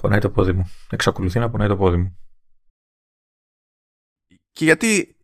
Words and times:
Πονάει 0.00 0.18
το 0.20 0.30
πόδι 0.30 0.52
μου. 0.52 0.70
Εξακολουθεί 0.90 1.38
να 1.38 1.50
πονάει 1.50 1.68
το 1.68 1.76
πόδι 1.76 1.96
μου. 1.96 2.18
Και 4.52 4.64
γιατί. 4.64 5.16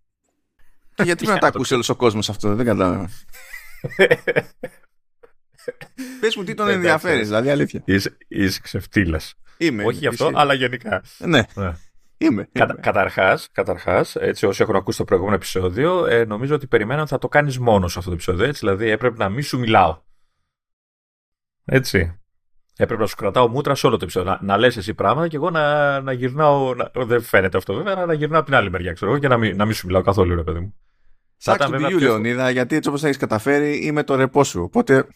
Και 0.95 1.03
γιατί 1.03 1.27
να 1.33 1.39
τα 1.39 1.47
ακούσει 1.47 1.75
όλος 1.75 1.89
ο 1.89 1.97
κόσμος 1.97 2.29
αυτό, 2.29 2.55
δεν 2.55 2.67
κατάλαβα. 2.67 3.09
Πες 6.21 6.37
μου 6.37 6.45
τι 6.45 6.55
τον 6.55 6.69
ενδιαφέρει, 6.69 7.23
δηλαδή 7.23 7.51
αλήθεια. 7.51 7.83
Είσαι, 7.85 8.17
είσαι 8.29 8.61
ξεφτύλας. 8.61 9.35
Είμαι. 9.59 9.85
Όχι 9.85 9.99
γι' 9.99 10.07
αυτό, 10.07 10.25
Εσύ- 10.27 10.37
αλλά 10.37 10.55
γενικά. 10.55 11.03
Ναι, 11.19 11.43
Ναι. 11.55 11.73
είμαι. 12.19 12.49
Κατα, 12.53 12.73
είμαι. 12.73 12.83
καταρχάς, 12.83 13.49
καταρχάς, 13.53 14.17
έτσι 14.17 14.47
όσοι 14.47 14.63
έχουν 14.63 14.77
ακούσει 14.77 14.99
το 14.99 15.05
προηγούμενο 15.05 15.37
επεισόδιο, 15.37 16.07
ε, 16.07 16.25
νομίζω 16.25 16.55
ότι 16.55 16.67
περιμέναν 16.67 17.07
θα 17.07 17.19
το 17.19 17.29
κάνεις 17.29 17.59
μόνος 17.59 17.97
αυτό 17.97 18.09
το 18.09 18.15
επεισόδιο. 18.15 18.45
Έτσι, 18.45 18.59
δηλαδή 18.59 18.89
έπρεπε 18.89 19.17
να 19.17 19.29
μην 19.29 19.43
σου 19.43 19.59
μιλάω. 19.59 20.03
Έτσι. 21.65 22.21
Έπρεπε 22.79 23.01
να 23.01 23.07
σου 23.09 23.17
κρατάω 23.17 23.49
μούτρα 23.49 23.75
σε 23.75 23.87
όλο 23.87 23.97
το 23.97 24.05
επεισόδιο. 24.05 24.31
Να, 24.31 24.39
να 24.43 24.57
λες 24.59 24.77
εσύ 24.77 24.95
πράγματα 24.95 25.29
και 25.29 25.37
εγώ 25.37 25.51
να, 25.51 26.01
να 26.01 26.13
γυρνάω. 26.13 26.75
Να, 26.75 26.91
δεν 26.95 27.23
φαίνεται 27.23 27.57
αυτό 27.57 27.75
βέβαια, 27.75 27.93
αλλά 27.97 28.07
να 28.07 28.13
γυρνάω 28.13 28.39
από 28.39 28.49
την 28.49 28.59
άλλη 28.59 28.71
μεριά, 28.71 28.93
ξέρω 28.93 29.11
εγώ, 29.11 29.21
και 29.21 29.29
να 29.29 29.37
μην, 29.37 29.57
να 29.57 29.65
μην 29.65 29.75
σου 29.75 29.87
μιλάω 29.87 30.03
καθόλου, 30.03 30.35
ρε 30.35 30.43
παιδί 30.43 30.59
μου. 30.59 30.75
Θα 31.39 31.51
Σάκ 31.51 31.55
ήταν 31.61 31.67
του 31.67 31.73
βέβαια 31.73 31.89
πηγιού, 31.89 32.01
πιο- 32.07 32.09
Λεωνίδα, 32.13 32.51
γιατί 32.51 32.77
έτσι 32.77 32.89
όπως 32.89 33.01
θα 33.01 33.07
έχεις 33.07 33.19
καταφέρει 33.19 33.77
είμαι 33.87 34.03
το 34.03 34.15
ρεπό 34.15 34.45
σου. 34.45 34.63
Οπότε. 34.63 35.07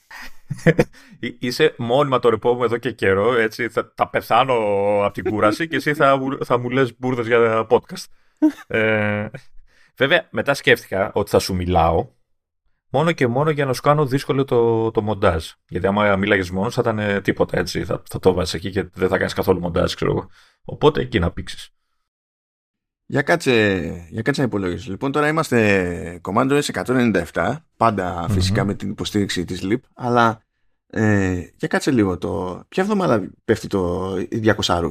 Εί- 1.20 1.36
Είσαι 1.38 1.74
μόνιμα 1.78 2.18
το 2.18 2.28
ρεπό 2.28 2.54
μου 2.54 2.64
εδώ 2.64 2.76
και 2.76 2.90
καιρό, 2.92 3.34
έτσι, 3.34 3.68
θα, 3.68 3.92
θα 3.94 4.08
πεθάνω 4.08 4.54
από 5.04 5.10
την 5.12 5.24
κούραση 5.30 5.68
και 5.68 5.76
εσύ 5.76 5.94
θα, 5.94 6.16
μου- 6.16 6.44
θα 6.44 6.58
μου 6.58 6.70
λες 6.70 6.94
μπουρδες 6.98 7.26
για 7.26 7.66
podcast. 7.70 8.04
ε, 8.66 9.26
βέβαια, 9.96 10.28
μετά 10.30 10.54
σκέφτηκα 10.54 11.10
ότι 11.14 11.30
θα 11.30 11.38
σου 11.38 11.54
μιλάω 11.54 12.08
μόνο 12.90 13.12
και 13.12 13.26
μόνο 13.26 13.50
για 13.50 13.64
να 13.64 13.72
σου 13.72 13.80
κάνω 13.80 14.06
δύσκολο 14.06 14.44
το, 14.44 14.90
το 14.90 15.02
μοντάζ. 15.02 15.46
Γιατί 15.68 15.86
άμα 15.86 16.16
μίλαγες 16.16 16.50
μόνος 16.50 16.74
θα 16.74 16.80
ήταν 16.80 16.98
ε, 16.98 17.20
τίποτα, 17.20 17.58
έτσι, 17.58 17.84
θα, 17.84 18.02
θα 18.08 18.18
το 18.18 18.32
βάζεις 18.32 18.54
εκεί 18.54 18.70
και 18.70 18.82
δεν 18.92 19.08
θα 19.08 19.16
κάνεις 19.16 19.34
καθόλου 19.34 19.60
μοντάζ, 19.60 19.94
ξέρω 19.94 20.10
εγώ. 20.10 20.28
Οπότε 20.64 21.00
εκεί 21.00 21.18
να 21.18 21.30
πήξεις. 21.30 21.74
Για 23.06 23.22
κάτσε, 23.22 23.52
για 24.10 24.22
κάτσε 24.22 24.40
να 24.40 24.46
υπολογίσω. 24.46 24.90
Λοιπόν, 24.90 25.12
τώρα 25.12 25.28
είμαστε 25.28 26.20
Commando 26.22 26.60
S197, 26.62 27.56
παντα 27.76 28.26
Μμμ. 28.28 28.34
φυσικά 28.34 28.64
με 28.64 28.74
την 28.74 28.90
υποστήριξη 28.90 29.44
της 29.44 29.60
LIP, 29.62 29.80
αλλά 29.94 30.42
ε, 30.86 31.44
για 31.56 31.68
κάτσε 31.68 31.90
λίγο 31.90 32.18
το... 32.18 32.62
Ποια 32.68 32.82
εβδομάδα 32.82 33.30
πέφτει 33.44 33.66
το 33.66 34.12
200 34.60 34.90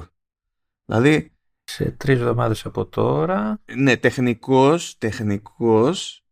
Δηλαδή, 0.85 1.31
Σε 1.63 1.91
τρεις 1.91 2.19
εβδομάδες 2.19 2.65
από 2.65 2.85
τώρα... 2.85 3.61
ναι, 3.75 3.97
τεχνικός, 3.97 4.97
τεχνικός, 4.97 6.23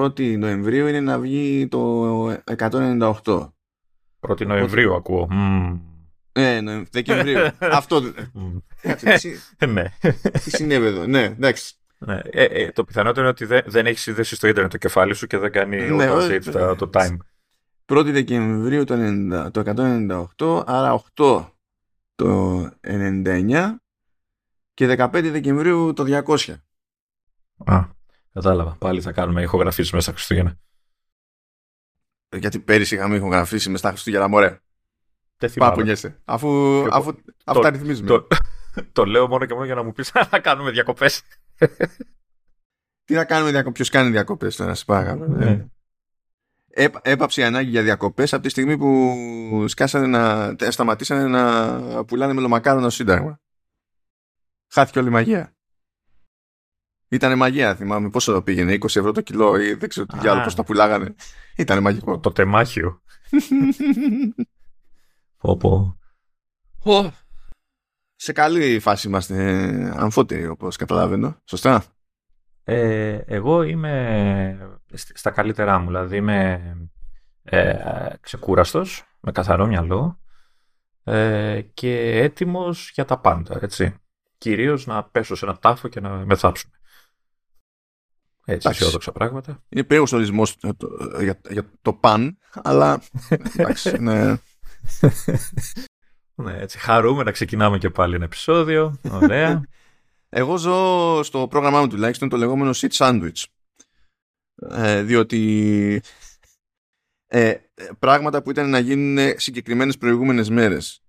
1η 0.00 0.38
Νοεμβρίου 0.38 0.86
είναι 0.86 1.00
να 1.00 1.18
βγει 1.18 1.68
το 1.68 2.30
198. 2.56 3.48
1η 4.20 4.46
Νοεμβρίου 4.46 4.94
ακούω. 4.94 5.26
Μμμ. 5.30 5.78
Ε, 6.32 6.60
Νοεμ- 6.60 6.86
Δεκεμβρίου. 6.90 7.38
Αυτό. 7.78 8.00
Μμμ. 8.32 8.58
Κάτσε, 8.82 9.12
τι 9.12 9.18
συ- 9.18 9.64
ναι. 9.66 9.84
τι 10.32 10.50
συνέβη 10.50 10.86
εδώ; 10.86 11.06
Ναι, 11.06 11.22
εντάξει. 11.22 11.74
Ναι, 11.98 12.20
ε, 12.30 12.44
ε, 12.44 12.70
το 12.72 12.84
πιθανότερο 12.84 13.20
είναι 13.20 13.28
ότι 13.28 13.44
δεν, 13.44 13.62
δεν 13.66 13.86
έχεις 13.86 14.02
συνδέσει 14.02 14.34
στο 14.34 14.48
ίντερνετ 14.48 14.70
το 14.72 14.78
κεφάλι 14.78 15.14
σου 15.14 15.26
και 15.26 15.38
δεν 15.38 15.52
κάνει 15.52 15.90
Ναι, 15.90 16.06
auto-update 16.10 16.46
ε, 16.46 16.50
το, 16.50 16.76
το 16.76 16.90
time. 16.92 17.16
1η 17.86 18.04
Δεκεμβρίου 18.12 18.84
το, 18.84 18.94
90, 18.98 19.48
το 19.52 19.62
198, 20.36 20.62
άρα 20.66 21.02
8 21.16 21.44
το 22.14 22.60
99 22.86 23.68
και 24.74 24.94
15 24.98 25.08
Δεκεμβρίου 25.32 25.92
το 25.92 26.22
200. 26.26 26.54
Α, 27.64 27.80
κατάλαβα. 28.32 28.76
Πάλι 28.78 29.00
θα 29.00 29.12
κάνουμε 29.12 29.42
ηχογραφήσεις 29.42 29.92
μέσα 29.92 30.04
στα 30.04 30.12
Χριστούγεννα. 30.12 30.58
Γιατί 32.36 32.58
πέρυσι 32.60 32.94
είχαμε 32.94 33.16
ηχογραφήσεις 33.16 33.68
με 33.68 33.78
στα 33.78 33.88
Χριστούγεννα, 33.88 34.28
μωρέ. 34.28 34.48
Δεν 34.48 34.60
Πάμε 35.38 35.52
θυμάμαι. 35.52 35.74
πονιέσαι. 35.74 36.20
Αφού, 36.24 36.48
Εγώ- 36.48 36.88
αφού 36.92 37.14
αυτά 37.44 37.70
ρυθμίζουμε. 37.70 38.06
Το, 38.08 38.26
το 38.92 39.04
λέω 39.04 39.28
μόνο 39.28 39.46
και 39.46 39.52
μόνο 39.54 39.64
για 39.66 39.74
να 39.74 39.82
μου 39.82 39.92
πεις 39.92 40.12
να 40.30 40.38
κάνουμε 40.40 40.70
διακοπές. 40.70 41.22
Τι 43.04 43.14
να 43.14 43.24
κάνουμε 43.24 43.50
διακοπές, 43.50 43.74
ποιος 43.74 43.88
κάνει 43.88 44.10
διακοπές 44.10 44.56
τώρα, 44.56 44.74
σε 44.74 44.84
παρακαλώ. 44.84 45.26
Ναι. 45.26 45.50
Ε, 45.50 45.64
έπ- 46.68 47.06
έπαψε 47.08 47.40
η 47.40 47.44
ανάγκη 47.44 47.70
για 47.70 47.82
διακοπές 47.82 48.32
από 48.32 48.42
τη 48.42 48.48
στιγμή 48.48 48.78
που 48.78 49.64
σκάσανε 49.68 50.06
να, 50.06 50.56
τε- 50.56 50.72
σταματήσανε 50.72 51.26
να 51.28 52.04
πουλάνε 52.04 52.32
μελομακάρονα 52.32 52.82
στο 52.82 52.90
Σύνταγμα. 52.90 53.40
Χάθηκε 54.72 54.98
όλη 54.98 55.08
η 55.08 55.10
μαγεία. 55.10 55.54
Ήτανε 57.12 57.34
μαγεία, 57.34 57.74
θυμάμαι. 57.76 58.10
Πόσο 58.10 58.32
το 58.32 58.42
πήγαινε, 58.42 58.72
20 58.72 58.84
ευρώ 58.84 59.12
το 59.12 59.20
κιλό 59.20 59.56
ή 59.60 59.74
δεν 59.74 59.88
ξέρω 59.88 60.06
τι 60.06 60.16
Α. 60.16 60.20
διάλογο 60.20 60.44
πώς 60.44 60.54
τα 60.54 60.64
πουλάγανε. 60.64 61.14
Ήτανε 61.56 61.80
μαγικό. 61.80 62.18
Το 62.18 62.32
τεμάχιο. 62.32 63.00
Πω, 65.38 65.56
πω. 65.56 65.98
Ω. 66.92 67.10
Σε 68.14 68.32
καλή 68.32 68.78
φάση 68.80 69.08
είμαστε 69.08 69.50
ε, 69.50 69.92
αμφότεροι 69.96 70.46
όπως 70.46 70.76
καταλαβαίνω. 70.76 71.36
Σωστά; 71.44 71.84
Ε, 72.64 73.18
εγώ 73.26 73.62
είμαι 73.62 74.76
σ- 74.92 75.16
στα 75.18 75.30
καλύτερά 75.30 75.78
μου. 75.78 75.86
Δηλαδή 75.86 76.16
είμαι 76.16 76.62
ε, 77.42 77.74
ξεκούραστος, 78.20 79.04
με 79.20 79.32
καθαρό 79.32 79.66
μυαλό 79.66 80.20
ε, 81.04 81.60
και 81.74 82.20
έτοιμος 82.22 82.90
για 82.94 83.04
τα 83.04 83.18
πάντα, 83.18 83.58
έτσι. 83.62 83.94
Κυρίως 84.38 84.86
να 84.86 85.04
πέσω 85.04 85.34
σε 85.34 85.44
ένα 85.44 85.58
τάφο 85.58 85.88
και 85.88 86.00
να 86.00 86.08
με 86.10 86.36
θάψουν. 86.36 86.70
Έτσι, 88.44 88.66
Εντάξει. 88.66 88.68
αισιόδοξα 88.82 89.12
πράγματα. 89.12 89.62
Είναι 89.68 89.82
περίεργος 89.82 90.12
ορισμός 90.12 90.56
ε, 90.62 90.72
το- 90.72 91.16
ε, 91.18 91.22
για, 91.22 91.40
για 91.50 91.70
το 91.82 91.92
παν, 91.92 92.38
αλλά 92.62 93.02
εντάξει, 93.56 93.98
ναι. 93.98 94.34
Ναι, 96.34 96.58
έτσι, 96.58 96.78
χαρούμε 96.78 97.22
να 97.22 97.30
ξεκινάμε 97.30 97.78
και 97.78 97.90
πάλι 97.90 98.14
ένα 98.14 98.24
επεισόδιο. 98.24 99.00
Ωραία. 99.10 99.62
Εγώ 100.34 100.56
ζω 100.56 101.20
στο 101.22 101.46
πρόγραμμά 101.48 101.80
μου 101.80 101.88
τουλάχιστον 101.88 102.28
το 102.28 102.36
λεγόμενο 102.36 102.70
sit 102.74 102.88
sandwich. 102.90 103.44
Ε, 104.70 105.02
διότι 105.02 106.02
ε, 107.26 107.48
ε, 107.48 107.60
πράγματα 107.98 108.42
που 108.42 108.50
ήταν 108.50 108.70
να 108.70 108.78
γίνουν 108.78 109.34
συγκεκριμένες 109.36 109.98
προηγούμενες 109.98 110.50
μέρες 110.50 111.02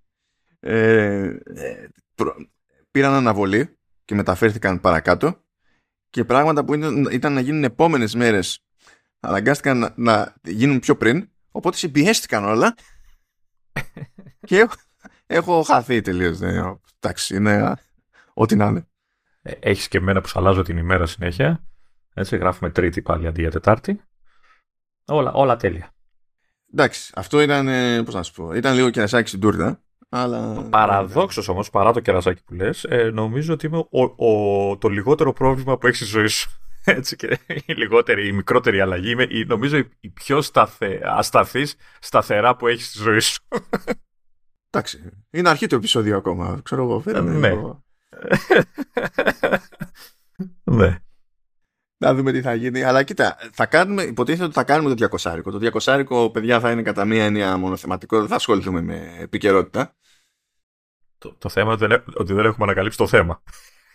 ε, 0.60 1.38
ε, 1.44 1.88
προ- 2.16 2.36
πήραν 2.92 3.14
αναβολή 3.14 3.78
και 4.06 4.16
μεταφέρθηκαν 4.16 4.82
παρακάτω 4.82 5.43
και 6.13 6.25
πράγματα 6.25 6.66
που 6.66 6.74
ήταν, 6.74 7.07
ήταν 7.12 7.34
να 7.34 7.40
γίνουν 7.40 7.63
επόμενες 7.63 8.16
μέρες 8.16 8.59
αναγκάστηκαν 9.19 9.78
να, 9.78 9.94
να 9.96 10.34
γίνουν 10.44 10.79
πιο 10.79 10.97
πριν 10.97 11.29
οπότε 11.51 11.78
συμπιέστηκαν 11.78 12.46
όλα 12.46 12.75
και 14.47 14.57
έχω, 14.57 14.73
έχω 15.25 15.63
χαθεί 15.63 16.02
τελείως. 16.02 16.40
ναι. 16.40 16.62
Εντάξει, 17.00 17.35
είναι 17.35 17.73
ό,τι 18.34 18.56
να 18.56 18.66
είναι. 18.66 18.88
Ε, 19.41 19.52
Έχεις 19.59 19.88
και 19.88 19.97
εμένα 19.97 20.22
που 20.22 20.28
σου 20.28 20.40
αλλάζω 20.40 20.62
την 20.62 20.78
ημέρα 20.78 21.06
συνέχεια. 21.06 21.63
Έτσι, 22.13 22.38
γράφουμε 22.38 22.69
Τρίτη 22.69 23.02
πάλι 23.02 23.28
αντί 23.28 23.41
για 23.41 23.52
Τετάρτη. 23.52 24.02
Όλα, 25.06 25.31
όλα 25.31 25.56
τέλεια. 25.56 25.91
Εντάξει, 26.73 27.12
αυτό 27.16 27.41
ήταν, 27.41 27.68
ε, 27.68 28.03
πώς 28.03 28.13
να 28.13 28.23
σου 28.23 28.34
πω, 28.34 28.53
ήταν 28.53 28.75
λίγο 28.75 28.90
κερασάκι 28.90 29.28
στην 29.28 29.40
τούρτα, 29.40 29.84
αλλά... 30.16 30.68
Παραδόξως 30.69 31.47
όμως, 31.47 31.69
παρά 31.69 31.94
το 31.94 32.00
κερασάκι 32.00 32.44
που 32.44 32.53
λες, 32.53 32.84
ε, 32.84 33.09
νομίζω 33.13 33.53
ότι 33.53 33.66
είμαι 33.66 33.78
ο, 33.78 34.03
ο- 34.25 34.78
το 34.78 34.88
λιγότερο 34.88 35.34
πρόβλημα 35.34 35.78
που 35.78 35.88
έχει 35.88 35.96
στη 35.96 36.06
ζωή 36.06 36.28
σου. 36.28 36.51
Έτσι 36.84 37.16
και 37.16 37.40
η 37.66 37.74
λιγότερη, 37.74 38.28
η 38.28 38.31
μικρότερη 38.31 38.81
αλλαγή. 38.81 39.12
Είμαι 39.12 39.28
η, 39.29 39.46
νομίζω 39.46 39.78
η, 39.78 39.90
η 40.00 40.09
πιο 40.09 40.41
σταθε, 40.41 41.02
ασταθής 41.03 41.75
σταθερά 42.00 42.56
που 42.56 42.68
έχεις 42.68 42.88
στη 42.88 42.97
ζωή 42.97 43.19
σου. 43.19 43.41
Εντάξει, 44.69 45.09
είναι 45.31 45.50
αρχή 45.50 45.68
του 45.68 45.75
επεισόδιο 45.75 46.18
ακόμα, 46.18 46.59
ξέρω 46.63 46.84
εγώ, 46.84 47.00
φέραμε 47.00 47.29
Ε, 47.31 47.38
ναι. 47.38 47.50
λίγο. 47.50 47.84
ναι. 50.63 51.03
Να 52.03 52.14
δούμε 52.14 52.31
τι 52.31 52.41
θα 52.41 52.53
γίνει. 52.53 52.84
Αλλά 52.84 53.03
κοίτα, 53.03 53.38
θα 53.52 53.66
κάνουμε, 53.66 54.03
υποτίθεται 54.03 54.44
ότι 54.44 54.53
θα 54.53 54.64
κάνουμε 54.64 54.96
το 54.96 55.08
200. 55.22 55.41
Το 55.44 55.59
200, 56.09 56.34
παιδιά, 56.34 56.59
θα 56.59 56.72
είναι 56.72 56.81
κατά 56.81 57.06
μία 57.06 57.24
έννοια 57.25 57.58
μονοθεματικό. 57.58 58.19
Δεν 58.19 58.28
θα 58.28 58.36
ασχοληθούμε 58.36 58.81
με 58.81 59.16
επικαιρότητα. 59.19 59.96
Το, 61.18 61.36
το 61.38 61.50
θέμα 61.50 61.74
είναι 61.74 61.84
ότι 61.86 61.86
δεν- 61.88 62.14
ότι 62.16 62.34
δεν 62.34 62.46
έχουμε 62.46 62.66
ανακαλύψει 62.66 62.97
το 62.97 63.08
θέμα. 63.08 63.41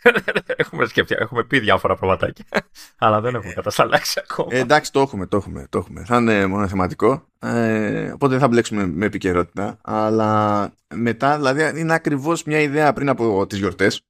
έχουμε 0.57 0.87
σκεφτεί, 0.87 1.15
έχουμε 1.19 1.45
πει 1.45 1.59
διάφορα 1.61 1.97
πραγματάκια. 1.97 2.45
αλλά 2.99 3.21
δεν 3.21 3.35
έχουμε 3.35 3.53
κατασταλάξει 3.53 4.21
ακόμα. 4.23 4.49
Ε, 4.53 4.59
εντάξει, 4.59 4.93
το 4.93 5.01
έχουμε, 5.01 5.27
το 5.27 5.37
έχουμε, 5.37 5.67
το 5.71 5.79
έχουμε. 5.79 6.05
Θα 6.05 6.17
είναι 6.17 6.47
μονοθεματικό. 6.47 7.27
Ε, 7.39 8.11
οπότε 8.11 8.33
δεν 8.33 8.41
θα 8.41 8.49
μπλέξουμε 8.49 8.87
με 8.87 9.07
επικαιρότητα. 9.07 9.79
Αλλά 9.83 10.73
μετά, 10.95 11.37
δηλαδή, 11.37 11.81
είναι 11.81 11.95
ακριβώς 11.95 12.45
μια 12.45 12.61
ιδέα 12.61 12.93
πριν 12.93 13.09
από 13.09 13.47
τις 13.47 13.59
γιορτές. 13.59 14.03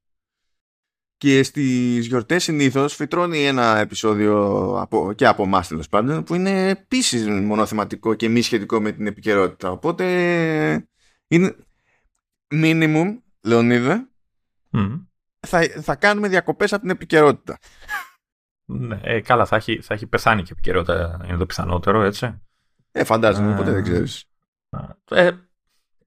Και 1.18 1.42
στις 1.42 2.06
γιορτές 2.06 2.42
συνήθως 2.42 2.94
φυτρώνει 2.94 3.46
ένα 3.46 3.78
επεισόδιο 3.78 4.36
από, 4.80 5.12
και 5.12 5.26
από 5.26 5.42
εμάς 5.42 5.68
τέλος 5.68 5.88
πάντων 5.88 6.24
που 6.24 6.34
είναι 6.34 6.68
επίσης 6.68 7.26
μονοθεματικό 7.28 8.14
και 8.14 8.28
μη 8.28 8.42
σχετικό 8.42 8.80
με 8.80 8.92
την 8.92 9.06
επικαιρότητα. 9.06 9.70
Οπότε 9.70 10.04
είναι 11.28 11.56
minimum, 12.54 13.18
Λεωνίδα, 13.40 14.08
Μμ. 14.70 14.94
θα, 15.46 15.60
θα 15.80 15.94
κάνουμε 15.94 16.28
διακοπές 16.28 16.72
από 16.72 16.82
την 16.82 16.90
επικαιρότητα. 16.90 17.58
Ναι, 18.64 19.00
ε, 19.02 19.20
καλά, 19.20 19.46
θα 19.46 19.56
έχει, 19.56 19.80
θα 19.80 19.94
έχει 19.94 20.06
πεθάνει 20.06 20.42
και 20.42 20.52
επικαιρότητα, 20.52 21.20
είναι 21.28 21.36
το 21.36 21.46
πιθανότερο, 21.46 22.02
έτσι. 22.02 22.40
Ε, 22.92 23.04
φαντάζομαι, 23.04 23.52
Α. 23.52 23.56
ποτέ 23.56 23.72
δεν 23.72 23.82
ξέρεις. 23.82 24.24
Ε, 25.10 25.30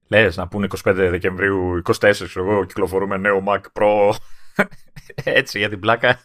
Λες 0.08 0.36
να 0.36 0.48
πούνε 0.48 0.66
25 0.84 0.92
Δεκεμβρίου, 0.94 1.82
24 2.00 2.36
εγώ, 2.36 2.64
κυκλοφορούμε 2.64 3.16
νέο 3.16 3.44
Mac 3.46 3.60
Pro. 3.72 4.14
Έτσι 5.24 5.58
για 5.58 5.68
την 5.68 5.80
πλάκα. 5.80 6.18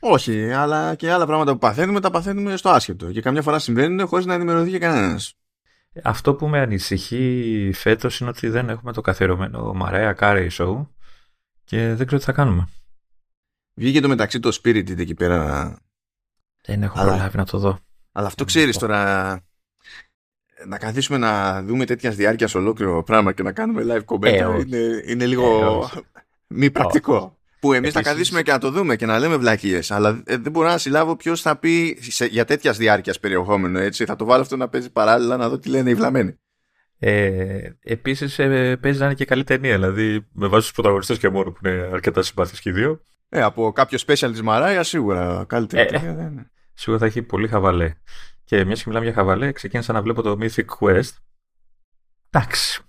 Όχι, 0.00 0.52
αλλά 0.52 0.94
και 0.94 1.10
άλλα 1.10 1.26
πράγματα 1.26 1.52
που 1.52 1.58
παθαίνουμε 1.58 2.00
τα 2.00 2.10
παθαίνουμε 2.10 2.56
στο 2.56 2.70
άσχετο. 2.70 3.12
Και 3.12 3.20
καμιά 3.20 3.42
φορά 3.42 3.58
συμβαίνουν 3.58 4.06
χωρίς 4.06 4.26
να 4.26 4.34
ενημερωθεί 4.34 4.70
και 4.70 4.78
κανένας. 4.78 5.34
Αυτό 6.02 6.34
που 6.34 6.48
με 6.48 6.60
ανησυχεί 6.60 7.70
φέτος 7.74 8.20
είναι 8.20 8.30
ότι 8.30 8.48
δεν 8.48 8.68
έχουμε 8.68 8.92
το 8.92 9.00
καθιερωμένο 9.00 9.72
Μαρέα 9.72 10.16
Carey 10.18 10.48
Show 10.50 10.86
και 11.64 11.94
δεν 11.94 12.06
ξέρω 12.06 12.20
τι 12.20 12.26
θα 12.26 12.32
κάνουμε. 12.32 12.68
Βγήκε 13.74 14.00
το 14.00 14.08
μεταξύ 14.08 14.40
το 14.40 14.58
Spirit 14.62 14.98
εκεί 14.98 15.14
πέρα. 15.14 15.76
Δεν 16.62 16.82
έχω 16.82 17.00
αλλά... 17.00 17.10
προλάβει 17.10 17.36
να 17.36 17.44
το 17.44 17.58
δω. 17.58 17.78
Αλλά 18.12 18.26
αυτό 18.26 18.44
ξέρεις 18.44 18.78
τώρα. 18.78 19.40
Να 20.66 20.78
καθίσουμε 20.78 21.18
να 21.18 21.62
δούμε 21.62 21.84
τέτοιας 21.84 22.16
διάρκειας 22.16 22.54
ολόκληρο 22.54 23.02
πράγμα 23.02 23.32
και 23.32 23.42
να 23.42 23.52
κάνουμε 23.52 23.82
live 23.86 24.04
comment 24.04 24.24
ε, 24.24 24.60
είναι, 24.60 25.02
είναι 25.06 25.26
λίγο 25.26 25.78
ε, 25.94 26.00
μη 26.46 26.70
πρακτικό. 26.70 27.38
Που 27.62 27.72
εμείς 27.72 27.92
θα 27.92 28.02
καθίσουμε 28.02 28.42
και 28.42 28.50
να 28.50 28.58
το 28.58 28.70
δούμε 28.70 28.96
και 28.96 29.06
να 29.06 29.18
λέμε 29.18 29.36
βλακίες. 29.36 29.90
Αλλά 29.90 30.22
ε, 30.26 30.36
δεν 30.36 30.52
μπορώ 30.52 30.68
να 30.68 30.78
συλλάβω 30.78 31.16
ποιος 31.16 31.40
θα 31.40 31.56
πει 31.56 31.98
σε, 32.00 32.24
για 32.24 32.44
τέτοιας 32.44 32.76
διάρκειας 32.76 33.20
περιεχόμενο. 33.20 33.78
Έτσι. 33.78 34.04
Θα 34.04 34.16
το 34.16 34.24
βάλω 34.24 34.42
αυτό 34.42 34.56
να 34.56 34.68
παίζει 34.68 34.90
παράλληλα 34.90 35.36
να 35.36 35.48
δω 35.48 35.58
τι 35.58 35.68
λένε 35.68 35.90
οι 35.90 35.94
βλαμμένοι. 35.94 36.40
Ε, 36.98 37.70
Επίσης 37.80 38.38
ε, 38.38 38.76
παίζει 38.76 38.98
να 38.98 39.04
είναι 39.04 39.14
και 39.14 39.24
καλή 39.24 39.44
ταινία. 39.44 39.74
Δηλαδή 39.74 40.26
με 40.32 40.46
βάση 40.46 40.62
τους 40.62 40.72
πρωταγωνιστές 40.72 41.18
και 41.18 41.28
μόνο 41.28 41.52
που 41.52 41.66
είναι 41.66 41.88
αρκετά 41.92 42.22
συμπαθείς 42.22 42.60
και 42.60 42.68
οι 42.68 42.72
δύο. 42.72 43.02
Ε, 43.28 43.42
από 43.42 43.72
κάποιο 43.72 43.98
special 44.06 44.28
της 44.30 44.42
Μαράια 44.42 44.82
σίγουρα 44.82 45.44
καλή 45.48 45.66
ταινία. 45.66 46.00
Ε, 46.02 46.14
δεν 46.14 46.26
είναι. 46.26 46.50
Σίγουρα 46.74 47.00
θα 47.00 47.06
έχει 47.06 47.22
πολύ 47.22 47.48
χαβαλέ. 47.48 47.94
Και 48.44 48.64
μιας 48.64 48.78
και 48.78 48.84
μιλάμε 48.86 49.04
για 49.04 49.14
χαβαλέ, 49.14 49.52
ξεκίνησα 49.52 49.92
να 49.92 50.02
βλέπω 50.02 50.22
το 50.22 50.38
Mythic 50.40 50.64
Quest. 50.78 51.10
Εντάξει. 52.30 52.82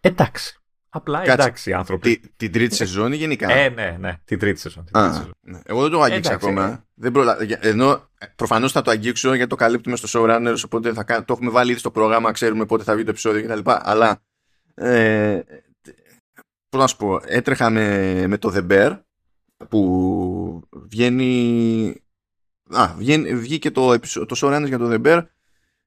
Εντάξει. 0.00 0.60
Απλά 0.90 1.18
Κάτσε. 1.18 1.32
εντάξει 1.32 1.72
άνθρωποι. 1.72 2.18
Τη, 2.18 2.28
την 2.36 2.52
τρίτη 2.52 2.74
σεζόν 2.74 3.12
ή 3.12 3.16
γενικά; 3.16 3.52
Ε, 3.52 3.68
ναι, 3.68 3.96
ναι, 4.00 4.18
την 4.24 4.38
τρίτη 4.38 4.60
σεζόν. 4.60 4.84
Την 4.84 4.92
τρίτη 4.92 5.14
σεζόν. 5.14 5.32
Ναι. 5.40 5.58
Εγώ 5.64 5.82
δεν 5.82 5.90
το 5.90 6.00
αγγίξα 6.00 6.32
ακόμα. 6.32 6.66
Ε. 6.66 6.84
Δεν 6.94 7.12
προλα... 7.12 7.36
Ενώ 7.60 8.08
προφανώς 8.36 8.72
θα 8.72 8.82
το 8.82 8.90
αγγίξω 8.90 9.34
γιατί 9.34 9.50
το 9.50 9.56
καλύπτουμε 9.56 9.96
στο 9.96 10.08
showrunners, 10.12 10.56
οπότε 10.64 10.92
θα... 10.92 11.04
το 11.04 11.32
έχουμε 11.32 11.50
βάλει 11.50 11.70
ήδη 11.70 11.80
στο 11.80 11.90
πρόγραμμα, 11.90 12.30
ξέρουμε 12.32 12.66
πότε 12.66 12.82
θα 12.82 12.94
βγει 12.94 13.04
το 13.04 13.10
επεισόδιο 13.10 13.42
κτλ. 13.42 13.70
Αλλά. 13.70 14.22
Ε, 14.74 15.40
Πώς 16.68 16.80
να 16.80 16.86
σου 16.86 16.96
πω, 16.96 17.20
έτρεχα 17.26 17.70
με, 17.70 18.24
με 18.26 18.38
το 18.38 18.52
The 18.54 18.70
Bear 18.70 18.98
που 19.68 20.68
βγαίνει. 20.72 21.94
Α, 22.68 22.94
βγαίνει, 22.96 23.34
βγήκε 23.34 23.70
το, 23.70 23.98
το 23.98 24.36
showrunners 24.36 24.66
για 24.66 24.78
το 24.78 24.88
The 24.92 25.06
Bear 25.06 25.24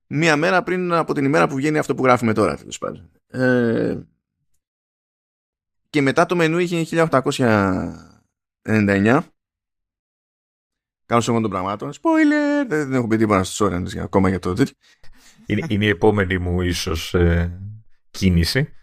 μία 0.07 0.35
μέρα 0.35 0.63
πριν 0.63 0.93
από 0.93 1.13
την 1.13 1.25
ημέρα 1.25 1.47
που 1.47 1.55
βγαίνει 1.55 1.77
αυτό 1.77 1.95
που 1.95 2.03
γράφουμε 2.03 2.33
τώρα, 2.33 2.57
τέλος 2.57 2.77
πάντων. 2.77 3.11
Ε, 3.27 3.97
και 5.93 6.01
μετά 6.01 6.25
το 6.25 6.35
μενού 6.35 6.57
είχε 6.57 6.85
1899. 6.91 7.07
Κάνω 11.05 11.21
σε 11.21 11.31
των 11.31 11.49
πραγμάτων. 11.49 11.91
Spoiler! 11.91 12.65
Δεν, 12.67 12.93
έχω 12.93 13.07
πει 13.07 13.17
τίποτα 13.17 13.43
στους 13.43 13.59
όρενες 13.59 13.95
ακόμα 13.95 14.29
για 14.29 14.39
το 14.39 14.53
τέτοιο. 14.53 14.75
Είναι, 15.45 15.65
είναι 15.69 15.85
η 15.85 15.87
επόμενη 15.87 16.37
μου 16.37 16.61
ίσως 16.61 17.13
ε, 17.13 17.59
κίνηση. 18.11 18.73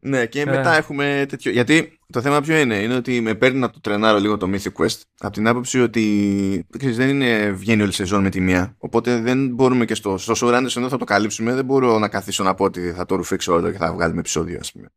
Ναι, 0.00 0.26
και 0.26 0.44
μετά 0.44 0.74
ε. 0.74 0.76
έχουμε 0.76 1.26
τέτοιο. 1.28 1.50
Γιατί 1.50 1.98
το 2.12 2.20
θέμα 2.20 2.40
ποιο 2.40 2.58
είναι, 2.58 2.76
είναι 2.76 2.94
ότι 2.94 3.20
με 3.20 3.34
παίρνει 3.34 3.58
να 3.58 3.70
το 3.70 3.80
τρενάρω 3.80 4.18
λίγο 4.18 4.36
το 4.36 4.50
Mythic 4.52 4.82
Quest. 4.82 5.00
Από 5.18 5.32
την 5.32 5.46
άποψη 5.46 5.80
ότι 5.80 6.66
ξέρεις, 6.78 6.96
δεν 6.96 7.08
είναι, 7.08 7.50
βγαίνει 7.50 7.82
όλη 7.82 7.90
η 7.90 7.94
σεζόν 7.94 8.22
με 8.22 8.30
τη 8.30 8.40
μία. 8.40 8.74
Οπότε 8.78 9.20
δεν 9.20 9.48
μπορούμε 9.48 9.84
και 9.84 9.94
στο, 9.94 10.18
στο 10.18 10.34
Showrunners 10.36 10.76
ενώ 10.76 10.88
θα 10.88 10.96
το 10.96 11.04
καλύψουμε, 11.04 11.54
δεν 11.54 11.64
μπορώ 11.64 11.98
να 11.98 12.08
καθίσω 12.08 12.44
να 12.44 12.54
πω 12.54 12.64
ότι 12.64 12.92
θα 12.92 13.06
το 13.06 13.14
ρουφήξω 13.14 13.52
όλο 13.52 13.70
και 13.70 13.78
θα 13.78 13.92
βγάλουμε 13.92 14.20
επεισόδιο, 14.20 14.58
ας 14.60 14.72
πούμε 14.72 14.88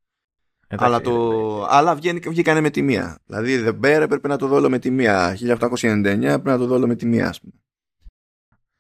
αλλά, 0.78 1.02
το... 1.02 1.66
αλλά 1.70 1.96
βγήκανε 2.28 2.62
με 2.62 2.70
τη 2.70 2.82
μία. 2.82 3.20
Δηλαδή 3.26 3.64
The 3.66 3.70
Bear 3.70 4.02
έπρεπε 4.02 4.28
να 4.28 4.38
το 4.38 4.48
δω 4.48 4.70
με 4.70 4.80
τη 4.80 4.92
μία. 4.92 5.38
1899 5.58 6.06
έπρεπε 6.06 6.50
να 6.50 6.58
το 6.58 6.66
δω 6.66 6.88
με 6.88 6.96
τη 6.96 7.06
μία, 7.06 7.30
ας 7.30 7.42
πούμε. 7.42 7.54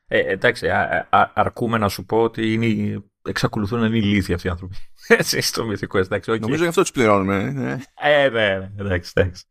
Ε, 0.07 0.19
εντάξει, 0.19 0.67
α, 0.67 1.07
α, 1.09 1.31
αρκούμε 1.33 1.77
να 1.77 1.89
σου 1.89 2.05
πω 2.05 2.21
ότι 2.21 2.53
είναι, 2.53 3.01
εξακολουθούν 3.21 3.79
να 3.79 3.85
είναι 3.85 3.97
ηλίθιοι 3.97 4.33
αυτοί 4.33 4.47
οι 4.47 4.49
άνθρωποι. 4.49 4.75
Έτσι, 5.07 5.41
στο 5.41 5.65
μυθικό, 5.65 5.97
εντάξει. 5.97 6.31
Okay. 6.33 6.39
Νομίζω 6.39 6.63
γι' 6.63 6.69
αυτό 6.69 6.81
τους 6.81 6.91
πληρώνουμε. 6.91 7.51
Ναι. 7.51 7.77
Ε, 8.01 8.29
ναι, 8.29 8.57
ναι, 8.57 8.71
εντάξει, 8.77 9.11
εντάξει. 9.15 9.43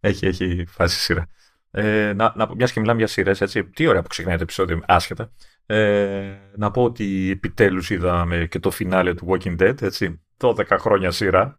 Έχει, 0.00 0.26
έχει 0.26 0.64
φάση 0.68 0.98
σειρά. 0.98 1.28
Ε, 1.70 2.12
να, 2.12 2.32
να, 2.36 2.54
μιας 2.54 2.72
και 2.72 2.80
μιλάμε 2.80 2.98
για 2.98 3.06
σειρές, 3.06 3.40
έτσι. 3.40 3.64
Τι 3.64 3.86
ωραία 3.86 4.02
που 4.02 4.08
ξεκινάει 4.08 4.36
το 4.36 4.42
επεισόδιο, 4.42 4.82
άσχετα. 4.86 5.32
Ε, 5.66 6.34
να 6.56 6.70
πω 6.70 6.82
ότι 6.82 7.30
επιτέλους 7.30 7.90
είδαμε 7.90 8.46
και 8.50 8.58
το 8.58 8.70
φινάλε 8.70 9.14
του 9.14 9.26
Walking 9.30 9.60
Dead, 9.62 9.82
έτσι. 9.82 10.20
12 10.36 10.64
χρόνια 10.78 11.10
σειρά. 11.10 11.58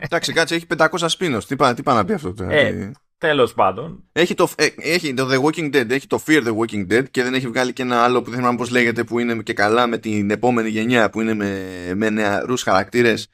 Εντάξει, 0.00 0.32
κάτσε, 0.32 0.54
έχει 0.54 0.66
500 0.76 0.86
σπίνος. 1.06 1.46
Τι, 1.46 1.56
τι 1.56 1.82
πάει 1.82 1.96
να 1.96 2.04
πει 2.04 2.12
αυτό 2.12 2.32
τώρα. 2.32 2.52
Ε, 2.52 2.92
Τέλος 3.18 3.54
πάντων. 3.54 4.04
Έχει 4.12 4.34
το, 4.34 4.48
ε, 4.56 4.66
έχει 4.76 5.14
το 5.14 5.28
The 5.30 5.40
Walking 5.42 5.76
Dead, 5.76 5.90
έχει 5.90 6.06
το 6.06 6.22
Fear 6.26 6.46
the 6.46 6.56
Walking 6.56 6.92
Dead 6.92 7.10
και 7.10 7.22
δεν 7.22 7.34
έχει 7.34 7.48
βγάλει 7.48 7.72
και 7.72 7.82
ένα 7.82 8.02
άλλο 8.02 8.22
που 8.22 8.30
δεν 8.30 8.38
θυμάμαι 8.38 8.56
πώς 8.56 8.70
λέγεται 8.70 9.04
που 9.04 9.18
είναι 9.18 9.42
και 9.42 9.52
καλά 9.52 9.86
με 9.86 9.98
την 9.98 10.30
επόμενη 10.30 10.68
γενιά 10.68 11.10
που 11.10 11.20
είναι 11.20 11.34
με, 11.34 11.60
με 11.94 12.10
νεαρούς 12.10 12.62
χαρακτήρες 12.62 13.28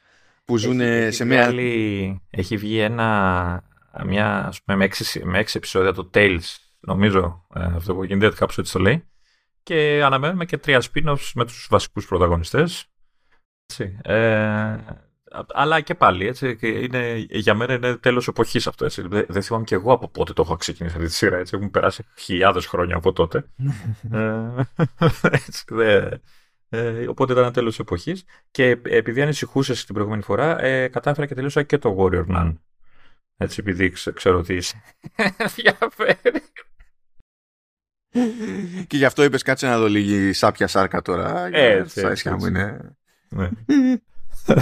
που 0.45 0.57
ζουν 0.57 0.79
σε 1.11 1.25
μια. 1.25 1.41
Βγάλει, 1.41 2.21
έχει 2.29 2.57
βγει 2.57 2.79
ένα. 2.79 3.63
Μια, 4.05 4.45
ας 4.47 4.61
πούμε, 4.61 4.77
με, 4.77 4.85
έξι, 4.85 5.25
με 5.25 5.39
έξι 5.39 5.57
επεισόδια 5.57 5.93
το 5.93 6.09
Tales, 6.13 6.55
νομίζω, 6.79 7.45
ε, 7.55 7.63
αυτό 7.63 7.93
το 7.93 7.99
Walking 7.99 8.23
Dead, 8.23 8.33
κάπως 8.35 8.57
έτσι 8.57 8.71
το 8.71 8.79
λέει. 8.79 9.07
Και 9.63 10.01
αναμένουμε 10.03 10.45
και 10.45 10.57
τρία 10.57 10.81
spin-offs 10.81 11.31
με 11.35 11.45
τους 11.45 11.67
βασικούς 11.69 12.07
πρωταγωνιστές. 12.07 12.85
Ε, 14.01 14.75
αλλά 15.53 15.81
και 15.81 15.95
πάλι, 15.95 16.27
έτσι, 16.27 16.57
είναι, 16.61 17.25
για 17.29 17.53
μένα 17.53 17.73
είναι 17.73 17.95
τέλος 17.95 18.27
εποχής 18.27 18.67
αυτό. 18.67 18.85
Έτσι. 18.85 19.07
Δεν, 19.07 19.25
δεν 19.29 19.41
θυμάμαι 19.41 19.63
και 19.63 19.75
εγώ 19.75 19.93
από 19.93 20.07
πότε 20.07 20.33
το 20.33 20.41
έχω 20.41 20.55
ξεκινήσει 20.55 20.95
αυτή 20.95 21.07
τη 21.07 21.13
σειρά. 21.13 21.37
Έτσι. 21.37 21.55
Έχουν 21.55 21.71
περάσει 21.71 22.05
χιλιάδες 22.15 22.65
χρόνια 22.65 22.95
από 22.95 23.13
τότε. 23.13 23.45
ε, 24.11 24.49
έτσι, 25.21 25.63
δε, 25.67 26.09
ε, 26.69 27.07
οπότε 27.07 27.31
ήταν 27.31 27.43
ένα 27.43 27.53
τέλος 27.53 27.79
εποχής. 27.79 28.23
Και 28.51 28.79
επειδή 28.83 29.21
ανησυχούσες 29.21 29.85
την 29.85 29.93
προηγούμενη 29.93 30.23
φορά, 30.23 30.61
ε, 30.61 30.87
κατάφερα 30.87 31.27
και 31.27 31.33
τελείωσα 31.33 31.63
και 31.63 31.77
το 31.77 31.95
Warrior 31.99 32.25
Nun. 32.27 32.53
Έτσι, 33.37 33.59
επειδή 33.59 33.89
ξέρω 33.89 34.37
ότι 34.37 34.55
είσαι. 34.55 34.81
Ενδιαφέρει. 35.37 36.41
και 38.87 38.97
γι' 38.97 39.05
αυτό 39.05 39.23
είπες 39.23 39.41
κάτσε 39.41 39.67
να 39.67 39.77
δω 39.77 39.87
λίγη 39.87 40.33
σάπια 40.33 40.67
σάρκα 40.67 41.01
τώρα. 41.01 41.45
Έτσι, 41.45 42.01
έτσι, 42.01 42.29
έτσι. 42.29 42.47
είναι. 42.47 42.95
Ναι. 43.29 43.49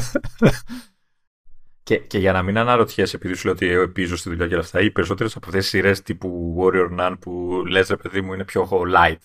και, 1.83 1.97
και 1.97 2.17
για 2.17 2.31
να 2.31 2.41
μην 2.41 2.57
αναρωτιέσαι, 2.57 3.15
επειδή 3.15 3.33
σου 3.33 3.45
λέω 3.45 3.53
ότι 3.53 3.91
πίζω 3.91 4.15
στη 4.15 4.29
δουλειά 4.29 4.47
και 4.47 4.55
αυτά, 4.55 4.81
οι 4.81 4.91
περισσότερες 4.91 5.35
από 5.35 5.45
αυτές 5.45 5.61
τις 5.61 5.71
σειρές 5.71 6.01
τύπου 6.01 6.55
Warrior 6.59 6.99
Nun 6.99 7.15
που 7.19 7.63
λες, 7.67 7.87
ρε 7.87 7.97
παιδί 7.97 8.21
μου, 8.21 8.33
είναι 8.33 8.45
πιο 8.45 8.67
light. 8.95 9.17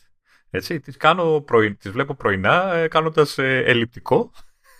Έτσι, 0.50 0.80
τις, 0.80 0.97
κάνω 0.97 1.45
τις 1.78 1.90
βλέπω 1.90 2.14
πρωινά 2.14 2.75
ε, 2.75 2.88
κάνοντας 2.88 3.38
ε, 3.38 3.62
ελλειπτικό 3.66 4.30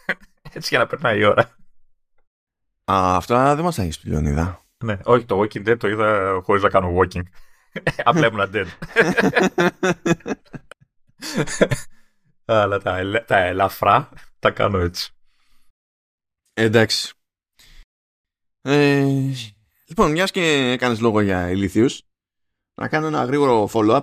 έτσι 0.53 0.69
για 0.69 0.79
να 0.79 0.87
περνάει 0.87 1.19
η 1.19 1.25
ώρα. 1.25 1.57
Α, 2.93 3.17
αυτά 3.17 3.55
δεν 3.55 3.65
μας 3.65 3.79
έχεις 3.79 3.99
πει, 3.99 4.11
είδα. 4.11 4.65
Ναι, 4.85 4.99
όχι, 5.05 5.25
το 5.25 5.41
Walking 5.41 5.69
Dead 5.69 5.79
το 5.79 5.89
είδα 5.89 6.41
χωρίς 6.43 6.63
να 6.63 6.69
κάνω 6.69 6.99
walking. 6.99 7.23
Απλά 8.05 8.27
ήμουν 8.27 8.51
dead. 8.53 8.67
Αλλά 12.45 12.79
τα, 12.79 13.25
τα 13.27 13.39
ελαφρά 13.39 14.09
τα 14.39 14.51
κάνω 14.51 14.79
έτσι. 14.79 15.16
Εντάξει. 16.59 17.13
Ε, 18.63 19.07
λοιπόν, 19.87 20.11
μιας 20.11 20.31
και 20.31 20.71
έκανες 20.73 21.01
λόγο 21.01 21.21
για 21.21 21.51
ηλίθιους, 21.51 22.03
να 22.75 22.89
κάνω 22.89 23.07
ένα 23.07 23.25
γρήγορο 23.25 23.69
follow-up 23.73 24.03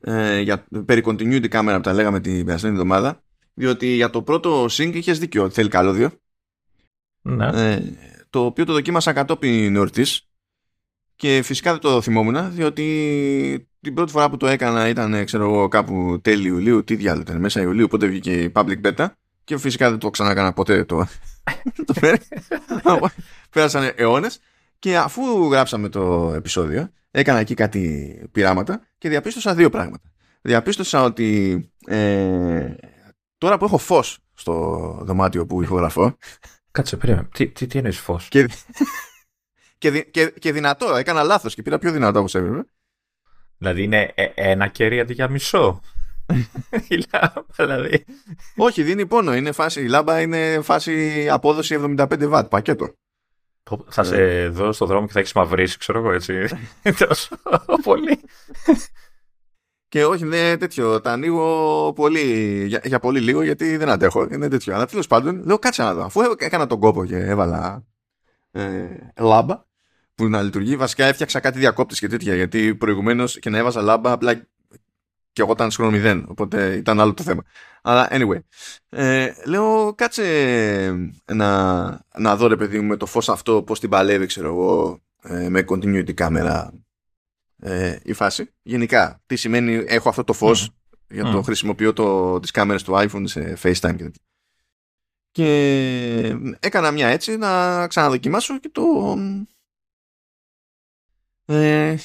ε, 0.00 0.40
για, 0.40 0.66
περί 0.84 1.02
continuity 1.04 1.48
κάμερα 1.48 1.76
που 1.76 1.82
τα 1.82 1.92
λέγαμε 1.92 2.20
την 2.20 2.44
περασμένη 2.44 2.74
εβδομάδα, 2.74 3.22
διότι 3.54 3.86
για 3.86 4.10
το 4.10 4.22
πρώτο 4.22 4.64
sync 4.64 4.90
είχες 4.94 5.18
δίκιο 5.18 5.44
ότι 5.44 5.54
θέλει 5.54 5.68
καλώδιο. 5.68 6.10
Ναι. 7.22 7.46
Ε, 7.46 7.82
το 8.30 8.44
οποίο 8.44 8.64
το 8.64 8.72
δοκίμασα 8.72 9.12
κατόπιν 9.12 9.76
εορτής 9.76 10.28
και 11.16 11.42
φυσικά 11.44 11.70
δεν 11.70 11.80
το 11.80 12.00
θυμόμουν, 12.00 12.54
διότι 12.54 13.68
την 13.80 13.94
πρώτη 13.94 14.12
φορά 14.12 14.30
που 14.30 14.36
το 14.36 14.46
έκανα 14.46 14.88
ήταν, 14.88 15.24
ξέρω 15.24 15.44
εγώ, 15.44 15.68
κάπου 15.68 16.20
τέλη 16.22 16.48
Ιουλίου, 16.48 16.84
τι 16.84 16.96
διάλογο 16.96 17.22
ήταν, 17.22 17.40
μέσα 17.40 17.60
Ιουλίου, 17.60 17.84
οπότε 17.84 18.06
βγήκε 18.06 18.42
η 18.42 18.52
public 18.54 18.80
beta 18.82 19.08
και 19.44 19.58
φυσικά 19.58 19.90
δεν 19.90 19.98
το 19.98 20.10
ξανακάνα 20.10 20.52
ποτέ 20.52 20.84
το, 20.84 21.06
το 21.86 21.94
Πέρασαν 23.50 23.92
αιώνες. 23.96 24.40
Και 24.78 24.96
αφού 24.96 25.22
γράψαμε 25.50 25.88
το 25.88 26.32
επεισόδιο, 26.34 26.90
έκανα 27.10 27.38
εκεί 27.38 27.54
κάτι 27.54 28.28
πειράματα 28.32 28.86
και 28.98 29.08
διαπίστωσα 29.08 29.54
δύο 29.54 29.70
πράγματα. 29.70 30.12
Διαπίστωσα 30.40 31.02
ότι 31.02 31.58
ε, 31.86 32.74
τώρα 33.38 33.58
που 33.58 33.64
έχω 33.64 33.78
φως 33.78 34.18
στο 34.34 34.98
δωμάτιο 35.02 35.46
που 35.46 35.62
ηχογραφώ. 35.62 36.16
Κάτσε, 36.70 36.96
περίμενε. 36.96 37.28
Τι, 37.32 37.48
τι, 37.48 37.66
τι 37.66 37.78
εννοείς 37.78 37.98
φως; 37.98 38.28
Και, 38.28 38.48
και, 39.78 40.02
και, 40.02 40.30
και, 40.30 40.52
δυνατό. 40.52 40.94
Έκανα 40.94 41.22
λάθος 41.22 41.54
και 41.54 41.62
πήρα 41.62 41.78
πιο 41.78 41.92
δυνατό 41.92 42.20
όπω 42.20 42.38
έπρεπε. 42.38 42.66
Δηλαδή 43.58 43.82
είναι 43.82 44.12
ε, 44.14 44.26
ένα 44.34 44.68
κερί 44.68 45.00
αντί 45.00 45.12
για 45.12 45.28
μισό. 45.28 45.80
Η 46.88 47.04
λάμπα, 47.12 47.44
δηλαδή. 47.56 48.04
Όχι, 48.56 48.82
δίνει 48.82 49.06
πόνο. 49.06 49.34
Είναι 49.34 49.52
φάση, 49.52 49.80
η 49.80 49.88
λάμπα 49.88 50.20
είναι 50.20 50.60
φάση 50.62 51.28
απόδοση 51.30 51.94
75 51.96 52.26
βατ, 52.26 52.48
πακέτο. 52.48 52.94
Θα 53.88 54.04
σε 54.04 54.48
δω 54.48 54.72
στο 54.72 54.86
δρόμο 54.86 55.06
και 55.06 55.12
θα 55.12 55.18
έχεις 55.18 55.32
μαυρίσει, 55.32 55.78
ξέρω 55.78 55.98
εγώ 55.98 56.12
έτσι. 56.12 56.46
Τόσο 56.98 57.38
πολύ. 57.82 58.20
Και 59.88 60.04
όχι, 60.04 60.24
είναι 60.24 60.56
τέτοιο. 60.56 61.00
Τα 61.00 61.12
ανοίγω 61.12 61.92
πολύ, 61.92 62.64
για, 62.66 62.80
για 62.84 62.98
πολύ 62.98 63.20
λίγο 63.20 63.42
γιατί 63.42 63.76
δεν 63.76 63.88
αντέχω. 63.88 64.28
Είναι 64.30 64.48
τέτοιο. 64.48 64.74
Αλλά 64.74 64.86
τέλος 64.86 65.06
πάντων, 65.06 65.42
λέω 65.44 65.58
κάτσε 65.58 65.82
να 65.82 65.94
δω. 65.94 66.04
Αφού 66.04 66.20
έκανα 66.38 66.66
τον 66.66 66.80
κόπο 66.80 67.04
και 67.04 67.16
έβαλα 67.16 67.84
ε, 68.50 68.86
λάμπα 69.18 69.64
που 70.14 70.28
να 70.28 70.42
λειτουργεί, 70.42 70.76
βασικά 70.76 71.04
έφτιαξα 71.04 71.40
κάτι 71.40 71.58
διακόπτη 71.58 71.94
και 71.94 72.08
τέτοια. 72.08 72.34
Γιατί 72.34 72.74
προηγουμένως 72.74 73.38
και 73.38 73.50
να 73.50 73.58
έβαζα 73.58 73.82
λάμπα, 73.82 74.12
απλά 74.12 74.48
και 75.34 75.42
εγώ 75.42 75.52
ήταν 75.52 75.72
χρόνο 75.72 75.90
μηδέν. 75.90 76.24
Οπότε 76.28 76.74
ήταν 76.74 77.00
άλλο 77.00 77.14
το 77.14 77.22
θέμα. 77.22 77.44
Αλλά 77.82 78.08
anyway. 78.10 78.38
Ε, 78.88 79.32
λέω 79.44 79.94
κάτσε 79.94 81.10
να, 81.24 81.86
να 82.18 82.36
δω 82.36 82.46
ρε 82.46 82.56
παιδί 82.56 82.80
μου 82.80 82.86
με 82.86 82.96
το 82.96 83.06
φως 83.06 83.28
αυτό 83.28 83.62
πώς 83.62 83.80
την 83.80 83.88
παλεύει 83.88 84.26
ξέρω 84.26 84.48
εγώ 84.48 85.00
ε, 85.22 85.48
με 85.48 85.64
continuity 85.68 86.12
κάμερα 86.14 86.72
ε, 87.58 87.98
η 88.02 88.12
φάση. 88.12 88.52
Γενικά, 88.62 89.22
τι 89.26 89.36
σημαίνει 89.36 89.84
έχω 89.86 90.08
αυτό 90.08 90.24
το 90.24 90.32
φως 90.32 90.70
για 91.08 91.24
το 91.24 91.42
χρησιμοποιώ 91.42 91.92
το, 91.92 92.40
τις 92.40 92.50
κάμερες 92.50 92.82
του 92.82 92.92
iPhone 92.96 93.22
σε 93.24 93.58
FaceTime 93.62 93.96
και 93.96 94.10
Και 95.30 96.36
έκανα 96.60 96.90
μια 96.90 97.08
έτσι 97.08 97.36
να 97.36 97.86
ξαναδοκιμάσω 97.86 98.58
και 98.58 98.68
το... 98.68 98.82
Ε, 101.46 101.96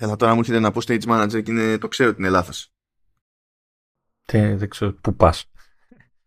έλα 0.00 0.16
τώρα 0.16 0.32
μου 0.32 0.38
έρχεται 0.38 0.58
να 0.58 0.70
πω 0.70 0.80
stage 0.86 1.02
manager 1.02 1.42
και 1.42 1.50
είναι, 1.50 1.78
το 1.78 1.88
ξέρω 1.88 2.10
ότι 2.10 2.20
είναι 2.20 2.30
λάθος. 2.30 2.72
Τι, 4.24 4.54
δεν 4.54 4.68
ξέρω 4.68 4.92
πού 4.92 5.14
πας. 5.14 5.44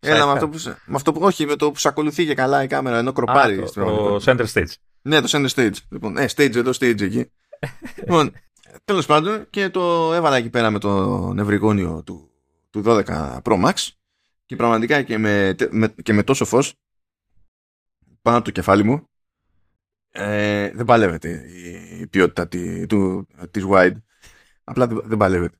Έλα 0.00 0.26
με 0.26 0.32
αυτό, 0.32 0.48
που, 0.48 0.58
με 0.64 0.94
αυτό 0.94 1.12
που, 1.12 1.20
όχι, 1.22 1.46
με 1.46 1.56
το 1.56 1.70
που 1.70 1.78
σε 1.78 1.88
ακολουθεί 1.88 2.26
και 2.26 2.34
καλά 2.34 2.62
η 2.62 2.66
κάμερα 2.66 2.98
ενώ 2.98 3.12
κροπάρει. 3.12 3.58
Α, 3.58 3.64
το, 3.64 3.84
το 3.84 4.20
center 4.24 4.46
stage. 4.52 4.72
Ναι, 5.02 5.20
το 5.20 5.28
center 5.30 5.48
stage. 5.48 5.76
Λοιπόν, 5.88 6.16
ε, 6.16 6.24
stage 6.34 6.54
εδώ, 6.54 6.70
stage 6.70 7.00
εκεί 7.00 7.30
λοιπόν, 8.00 8.32
τέλος 8.84 9.06
πάντων 9.06 9.46
και 9.50 9.68
το 9.68 10.14
έβαλα 10.14 10.36
εκεί 10.36 10.50
πέρα 10.50 10.70
με 10.70 10.78
το 10.78 11.18
νευρικόνιο 11.32 12.02
του, 12.02 12.30
του 12.70 12.82
12 12.86 13.04
Pro 13.42 13.64
Max 13.64 13.88
και 14.46 14.56
πραγματικά 14.56 15.02
και 15.02 15.18
με, 15.18 15.56
και 16.02 16.12
με 16.12 16.22
τόσο 16.22 16.44
φως 16.44 16.74
πάνω 18.22 18.36
από 18.36 18.44
το 18.44 18.50
κεφάλι 18.50 18.84
μου 18.84 19.08
ε, 20.16 20.70
δεν 20.74 20.84
παλεύεται 20.84 21.44
η, 22.00 22.06
ποιότητα 22.06 22.48
τη, 22.48 22.86
του, 22.86 23.26
της 23.50 23.64
wide 23.68 23.96
απλά 24.64 24.86
δεν, 24.86 25.02
δεν 25.04 25.18
παλεύεται. 25.18 25.56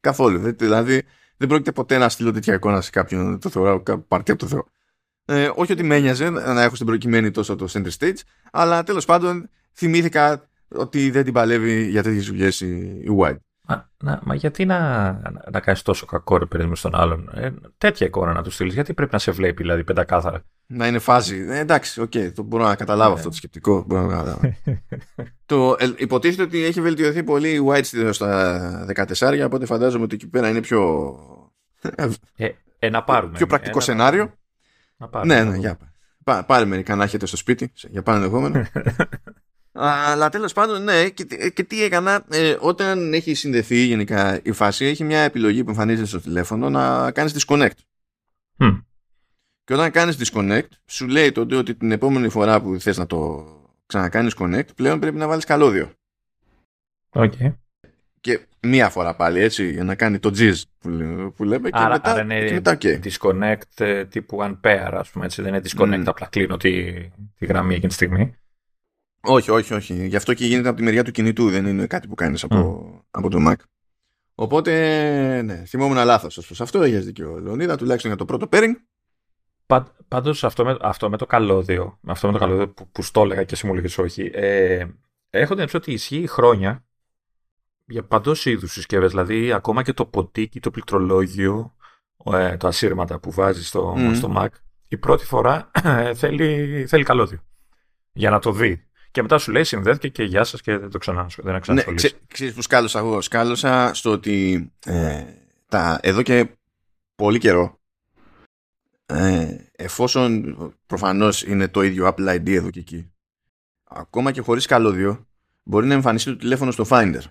Καθόλου. 0.00 0.54
Δηλαδή 0.56 1.02
δεν 1.36 1.48
πρόκειται 1.48 1.72
ποτέ 1.72 1.98
να 1.98 2.08
στείλω 2.08 2.32
τέτοια 2.32 2.54
εικόνα 2.54 2.80
σε 2.80 2.90
κάποιον. 2.90 3.38
Το 3.38 3.48
θεωρώ 3.48 3.82
παρτί 4.08 4.30
από 4.30 4.40
το 4.40 4.46
Θεό. 4.46 4.66
Ε, 5.24 5.50
όχι 5.54 5.72
ότι 5.72 5.82
με 5.82 5.96
ένοιαζε 5.96 6.30
να 6.30 6.62
έχω 6.62 6.74
στην 6.74 6.86
προκειμένη 6.86 7.30
τόσο 7.30 7.56
το 7.56 7.66
center 7.72 7.90
stage 7.98 8.18
αλλά 8.52 8.82
τέλος 8.82 9.04
πάντων 9.04 9.50
θυμήθηκα 9.72 10.48
ότι 10.68 11.10
δεν 11.10 11.24
την 11.24 11.32
παλεύει 11.32 11.88
για 11.88 12.02
τέτοιες 12.02 12.26
δουλειές 12.26 12.60
η, 12.60 13.04
White. 13.18 13.36
Μα, 13.66 13.90
να, 14.02 14.20
μα 14.22 14.34
γιατί 14.34 14.64
να, 14.64 14.78
να, 15.12 15.42
να 15.50 15.60
κάνεις 15.60 15.82
τόσο 15.82 16.06
κακό 16.06 16.36
ρε 16.36 16.46
παιδί 16.46 16.74
στον 16.74 16.94
άλλον; 16.94 17.30
Ε, 17.34 17.50
τέτοια 17.78 18.06
εικόνα 18.06 18.32
να 18.32 18.42
του 18.42 18.50
στείλεις. 18.50 18.74
Γιατί 18.74 18.94
πρέπει 18.94 19.12
να 19.12 19.18
σε 19.18 19.30
βλέπει 19.30 19.62
δηλαδή 19.62 19.84
πεντακάθαρα; 19.84 20.44
Να 20.66 20.86
είναι 20.86 20.98
φάση. 20.98 21.46
Ε, 21.48 21.58
εντάξει, 21.58 22.00
OK, 22.00 22.10
okay, 22.14 22.32
το 22.34 22.42
μπορώ 22.42 22.64
να 22.64 22.74
καταλάβω 22.74 23.10
ναι. 23.12 23.16
αυτό 23.16 23.28
το 23.28 23.34
σκεπτικό. 23.34 23.84
Μπορώ 23.86 24.06
να 24.06 24.38
το, 25.46 25.76
ε, 25.78 25.92
υποτίθεται 25.96 26.42
ότι 26.42 26.64
έχει 26.64 26.80
βελτιωθεί 26.80 27.22
πολύ 27.22 27.48
η 27.48 27.66
wide 27.68 28.08
στα 28.10 28.86
14, 29.18 29.42
οπότε 29.44 29.66
φαντάζομαι 29.66 30.04
ότι 30.04 30.14
εκεί 30.14 30.28
πέρα 30.28 30.48
είναι 30.48 30.60
πιο. 30.60 31.14
Ε, 32.36 32.48
ε, 32.78 32.90
να 32.90 33.04
πάρουμε. 33.04 33.36
Πιο 33.36 33.46
πρακτικό 33.46 33.80
σενάριο. 33.80 34.34
Να 34.96 35.08
πάρουμε. 35.08 35.34
Ναι, 35.34 35.50
ναι, 35.50 35.56
για 35.56 35.78
Πά, 36.24 36.44
πάρε 36.44 36.64
μερικά 36.64 36.94
να 36.94 37.04
έχετε 37.04 37.26
στο 37.26 37.36
σπίτι 37.36 37.72
για 37.74 38.02
παν 38.02 38.18
ενδεχόμενο. 38.18 38.64
Αλλά 39.76 40.28
τέλος 40.28 40.52
πάντων, 40.52 40.82
ναι, 40.82 41.08
και, 41.08 41.24
και 41.54 41.62
τι 41.62 41.82
έκανα, 41.82 42.24
ε, 42.30 42.56
όταν 42.60 43.12
έχει 43.12 43.34
συνδεθεί 43.34 43.76
γενικά 43.76 44.40
η 44.42 44.52
φάση, 44.52 44.84
έχει 44.84 45.04
μια 45.04 45.20
επιλογή 45.20 45.64
που 45.64 45.70
εμφανίζεται 45.70 46.06
στο 46.06 46.20
τηλέφωνο 46.20 46.70
να 46.70 47.10
κάνεις 47.10 47.44
disconnect. 47.44 47.78
Mm. 48.58 48.82
Και 49.64 49.74
όταν 49.74 49.90
κάνεις 49.90 50.16
disconnect, 50.18 50.68
σου 50.86 51.06
λέει 51.06 51.32
τότε 51.32 51.56
ότι 51.56 51.74
την 51.74 51.92
επόμενη 51.92 52.28
φορά 52.28 52.60
που 52.60 52.80
θες 52.80 52.96
να 52.96 53.06
το 53.06 53.46
ξανακάνεις 53.86 54.34
connect, 54.38 54.74
πλέον 54.74 55.00
πρέπει 55.00 55.16
να 55.16 55.26
βάλεις 55.26 55.44
καλώδιο. 55.44 55.92
Okay. 57.12 57.54
Και 58.20 58.46
μία 58.60 58.88
φορά 58.88 59.14
πάλι 59.14 59.40
έτσι 59.40 59.70
για 59.70 59.84
να 59.84 59.94
κάνει 59.94 60.18
το 60.18 60.30
jizz 60.36 60.62
που, 60.78 60.90
που 61.36 61.44
λέμε 61.44 61.70
και 61.70 61.78
άρα, 61.78 61.92
μετά, 61.92 62.10
άρα 62.10 62.22
είναι 62.22 62.44
και 62.44 62.52
μετά 62.52 62.78
okay. 62.80 62.98
disconnect 63.02 63.84
ε, 63.84 64.04
τύπου 64.04 64.38
unpair 64.40 64.90
ας 64.92 65.10
πούμε 65.10 65.24
έτσι 65.24 65.42
δεν 65.42 65.54
είναι 65.54 65.62
disconnect 65.68 66.02
mm. 66.02 66.06
απλά 66.06 66.26
κλείνω 66.26 66.56
τη, 66.56 66.92
τη 67.38 67.46
γραμμή 67.46 67.74
εκείνη 67.74 67.88
τη 67.88 67.94
στιγμή 67.94 68.34
όχι 69.24 69.50
όχι 69.50 69.74
όχι 69.74 70.06
γι' 70.06 70.16
αυτό 70.16 70.34
και 70.34 70.46
γίνεται 70.46 70.68
από 70.68 70.76
τη 70.76 70.82
μεριά 70.82 71.04
του 71.04 71.10
κινητού 71.10 71.50
δεν 71.50 71.66
είναι 71.66 71.86
κάτι 71.86 72.08
που 72.08 72.14
κάνεις 72.14 72.44
από, 72.44 72.90
mm. 72.96 73.02
από 73.10 73.30
το 73.30 73.38
Mac 73.48 73.54
οπότε 74.34 75.42
ναι 75.42 75.64
θυμόμουν 75.66 76.04
λάθος 76.04 76.36
ως 76.36 76.46
προς 76.46 76.60
αυτό 76.60 76.82
έχεις 76.82 77.04
δίκιο 77.04 77.38
Λεωνίδα 77.40 77.76
τουλάχιστον 77.76 78.10
για 78.10 78.18
το 78.18 78.24
πρώτο 78.24 78.48
pairing 78.50 78.74
Πα, 79.66 79.94
πάντως 80.08 80.44
αυτό 80.44 80.64
με, 80.64 80.76
αυτό 80.80 81.10
με 81.10 81.16
το 81.16 81.26
καλώδιο 81.26 81.98
αυτό 82.06 82.26
με 82.26 82.32
το 82.32 82.38
καλώδιο 82.38 82.68
που, 82.68 82.88
που 82.88 83.02
στο 83.02 83.22
έλεγα 83.22 83.44
και 83.44 83.54
εσύ 83.54 83.66
μου 83.66 83.72
έλεγες 83.72 83.98
όχι 83.98 84.30
ε, 84.34 84.86
έχω 85.30 85.54
την 85.54 85.68
ότι 85.74 85.92
ισχύει 85.92 86.26
χρόνια 86.26 86.84
για 87.86 88.04
παντός 88.04 88.46
είδους 88.46 88.72
συσκευές. 88.72 89.10
Δηλαδή, 89.10 89.52
ακόμα 89.52 89.82
και 89.82 89.92
το 89.92 90.06
ποτίκι, 90.06 90.60
το 90.60 90.70
πληκτρολόγιο, 90.70 91.74
ε, 92.24 92.56
το 92.56 92.66
ασύρματα 92.66 93.18
που 93.18 93.30
βάζεις 93.30 93.68
στο, 93.68 93.96
στο 94.14 94.32
Mac, 94.36 94.48
η 94.88 94.96
πρώτη 94.96 95.24
φορά 95.24 95.70
ε, 95.84 96.14
θέλει, 96.14 96.84
θέλει 96.88 97.04
καλώδιο. 97.04 97.38
Για 98.12 98.30
να 98.30 98.38
το 98.38 98.52
δει. 98.52 98.88
Και 99.14 99.22
μετά 99.22 99.38
σου 99.38 99.52
λέει 99.52 99.64
συνδέθηκε 99.64 100.08
και 100.08 100.22
γεια 100.22 100.44
σας 100.44 100.60
και 100.60 100.78
δεν 100.78 100.90
το 100.90 100.98
ξανά, 100.98 101.26
δεν 101.36 101.60
ναι, 101.68 101.82
Ξέρεις 102.26 102.54
που 102.54 102.62
σκάλωσα 102.62 102.98
εγώ. 102.98 103.20
Σκάλωσα 103.20 103.94
στο 103.94 104.10
ότι 104.10 104.70
ε, 104.84 105.24
τα, 105.68 105.98
εδώ 106.02 106.22
και 106.22 106.46
πολύ 107.14 107.38
καιρό 107.38 107.80
ε, 109.06 109.56
εφόσον 109.72 110.56
προφανώς 110.86 111.42
είναι 111.42 111.68
το 111.68 111.82
ίδιο 111.82 112.14
Apple 112.14 112.34
ID 112.34 112.48
εδώ 112.50 112.70
και 112.70 112.78
εκεί 112.78 113.12
ακόμα 113.84 114.30
και 114.30 114.40
χωρίς 114.40 114.66
καλώδιο 114.66 115.26
μπορεί 115.62 115.86
να 115.86 115.94
εμφανιστεί 115.94 116.30
το 116.30 116.36
τηλέφωνο 116.36 116.70
στο 116.70 116.84
Finder. 116.88 117.22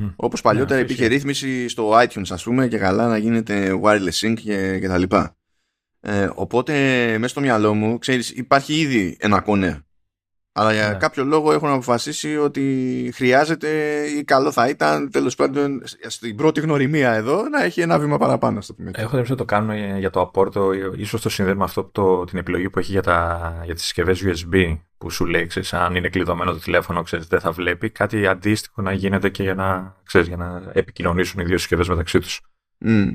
Mm. 0.00 0.12
Όπως 0.16 0.40
παλιότερα 0.40 0.74
yeah, 0.80 0.84
ναι, 0.84 0.92
υπήρχε 0.92 1.06
ρύθμιση 1.06 1.68
στο 1.68 1.90
iTunes 1.90 2.30
ας 2.30 2.42
πούμε 2.42 2.68
και 2.68 2.78
καλά 2.78 3.08
να 3.08 3.16
γίνεται 3.16 3.80
wireless 3.82 4.20
sync 4.20 4.34
και, 4.34 4.78
και 4.78 4.88
τα 4.88 4.98
λοιπά. 4.98 5.36
Ε, 6.00 6.30
οπότε 6.34 6.72
μέσα 7.18 7.28
στο 7.28 7.40
μυαλό 7.40 7.74
μου 7.74 7.98
ξέρεις 7.98 8.30
υπάρχει 8.30 8.78
ήδη 8.78 9.16
ένα 9.20 9.40
κονέ 9.40 9.85
αλλά 10.58 10.72
για 10.72 10.88
ναι. 10.88 10.94
κάποιο 10.94 11.24
λόγο 11.24 11.52
έχουν 11.52 11.68
αποφασίσει 11.68 12.36
ότι 12.36 13.10
χρειάζεται 13.14 13.68
ή 14.18 14.24
καλό 14.24 14.52
θα 14.52 14.68
ήταν 14.68 15.10
τέλος 15.10 15.34
πάντων 15.34 15.82
στην 16.06 16.36
πρώτη 16.36 16.60
γνωριμία 16.60 17.12
εδώ 17.12 17.48
να 17.48 17.64
έχει 17.64 17.80
ένα 17.80 17.98
βήμα 17.98 18.18
παραπάνω. 18.18 18.60
Στο 18.60 18.74
Έχω 18.92 19.18
ότι 19.18 19.34
το 19.34 19.44
κάνουμε 19.44 19.96
για 19.98 20.10
το 20.10 20.20
απόρτο, 20.20 20.72
ίσως 20.96 21.20
το 21.20 21.28
συνδέουμε 21.28 21.64
αυτό 21.64 21.84
το, 21.84 22.24
την 22.24 22.38
επιλογή 22.38 22.70
που 22.70 22.78
έχει 22.78 22.90
για, 22.90 23.02
τα, 23.02 23.60
για 23.64 23.74
τις 23.74 23.82
συσκευές 23.82 24.24
USB 24.24 24.78
που 24.98 25.10
σου 25.10 25.24
λέει, 25.24 25.46
ξέρεις, 25.46 25.72
αν 25.72 25.94
είναι 25.94 26.08
κλειδωμένο 26.08 26.52
το 26.52 26.58
τηλέφωνο, 26.58 27.02
ξέρεις, 27.02 27.26
δεν 27.26 27.40
θα 27.40 27.52
βλέπει. 27.52 27.90
Κάτι 27.90 28.26
αντίστοιχο 28.26 28.82
να 28.82 28.92
γίνεται 28.92 29.28
και 29.28 29.42
για 29.42 29.54
να, 29.54 29.96
ξέρεις, 30.04 30.28
για 30.28 30.36
να 30.36 30.70
επικοινωνήσουν 30.72 31.40
οι 31.40 31.44
δύο 31.44 31.58
συσκευές 31.58 31.88
μεταξύ 31.88 32.18
τους. 32.18 32.40
Mm, 32.84 33.12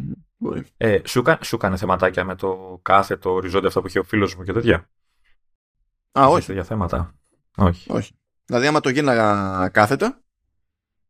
ε, 0.78 1.00
σου, 1.04 1.24
σου 1.42 1.56
έκανε 1.56 1.78
θεματάκια 1.78 2.24
με 2.24 2.36
το 2.36 2.80
κάθε 2.82 3.18
το 3.18 3.30
οριζόντιο 3.30 3.68
αυτό 3.68 3.82
που 3.82 3.88
είχε 3.88 4.00
ο 4.00 4.04
φίλος 4.04 4.36
μου 4.36 4.44
και 4.44 4.54
τέτοια. 4.54 4.90
Α, 6.20 6.26
όχι. 6.28 6.54
Για 6.54 6.64
θέματα. 6.64 7.16
Όχι. 7.58 7.92
Όχι. 7.92 8.12
Δηλαδή, 8.46 8.68
άμα 8.68 8.80
το 8.80 8.90
γίναγα 8.90 9.70
κάθετα, 9.70 10.22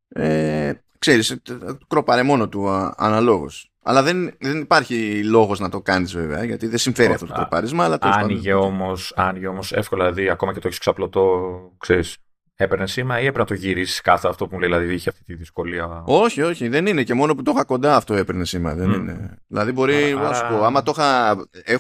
ε, 0.08 0.74
ξέρεις, 1.00 1.42
κρόπαρε 1.88 2.24
μόνο 2.24 2.50
του 2.50 2.70
αναλόγως. 2.96 3.72
Αλλά 3.84 4.04
δεν, 4.04 4.36
δεν 4.40 4.60
υπάρχει 4.60 5.24
λόγος 5.24 5.60
να 5.60 5.70
το 5.70 5.82
κάνεις 5.82 6.14
βέβαια, 6.14 6.44
γιατί 6.44 6.68
δεν 6.68 6.78
συμφέρει 6.78 7.14
αυτό 7.14 7.26
το 7.26 7.34
κροπάρισμα. 7.34 7.84
Αλλά 7.84 7.98
άνοιγε 8.02 8.54
όμως, 8.54 9.14
άνοιγε 9.16 9.48
όμως 9.48 9.72
εύκολα, 9.72 10.04
δηλαδή 10.04 10.30
ακόμα 10.30 10.54
και 10.54 10.60
το 10.60 10.68
έχεις 10.68 10.80
ξαπλωτό, 10.80 11.60
ξέρεις, 11.78 12.18
έπαιρνε 12.64 12.88
σήμα 12.88 13.20
ή 13.20 13.26
έπρεπε 13.26 13.40
να 13.40 13.46
το 13.46 13.54
γυρίσεις 13.54 14.02
κάθε 14.02 14.28
αυτό 14.28 14.48
που 14.48 14.54
μου 14.54 14.60
λέει, 14.60 14.70
δηλαδή 14.70 14.94
είχε 14.94 15.10
αυτή 15.10 15.24
τη 15.24 15.34
δυσκολία; 15.34 16.04
Όχι, 16.06 16.42
όχι, 16.42 16.68
δεν 16.68 16.86
είναι. 16.86 17.04
Και 17.04 17.14
μόνο 17.14 17.36
που 17.36 17.44
το 17.44 17.52
είχα 17.56 17.64
κοντά 17.64 17.96
αυτό 17.96 18.14
έπαιρνε 18.14 18.46
σήμα. 18.46 18.74
Δεν 18.76 18.92
είναι. 18.92 19.38
Δηλαδή 19.48 19.72
μπορεί 19.72 20.14
να 20.14 20.34
σου 20.34 20.48
πω, 20.50 20.64
άμα 20.64 20.84
το 20.84 20.94
είχα. 20.96 21.36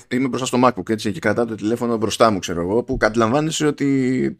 Είμαι 0.07 0.27
μπροστά 0.27 0.45
στο 0.45 0.59
MacBook 0.63 0.89
έτσι 0.89 1.11
και 1.11 1.19
κρατάω 1.19 1.45
το 1.45 1.55
τηλέφωνο 1.55 1.97
μπροστά 1.97 2.31
μου, 2.31 2.39
ξέρω 2.39 2.61
εγώ, 2.61 2.83
που 2.83 2.97
καταλαμβάνεσαι 2.97 3.67
ότι. 3.67 4.35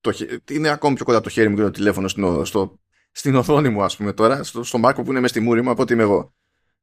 Το, 0.00 0.12
είναι 0.50 0.68
ακόμη 0.68 0.94
πιο 0.94 1.04
κοντά 1.04 1.20
το 1.20 1.28
χέρι 1.28 1.48
μου 1.48 1.56
και 1.56 1.62
το 1.62 1.70
τηλέφωνο 1.70 2.08
στην, 2.08 2.44
στο, 2.44 2.78
στην 3.10 3.34
οθόνη 3.34 3.68
μου, 3.68 3.82
ας 3.82 3.96
πούμε 3.96 4.12
τώρα, 4.12 4.42
στο, 4.42 4.62
στο 4.62 4.80
MacBook 4.84 5.04
που 5.04 5.10
είναι 5.10 5.20
μες 5.20 5.30
στη 5.30 5.40
μούρη 5.40 5.62
μου 5.62 5.70
από 5.70 5.82
ότι 5.82 5.92
είμαι 5.92 6.02
εγώ 6.02 6.34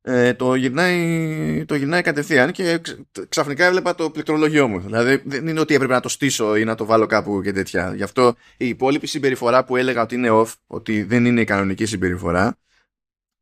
ε, 0.01 0.34
το, 0.34 0.55
γυρνάει, 0.55 1.65
το 1.65 1.75
γυρνάει 1.75 2.01
κατευθείαν 2.01 2.51
και 2.51 2.81
ξαφνικά 3.29 3.65
έβλεπα 3.65 3.96
το 3.96 4.10
πληκτρολογιό 4.10 4.67
μου. 4.67 4.79
Δηλαδή 4.79 5.22
δεν 5.25 5.48
είναι 5.48 5.60
ότι 5.60 5.74
έπρεπε 5.74 5.93
να 5.93 6.00
το 6.00 6.10
στήσω 6.10 6.55
ή 6.55 6.63
να 6.63 6.75
το 6.75 6.86
βάλω 6.86 7.05
κάπου 7.05 7.41
και 7.41 7.51
τέτοια. 7.51 7.93
Γι' 7.96 8.03
αυτό 8.03 8.36
η 8.58 8.67
υπόλοιπη 8.67 9.08
συμπεριφορά 9.08 9.65
που 9.65 9.75
έλεγα 9.75 10.01
ότι 10.01 10.15
είναι 10.15 10.29
off, 10.31 10.53
ότι 10.67 11.03
δεν 11.03 11.25
είναι 11.25 11.41
η 11.41 11.46
κανονική 11.46 11.86
συμπεριφορά, 11.86 12.58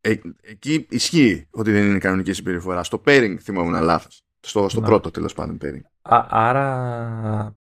ε, 0.02 0.16
εκεί 0.42 0.86
ισχύει 0.90 1.48
ότι 1.52 1.72
δεν 1.72 1.90
είναι 1.90 2.00
κανονική 2.00 2.34
συμπεριφορά. 2.34 2.84
Στο 2.84 3.02
pairing 3.06 3.36
θυμόμουν 3.42 3.82
λάθος. 3.82 4.24
Στο, 4.40 4.70
στο 4.70 4.82
πρώτο 4.82 5.12
τέλος 5.12 5.34
πάντων 5.34 5.58
pairing. 5.62 5.82
Α, 6.02 6.26
άρα 6.30 7.58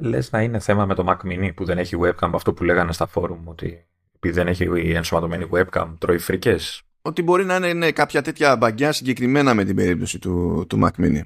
λες 0.00 0.30
να 0.30 0.42
είναι 0.42 0.58
θέμα 0.58 0.86
με 0.86 0.94
το 0.94 1.04
Mac 1.08 1.26
Mini 1.26 1.54
που 1.54 1.64
δεν 1.64 1.78
έχει 1.78 1.96
webcam, 2.00 2.30
αυτό 2.32 2.52
που 2.52 2.64
λέγανε 2.64 2.92
στα 2.92 3.08
forum 3.14 3.38
ότι 3.44 3.86
επειδή 4.16 4.34
δεν 4.34 4.46
έχει 4.46 4.92
ενσωματωμένη 4.94 5.48
webcam 5.52 5.94
τρώει 5.98 6.18
φρίκες; 6.18 6.82
Ότι 7.06 7.22
μπορεί 7.22 7.44
να 7.44 7.56
είναι 7.56 7.72
ναι, 7.72 7.92
κάποια 7.92 8.22
τέτοια 8.22 8.56
μπαγκιά 8.56 8.92
συγκεκριμένα 8.92 9.54
με 9.54 9.64
την 9.64 9.76
περίπτωση 9.76 10.18
του, 10.18 10.64
του 10.68 10.78
Mac 10.82 10.90
Mini. 10.90 11.20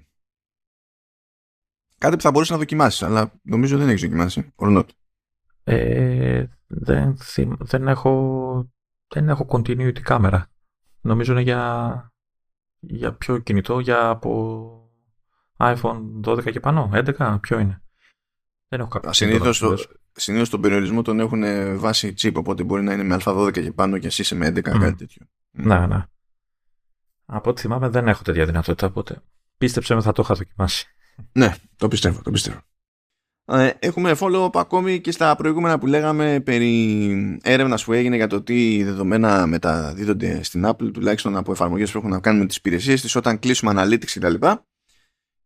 Κάτι 1.98 2.16
που 2.16 2.22
θα 2.22 2.30
μπορούσες 2.30 2.52
να 2.52 2.58
δοκιμάσεις, 2.58 3.02
αλλά 3.02 3.32
νομίζω 3.42 3.78
δεν 3.78 3.88
έχεις 3.88 4.00
δοκιμάσει. 4.00 4.52
Or 4.56 4.78
not. 4.78 4.86
Ε, 5.64 6.44
δεν, 6.66 7.16
δεν, 7.58 7.88
έχω, 7.88 8.72
δεν 9.08 9.28
έχω 9.28 9.46
continuity 9.48 10.00
κάμερα. 10.00 10.50
Νομίζω 11.00 11.32
είναι 11.32 11.40
για, 11.40 12.12
για 12.78 13.12
ποιο 13.14 13.38
κινητό, 13.38 13.78
για 13.78 14.08
από 14.08 14.90
iPhone 15.56 16.00
12 16.24 16.52
και 16.52 16.60
πάνω, 16.60 16.90
11, 16.92 17.38
ποιο 17.40 17.58
είναι. 17.58 17.82
Δεν 18.68 18.80
έχω 18.80 18.88
κάποιο 18.88 19.12
Συνήθως, 19.12 19.88
συνήθως 20.12 20.48
τον 20.48 20.60
περιορισμό 20.60 21.02
τον 21.02 21.20
έχουν 21.20 21.42
βάσει 21.78 22.14
chip, 22.18 22.32
οπότε 22.34 22.62
μπορεί 22.62 22.82
να 22.82 22.92
είναι 22.92 23.02
με 23.02 23.16
α12 23.24 23.52
και 23.52 23.72
πάνω 23.72 23.98
και 23.98 24.06
εσύ 24.06 24.22
είσαι 24.22 24.34
με 24.34 24.48
11, 24.48 24.58
mm. 24.58 24.62
κάτι 24.62 24.94
τέτοιο. 24.94 25.26
Ναι, 25.50 25.86
ναι. 25.86 26.04
Από 27.26 27.50
ό,τι 27.50 27.60
θυμάμαι 27.60 27.88
δεν 27.88 28.08
έχω 28.08 28.22
τέτοια 28.22 28.46
δυνατότητα, 28.46 28.86
οπότε 28.86 29.22
πίστεψε 29.58 29.94
με 29.94 30.02
θα 30.02 30.12
το 30.12 30.22
είχα 30.22 30.34
δοκιμάσει. 30.34 30.86
Ναι, 31.32 31.54
το 31.76 31.88
πιστεύω, 31.88 32.22
το 32.22 32.30
πιστεύω. 32.30 32.60
Ε, 33.52 33.70
έχουμε 33.78 34.16
follow-up 34.18 34.50
ακόμη 34.54 35.00
και 35.00 35.10
στα 35.10 35.36
προηγούμενα 35.36 35.78
που 35.78 35.86
λέγαμε 35.86 36.40
περί 36.40 37.38
έρευνας 37.42 37.84
που 37.84 37.92
έγινε 37.92 38.16
για 38.16 38.26
το 38.26 38.42
τι 38.42 38.82
δεδομένα 38.82 39.46
μεταδίδονται 39.46 40.42
στην 40.42 40.66
Apple, 40.66 40.90
τουλάχιστον 40.92 41.36
από 41.36 41.52
εφαρμογές 41.52 41.90
που 41.90 41.98
έχουν 41.98 42.10
να 42.10 42.20
κάνουν 42.20 42.40
με 42.40 42.46
τις 42.46 42.56
υπηρεσίες 42.56 43.00
της 43.00 43.14
όταν 43.14 43.38
κλείσουμε 43.38 43.72
analytics 43.76 44.10
κτλ. 44.14 44.46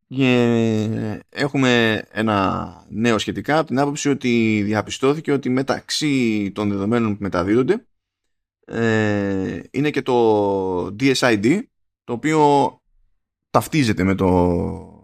Και 0.09 1.25
έχουμε 1.29 2.03
ένα 2.11 2.69
νέο 2.89 3.19
σχετικά 3.19 3.59
από 3.59 3.67
την 3.67 3.79
άποψη 3.79 4.09
ότι 4.09 4.63
διαπιστώθηκε 4.65 5.33
ότι 5.33 5.49
μεταξύ 5.49 6.51
των 6.55 6.69
δεδομένων 6.69 7.13
που 7.17 7.23
μεταδίδονται 7.23 7.87
ε, 8.65 9.61
είναι 9.71 9.91
και 9.91 10.03
το 10.03 10.87
DSID 10.87 11.61
το 12.05 12.13
οποίο 12.13 12.71
ταυτίζεται 13.51 14.05
με 14.05 14.15
το, 14.15 14.29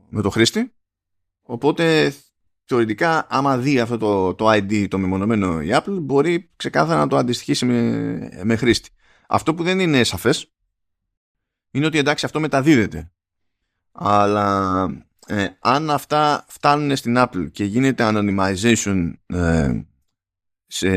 με 0.09 0.23
το 0.23 0.31
χρήστη 0.31 0.73
οπότε 1.43 2.15
θεωρητικά 2.65 3.27
άμα 3.31 3.59
δει 3.59 3.81
αυτό 3.81 3.99
το, 3.99 4.35
το 4.35 4.51
ID 4.51 4.89
το 4.89 4.99
μεμονωμένο 4.99 5.63
η 5.63 5.69
Apple 5.71 5.99
μπορεί 6.01 6.51
ξεκάθαρα 6.57 7.01
να 7.01 7.07
το 7.07 7.17
αντιστοιχίσει 7.17 7.67
με, 7.67 8.41
με 8.45 8.57
χρήστη. 8.57 8.91
Αυτό 9.29 9.55
που 9.55 9.63
δεν 9.63 9.81
είναι 9.81 10.05
σαφές 10.05 10.53
είναι 11.71 11.87
ότι 11.87 11.99
εντάξει 11.99 12.25
αυτό 12.25 12.41
μεταδίδεται 12.41 13.13
αλλά 13.93 14.87
ε, 15.27 15.49
αν 15.61 15.91
αυτά 15.91 16.45
φτάνουν 16.49 16.97
στην 16.97 17.15
Apple 17.19 17.51
και 17.53 17.65
γίνεται 17.65 18.05
anonymization 18.07 19.13
ε, 19.27 19.81
σε, 20.67 20.91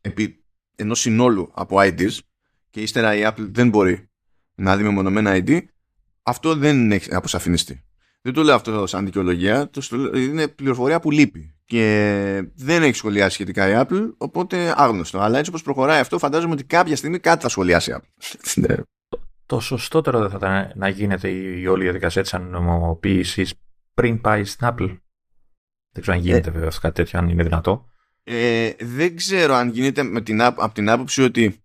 επί 0.00 0.37
ενός 0.78 1.00
συνόλου 1.00 1.50
από 1.54 1.76
IDs 1.80 2.18
και 2.70 2.80
ύστερα 2.80 3.14
η 3.14 3.20
Apple 3.24 3.48
δεν 3.50 3.68
μπορεί 3.68 4.10
να 4.54 4.76
δει 4.76 4.82
μεμονωμένα 4.82 5.32
ID 5.34 5.60
αυτό 6.22 6.54
δεν 6.54 6.92
έχει 6.92 7.14
αποσαφινιστεί. 7.14 7.82
Δεν 8.22 8.32
το 8.32 8.42
λέω 8.42 8.54
αυτό 8.54 8.86
σαν 8.86 9.04
δικαιολογία, 9.04 9.70
είναι 10.14 10.48
πληροφορία 10.48 11.00
που 11.00 11.10
λείπει 11.10 11.54
και 11.64 12.50
δεν 12.54 12.82
έχει 12.82 12.94
σχολιάσει 12.94 13.34
σχετικά 13.34 13.68
η 13.68 13.84
Apple, 13.86 14.12
οπότε 14.18 14.74
άγνωστο. 14.76 15.18
Αλλά 15.18 15.38
έτσι 15.38 15.50
όπως 15.50 15.62
προχωράει 15.62 16.00
αυτό, 16.00 16.18
φαντάζομαι 16.18 16.52
ότι 16.52 16.64
κάποια 16.64 16.96
στιγμή 16.96 17.18
κάτι 17.18 17.42
θα 17.42 17.48
σχολιάσει 17.48 17.90
η 17.90 17.94
Apple. 17.96 18.72
το 19.46 19.60
σωστότερο 19.60 20.20
δεν 20.20 20.30
θα 20.30 20.36
ήταν 20.36 20.72
να 20.74 20.88
γίνεται 20.88 21.28
η 21.28 21.66
όλη 21.66 21.82
διαδικασία 21.82 22.22
της 22.22 22.34
ανομοποίηση 22.34 23.46
πριν 23.94 24.20
πάει 24.20 24.44
στην 24.44 24.68
Apple. 24.70 24.98
Δεν 25.92 26.02
ξέρω 26.02 26.16
αν 26.16 26.22
γίνεται 26.22 26.48
ε, 26.48 26.52
βέβαια 26.52 26.70
κάτι 26.80 26.94
τέτοιο, 26.94 27.18
αν 27.18 27.28
είναι 27.28 27.42
δυνατό. 27.42 27.88
Ε, 28.30 28.74
δεν 28.78 29.16
ξέρω 29.16 29.54
αν 29.54 29.68
γίνεται 29.68 30.02
με 30.02 30.20
την, 30.20 30.42
από 30.42 30.72
την 30.72 30.90
άποψη 30.90 31.22
ότι 31.22 31.62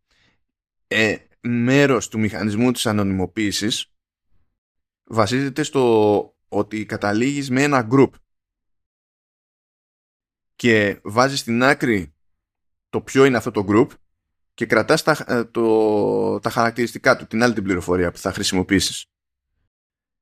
ε, 0.88 1.18
μέρος 1.42 2.08
του 2.08 2.20
μηχανισμού 2.20 2.72
της 2.72 2.86
ανωνυμοποίησης 2.86 3.94
βασίζεται 5.04 5.64
στο 5.64 6.36
ότι 6.48 6.86
καταλήγεις 6.86 7.50
με 7.50 7.64
ένα 7.64 7.88
group 7.92 8.10
και 10.56 11.00
βάζεις 11.04 11.40
στην 11.40 11.64
άκρη 11.64 12.14
το 12.90 13.02
ποιο 13.02 13.26
είναι 13.26 13.38
αυτό 13.38 13.52
το 13.52 13.66
group 13.70 13.88
και 14.54 14.66
κρατάς 14.66 15.04
τα, 15.04 15.26
ε, 15.28 15.44
το, 15.44 16.40
τα 16.40 16.50
χαρακτηριστικά 16.50 17.16
του, 17.16 17.28
την 17.28 17.44
άλλη 17.44 17.54
την 17.54 17.64
πληροφορία 17.64 18.12
που 18.12 18.18
θα 18.18 18.34
χρησιμοποιήσεις. 18.34 19.06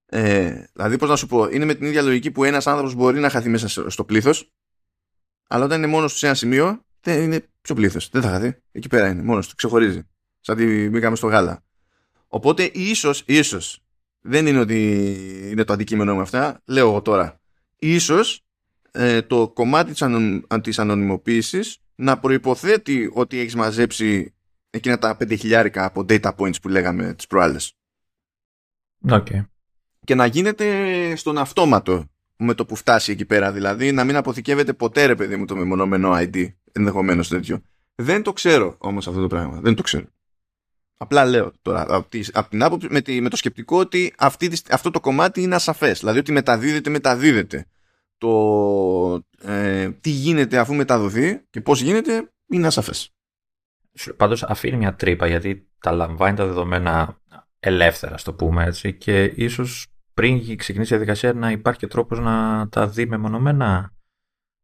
Ε, 0.06 0.66
δηλαδή, 0.74 0.98
πώς 0.98 1.10
να 1.10 1.16
σου 1.16 1.28
πω, 1.28 1.48
είναι 1.48 1.66
με 1.66 1.76
την 1.76 1.86
ίδια 1.86 2.02
λογική 2.02 2.32
που 2.32 2.44
ένας 2.44 2.68
άνθρωπος 2.68 2.94
μπορεί 2.94 3.20
να 3.20 3.30
χαθεί 3.30 3.50
μέσα 3.50 3.90
στο 3.90 4.06
πλήθος, 4.06 4.52
αλλά 5.54 5.66
όταν 5.66 5.78
είναι 5.78 5.88
μόνος 5.88 6.12
τους 6.12 6.20
σε 6.20 6.26
ένα 6.26 6.36
σημείο, 6.36 6.86
δεν 7.02 7.22
είναι 7.22 7.48
πιο 7.62 7.76
πλήθος. 7.76 8.10
Δεν 8.10 8.22
θα 8.22 8.30
χαθεί. 8.30 8.56
Εκεί 8.72 8.88
πέρα 8.88 9.10
είναι, 9.10 9.22
μόνος 9.22 9.48
του, 9.48 9.56
ξεχωρίζει. 9.56 10.08
Σαν 10.40 10.58
τη 10.58 10.90
μπήκαμε 10.90 11.16
στο 11.16 11.28
γάλα. 11.28 11.64
Οπότε, 12.28 12.64
ίσως, 12.74 13.24
ίσως, 13.26 13.84
δεν 14.22 14.48
είναι 14.48 14.60
ότι 14.60 15.18
είναι 15.52 15.64
το 15.64 15.74
αντικείμενο 15.74 16.16
με 16.16 16.22
αυτά, 16.22 16.62
λέω 16.66 16.88
εγώ 16.88 17.02
τώρα. 17.02 17.40
Ίσως 17.76 18.46
ε, 18.92 19.22
το 19.22 19.50
κομμάτι 19.50 19.92
της, 19.92 20.02
ανων, 20.02 20.46
της 20.62 20.80
ανωνυμοποίησης 20.80 21.78
να 21.96 22.20
προϋποθέτει 22.20 23.10
ότι 23.14 23.40
έχεις 23.40 23.56
μαζέψει 23.56 24.34
εκείνα 24.70 24.98
τα 24.98 25.16
πέντε 25.16 25.36
χιλιάρικα 25.36 25.86
από 25.86 26.06
data 26.10 26.36
points 26.36 26.62
που 26.62 26.70
λέγαμε 26.70 27.14
τις 27.14 27.28
προάλλες. 27.28 27.74
Okay. 29.10 29.46
Και 30.06 30.16
να 30.16 30.26
γίνεται 30.26 31.16
στον 31.16 31.38
αυτόματο 31.38 32.06
με 32.44 32.54
το 32.54 32.66
που 32.66 32.76
φτάσει 32.76 33.12
εκεί 33.12 33.26
πέρα. 33.26 33.52
Δηλαδή 33.52 33.92
να 33.92 34.04
μην 34.04 34.16
αποθηκεύεται 34.16 34.74
ποτέ 34.74 35.06
ρε 35.06 35.16
παιδί 35.16 35.36
μου 35.36 35.46
το 35.46 35.56
μεμονωμένο 35.56 36.12
ID 36.14 36.54
ενδεχομένως 36.72 37.28
τέτοιο. 37.28 37.62
Δεν 37.96 38.24
το 38.24 38.34
ξέρω 38.34 38.76
όμως 38.78 39.08
αυτό 39.08 39.22
το 39.22 39.28
πράγμα. 39.28 39.60
Δεν 39.62 39.76
το 39.76 39.82
ξέρω. 39.82 40.06
Απλά 40.98 41.26
λέω 41.26 41.52
τώρα 41.62 41.86
από, 42.34 42.50
την 42.50 42.64
άποψη 42.64 42.88
με, 42.90 43.02
τη, 43.02 43.22
με 43.22 43.30
το 43.30 43.36
σκεπτικό 43.36 43.80
ότι 43.80 44.14
αυτή, 44.18 44.52
αυτό 44.70 44.92
το 44.92 45.00
κομμάτι 45.00 45.42
είναι 45.42 45.56
ασαφές. 45.56 46.00
Δηλαδή 46.00 46.20
ότι 46.20 46.32
μεταδίδεται, 46.32 46.90
μεταδίδεται 46.90 47.66
το 48.18 49.26
ε, 49.42 49.90
τι 49.90 50.10
γίνεται 50.10 50.58
αφού 50.58 50.74
μεταδοθεί 50.74 51.42
και 51.50 51.62
πώς 51.62 51.82
γίνεται 51.82 52.32
είναι 52.48 52.68
ασαφές. 52.68 53.14
Πάντως 54.18 54.44
αφήνει 54.44 54.78
μια 54.78 54.96
τρύπα 54.96 55.28
γιατί 55.28 55.68
τα 55.80 55.92
λαμβάνει 55.92 56.38
τα 56.38 56.46
δεδομένα 56.46 57.20
ελεύθερα, 57.60 58.18
στο 58.18 58.34
πούμε 58.34 58.66
έτσι, 58.66 58.94
και 58.94 59.24
ίσως 59.24 59.91
πριν 60.22 60.58
ξεκινήσει 60.58 60.94
η 60.94 60.98
διαδικασία 60.98 61.34
να 61.34 61.52
υπάρχει 61.52 61.80
και 61.80 61.88
τρόπος 61.88 62.20
να 62.20 62.68
τα 62.70 62.88
δει 62.88 63.06
μεμονωμένα. 63.06 63.94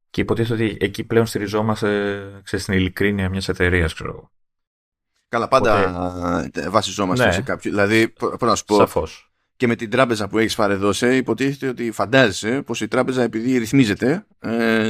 Και 0.10 0.22
υποτίθεται 0.22 0.64
ότι 0.64 0.78
εκεί 0.80 1.04
πλέον 1.04 1.26
στηριζόμαστε 1.26 1.90
ξέρεις, 2.44 2.66
στην 2.66 2.78
ειλικρίνεια 2.78 3.30
μιας 3.30 3.50
εταιρείας, 3.50 3.94
ξέρω 3.94 4.32
Καλά, 5.30 5.48
πάντα 5.48 6.52
βασιζόμαστε 6.70 7.26
ναι. 7.26 7.32
σε 7.32 7.42
κάποιο. 7.42 7.72
Δηλαδή, 7.72 8.10
πώς 8.10 8.42
να 8.42 8.56
σου 8.56 8.66
πω. 8.66 8.76
Σαφώς 8.76 9.28
και 9.58 9.68
με 9.68 9.76
την 9.76 9.90
τράπεζα 9.90 10.28
που 10.28 10.38
έχεις 10.38 10.56
παρεδώσει, 10.56 11.16
υποτίθεται 11.16 11.68
ότι 11.68 11.92
φαντάζεσαι 11.92 12.62
πως 12.62 12.82
η 12.82 12.88
τράπεζα 12.88 13.24
επειδή 13.24 13.58
ρυθμίζεται 13.58 14.26
ε, 14.40 14.88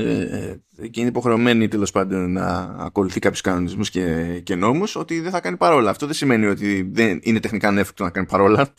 ε, 0.78 0.88
και 0.88 1.00
είναι 1.00 1.10
υποχρεωμένη 1.10 1.68
τέλος 1.68 1.92
πάντων 1.92 2.32
να 2.32 2.76
ακολουθεί 2.78 3.20
κάποιους 3.20 3.42
κανονισμούς 3.42 3.90
και, 3.90 4.40
και 4.44 4.56
νόμους, 4.56 4.96
ότι 4.96 5.20
δεν 5.20 5.32
θα 5.32 5.40
κάνει 5.40 5.58
παρόλα. 5.58 5.90
Αυτό 5.90 6.06
δεν 6.06 6.16
σημαίνει 6.16 6.46
ότι 6.46 6.90
δεν 6.94 7.20
είναι 7.24 7.40
τεχνικά 7.40 7.68
ανέφικτο 7.68 8.04
να 8.04 8.10
κάνει 8.10 8.28
παρόλα. 8.28 8.74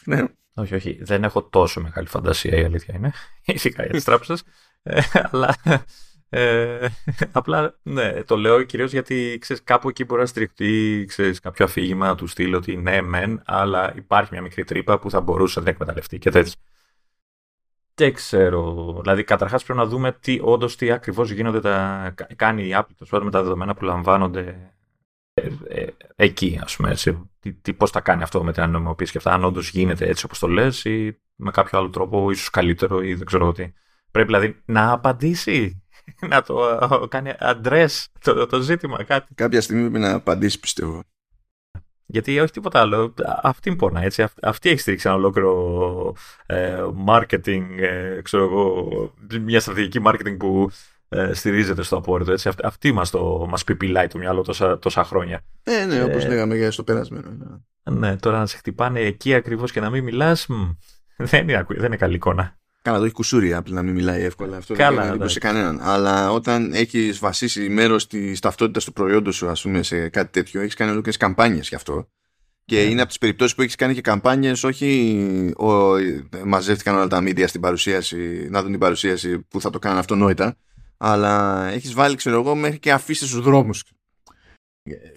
Ναι. 0.59 0.65
Όχι, 0.65 0.75
όχι. 0.75 0.99
Δεν 1.03 1.25
έχω 1.25 1.43
τόσο 1.43 1.81
μεγάλη 1.81 2.07
φαντασία, 2.07 2.59
η 2.59 2.65
αλήθεια 2.65 2.95
είναι. 2.95 3.13
Ειδικά 3.45 3.83
για 3.83 3.93
τις 3.93 4.05
τράπεζες. 4.05 4.43
Ε, 4.83 5.01
αλλά 5.31 5.55
ε, 6.31 6.89
απλά 7.33 7.79
ναι, 7.83 8.23
το 8.23 8.37
λέω 8.37 8.63
κυρίως 8.63 8.93
γιατί 8.93 9.37
ξέρεις, 9.41 9.63
κάπου 9.65 9.89
εκεί 9.89 10.05
μπορεί 10.05 10.21
να 10.21 10.27
στριχτεί 10.27 11.05
ξέρεις, 11.09 11.41
κάποιο 11.41 11.65
αφήγημα 11.65 12.15
του 12.15 12.27
στυλ 12.27 12.55
ότι 12.55 12.77
ναι, 12.77 13.01
μεν, 13.01 13.43
αλλά 13.45 13.93
υπάρχει 13.97 14.29
μια 14.33 14.43
μικρή 14.43 14.65
τρύπα 14.65 14.99
που 14.99 15.11
θα 15.11 15.21
μπορούσε 15.21 15.59
να 15.59 15.65
την 15.65 15.75
εκμεταλλευτεί 15.75 16.19
και 16.19 16.31
τέτοια. 16.31 16.55
Δεν 17.95 18.13
ξέρω. 18.13 18.97
Δηλαδή, 19.01 19.25
καταρχάς 19.25 19.65
πρέπει 19.65 19.79
να 19.79 19.87
δούμε 19.87 20.13
τι 20.13 20.39
όντως 20.43 20.77
τι 20.77 20.91
ακριβώς 20.91 21.31
γίνονται, 21.31 21.61
τα, 21.61 22.15
κάνει 22.37 22.67
η 22.67 22.75
Apple 22.75 23.21
με 23.23 23.31
τα 23.31 23.43
δεδομένα 23.43 23.75
που 23.75 23.85
λαμβάνονται 23.85 24.73
ε, 25.69 25.83
ε, 25.83 25.87
εκεί, 26.17 26.61
ας 26.63 26.77
πούμε. 26.77 26.91
Έτσι. 26.91 27.31
Τι, 27.41 27.53
τι, 27.53 27.73
πώς 27.73 27.91
θα 27.91 28.01
κάνει 28.01 28.23
αυτό 28.23 28.45
με 28.45 28.53
την 28.53 28.63
ανωνυμοποίηση 28.63 29.13
και 29.13 29.19
αυτά, 29.19 29.33
αν 29.33 29.45
όντως 29.45 29.71
γίνεται 29.71 30.09
έτσι 30.09 30.25
όπως 30.25 30.39
το 30.39 30.47
λες, 30.49 30.85
ή 30.85 31.21
με 31.37 31.51
κάποιο 31.51 31.79
άλλο 31.79 31.91
τρόπο, 31.91 32.31
ίσως 32.31 32.51
καλύτερο, 32.51 33.03
ή 33.03 33.15
δεν 33.15 33.27
ξέρω 33.27 33.53
τι. 33.53 33.73
Πρέπει 34.11 34.27
δηλαδή 34.27 34.63
να 34.65 34.93
απαντήσει 34.93 35.83
να 36.29 36.43
το 36.43 37.07
κάνει 37.11 37.33
αντρές 37.39 38.09
το, 38.21 38.47
το 38.47 38.61
ζήτημα, 38.61 39.05
κάτι. 39.05 39.35
Κάποια 39.35 39.61
στιγμή 39.61 39.91
πρέπει 39.91 40.05
να 40.05 40.15
απαντήσει, 40.15 40.61
πιστεύω. 40.61 41.03
Γιατί 42.11 42.41
όχι 42.41 42.53
τίποτα 42.53 42.81
άλλο. 42.81 43.15
Αυτή 43.43 43.69
είναι 43.69 43.79
πόνα, 43.79 44.03
έτσι. 44.03 44.25
Αυτή 44.43 44.69
έχει 44.69 44.81
στηρίξει 44.81 45.09
ένα 45.09 45.17
ολόκληρο 45.17 46.15
ε, 46.47 46.83
marketing, 47.07 47.65
ε, 47.79 48.21
ξέρω 48.23 48.45
εγώ, 48.45 48.89
μια 49.41 49.61
στρατηγική 49.61 50.01
marketing 50.05 50.37
που 50.39 50.71
ε, 51.09 51.33
στηρίζεται 51.33 51.83
στο 51.83 51.97
απόρριτο. 51.97 52.33
Έτσι. 52.33 52.51
Αυτή, 52.63 52.93
μας, 52.93 53.11
το, 53.11 53.47
μας 53.49 53.65
πιπιλάει 53.65 54.07
το 54.07 54.19
μυαλό 54.19 54.43
τόσα, 54.43 54.79
τόσα 54.79 55.05
χρόνια. 55.05 55.45
Ε, 55.63 55.85
ναι, 55.85 56.03
όπως 56.03 56.25
ε, 56.25 56.29
λέγαμε 56.29 56.57
για 56.57 56.71
στο 56.71 56.83
περασμένο. 56.83 57.31
Ναι. 57.31 57.47
Ναι, 57.91 58.17
τώρα 58.17 58.39
να 58.39 58.47
σε 58.47 58.57
χτυπάνε 58.57 59.01
εκεί 59.01 59.35
ακριβώς 59.35 59.73
και 59.73 59.81
να 59.81 59.91
μην 59.91 60.05
μιλάς. 60.05 60.47
Δεν 61.17 61.49
είναι, 61.49 61.67
δεν 61.69 61.85
είναι 61.85 61.97
καλή 61.97 62.15
εικόνα. 62.15 62.57
Καλά, 62.83 62.99
το 62.99 63.05
έχει 63.05 63.15
κουσούρι 63.15 63.57
Apple 63.59 63.71
να 63.71 63.83
μην 63.83 63.95
μιλάει 63.95 64.23
εύκολα. 64.23 64.57
Αυτό 64.57 64.75
Καλά, 64.75 65.05
δεν 65.05 65.15
είναι 65.15 65.29
σε 65.29 65.39
κανέναν. 65.39 65.79
Αλλά 65.83 66.33
όταν 66.33 66.73
έχεις 66.73 67.19
βασίσει 67.19 67.69
μέρος 67.69 68.07
της 68.07 68.41
ταυτότητας 68.41 68.85
του 68.85 68.93
προϊόντος 68.93 69.37
σου, 69.37 69.49
ας 69.49 69.63
πούμε, 69.63 69.83
σε 69.83 70.09
κάτι 70.09 70.31
τέτοιο, 70.31 70.61
έχεις 70.61 70.75
κάνει 70.75 70.91
ολόκληρες 70.91 71.21
καμπάνιες 71.21 71.69
γι' 71.69 71.75
αυτό. 71.75 72.09
Και 72.65 72.81
yeah. 72.81 72.85
Ναι. 72.85 72.91
είναι 72.91 73.01
από 73.01 73.09
τις 73.09 73.19
περιπτώσεις 73.19 73.55
που 73.55 73.63
έχεις 73.63 73.75
κάνει 73.75 73.95
και 73.95 74.01
καμπάνιες, 74.01 74.65
όχι 74.65 75.55
ο, 75.59 75.71
μαζεύτηκαν 76.45 76.95
όλα 76.95 77.07
τα 77.07 77.23
media 77.23 77.45
στην 77.47 77.61
παρουσίαση, 77.61 78.49
να 78.51 78.63
δουν 78.63 78.71
την 78.71 78.81
παρουσίαση 78.81 79.39
που 79.39 79.61
θα 79.61 79.71
το 79.71 79.79
κάνουν 79.79 79.99
αυτονόητα, 79.99 80.57
αλλά 80.99 81.65
έχεις 81.67 81.93
βάλει, 81.93 82.17
ξέρω 82.17 82.41
εγώ, 82.41 82.55
μέχρι 82.55 82.79
και 82.79 82.93
αφήσει 82.93 83.27
στους 83.27 83.43
δρόμους 83.43 83.85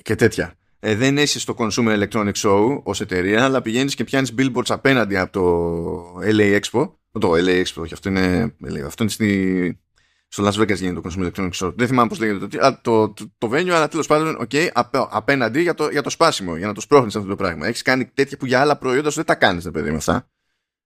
και 0.01 0.15
τέτοια. 0.15 0.55
Ε, 0.79 0.95
δεν 0.95 1.17
είσαι 1.17 1.39
στο 1.39 1.55
Consumer 1.57 2.03
Electronics 2.03 2.33
Show 2.35 2.83
ως 2.83 3.01
εταιρεία, 3.01 3.43
αλλά 3.43 3.61
πηγαίνεις 3.61 3.95
και 3.95 4.03
πιάνεις 4.03 4.33
billboards 4.37 4.69
απέναντι 4.69 5.17
από 5.17 5.31
το 5.31 6.19
LA 6.23 6.59
Expo. 6.59 6.91
Το 7.19 7.31
LA 7.31 7.63
Expo, 7.63 7.87
και 7.87 7.93
αυτό 7.93 8.09
είναι, 8.09 8.55
αυτό 8.85 9.03
είναι 9.03 9.11
στη, 9.11 9.79
στο 10.27 10.43
Las 10.47 10.53
Vegas 10.53 10.77
γίνεται 10.77 11.01
το 11.01 11.09
Consumer 11.09 11.31
Electronics 11.31 11.65
Show. 11.65 11.73
Δεν 11.75 11.87
θυμάμαι 11.87 12.09
πώς 12.09 12.19
λέγεται 12.19 12.47
το, 12.47 12.79
το, 12.81 13.09
το, 13.09 13.31
το 13.37 13.49
venue, 13.51 13.69
αλλά 13.69 13.87
τέλος 13.87 14.07
πάντων, 14.07 14.47
okay, 14.49 14.69
απέναντι 15.09 15.61
για 15.61 15.73
το, 15.73 15.89
για 15.89 16.01
το 16.01 16.09
σπάσιμο, 16.09 16.57
για 16.57 16.67
να 16.67 16.73
το 16.73 16.81
σπρώχνεις 16.81 17.15
αυτό 17.15 17.27
το 17.27 17.35
πράγμα. 17.35 17.67
Έχεις 17.67 17.81
κάνει 17.81 18.05
τέτοια 18.05 18.37
που 18.37 18.45
για 18.45 18.61
άλλα 18.61 18.77
προϊόντα 18.77 19.09
σου 19.09 19.15
δεν 19.15 19.25
τα 19.25 19.35
κάνεις, 19.35 19.63
δεν 19.63 19.71
παιδί 19.71 19.89
με 19.89 19.97
αυτά. 19.97 20.29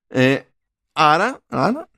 Ε, 0.07 0.39
άρα, 0.91 1.39
άρα 1.47 1.89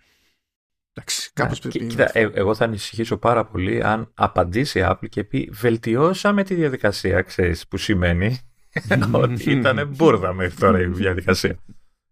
Εντάξει, 0.98 1.32
ναι, 1.38 1.44
κάπως 1.44 1.60
πρέπει... 1.60 1.86
Κοίτα, 1.86 2.10
ε, 2.14 2.30
εγώ 2.34 2.56
θα 2.56 2.66
ανησυχήσω 2.66 3.18
πάρα 3.18 3.46
πολύ 3.46 3.84
αν 3.84 4.12
απαντήσει 4.14 4.80
η 4.80 4.86
Apple 4.86 5.10
και 5.10 5.24
πει 5.24 5.50
βελτιώσαμε 5.54 6.44
τη 6.44 6.56
διαδικασία, 6.56 7.22
ξέρεις, 7.22 7.68
που 7.68 7.78
σημαίνει 7.78 8.40
ότι 9.12 9.52
ήταν 9.52 9.88
μπουρδα 9.96 10.34
μέχρι 10.34 10.56
τώρα 10.56 10.80
η 10.80 10.86
διαδικασία. 10.86 11.58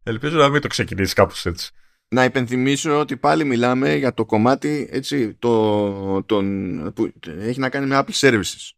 Ελπίζω 0.04 0.38
να 0.38 0.50
μην 0.50 0.62
το 0.62 0.67
ξεκινήσει 0.67 1.13
κάπως 1.13 1.45
έτσι. 1.45 1.71
Να 2.08 2.24
υπενθυμίσω 2.24 3.00
ότι 3.00 3.17
πάλι 3.17 3.43
μιλάμε 3.43 3.95
για 3.95 4.13
το 4.13 4.26
κομμάτι 4.26 4.88
έτσι, 4.91 5.34
το, 5.34 6.24
τον, 6.24 6.93
που 6.93 7.13
έχει 7.39 7.60
να 7.60 7.69
κάνει 7.69 7.86
με 7.86 8.04
Apple 8.06 8.30
Services. 8.30 8.75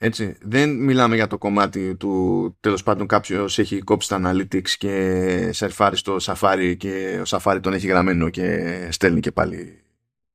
Έτσι, 0.00 0.36
δεν 0.40 0.76
μιλάμε 0.76 1.14
για 1.14 1.26
το 1.26 1.38
κομμάτι 1.38 1.96
του 1.96 2.56
τέλος 2.60 2.82
πάντων 2.82 3.06
κάποιος 3.06 3.58
έχει 3.58 3.78
κόψει 3.78 4.08
τα 4.08 4.20
analytics 4.24 4.70
και 4.78 5.50
σερφάρει 5.52 5.96
στο 5.96 6.16
Safari 6.20 6.74
και 6.78 7.20
ο 7.20 7.22
Safari 7.26 7.58
τον 7.62 7.72
έχει 7.72 7.86
γραμμένο 7.86 8.28
και 8.28 8.88
στέλνει 8.90 9.20
και 9.20 9.32
πάλι 9.32 9.82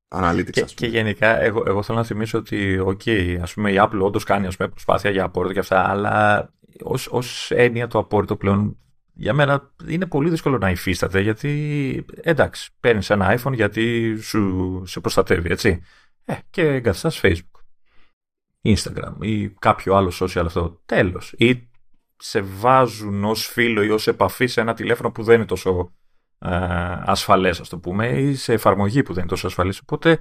analytics. 0.08 0.50
Και, 0.50 0.62
και 0.76 0.88
γενικά 0.88 1.42
εγώ, 1.42 1.64
εγώ 1.68 1.84
θέλω 1.84 1.98
να 1.98 2.04
θυμίσω 2.04 2.38
ότι 2.38 2.80
okay, 2.86 3.38
ας 3.42 3.54
πούμε, 3.54 3.72
η 3.72 3.76
Apple 3.80 4.00
όντως 4.00 4.24
κάνει 4.24 4.48
ας 4.48 4.58
πούμε, 4.58 4.70
προσπάθεια 4.70 5.10
για 5.10 5.24
απόρριτο 5.24 5.54
και 5.54 5.60
αυτά, 5.60 5.90
αλλά 5.90 6.50
ως, 6.82 7.08
ως 7.12 7.52
έννοια 7.52 7.88
το 7.88 8.00
απόρριτο 8.00 8.36
πλέον 8.36 8.78
για 9.14 9.34
μένα 9.34 9.74
είναι 9.88 10.06
πολύ 10.06 10.30
δύσκολο 10.30 10.58
να 10.58 10.70
υφίσταται 10.70 11.20
γιατί 11.20 12.06
εντάξει 12.22 12.72
παίρνεις 12.80 13.10
ένα 13.10 13.40
iPhone 13.40 13.54
γιατί 13.54 14.16
σου 14.22 14.84
σε 14.86 15.00
προστατεύει 15.00 15.52
έτσι. 15.52 15.82
Ε, 16.26 16.34
και 16.50 16.62
εγκαθιστάς 16.62 17.22
Facebook 17.24 17.53
Instagram 18.64 19.14
ή 19.20 19.50
κάποιο 19.50 19.96
άλλο 19.96 20.12
social 20.20 20.44
αυτό. 20.46 20.82
Τέλος. 20.86 21.34
Ή 21.38 21.70
σε 22.18 22.42
βάζουν 22.42 23.24
ως 23.24 23.48
φίλο 23.48 23.84
ή 23.84 23.90
ως 23.90 24.08
επαφή 24.08 24.46
σε 24.46 24.62
ένα 24.62 24.74
τηλέφωνο 24.74 25.12
που 25.12 25.24
δεν 25.24 25.36
είναι 25.36 25.46
τόσο 25.46 25.94
ε, 26.40 26.50
ασφαλές, 27.06 27.60
ας 27.60 27.70
το 27.70 27.78
πούμε, 27.78 28.08
ή 28.08 28.36
σε 28.36 28.54
εφαρμογή 28.54 29.04
που 29.04 29.14
δεν 29.14 29.22
είναι 29.22 29.32
τόσο 29.32 29.48
ασφαλής. 29.48 29.80
Οπότε, 29.80 30.20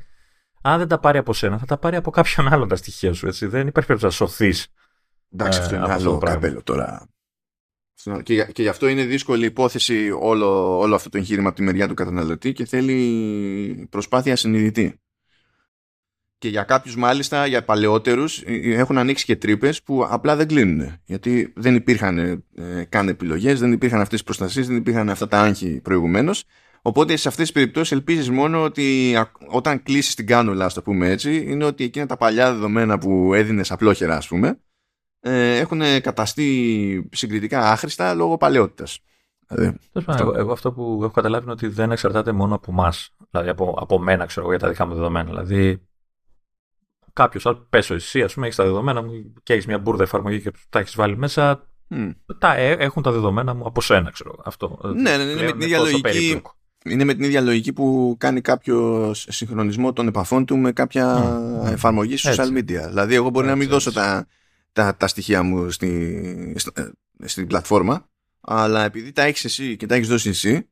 αν 0.62 0.78
δεν 0.78 0.88
τα 0.88 0.98
πάρει 0.98 1.18
από 1.18 1.32
σένα, 1.32 1.58
θα 1.58 1.64
τα 1.64 1.78
πάρει 1.78 1.96
από 1.96 2.10
κάποιον 2.10 2.48
άλλον 2.52 2.68
τα 2.68 2.76
στοιχεία 2.76 3.12
σου, 3.12 3.26
έτσι. 3.26 3.46
Δεν 3.46 3.66
υπάρχει 3.66 3.88
περίπτωση 3.88 4.04
να 4.04 4.26
σωθείς. 4.26 4.66
Εντάξει, 5.32 5.60
αυτό 5.60 5.74
είναι 5.74 5.86
ε, 5.86 5.92
άλλο 5.92 6.18
καπέλο 6.18 6.62
τώρα. 6.62 7.06
Και, 8.22 8.44
και 8.44 8.62
γι' 8.62 8.68
αυτό 8.68 8.88
είναι 8.88 9.04
δύσκολη 9.04 9.46
υπόθεση 9.46 10.10
όλο, 10.20 10.78
όλο 10.78 10.94
αυτό 10.94 11.08
το 11.08 11.18
εγχείρημα 11.18 11.48
από 11.48 11.56
τη 11.56 11.62
μεριά 11.62 11.88
του 11.88 11.94
καταναλωτή 11.94 12.52
και 12.52 12.64
θέλει 12.64 13.86
προσπάθεια 13.90 14.36
συνειδητή. 14.36 15.00
Και 16.42 16.48
για 16.48 16.62
κάποιους 16.62 16.96
μάλιστα, 16.96 17.46
για 17.46 17.64
παλαιότερους, 17.64 18.38
ε, 18.38 18.54
ε, 18.54 18.74
έχουν 18.74 18.98
ανοίξει 18.98 19.24
και 19.24 19.36
τρύπες 19.36 19.82
που 19.82 20.06
απλά 20.08 20.36
δεν 20.36 20.48
κλείνουν. 20.48 20.92
Γιατί 21.04 21.52
δεν 21.56 21.74
υπήρχαν 21.74 22.18
ε, 22.18 22.44
καν 22.88 23.08
επιλογές, 23.08 23.60
δεν 23.60 23.72
υπήρχαν 23.72 24.00
αυτές 24.00 24.22
τις 24.22 24.22
προστασίες, 24.22 24.66
δεν 24.66 24.76
υπήρχαν 24.76 25.10
αυτά 25.10 25.28
τα 25.28 25.40
άγχη 25.40 25.80
προηγουμένως. 25.80 26.44
Οπότε 26.82 27.16
σε 27.16 27.28
αυτές 27.28 27.44
τις 27.44 27.52
περιπτώσεις 27.52 27.92
ελπίζεις 27.92 28.30
μόνο 28.30 28.62
ότι 28.62 29.16
όταν 29.46 29.82
κλείσεις 29.82 30.14
την 30.14 30.26
κάνουλα, 30.26 30.64
ας 30.64 30.74
το 30.74 30.82
πούμε 30.82 31.10
έτσι, 31.10 31.44
είναι 31.48 31.64
ότι 31.64 31.84
εκείνα 31.84 32.06
τα 32.06 32.16
παλιά 32.16 32.52
δεδομένα 32.52 32.98
που 32.98 33.34
έδινες 33.34 33.70
απλόχερα, 33.70 34.16
ας 34.16 34.28
πούμε, 34.28 34.60
έχουν 35.20 35.80
καταστεί 36.00 37.08
συγκριτικά 37.12 37.70
άχρηστα 37.70 38.14
λόγω 38.14 38.36
παλαιότητας. 38.36 38.98
Δηλαδή, 39.48 39.78
εγώ, 39.92 40.32
εγώ, 40.36 40.52
αυτό 40.52 40.72
που 40.72 40.98
έχω 41.02 41.12
καταλάβει 41.12 41.42
είναι 41.42 41.52
ότι 41.52 41.66
δεν 41.66 41.90
εξαρτάται 41.90 42.32
μόνο 42.32 42.54
από 42.54 42.70
εμάς. 42.70 43.10
Δηλαδή 43.30 43.48
από, 43.48 43.76
από 43.80 43.98
μένα, 43.98 44.26
ξέρω 44.26 44.40
εγώ, 44.40 44.50
για 44.50 44.64
τα 44.64 44.68
δικά 44.68 44.86
μου 44.86 44.94
δεδομένα. 44.94 45.28
Δηλαδή 45.28 45.82
κάποιος, 47.12 47.66
πέσω 47.70 47.94
εσύ, 47.94 48.22
ας 48.22 48.34
πούμε, 48.34 48.46
έχεις 48.46 48.58
τα 48.58 48.64
δεδομένα 48.64 49.02
μου 49.02 49.32
και 49.42 49.52
έχεις 49.52 49.66
μια 49.66 49.78
μπουρδα 49.78 50.02
εφαρμογή 50.02 50.40
και 50.40 50.52
τα 50.68 50.78
έχεις 50.78 50.94
βάλει 50.94 51.16
μέσα. 51.16 51.66
Mm. 51.90 52.14
Τα 52.38 52.54
ε, 52.54 52.70
έχουν 52.70 53.02
τα 53.02 53.12
δεδομένα 53.12 53.54
μου 53.54 53.66
από 53.66 53.80
σένα, 53.80 54.10
ξέρω. 54.10 54.42
Αυτό. 54.44 54.78
Ναι, 54.82 55.16
ναι, 55.16 55.24
ναι 55.24 55.30
είναι 55.30 55.42
με 55.42 55.52
την 55.52 55.60
ίδια 55.60 55.78
λογική. 55.78 56.42
Είναι 56.84 57.04
με 57.04 57.14
την 57.14 57.24
ίδια 57.24 57.40
λογική 57.40 57.72
που 57.72 58.16
κάνει 58.18 58.40
κάποιος 58.40 59.26
συγχρονισμό 59.30 59.92
των 59.92 60.06
επαφών 60.06 60.44
του 60.44 60.56
με 60.56 60.72
κάποια 60.72 61.38
mm. 61.64 61.66
εφαρμογή 61.66 62.16
social 62.18 62.58
media. 62.58 62.86
Δηλαδή, 62.88 63.14
εγώ 63.14 63.30
μπορεί 63.30 63.46
να 63.46 63.56
μην 63.56 63.68
δώσω 63.68 63.92
τα, 63.92 64.26
τα, 64.72 64.96
τα 64.96 65.06
στοιχεία 65.06 65.42
μου 65.42 65.70
στη, 65.70 66.56
ε, 66.74 66.88
στην 67.24 67.46
πλατφόρμα, 67.46 68.08
αλλά 68.40 68.84
επειδή 68.84 69.12
τα 69.12 69.22
έχεις 69.22 69.44
εσύ 69.44 69.76
και 69.76 69.86
τα 69.86 69.94
έχεις 69.94 70.08
δώσει 70.08 70.28
εσύ. 70.28 70.66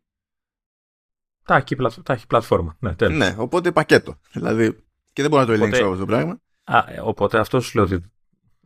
Τα 1.44 1.57
έχει, 1.57 1.76
τα 2.03 2.12
έχει 2.12 2.26
πλατφόρμα. 2.26 2.76
Ναι, 2.81 2.94
τέλος. 2.94 3.18
ναι, 3.18 3.35
οπότε 3.38 3.72
πακέτο. 3.72 4.18
Δηλαδή, 4.33 4.85
και 5.21 5.29
δεν 5.29 5.31
μπορώ 5.31 5.43
να 5.43 5.57
το 5.57 5.65
ελέγξω 5.65 5.85
αυτό 5.85 5.97
το 5.97 6.07
πράγμα. 6.07 6.41
Α, 6.65 6.85
οπότε 7.03 7.39
αυτός 7.39 7.65
σου 7.65 7.79
λέω 7.79 7.85
ότι 7.85 8.01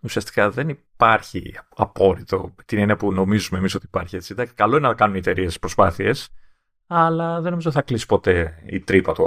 ουσιαστικά 0.02 0.50
δεν 0.50 0.68
υπάρχει 0.68 1.54
απόρριτο 1.76 2.54
την 2.64 2.78
έννοια 2.78 2.96
που 2.96 3.12
νομίζουμε 3.12 3.58
εμείς 3.58 3.74
ότι 3.74 3.86
υπάρχει. 3.86 4.16
Έτσι. 4.16 4.34
Καλό 4.54 4.76
είναι 4.76 4.88
να 4.88 4.94
κάνουν 4.94 5.14
οι 5.14 5.18
εταιρείες 5.18 5.58
προσπάθειες, 5.58 6.28
αλλά 6.86 7.40
δεν 7.40 7.50
νομίζω 7.50 7.70
θα 7.70 7.82
κλείσει 7.82 8.06
ποτέ 8.06 8.62
η 8.66 8.80
τρύπα 8.80 9.12
του 9.12 9.24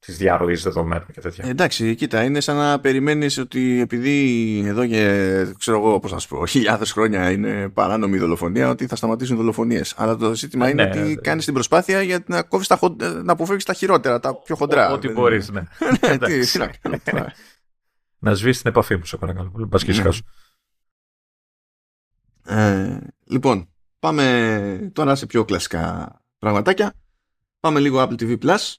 της 0.00 0.16
διαρροής 0.16 0.62
δεδομένων 0.62 1.06
και 1.12 1.20
τέτοια. 1.20 1.44
Εντάξει, 1.48 1.94
κοίτα, 1.94 2.22
είναι 2.22 2.40
σαν 2.40 2.56
να 2.56 2.80
περιμένεις 2.80 3.38
ότι 3.38 3.80
επειδή 3.80 4.62
εδώ 4.66 4.86
και 4.86 5.54
ξέρω 5.58 5.76
εγώ, 5.78 6.00
πώς 6.00 6.12
να 6.12 6.18
σου 6.18 6.28
πω, 6.28 6.46
χιλιάδες 6.46 6.92
χρόνια 6.92 7.30
είναι 7.30 7.68
παράνομη 7.68 8.16
η 8.16 8.18
δολοφονία, 8.18 8.68
ότι 8.68 8.86
θα 8.86 8.96
σταματήσουν 8.96 9.34
οι 9.34 9.38
δολοφονίες. 9.38 9.94
Αλλά 9.96 10.16
το 10.16 10.34
ζήτημα 10.34 10.68
είναι 10.68 10.84
ναι, 10.84 10.90
ότι 10.90 10.98
ναι. 10.98 11.14
κάνεις 11.14 11.44
την 11.44 11.54
προσπάθεια 11.54 12.02
για 12.02 12.24
να, 12.26 12.42
κόβεις 12.42 12.66
τα, 12.66 12.78
να 13.22 13.32
αποφεύγεις 13.32 13.64
τα 13.64 13.72
χειρότερα, 13.72 14.20
τα 14.20 14.34
πιο 14.34 14.56
χοντρά. 14.56 14.92
Ό,τι 14.92 15.08
μπορείς, 15.08 15.50
ναι. 15.50 15.60
ναι 16.00 16.18
τι, 16.18 16.58
να 16.58 16.66
κάνω 16.66 17.26
Να 18.22 18.34
σβήσεις 18.34 18.62
την 18.62 18.70
επαφή 18.70 18.96
μου, 18.96 19.04
σε 19.04 19.16
παρακαλώ. 19.16 19.68
Πας 19.70 19.84
και 19.84 19.92
ναι. 19.92 20.08
ε, 22.46 22.98
λοιπόν, 23.24 23.68
πάμε 23.98 24.90
τώρα 24.92 25.14
σε 25.14 25.26
πιο 25.26 25.44
κλασικά 25.44 26.14
πραγματάκια. 26.38 26.92
Πάμε 27.60 27.80
λίγο 27.80 28.02
Apple 28.02 28.22
TV 28.22 28.38
Plus 28.38 28.74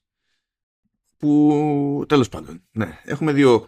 που 1.22 2.04
τέλος 2.08 2.30
πάντων, 2.30 2.62
ναι, 2.72 3.00
έχουμε 3.04 3.32
δύο 3.32 3.68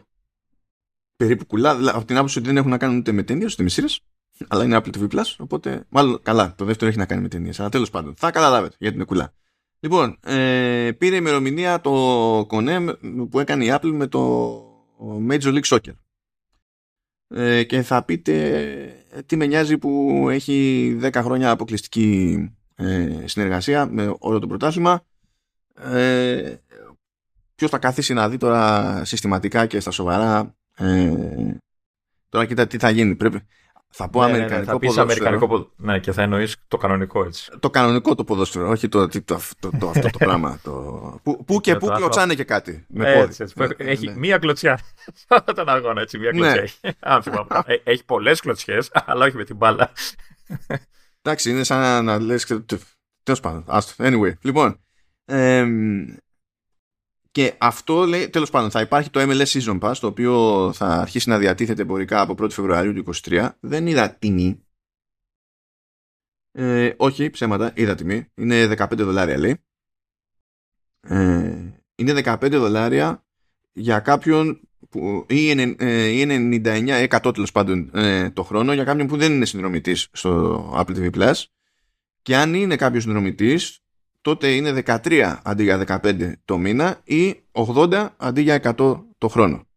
περίπου 1.16 1.46
κουλά, 1.46 1.76
δηλαδή, 1.76 1.98
από 1.98 2.08
την 2.08 2.18
άποψη 2.18 2.38
ότι 2.38 2.48
δεν 2.48 2.58
έχουν 2.58 2.70
να 2.70 2.78
κάνουν 2.78 2.98
ούτε 2.98 3.12
με 3.12 3.24
ταινίες 3.24 3.54
ούτε 3.54 3.64
με 3.64 3.70
σύρες, 3.70 4.00
αλλά 4.48 4.64
είναι 4.64 4.78
Apple 4.78 4.98
TV 4.98 5.08
Plus, 5.08 5.36
οπότε 5.38 5.86
μάλλον 5.90 6.20
καλά, 6.22 6.56
το 6.58 6.66
δεύτερο 6.66 6.90
έχει 6.90 7.00
να 7.00 7.06
κάνει 7.06 7.22
με 7.22 7.28
ταινίες, 7.28 7.60
αλλά 7.60 7.70
τέλος 7.70 7.90
πάντων, 7.90 8.14
θα 8.18 8.32
καταλάβετε 8.32 8.76
γιατί 8.80 8.96
είναι 8.96 9.06
κουλά. 9.06 9.34
Λοιπόν, 9.80 10.18
ε, 10.24 10.92
πήρε 10.98 11.16
ημερομηνία 11.16 11.82
το 11.82 11.92
κονέ 12.48 12.94
που 13.30 13.40
έκανε 13.40 13.66
η 13.66 13.70
Apple 13.72 13.92
με 13.94 14.08
το 14.08 14.54
Major 15.30 15.60
League 15.60 15.78
Soccer. 15.78 15.94
Ε, 17.36 17.64
και 17.64 17.82
θα 17.82 18.04
πείτε 18.04 18.52
ε, 19.12 19.22
τι 19.22 19.36
με 19.36 19.46
νοιάζει 19.46 19.78
που 19.78 20.26
έχει 20.30 20.98
10 21.02 21.12
χρόνια 21.14 21.52
αποκλειστική 21.52 22.38
ε, 22.76 23.24
συνεργασία 23.26 23.86
με 23.86 24.16
όλο 24.20 24.40
το 24.40 24.48
πρωτάθλημα. 24.48 25.06
Ε, 25.76 26.56
ποιος 27.64 27.82
θα 27.82 27.88
καθίσει 27.88 28.14
να 28.14 28.30
δει 28.30 28.38
τώρα 28.38 29.02
συστηματικά 29.06 29.66
και 29.66 29.80
στα 29.80 29.92
σοβαρά. 29.92 30.56
Ε, 30.76 31.12
τώρα 32.30 32.46
κοίτα 32.46 32.68
τι 32.68 32.78
θα 32.78 32.90
γίνει. 32.90 33.16
Πρέπει, 33.16 33.48
θα 33.90 34.10
πω 34.10 34.22
ναι, 34.22 34.26
ναι, 34.26 34.32
ναι 34.32 34.44
αμερικανικό 34.44 34.72
ναι, 34.72 34.72
θα 34.72 34.80
ποδόσφαιρο. 34.80 35.28
Αμερικανικό, 35.28 35.72
ναι, 35.76 36.00
και 36.00 36.12
θα 36.12 36.22
εννοείς 36.22 36.56
το 36.68 36.78
κανονικό 36.78 37.26
έτσι. 37.26 37.52
Το 37.60 37.70
κανονικό 37.70 38.16
το 38.16 38.24
ποδόσφαιρο, 38.24 38.70
όχι 38.70 38.88
το, 38.88 39.08
το, 39.08 39.22
το, 39.60 39.70
το 39.80 39.90
αυτό 39.90 40.10
το 40.10 40.18
πράγμα. 40.18 40.60
Το, 40.64 40.72
που, 41.24 41.44
που 41.48 41.62
και 41.62 41.76
που 41.76 41.88
κλωτσάνε 41.88 42.36
και 42.36 42.44
κάτι. 42.44 42.86
Με 42.88 43.12
έτσι, 43.12 43.44
έτσι, 43.44 43.76
έχει 43.78 44.08
ναι. 44.08 44.18
μία 44.18 44.38
κλωτσιά. 44.38 44.80
τον 45.56 45.70
αγώνα 45.70 46.02
έτσι, 46.02 46.18
μία 46.18 46.32
κλωτσιά 46.32 46.62
έχει. 46.62 46.78
Ε, 47.66 47.76
έχει 47.84 48.06
πολλές 48.06 48.40
κλωτσιές, 48.40 48.90
αλλά 48.94 49.26
όχι 49.26 49.36
με 49.36 49.44
την 49.44 49.56
μπάλα. 49.56 49.92
Εντάξει, 51.22 51.50
είναι 51.50 51.64
σαν 51.64 52.06
να 52.06 52.20
λες. 52.20 52.46
Τέλος 53.24 53.40
πάντων. 53.40 53.66
Anyway, 53.98 54.32
λοιπόν. 54.42 54.80
Και 57.34 57.54
αυτό 57.58 58.06
λέει, 58.06 58.30
τέλος 58.30 58.50
πάντων, 58.50 58.72
θα 58.72 58.82
υπάρχει 58.82 59.10
το 59.10 59.20
MLS 59.20 59.46
Season 59.46 59.80
Pass, 59.80 59.94
το 60.00 60.08
οποίο 60.08 60.72
θα 60.74 60.88
αρχίσει 60.88 61.30
να 61.30 61.38
διατίθεται 61.38 61.82
εμπορικά 61.82 62.22
από 62.22 62.36
1η 62.38 62.52
Φεβρουαρίου 62.52 62.94
του 62.94 63.14
2023. 63.24 63.50
Δεν 63.60 63.88
είδα 63.88 64.10
τιμή, 64.10 64.64
Ε, 66.52 66.94
όχι, 66.98 67.30
ψέματα, 67.30 67.72
είδα 67.76 67.96
τιμή. 67.96 68.26
Είναι 68.36 68.68
15 68.78 68.98
δολάρια 68.98 69.38
λέει. 69.38 69.58
Ε, 71.02 71.74
είναι 71.96 72.22
15 72.24 72.50
δολάρια 72.52 73.26
για 73.72 74.00
κάποιον 74.00 74.70
που, 74.90 75.26
ή, 75.30 75.36
είναι, 75.50 75.76
ε, 75.80 76.08
ή 76.08 76.26
99 76.28 77.08
100 77.10 77.34
τέλος 77.34 77.52
πάντων 77.52 77.90
ε, 77.94 78.30
το 78.30 78.44
χρόνο 78.44 78.74
για 78.74 78.84
κάποιον 78.84 79.08
που 79.08 79.18
δεν 79.18 79.34
είναι 79.34 79.46
συνδρομητής 79.46 80.08
στο 80.12 80.72
Apple 80.76 80.96
TV 80.96 81.10
Plus 81.16 81.44
και 82.22 82.36
αν 82.36 82.54
είναι 82.54 82.76
κάποιος 82.76 83.04
συνδρομητής 83.04 83.83
τότε 84.24 84.56
είναι 84.56 84.84
13 84.86 85.40
αντί 85.44 85.64
για 85.64 86.00
15 86.04 86.34
το 86.46 86.58
μήνα 86.58 87.00
ή 87.04 87.44
80 87.52 88.10
αντί 88.18 88.42
για 88.42 88.76
100 88.78 89.04
το 89.18 89.28
χρόνο. 89.28 89.68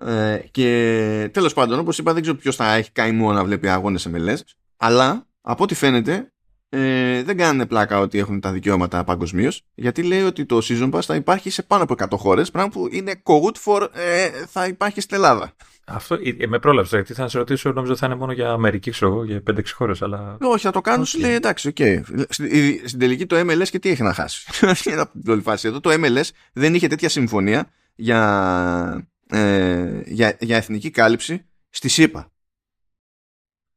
Ε, 0.00 0.38
και 0.50 1.30
τέλος 1.32 1.54
πάντων 1.54 1.78
όπως 1.78 1.98
είπα 1.98 2.12
δεν 2.12 2.22
ξέρω 2.22 2.36
ποιος 2.36 2.56
θα 2.56 2.72
έχει 2.74 2.92
καημό 2.92 3.32
να 3.32 3.44
βλέπει 3.44 3.68
αγώνες 3.68 4.08
MLS 4.12 4.38
αλλά 4.76 5.26
από 5.40 5.62
ό,τι 5.62 5.74
φαίνεται 5.74 6.31
ε, 6.74 7.22
δεν 7.22 7.36
κάνουν 7.36 7.66
πλάκα 7.66 7.98
ότι 7.98 8.18
έχουν 8.18 8.40
τα 8.40 8.52
δικαιώματα 8.52 9.04
παγκοσμίως, 9.04 9.64
γιατί 9.74 10.02
λέει 10.02 10.22
ότι 10.22 10.46
το 10.46 10.58
Season 10.62 10.90
Pass 10.90 11.00
θα 11.02 11.14
υπάρχει 11.14 11.50
σε 11.50 11.62
πάνω 11.62 11.82
από 11.82 11.94
100 11.98 12.06
χώρες, 12.18 12.50
πράγμα 12.50 12.70
που 12.70 12.88
είναι 12.90 13.22
good 13.24 13.52
for 13.64 13.88
ε, 13.92 14.28
θα 14.46 14.66
υπάρχει 14.66 15.00
στην 15.00 15.16
Ελλάδα. 15.16 15.52
Αυτό 15.86 16.14
ε, 16.14 16.46
με 16.46 16.58
πρόλαβε, 16.58 16.88
γιατί 16.96 17.14
θα 17.14 17.28
σε 17.28 17.38
ρωτήσω, 17.38 17.72
νόμιζα 17.72 17.92
ότι 17.92 18.00
θα 18.00 18.06
είναι 18.06 18.14
μόνο 18.14 18.32
για 18.32 18.50
Αμερική, 18.50 18.90
ξέρω 18.90 19.12
εγώ, 19.12 19.24
για 19.24 19.42
5-6 19.50 19.60
χώρες. 19.72 20.02
Αλλά... 20.02 20.36
Όχι, 20.40 20.64
θα 20.64 20.70
το 20.70 20.80
κάνουν, 20.80 21.04
σου 21.04 21.18
λέει 21.18 21.32
εντάξει, 21.32 21.68
OK. 21.68 21.76
Okay. 21.78 22.00
Στην, 22.28 22.48
στην 22.84 22.98
τελική 22.98 23.26
το 23.26 23.36
MLS 23.40 23.68
και 23.70 23.78
τι 23.78 23.88
έχει 23.88 24.02
να 24.02 24.12
χάσει. 24.12 24.46
Εδώ 25.62 25.80
το 25.80 25.90
MLS 25.92 26.28
δεν 26.52 26.74
είχε 26.74 26.86
τέτοια 26.86 27.08
συμφωνία 27.08 27.70
για, 27.94 29.08
ε, 29.28 30.00
για, 30.04 30.36
για 30.40 30.56
εθνική 30.56 30.90
κάλυψη 30.90 31.46
στις 31.68 31.88
ΗΠΑ. 31.88 32.32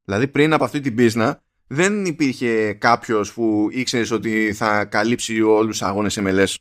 Δηλαδή 0.03 0.27
πριν 0.27 0.53
από 0.53 0.63
αυτή 0.63 0.79
την 0.79 0.95
μπίζνα 0.95 1.43
δεν 1.67 2.05
υπήρχε 2.05 2.73
κάποιος 2.73 3.33
που 3.33 3.67
ήξερες 3.71 4.11
ότι 4.11 4.53
θα 4.53 4.85
καλύψει 4.85 5.41
όλους 5.41 5.77
τους 5.77 5.87
αγώνες 5.87 6.19
MLS. 6.21 6.55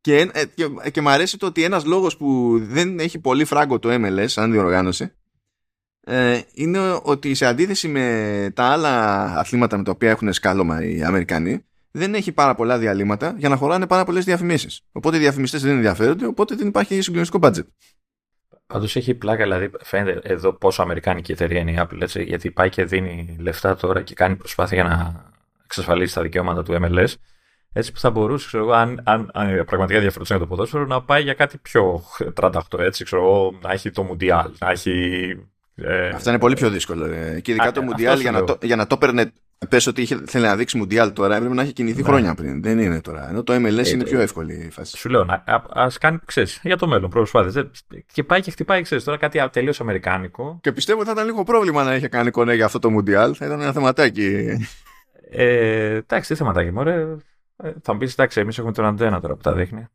Και, 0.00 0.30
ε, 0.32 0.44
και, 0.54 0.66
και 0.92 1.00
μου 1.00 1.10
αρέσει 1.10 1.38
το 1.38 1.46
ότι 1.46 1.64
ένας 1.64 1.84
λόγος 1.84 2.16
που 2.16 2.58
δεν 2.62 2.98
έχει 2.98 3.18
πολύ 3.18 3.44
φράγκο 3.44 3.78
το 3.78 3.88
MLS 3.92 4.24
σαν 4.28 4.52
διοργάνωση 4.52 5.12
ε, 6.00 6.40
είναι 6.52 7.00
ότι 7.02 7.34
σε 7.34 7.46
αντίθεση 7.46 7.88
με 7.88 8.52
τα 8.54 8.64
άλλα 8.64 9.24
αθλήματα 9.38 9.76
με 9.76 9.82
τα 9.82 9.90
οποία 9.90 10.10
έχουν 10.10 10.32
σκάλωμα 10.32 10.84
οι 10.84 11.02
Αμερικανοί 11.02 11.64
δεν 11.90 12.14
έχει 12.14 12.32
πάρα 12.32 12.54
πολλά 12.54 12.78
διαλύματα 12.78 13.34
για 13.38 13.48
να 13.48 13.56
χωράνε 13.56 13.86
πάρα 13.86 14.04
πολλές 14.04 14.24
διαφημίσεις. 14.24 14.80
Οπότε 14.92 15.16
οι 15.16 15.20
διαφημιστές 15.20 15.62
δεν 15.62 15.70
ενδιαφέρονται, 15.70 16.26
οπότε 16.26 16.54
δεν 16.54 16.66
υπάρχει 16.66 17.00
συγκλονιστικό 17.00 17.48
budget. 17.48 17.66
Πάντως 18.72 18.96
έχει 18.96 19.14
πλάκα, 19.14 19.42
δηλαδή 19.42 19.70
φαίνεται 19.82 20.20
εδώ 20.22 20.52
πόσο 20.52 20.82
αμερικάνικη 20.82 21.32
εταιρεία 21.32 21.60
είναι 21.60 21.70
η 21.70 21.78
Apple, 21.78 22.00
έτσι, 22.00 22.22
γιατί 22.22 22.50
πάει 22.50 22.68
και 22.68 22.84
δίνει 22.84 23.36
λεφτά 23.40 23.76
τώρα 23.76 24.02
και 24.02 24.14
κάνει 24.14 24.36
προσπάθεια 24.36 24.80
για 24.80 24.88
να 24.88 25.24
εξασφαλίσει 25.64 26.14
τα 26.14 26.22
δικαιώματα 26.22 26.62
του 26.62 26.78
MLS. 26.82 27.14
Έτσι 27.72 27.92
που 27.92 27.98
θα 27.98 28.10
μπορούσε, 28.10 28.46
ξέρω 28.46 28.62
εγώ, 28.62 28.72
αν, 28.72 29.00
αν, 29.04 29.30
αν 29.34 29.64
πραγματικά 29.64 29.94
ενδιαφερόταν 29.94 30.36
για 30.36 30.46
το 30.46 30.46
ποδόσφαιρο, 30.46 30.86
να 30.86 31.02
πάει 31.02 31.22
για 31.22 31.34
κάτι 31.34 31.58
πιο 31.58 32.02
38, 32.40 32.60
έτσι, 32.78 33.04
ξέρω 33.04 33.22
εγώ, 33.22 33.58
να 33.62 33.72
έχει 33.72 33.90
το 33.90 34.08
Mundial, 34.10 34.50
να 34.58 34.70
έχει 34.70 35.36
ε, 35.82 36.08
Αυτά 36.08 36.30
είναι 36.30 36.38
πολύ 36.38 36.54
πιο 36.54 36.70
δύσκολο. 36.70 37.04
Ε. 37.04 37.40
Και 37.40 37.50
ειδικά 37.50 37.72
το 37.72 37.82
Mundial 37.90 38.20
για 38.20 38.30
να, 38.30 38.44
το, 38.44 38.58
για 38.62 38.76
να 38.76 38.86
το 38.86 38.96
παίρνε. 38.96 39.32
Πες 39.68 39.86
ότι 39.86 40.02
είχε, 40.02 40.20
θέλει 40.26 40.44
να 40.44 40.56
δείξει 40.56 40.80
Mundial 40.82 41.10
τώρα, 41.14 41.36
έπρεπε 41.36 41.54
να 41.54 41.62
έχει 41.62 41.72
κινηθεί 41.72 42.02
ναι. 42.02 42.08
χρόνια 42.08 42.34
πριν. 42.34 42.62
Δεν 42.62 42.78
είναι 42.78 43.00
τώρα. 43.00 43.28
Ενώ 43.28 43.42
το 43.42 43.54
MLS 43.54 43.86
ε, 43.86 43.90
είναι 43.90 44.04
πιο 44.04 44.20
εύκολη 44.20 44.54
η 44.54 44.70
φάση. 44.70 44.96
Σου 44.96 45.08
λέω, 45.08 45.20
α 45.70 45.86
κάνει, 46.00 46.18
ξέρεις, 46.24 46.60
για 46.62 46.76
το 46.76 46.86
μέλλον 46.86 47.10
προσπάθησε. 47.10 47.70
Και 48.12 48.24
πάει 48.24 48.40
και 48.40 48.50
χτυπάει, 48.50 48.82
ξέρεις, 48.82 49.04
τώρα 49.04 49.18
κάτι 49.18 49.48
τελείως 49.50 49.80
αμερικάνικο. 49.80 50.58
Και 50.60 50.72
πιστεύω 50.72 50.98
ότι 50.98 51.08
θα 51.08 51.14
ήταν 51.14 51.26
λίγο 51.26 51.44
πρόβλημα 51.44 51.84
να 51.84 51.94
είχε 51.94 52.08
κάνει 52.08 52.30
κονέ 52.30 52.54
για 52.54 52.64
αυτό 52.64 52.78
το 52.78 52.88
Mundial. 52.96 53.32
Θα 53.34 53.46
ήταν 53.46 53.60
ένα 53.60 53.72
θεματάκι. 53.72 54.58
Ε, 55.30 55.94
εντάξει, 55.94 56.28
τι 56.28 56.34
θεματάκι, 56.34 56.70
μωρέ. 56.70 57.16
Θα 57.82 57.92
μου 57.92 57.98
πεις, 57.98 58.12
εντάξει, 58.12 58.40
εμείς 58.40 58.58
έχουμε 58.58 58.72
τον 58.72 58.84
αντένα 58.84 59.20
τώρα 59.20 59.34
που 59.34 59.42
τα 59.42 59.52
δείχνει. 59.52 59.86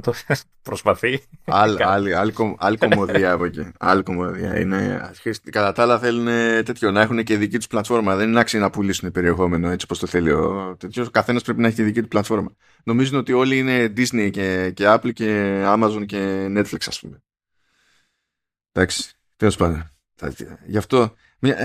Το 0.00 0.14
προσπαθεί. 0.62 1.22
Άλλη, 1.44 1.82
άλλη, 1.84 2.14
άλλη, 2.14 2.34
άλλη 2.58 2.76
κομμωδία 2.76 3.32
από 3.32 3.44
εκεί. 3.44 3.72
Άλλη 3.78 4.02
κομμωδία. 4.02 4.60
Είναι, 4.60 5.10
κατά 5.50 5.72
τα 5.72 5.82
άλλα 5.82 5.98
θέλουν 5.98 6.26
τέτοιο, 6.64 6.90
να 6.90 7.00
έχουν 7.00 7.24
και 7.24 7.36
δική 7.36 7.56
τους 7.56 7.66
πλατφόρμα. 7.66 8.16
Δεν 8.16 8.28
είναι 8.28 8.40
άξιο 8.40 8.60
να 8.60 8.70
πουλήσουν 8.70 9.10
περιεχόμενο 9.12 9.70
έτσι 9.70 9.84
όπως 9.84 9.98
το 9.98 10.06
θέλει 10.06 10.30
ο 10.30 10.76
τέτοιος. 10.78 11.06
Ο 11.06 11.10
καθένας 11.10 11.42
πρέπει 11.42 11.60
να 11.60 11.66
έχει 11.66 11.76
τη 11.76 11.82
δική 11.82 12.02
του 12.02 12.08
πλατφόρμα. 12.08 12.54
Νομίζουν 12.84 13.18
ότι 13.18 13.32
όλοι 13.32 13.58
είναι 13.58 13.92
Disney 13.96 14.30
και, 14.30 14.70
και 14.74 14.84
Apple 14.88 15.12
και 15.12 15.62
Amazon 15.66 16.06
και 16.06 16.46
Netflix, 16.50 16.84
ας 16.86 17.00
πούμε. 17.00 17.22
Εντάξει, 18.72 19.12
τέλος 19.36 19.56
πάντων. 19.56 19.90
Γι' 20.66 20.78
αυτό 20.78 21.02
ε, 21.02 21.10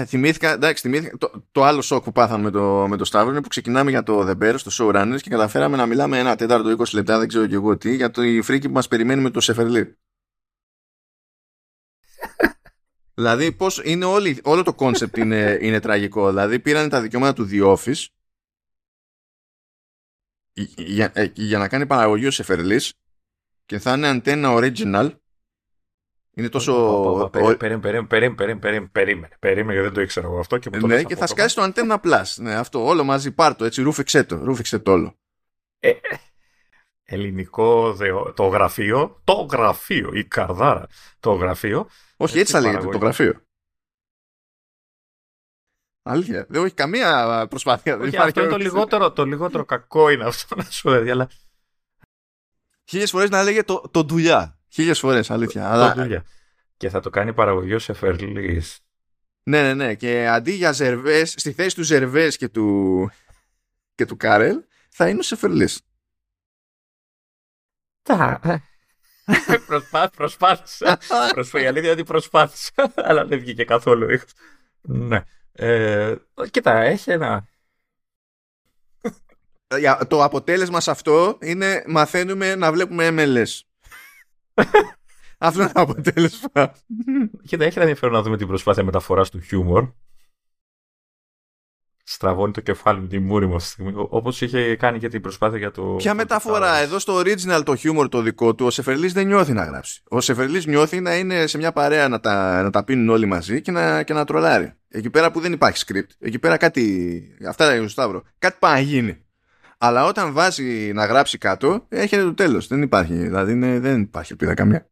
θυμήθηκα, 0.06 0.52
εντάξει, 0.52 0.82
θυμήθηκα 0.82 1.18
το, 1.18 1.48
το, 1.52 1.64
άλλο 1.64 1.82
σοκ 1.82 2.04
που 2.04 2.12
πάθαμε 2.12 2.44
με 2.44 2.52
το, 2.52 2.88
με 2.88 2.98
το 2.98 3.06
Σταύρο 3.06 3.32
είναι 3.32 3.42
που 3.42 3.48
ξεκινάμε 3.48 3.90
για 3.90 4.04
το 4.04 4.30
The 4.30 4.44
Bear 4.44 4.56
στο 4.58 4.72
Showrunners 4.74 5.18
και 5.22 5.30
καταφέραμε 5.30 5.78
να 5.78 5.86
μιλάμε 5.86 6.18
ένα 6.18 6.36
τέταρτο 6.36 6.76
20 6.78 6.94
λεπτά, 6.94 7.20
δεν 7.20 7.28
ξέρω 7.28 7.48
και 7.48 7.56
εγώ 7.56 7.78
τι, 7.78 7.96
για 7.96 8.12
το 8.12 8.24
η 8.24 8.42
φρίκη 8.42 8.68
που 8.68 8.74
μας 8.74 8.88
περιμένει 8.88 9.22
με 9.22 9.30
το 9.30 9.40
Σεφερλί. 9.40 9.98
δηλαδή, 13.18 13.52
πώς 13.52 13.82
είναι 13.84 14.06
όλη, 14.06 14.40
όλο 14.44 14.64
το 14.64 14.74
concept 14.74 15.18
είναι, 15.18 15.58
είναι 15.62 15.80
τραγικό. 15.80 16.30
Δηλαδή, 16.30 16.60
πήραν 16.60 16.90
τα 16.90 17.02
δικαιώματα 17.02 17.34
του 17.34 17.48
The 17.52 17.76
Office 17.76 18.06
για, 20.76 21.12
ε, 21.14 21.32
για 21.34 21.58
να 21.58 21.68
κάνει 21.68 21.86
παραγωγή 21.86 22.26
ο 22.26 22.32
Σεφερλής 22.32 22.94
και 23.66 23.80
θα 23.80 23.94
είναι 23.94 24.08
Antenna 24.08 24.50
original 24.52 25.16
είναι 26.34 26.50
τόσο. 26.50 27.30
Περίμενε, 27.58 28.06
περίμενε, 28.06 28.90
περίμενε, 29.40 29.72
γιατί 29.72 29.88
δεν 29.88 29.94
το 29.94 30.02
ήξερα 30.02 30.28
εγώ 30.28 30.40
αυτό. 30.40 30.58
Και 30.58 30.70
ναι, 30.70 31.04
και 31.04 31.16
θα 31.16 31.28
σκάσει 31.28 31.56
το 31.56 31.64
Antenna 31.64 32.00
Plus. 32.02 32.24
Ναι, 32.36 32.56
αυτό 32.56 32.86
όλο 32.86 33.04
μαζί 33.04 33.32
πάρτο, 33.32 33.66
έτσι, 33.66 33.82
ρούφηξέ 33.82 34.24
το, 34.24 34.36
ρούφηξέ 34.36 34.80
το 34.80 34.92
όλο. 34.92 35.16
Ε, 35.80 35.92
ελληνικό 37.04 37.96
το 38.34 38.48
γραφείο, 38.48 39.22
το 39.24 39.34
γραφείο, 39.34 40.12
η 40.14 40.26
καρδάρα, 40.26 40.88
το 41.20 41.34
γραφείο. 41.34 41.90
Όχι, 42.18 42.40
έτσι 42.40 42.54
θα 42.54 42.60
λέγεται, 42.60 42.88
το 42.88 42.98
γραφείο. 42.98 43.42
Αλήθεια. 46.04 46.46
Δεν 46.50 46.66
έχει 46.66 46.74
καμία 46.74 47.48
προσπάθεια. 47.50 47.98
Όχι, 47.98 48.10
δεν 48.10 48.22
αυτό 48.22 48.42
είναι 48.42 48.50
το 48.50 48.58
λιγότερο, 48.58 49.12
το 49.12 49.26
λιγότερο 49.26 49.66
κακό 49.66 50.10
είναι 50.10 50.24
αυτό 50.24 50.56
να 50.56 50.64
σου 50.64 50.90
έδει, 50.90 51.10
αλλά... 51.10 51.30
Χίλιες 52.86 53.10
φορές 53.10 53.30
να 53.30 53.44
λέγεται 53.44 53.64
το, 53.64 53.90
το 53.92 54.04
δουλειά. 54.04 54.61
Χίλιες 54.72 55.00
φορές, 55.00 55.32
αλήθεια. 55.32 55.72
Αλλά... 55.72 56.24
Και 56.78 56.90
θα 56.90 57.00
το 57.00 57.10
κάνει 57.10 57.34
παραγωγή 57.34 57.80
σε 57.80 57.92
Εφερλή. 57.92 58.64
Ναι, 59.44 59.62
ναι, 59.62 59.74
ναι. 59.74 59.96
Και 59.96 60.28
αντί 60.28 60.52
για 60.52 60.72
Ζερβές, 60.72 61.34
στη 61.38 61.52
θέση 61.52 61.76
του 61.76 61.84
Ζερβές 61.84 62.38
και 62.38 62.50
του, 62.50 63.10
και 63.96 64.06
του 64.06 64.18
Κάρελ, 64.18 64.64
θα 64.90 65.10
είναι 65.10 65.20
ο 65.20 65.22
Σεφερλής. 65.22 65.82
Τα. 68.02 68.40
Προσπά, 69.68 70.10
προσπάθησα. 70.10 71.00
Προσπά, 71.34 71.62
η 71.62 71.66
αλήθεια 71.66 71.92
είναι 71.92 72.02
ότι 72.02 72.04
προσπάθησα, 72.04 72.72
αλλά 73.08 73.26
δεν 73.26 73.40
βγήκε 73.40 73.64
καθόλου 73.64 74.08
Ναι. 74.82 75.24
Ε, 75.52 76.16
κοίτα, 76.52 76.80
έχει 76.80 77.12
ένα. 77.12 77.48
Το 80.08 80.24
αποτέλεσμα 80.24 80.80
σε 80.80 80.92
αυτό 80.92 81.38
είναι 81.42 81.84
μαθαίνουμε 81.88 82.56
να 82.56 82.72
βλέπουμε 82.72 83.08
MLS. 83.12 83.71
Αυτό 85.38 85.62
είναι 85.62 85.72
το 85.72 85.82
αποτέλεσμα. 85.82 86.74
Κοίτα, 87.48 87.66
έχει 87.66 87.80
ενδιαφέρον 87.80 88.14
να 88.16 88.22
δούμε 88.22 88.38
την 88.38 88.48
προσπάθεια 88.48 88.84
μεταφοράς 88.84 89.30
του 89.30 89.40
χιούμορ. 89.40 89.88
Στραβώνει 92.04 92.52
το 92.52 92.62
κεφάλι 92.62 93.02
με 93.02 93.08
τη 93.08 93.20
μούρη 93.20 93.48
μου 93.48 93.56
αυτή 93.56 93.68
τη 93.68 93.74
στιγμή. 93.74 94.08
Όπως 94.10 94.42
είχε 94.42 94.76
κάνει 94.76 95.00
και 95.00 95.08
την 95.08 95.22
προσπάθεια 95.22 95.58
για 95.58 95.72
το. 95.72 95.84
Ποια 95.84 96.14
μεταφορά, 96.14 96.78
εδώ 96.78 97.00
στο 97.00 97.20
original 97.20 97.62
το 97.66 97.76
χιούμορ 97.76 98.10
το 98.10 98.22
δικό 98.22 98.56
του, 98.56 98.66
ο 98.66 98.70
Σεφερλής 98.70 99.14
δεν 99.14 99.28
νιώθει 99.28 99.54
να 99.54 99.64
γράψει. 99.64 100.02
Ο 100.08 100.22
Σεφερλής 100.22 100.66
νιώθει 100.66 101.00
να 101.02 101.18
είναι 101.18 101.48
σε 101.48 101.58
μια 101.58 101.72
παρέα 101.72 102.08
να 102.08 102.20
τα, 102.20 102.62
να 102.62 102.70
τα 102.70 102.84
πίνουν 102.84 103.10
όλοι 103.10 103.26
μαζί 103.26 103.62
και 103.62 103.72
να, 103.72 104.04
και 104.04 104.14
να 104.14 104.26
τρολάρει. 104.26 104.74
Εκεί 104.88 105.10
πέρα 105.10 105.32
που 105.32 105.40
δεν 105.40 105.54
υπάρχει 105.54 105.84
script. 105.88 106.10
Εκεί 106.20 106.40
πέρα 106.40 106.58
κάτι. 106.58 107.22
Αυτά 107.48 107.76
είναι 107.76 107.86
ο 107.86 107.88
Σταύρο. 107.88 108.24
Κάτι 108.40 108.58
πάει 108.60 108.74
να 108.74 108.80
γίνει. 108.80 109.26
Αλλά 109.84 110.06
όταν 110.06 110.34
βάζει 110.34 110.92
να 110.94 111.06
γράψει 111.06 111.38
κάτω, 111.38 111.86
έρχεται 111.90 112.24
το 112.24 112.34
τέλος. 112.34 112.68
Δεν 112.68 112.82
υπάρχει. 112.82 113.14
Δηλαδή 113.14 113.52
είναι, 113.52 113.80
δεν 113.80 114.02
υπάρχει 114.02 114.32
ελπίδα 114.32 114.54
καμιά. 114.54 114.90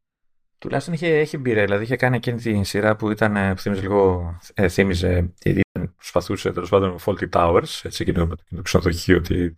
Τουλάχιστον 0.58 0.93
είχε, 0.93 1.08
έχει 1.08 1.38
μπει, 1.38 1.54
δηλαδή 1.54 1.84
είχε 1.84 1.95
κάνει 1.95 2.15
εκείνη 2.15 2.41
τη 2.41 2.63
σειρά 2.63 2.95
που 2.95 3.12
ήταν, 3.12 3.36
ε, 3.36 3.54
που 3.54 3.62
θύμιζε 3.62 3.82
λίγο, 3.82 4.38
ε, 4.54 4.67
θύμιζε, 4.67 5.34
προσπαθούσε 5.95 6.52
τέλος 6.52 6.69
πάντων 6.69 6.95
Faulty 7.06 7.30
Towers, 7.32 7.82
έτσι 7.84 8.04
εκείνο 8.04 8.25
με 8.25 8.36
το 8.56 8.62
ξενοδοχείο, 8.62 9.17
ότι 9.17 9.58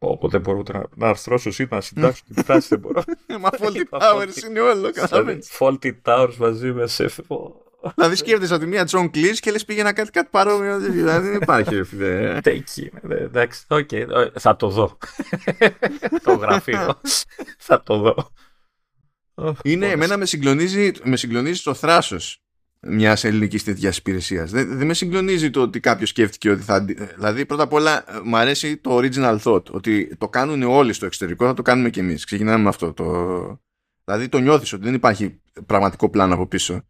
Όποτε 0.00 0.38
μπορώ 0.38 0.62
να, 0.72 0.82
να 0.94 1.08
αρθρώσω 1.08 1.50
ή 1.62 1.66
να 1.70 1.80
συντάξω 1.80 2.22
την 2.34 2.44
τάση 2.44 2.68
δεν 2.68 2.78
μπορώ. 2.78 3.02
Μα 3.40 3.50
Faulty 3.52 3.98
Towers 3.98 4.48
είναι 4.48 4.60
όλο, 4.60 4.90
καταλαβαίνεις. 4.90 5.50
Faulty 5.58 5.92
Towers 6.02 6.34
μαζί 6.38 6.72
με 6.72 6.86
σε 6.86 7.08
Δηλαδή 7.94 8.16
σκέφτεσαι 8.16 8.54
ότι 8.54 8.66
μία 8.66 8.88
John 8.90 9.10
Cleese 9.14 9.36
και 9.40 9.50
λες 9.50 9.64
πήγε 9.64 9.82
να 9.82 9.92
κάτι, 9.92 10.10
κάτι 10.10 10.28
παρόμοιο. 10.30 10.78
Δηλαδή 10.78 11.28
δεν 11.28 11.40
υπάρχει. 11.40 11.82
Εκεί. 12.42 12.90
Εντάξει, 13.08 13.64
οκ. 13.68 13.88
Θα 14.34 14.56
το 14.56 14.68
δω. 14.68 14.98
Το 16.24 16.34
γραφείο. 16.34 17.00
Θα 17.58 17.82
το 17.82 17.98
δω. 17.98 18.32
Είναι, 19.62 19.86
εμένα 19.86 20.16
με 20.16 20.26
συγκλονίζει, 20.26 20.92
με 21.02 21.16
συγκλονίζει 21.16 21.62
το 21.62 21.74
θράσος 21.74 22.42
μιας 22.80 23.24
ελληνικής 23.24 23.64
τέτοιας 23.64 23.96
υπηρεσίας. 23.96 24.50
Δεν, 24.50 24.78
δεν 24.78 24.86
με 24.86 24.94
συγκλονίζει 24.94 25.50
το 25.50 25.60
ότι 25.60 25.80
κάποιος 25.80 26.08
σκέφτηκε 26.08 26.50
ότι 26.50 26.62
θα. 26.62 26.84
Δηλαδή, 27.14 27.46
πρώτα 27.46 27.62
απ' 27.62 27.72
όλα, 27.72 28.04
μου 28.24 28.36
αρέσει 28.36 28.76
το 28.76 28.96
original 28.96 29.38
thought. 29.42 29.64
Ότι 29.64 30.16
το 30.16 30.28
κάνουν 30.28 30.62
όλοι 30.62 30.92
στο 30.92 31.06
εξωτερικό, 31.06 31.46
θα 31.46 31.54
το 31.54 31.62
κάνουμε 31.62 31.90
κι 31.90 31.98
εμείς. 31.98 32.24
Ξεκινάμε 32.24 32.62
με 32.62 32.68
αυτό. 32.68 32.92
Το... 32.92 33.04
Δηλαδή, 34.04 34.28
το 34.28 34.38
νιώθεις 34.38 34.72
ότι 34.72 34.84
δεν 34.84 34.94
υπάρχει 34.94 35.40
πραγματικό 35.66 36.10
πλάνο 36.10 36.34
από 36.34 36.46
πίσω. 36.46 36.82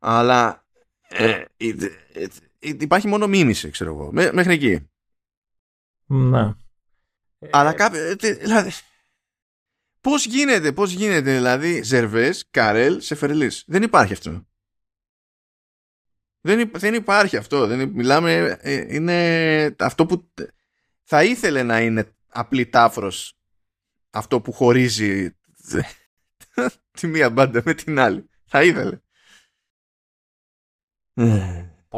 Αλλά. 0.00 0.64
Ε, 1.08 1.44
ε, 1.56 1.74
ε, 2.12 2.26
υπάρχει 2.58 3.06
μόνο 3.06 3.26
μίμηση, 3.26 3.70
ξέρω 3.70 3.90
εγώ. 3.94 4.10
Μέχρι 4.12 4.52
εκεί. 4.52 4.90
Ναι. 6.06 6.54
Αλλά 7.50 7.72
κάποιο. 7.72 8.16
Δηλαδή, 8.16 8.70
Πώς 10.00 10.26
γίνεται, 10.26 10.72
πώς 10.72 10.92
γίνεται, 10.92 11.34
δηλαδή, 11.34 11.82
Ζερβές, 11.82 12.46
Καρέλ, 12.50 13.00
Σεφερλής. 13.00 13.64
Δεν 13.66 13.82
υπάρχει 13.82 14.12
αυτό. 14.12 14.46
Δεν, 16.40 16.70
δεν 16.74 16.94
υπάρχει 16.94 17.36
αυτό. 17.36 17.66
Δεν, 17.66 17.88
μιλάμε, 17.88 18.58
ε, 18.60 18.94
είναι 18.94 19.74
αυτό 19.78 20.06
που 20.06 20.30
θα 21.02 21.24
ήθελε 21.24 21.62
να 21.62 21.80
είναι 21.80 22.16
απλή 22.26 22.66
τάφρος 22.66 23.38
αυτό 24.10 24.40
που 24.40 24.52
χωρίζει 24.52 25.36
τη 27.00 27.06
μία 27.06 27.30
μπάντα 27.30 27.62
με 27.64 27.74
την 27.74 27.98
άλλη. 27.98 28.28
Θα 28.44 28.62
ήθελε. 28.62 28.98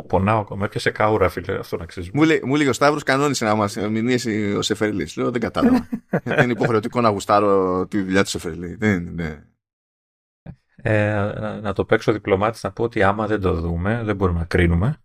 Πονάω 0.09 0.41
ακόμα, 0.41 0.65
έπιασε 0.65 0.91
καούρα, 0.91 1.29
φίλε, 1.29 1.59
αυτό 1.59 1.77
να 1.77 1.87
ξέρεις. 1.87 2.11
Μου, 2.11 2.23
λέει, 2.23 2.41
μου 2.45 2.55
λέει 2.55 2.67
ο 2.67 2.73
Σταύρος, 2.73 3.03
κανόνισε 3.03 3.45
να 3.45 3.55
μας 3.55 3.77
μηνύσει 3.77 4.55
ο 4.55 4.63
Σεφερλής. 4.63 5.17
Λέω, 5.17 5.31
δεν 5.31 5.41
κατάλαβα. 5.41 5.89
Γιατί 6.25 6.43
είναι 6.43 6.53
υποχρεωτικό 6.53 7.01
να 7.01 7.09
γουστάρω 7.09 7.87
τη 7.87 8.03
δουλειά 8.03 8.23
του 8.23 8.29
Σεφερλή. 8.29 8.75
Δεν 8.75 9.07
είναι. 9.07 9.47
Ε, 10.77 11.15
να, 11.63 11.73
το 11.73 11.85
παίξω 11.85 12.13
διπλωμάτης 12.13 12.63
να 12.63 12.73
πω 12.73 12.83
ότι 12.85 13.03
άμα 13.03 13.27
δεν 13.27 13.41
το 13.41 13.55
δούμε, 13.55 14.03
δεν 14.05 14.17
μπορούμε 14.17 14.39
να 14.39 14.45
κρίνουμε. 14.45 15.03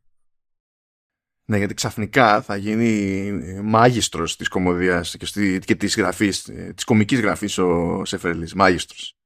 Ναι, 1.45 1.57
γιατί 1.57 1.73
ξαφνικά 1.73 2.41
θα 2.41 2.55
γίνει 2.55 3.31
μάγιστρος 3.63 4.35
της 4.35 4.47
κομμωδίας 4.47 5.15
και, 5.17 5.59
και 5.59 5.75
της 5.75 5.95
γραφής, 5.95 6.41
της 6.75 6.83
κομικής 6.83 7.19
γραφής 7.19 7.57
ο 7.57 8.01
Σεφερλής, 8.05 8.53
μάγιστρος. 8.53 9.16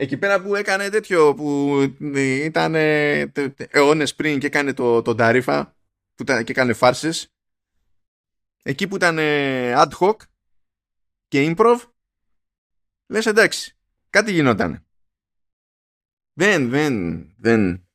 Εκεί 0.00 0.16
πέρα 0.16 0.42
που 0.42 0.54
έκανε 0.54 0.88
τέτοιο 0.88 1.34
που 1.34 1.78
ήταν 2.44 2.74
αιώνες 2.74 4.14
πριν 4.14 4.38
και 4.38 4.46
έκανε 4.46 4.72
το, 4.72 5.02
το 5.02 5.14
Ταρίφα 5.14 5.76
που 6.14 6.22
ήταν, 6.22 6.44
και 6.44 6.52
έκανε 6.52 6.72
φάρσες. 6.72 7.32
Εκεί 8.62 8.88
που 8.88 8.96
ήταν 8.96 9.18
ad 9.76 9.90
hoc 9.98 10.16
και 11.28 11.54
improv 11.56 11.78
λες 13.06 13.26
εντάξει 13.26 13.76
κάτι 14.10 14.32
γινόταν 14.32 14.86
δεν, 16.32 16.68
δεν, 16.68 17.24
δεν. 17.38 17.88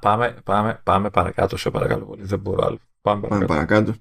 Πάμε, 0.00 0.40
πάμε, 0.44 0.80
πάμε 0.84 1.10
παρακάτω 1.10 1.56
σε 1.56 1.70
παρακαλώ 1.70 2.04
πολύ. 2.04 2.22
Δεν 2.22 2.38
μπορώ 2.38 2.66
άλλο. 2.66 2.78
Πάμε 3.00 3.28
παρακάτω. 3.28 3.46
πάμε 3.46 3.66
παρακάτω. 3.66 3.98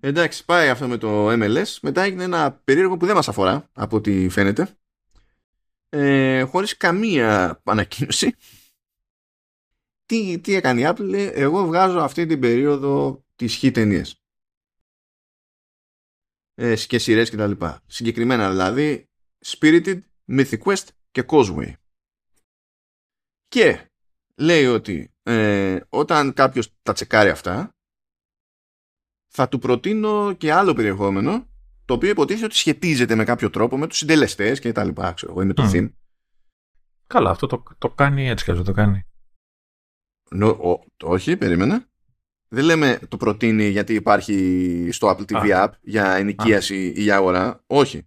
εντάξει 0.00 0.44
πάει 0.44 0.68
αυτό 0.68 0.88
με 0.88 0.96
το 0.96 1.32
MLS 1.32 1.78
μετά 1.82 2.02
έγινε 2.02 2.22
ένα 2.22 2.52
περίεργο 2.64 2.96
που 2.96 3.06
δεν 3.06 3.14
μας 3.14 3.28
αφορά 3.28 3.68
από 3.72 3.96
ό,τι 3.96 4.28
φαίνεται 4.28 4.79
ε, 5.90 6.42
χωρίς 6.42 6.76
καμία 6.76 7.60
ανακοίνωση. 7.64 8.34
Τι, 10.06 10.40
τι 10.40 10.54
έκανε 10.54 10.80
η 10.80 10.84
Apple, 10.86 11.30
εγώ 11.34 11.66
βγάζω 11.66 11.98
αυτή 11.98 12.26
την 12.26 12.40
περίοδο 12.40 13.24
τις 13.36 13.54
χι 13.54 13.70
ταινίες. 13.70 14.22
Ε, 16.54 16.76
και 16.86 16.98
σειρές 16.98 17.30
και 17.30 17.36
τα 17.36 17.46
λοιπά. 17.46 17.82
Συγκεκριμένα 17.86 18.50
δηλαδή 18.50 19.08
Spirited, 19.44 20.00
Mythic 20.28 20.58
Quest 20.58 20.86
και 21.10 21.24
Causeway. 21.28 21.72
Και 23.48 23.90
λέει 24.34 24.66
ότι 24.66 25.14
ε, 25.22 25.80
όταν 25.88 26.32
κάποιος 26.32 26.74
τα 26.82 26.92
τσεκάρει 26.92 27.30
αυτά 27.30 27.74
θα 29.26 29.48
του 29.48 29.58
προτείνω 29.58 30.32
και 30.32 30.52
άλλο 30.52 30.74
περιεχόμενο 30.74 31.49
το 31.90 31.96
οποίο 31.96 32.10
υποτίθεται 32.10 32.44
ότι 32.44 32.56
σχετίζεται 32.56 33.14
με 33.14 33.24
κάποιο 33.24 33.50
τρόπο 33.50 33.78
με 33.78 33.86
τους 33.86 33.98
συντελεστές 33.98 34.60
και 34.60 34.72
τα 34.72 34.84
λοιπά, 34.84 35.12
ξέρω 35.12 35.32
εγώ, 35.32 35.44
με 35.44 35.52
το 35.52 35.68
mm. 35.70 35.74
theme. 35.74 35.90
Καλά, 37.06 37.30
αυτό 37.30 37.46
το, 37.46 37.62
το 37.78 37.88
κάνει 37.88 38.28
έτσι 38.28 38.44
και 38.44 38.52
το 38.52 38.72
κάνει. 38.72 39.06
No, 40.34 40.56
ο, 40.58 40.84
όχι, 41.02 41.36
περίμενα. 41.36 41.88
Δεν 42.48 42.64
λέμε 42.64 42.98
το 43.08 43.16
προτείνει 43.16 43.68
γιατί 43.68 43.94
υπάρχει 43.94 44.88
στο 44.92 45.16
Apple 45.16 45.32
TV 45.32 45.64
App 45.64 45.68
για 45.80 46.14
ενοικίαση 46.14 46.92
ή 46.96 47.02
για 47.02 47.16
αγορά. 47.16 47.62
Όχι. 47.66 48.06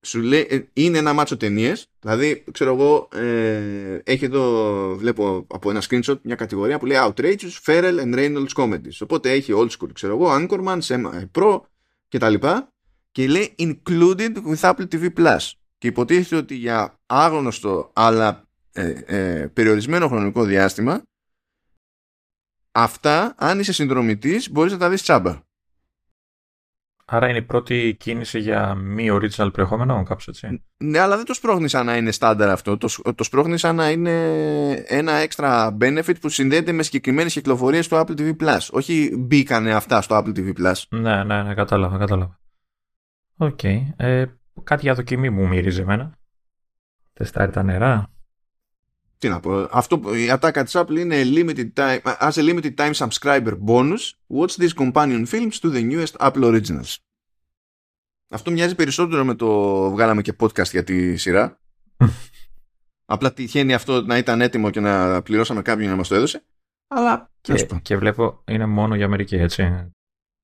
Σου 0.00 0.20
λέει, 0.20 0.46
ε, 0.50 0.60
είναι 0.72 0.98
ένα 0.98 1.12
μάτσο 1.12 1.36
ταινίες. 1.36 1.86
Δηλαδή, 2.00 2.44
ξέρω 2.52 2.74
εγώ, 2.74 3.08
ε, 3.14 3.98
έχει 4.04 4.24
εδώ, 4.24 4.96
βλέπω 4.96 5.46
από 5.50 5.70
ένα 5.70 5.82
screenshot 5.88 6.20
μια 6.22 6.34
κατηγορία 6.34 6.78
που 6.78 6.86
λέει 6.86 6.98
Outrageous, 7.00 7.58
Feral 7.64 8.00
and 8.00 8.14
Reynolds 8.14 8.54
Comedies. 8.54 8.98
Οπότε 9.00 9.30
έχει 9.30 9.52
old 9.56 9.68
school, 9.68 9.92
ξέρω 9.92 10.14
εγώ, 10.14 10.28
Anchorman, 10.30 10.78
Semi 10.80 11.24
Pro 11.32 11.60
κτλ 12.08 12.34
και 12.34 12.73
λέει 13.28 13.54
included 13.58 14.32
with 14.46 14.60
Apple 14.60 14.86
TV 14.92 15.08
Plus 15.16 15.50
και 15.78 15.86
υποτίθεται 15.86 16.36
ότι 16.36 16.54
για 16.54 16.98
άγνωστο 17.06 17.90
αλλά 17.92 18.44
ε, 18.72 18.90
ε, 19.06 19.46
περιορισμένο 19.46 20.08
χρονικό 20.08 20.44
διάστημα 20.44 21.02
αυτά 22.72 23.34
αν 23.38 23.58
είσαι 23.58 23.72
συνδρομητής 23.72 24.50
μπορείς 24.50 24.72
να 24.72 24.78
τα 24.78 24.88
δεις 24.90 25.02
τσάμπα. 25.02 25.42
Άρα 27.06 27.28
είναι 27.28 27.38
η 27.38 27.42
πρώτη 27.42 27.96
κίνηση 27.98 28.38
για 28.38 28.74
μη 28.74 29.08
original 29.10 29.52
περιεχόμενο, 29.52 30.02
κάπως 30.02 30.28
έτσι. 30.28 30.62
Ναι, 30.76 30.98
αλλά 30.98 31.16
δεν 31.16 31.24
το 31.24 31.34
σπρώχνεις 31.34 31.70
σαν 31.70 31.86
να 31.86 31.96
είναι 31.96 32.10
στάνταρ 32.10 32.50
αυτό. 32.50 32.76
Το, 32.76 32.88
το 33.14 33.24
σπρώχνεις 33.24 33.60
σαν 33.60 33.76
να 33.76 33.90
είναι 33.90 34.14
ένα 34.86 35.12
extra 35.28 35.70
benefit 35.80 36.20
που 36.20 36.28
συνδέεται 36.28 36.72
με 36.72 36.82
συγκεκριμένες 36.82 37.32
κυκλοφορίες 37.32 37.88
του 37.88 37.96
Apple 37.96 38.20
TV 38.20 38.36
Plus. 38.36 38.58
Όχι 38.70 39.16
μπήκανε 39.18 39.74
αυτά 39.74 40.02
στο 40.02 40.16
Apple 40.18 40.38
TV 40.38 40.52
Plus. 40.58 40.82
Ναι, 40.88 41.24
ναι, 41.24 41.42
ναι, 41.42 41.54
κατάλαβα, 41.54 41.98
κατάλαβα. 41.98 42.38
OK. 43.36 43.58
Okay. 43.62 43.82
Ε, 43.96 44.24
κάτι 44.64 44.82
για 44.82 44.94
δοκιμή 44.94 45.30
μου 45.30 45.48
μυρίζει 45.48 45.80
εμένα. 45.80 46.18
Τεστάρει 47.12 47.52
τα 47.52 47.62
νερά; 47.62 48.12
Τι 49.18 49.28
να 49.28 49.40
πω. 49.40 49.68
Αυτό, 49.70 50.14
η 50.14 50.30
ατάκα 50.30 50.64
της 50.64 50.72
Apple 50.76 50.98
είναι 50.98 51.22
limited 51.24 51.72
time, 51.74 51.98
as 52.02 52.32
a 52.32 52.42
limited 52.42 52.74
time 52.74 52.92
subscriber 52.92 53.58
bonus, 53.66 54.12
watch 54.26 54.56
these 54.56 54.74
companion 54.74 55.26
films 55.26 55.58
to 55.60 55.70
the 55.70 55.82
newest 55.90 56.16
Apple 56.18 56.44
Originals. 56.44 56.96
Αυτό 58.28 58.50
μοιάζει 58.50 58.74
περισσότερο 58.74 59.24
με 59.24 59.34
το 59.34 59.90
βγάλαμε 59.90 60.22
και 60.22 60.32
podcast 60.40 60.70
για 60.70 60.84
τη 60.84 61.16
σειρά. 61.16 61.60
Απλά 63.14 63.32
τυχαίνει 63.32 63.74
αυτό 63.74 64.02
να 64.02 64.18
ήταν 64.18 64.40
έτοιμο 64.40 64.70
και 64.70 64.80
να 64.80 65.22
πληρώσαμε 65.22 65.62
κάποιον 65.62 65.90
να 65.90 65.96
μας 65.96 66.08
το 66.08 66.14
έδωσε. 66.14 66.44
Αλλά 66.88 67.30
και, 67.40 67.68
και 67.82 67.96
βλέπω 67.96 68.42
είναι 68.46 68.66
μόνο 68.66 68.94
για 68.94 69.04
Αμερική, 69.04 69.36
έτσι. 69.36 69.92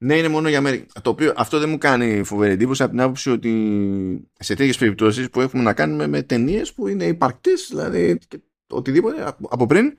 Ναι, 0.02 0.16
είναι 0.16 0.28
μόνο 0.28 0.48
για 0.48 0.58
Αμερική. 0.58 0.86
Το 1.02 1.10
οποίο 1.10 1.32
αυτό 1.36 1.58
δεν 1.58 1.68
μου 1.68 1.78
κάνει 1.78 2.22
φοβερή 2.24 2.52
εντύπωση 2.52 2.82
από 2.82 2.90
την 2.90 3.00
άποψη 3.00 3.30
ότι 3.30 4.30
σε 4.38 4.54
τέτοιες 4.54 4.78
περιπτώσεις 4.78 5.30
που 5.30 5.40
έχουμε 5.40 5.62
να 5.62 5.74
κάνουμε 5.74 6.06
με 6.06 6.22
ταινίες 6.22 6.74
που 6.74 6.88
είναι 6.88 7.04
υπαρκτές, 7.04 7.66
δηλαδή 7.68 8.18
οτιδήποτε 8.66 9.36
από 9.48 9.66
πριν. 9.66 9.98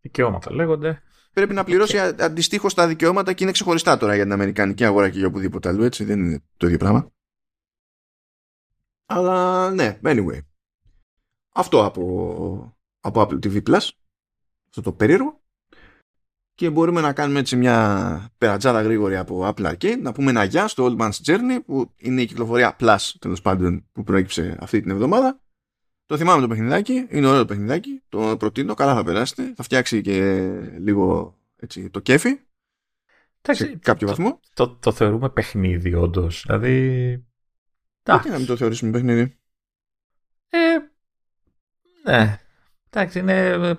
Δικαιώματα 0.00 0.52
λέγονται. 0.52 1.02
Πρέπει 1.32 1.54
να 1.54 1.64
πληρώσει 1.64 1.92
και... 1.92 2.14
αντιστοίχως 2.18 2.74
τα 2.74 2.86
δικαιώματα 2.86 3.32
και 3.32 3.42
είναι 3.42 3.52
ξεχωριστά 3.52 3.96
τώρα 3.96 4.14
για 4.14 4.22
την 4.22 4.32
Αμερικανική 4.32 4.84
αγορά 4.84 5.10
και 5.10 5.18
για 5.18 5.26
οπουδήποτε 5.26 5.68
αλλού, 5.68 5.82
έτσι. 5.82 6.04
Δεν 6.04 6.18
είναι 6.18 6.42
το 6.56 6.66
ίδιο 6.66 6.78
πράγμα. 6.78 7.10
Αλλά 9.06 9.70
ναι, 9.70 9.98
anyway. 10.02 10.38
Αυτό 11.52 11.84
από, 11.84 12.76
από 13.00 13.20
Apple 13.20 13.38
TV 13.46 13.62
Plus. 13.62 13.88
Αυτό 14.68 14.82
το 14.82 14.92
περίεργο 14.92 15.40
και 16.58 16.70
μπορούμε 16.70 17.00
να 17.00 17.12
κάνουμε 17.12 17.38
έτσι 17.38 17.56
μια 17.56 18.30
περατζάδα 18.38 18.82
γρήγορη 18.82 19.16
από 19.16 19.54
Apple 19.54 19.72
Arcade, 19.72 19.98
να 20.00 20.12
πούμε 20.12 20.30
ένα 20.30 20.44
γεια 20.44 20.68
στο 20.68 20.86
Old 20.86 21.02
Man's 21.02 21.10
Journey 21.26 21.58
που 21.66 21.92
είναι 21.96 22.22
η 22.22 22.26
κυκλοφορία 22.26 22.76
Plus 22.80 22.98
τέλος 23.18 23.40
πάντων 23.40 23.86
που 23.92 24.02
προέκυψε 24.02 24.56
αυτή 24.60 24.80
την 24.80 24.90
εβδομάδα. 24.90 25.40
Το 26.06 26.16
θυμάμαι 26.16 26.40
το 26.40 26.48
παιχνιδάκι, 26.48 27.06
είναι 27.10 27.26
ωραίο 27.26 27.38
το 27.38 27.44
παιχνιδάκι, 27.44 28.02
το 28.08 28.36
προτείνω, 28.36 28.74
καλά 28.74 28.94
θα 28.94 29.04
περάσετε, 29.04 29.52
θα 29.56 29.62
φτιάξει 29.62 30.00
και 30.00 30.46
λίγο 30.78 31.38
έτσι, 31.56 31.90
το 31.90 32.00
κέφι 32.00 32.38
σε 33.50 33.66
κάποιο 33.66 34.06
το, 34.06 34.14
βαθμό. 34.14 34.40
Το, 34.54 34.68
το, 34.68 34.92
θεωρούμε 34.92 35.30
παιχνίδι 35.30 35.94
όντως, 35.94 36.42
δηλαδή... 36.46 36.76
Γιατί 38.04 38.28
να 38.28 38.38
μην 38.38 38.46
το 38.46 38.56
θεωρήσουμε 38.56 38.90
παιχνίδι; 38.90 39.38
Ε, 40.48 40.58
ναι, 42.04 42.40
εντάξει, 42.90 43.18
είναι 43.18 43.78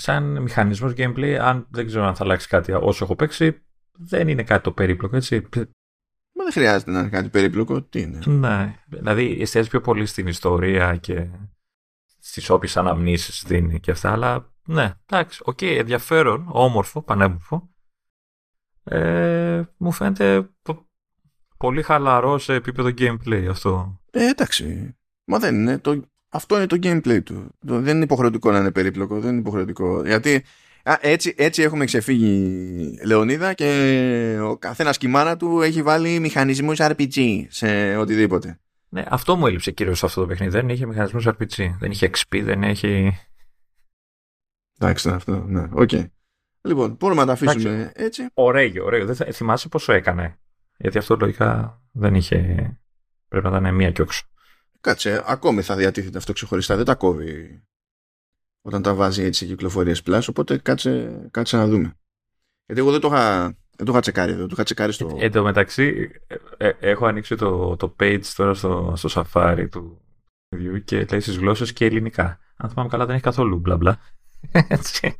σαν 0.00 0.42
μηχανισμός 0.42 0.92
gameplay, 0.96 1.38
αν 1.40 1.66
δεν 1.70 1.86
ξέρω 1.86 2.04
αν 2.04 2.14
θα 2.14 2.24
αλλάξει 2.24 2.48
κάτι 2.48 2.72
όσο 2.72 3.04
έχω 3.04 3.16
παίξει, 3.16 3.62
δεν 3.92 4.28
είναι 4.28 4.42
κάτι 4.42 4.62
το 4.62 4.72
περίπλοκο, 4.72 5.16
έτσι. 5.16 5.48
Μα 6.32 6.44
δεν 6.44 6.52
χρειάζεται 6.52 6.90
να 6.90 6.98
είναι 6.98 7.08
κάτι 7.08 7.28
περίπλοκο. 7.28 7.82
Τι 7.82 8.00
είναι. 8.00 8.18
Ναι. 8.26 8.82
Δηλαδή 8.86 9.38
εστιάζει 9.40 9.68
πιο 9.68 9.80
πολύ 9.80 10.06
στην 10.06 10.26
ιστορία 10.26 10.96
και 10.96 11.30
στις 12.18 12.50
όποιες 12.50 12.76
αναμνήσεις 12.76 13.44
δίνει 13.46 13.80
και 13.80 13.90
αυτά. 13.90 14.12
Αλλά 14.12 14.52
ναι, 14.66 14.94
εντάξει, 15.06 15.40
OK, 15.44 15.58
okay, 15.60 15.76
ενδιαφέρον, 15.78 16.48
όμορφο, 16.50 17.02
πανέμορφο. 17.02 17.70
Ε, 18.84 19.62
μου 19.76 19.92
φαίνεται 19.92 20.50
πολύ 21.56 21.82
χαλαρό 21.82 22.38
σε 22.38 22.54
επίπεδο 22.54 22.88
gameplay 22.98 23.46
αυτό. 23.50 24.00
Ε, 24.10 24.28
εντάξει. 24.28 24.96
Μα 25.24 25.38
δεν 25.38 25.54
είναι. 25.54 25.78
Το, 25.78 26.02
αυτό 26.30 26.56
είναι 26.56 26.66
το 26.66 26.76
gameplay 26.82 27.22
του. 27.22 27.54
Δεν 27.60 27.94
είναι 27.94 28.04
υποχρεωτικό 28.04 28.50
να 28.50 28.58
είναι 28.58 28.70
περίπλοκο, 28.70 29.20
δεν 29.20 29.30
είναι 29.30 29.40
υποχρεωτικό. 29.40 30.02
Γιατί 30.06 30.44
α, 30.82 30.98
έτσι, 31.00 31.34
έτσι 31.36 31.62
έχουμε 31.62 31.84
ξεφύγει 31.84 32.98
Λεωνίδα 33.04 33.54
και 33.54 34.38
ο 34.42 34.56
καθένας 34.56 34.98
κι 34.98 35.09
η 35.09 35.14
μάνα 35.14 35.36
του 35.36 35.60
έχει 35.60 35.82
βάλει 35.82 36.18
μηχανισμούς 36.18 36.78
RPG 36.80 37.44
σε 37.48 37.96
οτιδήποτε. 37.96 38.58
Ναι, 38.88 39.04
αυτό 39.08 39.36
μου 39.36 39.46
έλειψε 39.46 39.70
κυρίως 39.70 39.98
σε 39.98 40.06
αυτό 40.06 40.20
το 40.20 40.26
παιχνίδι. 40.26 40.52
Δεν 40.52 40.68
είχε 40.68 40.86
μηχανισμούς 40.86 41.26
RPG. 41.26 41.76
Δεν 41.78 41.90
είχε 41.90 42.10
XP, 42.16 42.42
δεν 42.42 42.62
έχει. 42.62 43.18
Εντάξει, 44.78 45.08
αυτό, 45.08 45.44
ναι, 45.46 45.68
OK. 45.72 45.88
Okay. 45.92 46.06
Λοιπόν, 46.62 46.96
μπορούμε 46.98 47.20
να 47.20 47.26
τα 47.26 47.32
αφήσουμε 47.32 47.72
Εντάξει, 47.72 47.92
έτσι. 47.94 48.26
Ωραίο, 48.34 48.84
ωραίο. 48.84 49.06
Δεν 49.06 49.14
θα, 49.14 49.26
θυμάσαι 49.32 49.68
πόσο 49.68 49.92
έκανε. 49.92 50.38
Γιατί 50.76 50.98
αυτό 50.98 51.16
λογικά 51.20 51.80
δεν 51.92 52.14
είχε. 52.14 52.36
Πρέπει 53.28 53.48
να 53.48 53.58
ήταν 53.58 53.74
μία 53.74 53.90
και 53.90 54.02
όξο. 54.02 54.29
Κάτσε, 54.80 55.22
ακόμη 55.26 55.62
θα 55.62 55.76
διατίθεται 55.76 56.18
αυτό 56.18 56.32
ξεχωριστά. 56.32 56.76
Δεν 56.76 56.84
τα 56.84 56.94
κόβει 56.94 57.62
όταν 58.62 58.82
τα 58.82 58.94
βάζει 58.94 59.22
έτσι 59.22 59.44
σε 59.44 59.50
κυκλοφορίες 59.50 60.02
πλάσ. 60.02 60.28
Οπότε 60.28 60.58
κάτσε, 60.58 61.26
κάτσε 61.30 61.56
να 61.56 61.66
δούμε. 61.66 61.98
Γιατί 62.66 62.80
εγώ 62.80 62.90
δεν 62.90 63.00
το 63.00 63.08
είχα, 63.08 63.42
δεν 63.76 63.86
το 63.86 63.92
είχα 63.92 64.00
τσεκάρει 64.00 64.32
εδώ. 64.32 64.42
Το 64.42 64.50
είχα 64.52 64.62
τσεκάρει 64.62 64.92
στο. 64.92 65.16
Εν 65.20 65.32
τω 65.32 65.42
μεταξύ, 65.42 66.10
ε, 66.26 66.36
ε, 66.56 66.72
έχω 66.80 67.06
ανοίξει 67.06 67.36
το, 67.36 67.76
το 67.76 67.96
page 68.00 68.24
τώρα 68.36 68.54
στο, 68.54 68.92
στο 68.96 69.24
Safari 69.32 69.66
του 69.70 70.00
βιβλίου 70.48 70.84
και 70.84 71.04
λέει 71.10 71.20
στις 71.20 71.36
γλώσσες 71.36 71.72
και 71.72 71.84
ελληνικά. 71.84 72.38
Αν 72.56 72.70
θυμάμαι 72.70 72.88
καλά, 72.88 73.06
δεν 73.06 73.14
έχει 73.14 73.24
καθόλου 73.24 73.58
μπλα 73.58 73.76
μπλα. 73.76 73.98
Έτσι. 74.68 75.16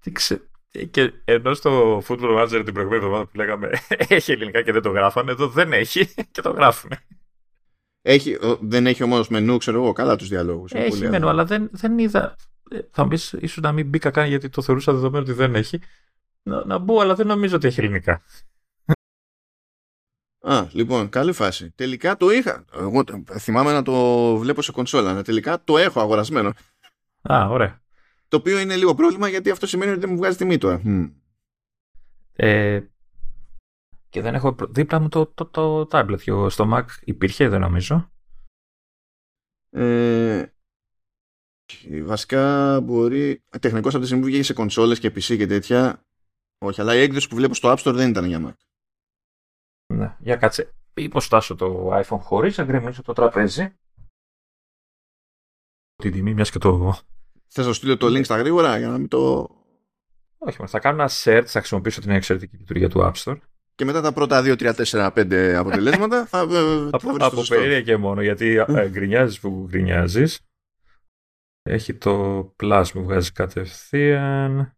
Τι 0.00 0.12
ξε... 0.12 0.46
Και 0.90 1.12
ενώ 1.24 1.54
στο 1.54 2.02
Football 2.08 2.38
Manager 2.38 2.62
την 2.64 2.74
προηγούμενη 2.74 3.04
εβδομάδα 3.04 3.26
που 3.26 3.36
λέγαμε 3.36 3.70
έχει 4.08 4.32
ελληνικά 4.32 4.62
και 4.62 4.72
δεν 4.72 4.82
το 4.82 4.90
γράφανε, 4.90 5.30
εδώ 5.30 5.48
δεν 5.48 5.72
έχει 5.72 6.14
και 6.32 6.40
το 6.40 6.50
γράφουν. 6.50 6.90
Έχει, 8.02 8.38
δεν 8.60 8.86
έχει 8.86 9.02
όμω 9.02 9.24
μενού, 9.28 9.56
ξέρω 9.56 9.82
εγώ, 9.82 9.92
καλά 9.92 10.16
τους 10.16 10.28
διαλόγους. 10.28 10.72
Έχει 10.72 11.08
μενού, 11.08 11.28
αλλά 11.28 11.44
δεν, 11.44 11.68
δεν 11.72 11.98
είδα. 11.98 12.36
Ε, 12.70 12.78
θα 12.90 13.02
μου 13.02 13.08
πεις, 13.08 13.32
ίσως 13.32 13.62
να 13.62 13.72
μην 13.72 13.88
μπήκα 13.88 14.10
καν 14.10 14.28
γιατί 14.28 14.48
το 14.48 14.62
θεωρούσα 14.62 14.92
δεδομένο 14.92 15.24
ότι 15.24 15.32
δεν 15.32 15.54
έχει. 15.54 15.80
Να, 16.42 16.64
να 16.64 16.78
μπω, 16.78 17.00
αλλά 17.00 17.14
δεν 17.14 17.26
νομίζω 17.26 17.56
ότι 17.56 17.66
έχει 17.66 17.80
ελληνικά. 17.80 18.22
Α, 20.44 20.66
λοιπόν, 20.72 21.08
καλή 21.08 21.32
φάση. 21.32 21.70
Τελικά 21.70 22.16
το 22.16 22.30
είχα. 22.30 22.64
Εγώ 22.74 23.04
θυμάμαι 23.38 23.72
να 23.72 23.82
το 23.82 24.36
βλέπω 24.36 24.62
σε 24.62 24.72
κονσόλα. 24.72 25.10
Αλλά 25.10 25.22
τελικά 25.22 25.64
το 25.64 25.78
έχω 25.78 26.00
αγορασμένο. 26.00 26.52
Α, 27.22 27.46
ωραία. 27.48 27.80
Το 28.28 28.36
οποίο 28.36 28.58
είναι 28.58 28.76
λίγο 28.76 28.94
πρόβλημα 28.94 29.28
γιατί 29.28 29.50
αυτό 29.50 29.66
σημαίνει 29.66 29.90
ότι 29.90 30.00
δεν 30.00 30.10
μου 30.10 30.16
βγάζει 30.16 30.36
τιμή 30.36 30.58
τώρα. 30.58 30.82
Ε, 32.32 32.80
και 34.12 34.20
δεν 34.20 34.34
έχω 34.34 34.56
δίπλα 34.68 34.98
μου 34.98 35.08
το, 35.08 35.26
το, 35.26 35.46
το, 35.46 35.88
tablet. 35.90 36.46
Στο 36.50 36.70
Mac 36.72 36.84
υπήρχε, 37.04 37.48
δεν 37.48 37.60
νομίζω. 37.60 38.12
Ε, 39.70 40.46
βασικά 42.02 42.80
μπορεί. 42.80 43.42
Τεχνικώ 43.60 43.88
από 43.88 43.98
τη 43.98 44.04
στιγμή 44.04 44.22
που 44.22 44.28
βγήκε 44.28 44.42
σε 44.42 44.52
κονσόλες 44.52 44.98
και 44.98 45.08
PC 45.08 45.36
και 45.36 45.46
τέτοια. 45.46 46.06
Όχι, 46.58 46.80
αλλά 46.80 46.94
η 46.94 47.00
έκδοση 47.00 47.28
που 47.28 47.36
βλέπω 47.36 47.54
στο 47.54 47.72
App 47.72 47.76
Store 47.76 47.94
δεν 47.94 48.10
ήταν 48.10 48.24
για 48.24 48.40
Mac. 48.46 48.56
Ναι, 49.94 50.16
για 50.20 50.36
κάτσε. 50.36 50.74
Υποστάσω 50.94 51.54
το 51.54 51.90
iPhone 51.92 52.20
χωρίς 52.20 52.56
να 52.56 52.64
γκρεμίσω 52.64 53.02
το 53.02 53.12
τραπέζι. 53.12 53.76
Την 55.94 56.12
τιμή 56.12 56.34
μιας 56.34 56.50
και 56.50 56.58
το. 56.58 56.98
Θες 57.46 57.66
να 57.66 57.72
στείλω 57.72 57.96
το 57.96 58.06
link 58.06 58.24
στα 58.24 58.36
γρήγορα 58.36 58.78
για 58.78 58.88
να 58.88 58.98
μην 58.98 59.08
το. 59.08 59.50
Όχι, 60.38 60.66
θα 60.66 60.78
κάνω 60.78 61.02
ένα 61.02 61.10
search, 61.12 61.44
θα 61.46 61.58
χρησιμοποιήσω 61.58 62.00
την 62.00 62.10
εξαιρετική 62.10 62.56
λειτουργία 62.56 62.88
του 62.88 63.00
App 63.00 63.12
Store 63.14 63.40
και 63.82 63.88
μετά 63.88 64.00
τα 64.00 64.12
πρώτα 64.12 64.42
2, 64.44 64.56
3, 64.56 64.72
4, 64.84 65.10
5 65.14 65.54
αποτελέσματα 65.58 66.26
θα, 66.26 66.40
από, 66.40 67.16
θα 67.18 67.26
από 67.26 67.42
περίεργα 67.48 67.82
και 67.82 67.96
μόνο 67.96 68.22
γιατί 68.22 68.64
ε, 68.66 68.88
γκρινιάζεις 68.88 69.40
που 69.40 69.66
γκρινιάζεις. 69.70 70.40
Έχει 71.62 71.94
το 71.94 72.40
plus 72.62 72.84
που 72.92 73.02
βγάζει 73.02 73.32
κατευθείαν. 73.32 74.76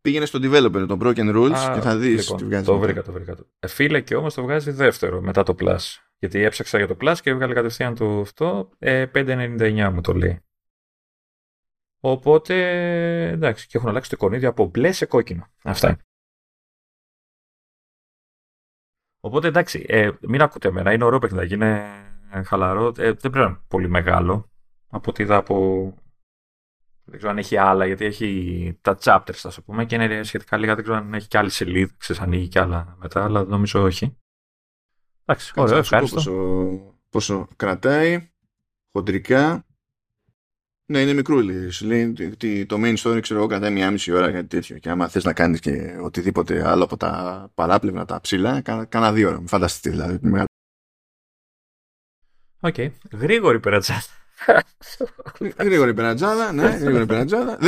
Πήγαινε 0.00 0.24
στο 0.24 0.38
developer 0.42 0.84
το 0.88 0.98
broken 1.00 1.36
rules 1.36 1.72
και 1.74 1.80
θα 1.80 1.96
δεις 1.96 2.22
λοιπόν, 2.22 2.36
τι 2.36 2.44
βγάζει 2.44 2.64
το 2.64 2.78
βρήκα, 2.78 3.02
το 3.02 3.12
βρήκα. 3.12 3.36
Ε, 3.58 3.66
φίλε 3.66 4.00
και 4.00 4.16
όμως 4.16 4.34
το 4.34 4.42
βγάζει 4.42 4.70
δεύτερο 4.70 5.20
μετά 5.20 5.42
το 5.42 5.54
plus. 5.58 5.78
Γιατί 6.18 6.42
έψαξα 6.42 6.78
για 6.78 6.86
το 6.86 6.96
plus 7.00 7.16
και 7.22 7.30
έβγαλε 7.30 7.54
κατευθείαν 7.54 7.94
το 7.94 8.20
αυτό. 8.20 8.70
Ε, 8.78 9.06
5.99 9.14 9.90
μου 9.92 10.00
το 10.00 10.12
λέει. 10.12 10.40
Οπότε 12.00 12.54
εντάξει 13.28 13.66
και 13.66 13.76
έχουν 13.76 13.88
αλλάξει 13.88 14.10
το 14.10 14.16
εικονίδιο 14.18 14.48
από 14.48 14.64
μπλε 14.66 14.92
σε 14.92 15.06
κόκκινο. 15.06 15.46
Αυτά 15.62 15.98
Οπότε 19.26 19.48
εντάξει, 19.48 19.84
ε, 19.88 20.10
μην 20.20 20.42
ακούτε 20.42 20.68
εμένα, 20.68 20.92
είναι 20.92 21.04
ωραίο 21.04 21.18
παιχνιδάκι, 21.18 21.54
είναι 21.54 21.92
χαλαρό. 22.44 22.86
Ε, 22.86 22.92
δεν 22.92 23.16
πρέπει 23.16 23.38
να 23.38 23.44
είναι 23.44 23.60
πολύ 23.68 23.88
μεγάλο. 23.88 24.50
Από 24.88 25.10
ό,τι 25.10 25.22
είδα 25.22 25.36
από. 25.36 25.94
Δεν 27.04 27.16
ξέρω 27.16 27.32
αν 27.32 27.38
έχει 27.38 27.56
άλλα, 27.56 27.86
γιατί 27.86 28.04
έχει 28.04 28.78
τα 28.80 28.98
chapters, 29.00 29.40
ας 29.42 29.62
πούμε, 29.62 29.84
και 29.84 29.94
είναι 29.94 30.22
σχετικά 30.22 30.56
λίγα. 30.56 30.74
Δεν 30.74 30.84
ξέρω 30.84 30.98
αν 30.98 31.14
έχει 31.14 31.28
και 31.28 31.38
άλλη 31.38 31.50
σελίδα, 31.50 31.94
ξέρεις, 31.98 32.22
ανοίγει 32.22 32.48
και 32.48 32.60
άλλα 32.60 32.96
μετά, 32.98 33.24
αλλά 33.24 33.44
νομίζω 33.44 33.82
όχι. 33.82 34.16
Εντάξει, 35.24 35.52
ωραίο, 35.56 35.78
ευχαριστώ. 35.78 36.14
Πόσο, 36.14 36.94
πόσο 37.10 37.48
κρατάει, 37.56 38.30
χοντρικά. 38.92 39.66
Ναι, 40.88 41.00
είναι 41.00 41.12
μικρούλη. 41.12 41.70
Σου 41.70 41.86
λέει 41.86 42.14
ότι 42.32 42.66
το 42.66 42.76
main 42.80 42.96
story 42.96 43.18
ξέρω 43.22 43.38
εγώ 43.38 43.48
κρατάει 43.48 43.70
μια 43.70 43.90
μισή 43.90 44.12
ώρα 44.12 44.32
κάτι 44.32 44.46
τέτοιο. 44.46 44.78
Και 44.78 44.90
άμα 44.90 45.08
θες 45.08 45.24
να 45.24 45.32
κάνεις 45.32 45.60
και 45.60 45.98
οτιδήποτε 46.02 46.68
άλλο 46.68 46.84
από 46.84 46.96
τα 46.96 47.50
παράπλευνα, 47.54 48.04
τα 48.04 48.20
ψηλά, 48.20 48.60
κάνα 48.88 49.12
δύο 49.12 49.28
ώρα. 49.28 49.42
Φανταστείτε 49.46 49.90
δηλαδή. 49.90 50.44
Οκ. 52.60 52.74
Okay. 52.76 52.90
Γρήγορη 53.12 53.60
περατζάδα. 53.60 54.02
γρήγορη 55.58 55.94
περατζάδα, 55.94 56.52
ναι, 56.52 56.68
γρήγορη 56.68 57.06
περατζάδα. 57.06 57.58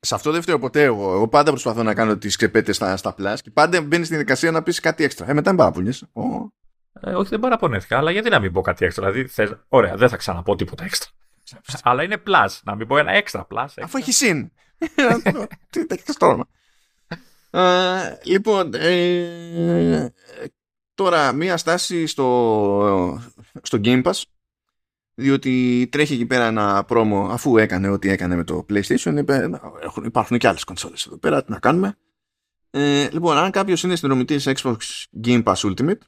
Σε 0.00 0.14
αυτό 0.14 0.32
δεν 0.32 0.42
φταίω 0.42 0.58
ποτέ 0.58 0.82
εγώ. 0.82 1.12
Εγώ 1.12 1.28
πάντα 1.28 1.50
προσπαθώ 1.50 1.82
να 1.82 1.94
κάνω 1.94 2.16
τις 2.16 2.36
κρεπέτε 2.36 2.72
στα, 2.72 2.96
στα 2.96 3.14
πλάς 3.14 3.42
και 3.42 3.50
πάντα 3.50 3.82
μπαίνεις 3.82 4.06
στην 4.06 4.18
δικασία 4.18 4.50
να 4.50 4.62
πεις 4.62 4.80
κάτι 4.80 5.04
έξτρα. 5.04 5.30
Ε, 5.30 5.32
μετά 5.32 5.50
μην 5.50 5.58
παραπονιέσαι. 5.58 6.08
Ε, 7.00 7.10
όχι, 7.10 7.28
δεν 7.28 7.40
παραπονέθηκα, 7.40 7.98
αλλά 7.98 8.10
γιατί 8.10 8.30
να 8.30 8.40
μην 8.40 8.52
πω 8.52 8.60
κάτι 8.60 8.84
έξτρα. 8.84 9.10
Δηλαδή, 9.10 9.28
θες... 9.28 9.54
ωραία, 9.68 9.96
δεν 9.96 10.08
θα 10.08 10.16
ξαναπώ 10.16 10.54
τίποτα 10.54 10.84
έξτρα. 10.84 11.10
Αλλά 11.82 12.02
είναι 12.02 12.22
plus. 12.26 12.48
Να 12.64 12.74
μην 12.74 12.86
πω 12.86 12.98
ένα 12.98 13.12
έξτρα 13.12 13.46
plus. 13.50 13.66
Αφού 13.82 13.98
έχει 13.98 14.12
συν. 14.12 14.52
Τι 15.70 15.86
τέτοιο 15.86 16.12
στόμα. 16.12 16.48
Λοιπόν, 18.24 18.74
ε, 18.74 20.12
τώρα 20.94 21.32
μία 21.32 21.56
στάση 21.56 22.06
στο, 22.06 23.20
στο 23.62 23.80
Game 23.84 24.02
Pass 24.02 24.22
διότι 25.14 25.88
τρέχει 25.92 26.14
εκεί 26.14 26.26
πέρα 26.26 26.46
ένα 26.46 26.84
πρόμο 26.84 27.28
αφού 27.30 27.56
έκανε 27.56 27.88
ό,τι 27.88 28.08
έκανε 28.10 28.36
με 28.36 28.44
το 28.44 28.66
PlayStation 28.70 29.14
είπε, 29.16 29.50
υπάρχουν 30.04 30.38
και 30.38 30.48
άλλες 30.48 30.64
κονσόλες 30.64 31.06
εδώ 31.06 31.18
πέρα, 31.18 31.44
τι 31.44 31.50
να 31.50 31.58
κάνουμε 31.58 31.96
ε, 32.70 33.08
λοιπόν, 33.10 33.36
αν 33.36 33.50
κάποιος 33.50 33.82
είναι 33.82 33.96
συνδρομητής 33.96 34.48
Xbox 34.48 34.76
Game 35.24 35.42
Pass 35.42 35.54
Ultimate 35.54 35.98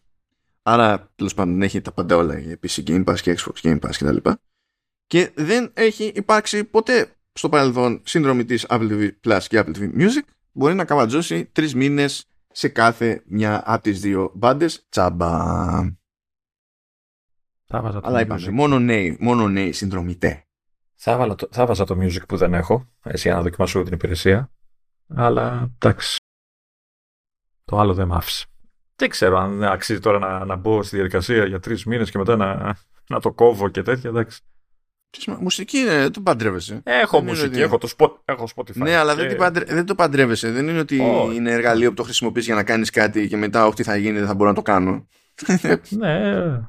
άρα 0.62 1.12
τέλος 1.14 1.34
πάντων 1.34 1.62
έχει 1.62 1.80
τα 1.80 1.92
πάντα 1.92 2.16
όλα 2.16 2.38
για 2.38 2.58
PC 2.62 2.82
Game 2.86 3.04
Pass 3.04 3.20
και 3.20 3.38
Xbox 3.38 3.68
Game 3.68 3.78
Pass 3.78 3.90
κτλ 3.98 4.28
και 5.06 5.30
δεν 5.34 5.70
έχει 5.74 6.04
υπάρξει 6.04 6.64
ποτέ 6.64 7.16
στο 7.32 7.48
παρελθόν 7.48 8.00
σύνδρομη 8.04 8.44
της 8.44 8.66
Apple 8.68 8.90
TV 8.90 9.10
Plus 9.24 9.42
και 9.48 9.60
Apple 9.60 9.76
TV 9.76 9.94
Music 9.98 10.22
μπορεί 10.52 10.74
να 10.74 10.84
καβατζώσει 10.84 11.44
τρεις 11.44 11.74
μήνες 11.74 12.24
σε 12.52 12.68
κάθε 12.68 13.22
μια 13.26 13.62
από 13.66 13.82
τις 13.82 14.00
δύο 14.00 14.32
μπάντες 14.34 14.86
τσάμπα. 14.88 15.30
Θα 17.68 18.00
Αλλά 18.02 18.20
είπαμε, 18.20 18.50
μόνο 18.50 18.78
νέοι, 18.78 19.16
μόνο 19.20 19.48
νέοι 19.48 19.72
συνδρομητέ. 19.72 20.46
Θα, 20.94 21.34
το, 21.34 21.48
θα 21.50 21.66
βάζα 21.66 21.84
το 21.84 21.98
music 22.00 22.26
που 22.28 22.36
δεν 22.36 22.54
έχω, 22.54 22.88
έτσι 23.02 23.28
για 23.28 23.36
να 23.36 23.42
δοκιμάσω 23.42 23.82
την 23.82 23.92
υπηρεσία. 23.92 24.50
Αλλά 25.08 25.70
εντάξει. 25.74 26.16
Το 27.64 27.78
άλλο 27.78 27.94
δεν 27.94 28.06
μ' 28.06 28.12
άφησε. 28.12 28.46
Δεν 28.96 29.08
ξέρω 29.08 29.38
αν 29.38 29.64
αξίζει 29.64 30.00
τώρα 30.00 30.18
να, 30.18 30.44
να 30.44 30.56
μπω 30.56 30.82
στη 30.82 30.96
διαδικασία 30.96 31.44
για 31.44 31.60
τρεις 31.60 31.84
μήνες 31.84 32.10
και 32.10 32.18
μετά 32.18 32.36
να, 32.36 32.76
να 33.08 33.20
το 33.20 33.32
κόβω 33.32 33.68
και 33.68 33.82
τέτοια. 33.82 34.10
Εντάξει. 34.10 34.40
Μουσική 35.40 35.78
είναι, 35.78 35.96
δεν 35.96 36.12
το 36.12 36.20
παντρεύεσαι. 36.20 36.80
Έχω 36.84 37.18
δεν 37.18 37.26
μουσική, 37.26 37.60
έχω, 37.60 37.78
το 37.78 37.88
spot, 37.96 38.10
έχω 38.24 38.48
Spotify. 38.56 38.74
Ναι, 38.74 38.94
αλλά 38.94 39.14
δεν, 39.14 39.36
παντρε... 39.36 39.64
δεν 39.64 39.86
το 39.86 39.94
παντρεύεσαι. 39.94 40.50
Δεν 40.50 40.68
είναι 40.68 40.78
ότι 40.78 40.96
είναι 41.34 41.50
εργαλείο 41.50 41.88
που 41.88 41.94
το 41.94 42.02
χρησιμοποιείς 42.02 42.44
για 42.44 42.54
να 42.54 42.64
κάνεις 42.64 42.90
κάτι 42.90 43.28
και 43.28 43.36
μετά 43.36 43.66
ό,τι 43.66 43.82
θα 43.82 43.96
γίνει 43.96 44.18
δεν 44.18 44.26
θα 44.26 44.34
μπορώ 44.34 44.48
να 44.48 44.56
το 44.56 44.62
κάνω. 44.62 45.08
ναι, 45.88 46.60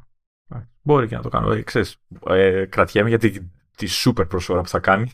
μπορεί 0.82 1.08
και 1.08 1.16
να 1.16 1.22
το 1.22 1.30
κάνω. 1.30 1.52
Ε, 1.52 1.62
ξέρεις, 1.62 1.98
ε, 2.28 2.66
κρατιέμαι 2.66 3.10
για 3.10 3.18
τη, 3.18 3.32
τη 3.76 3.88
super 3.90 4.28
προσφορά 4.28 4.62
που 4.62 4.68
θα 4.68 4.80
κάνει 4.80 5.12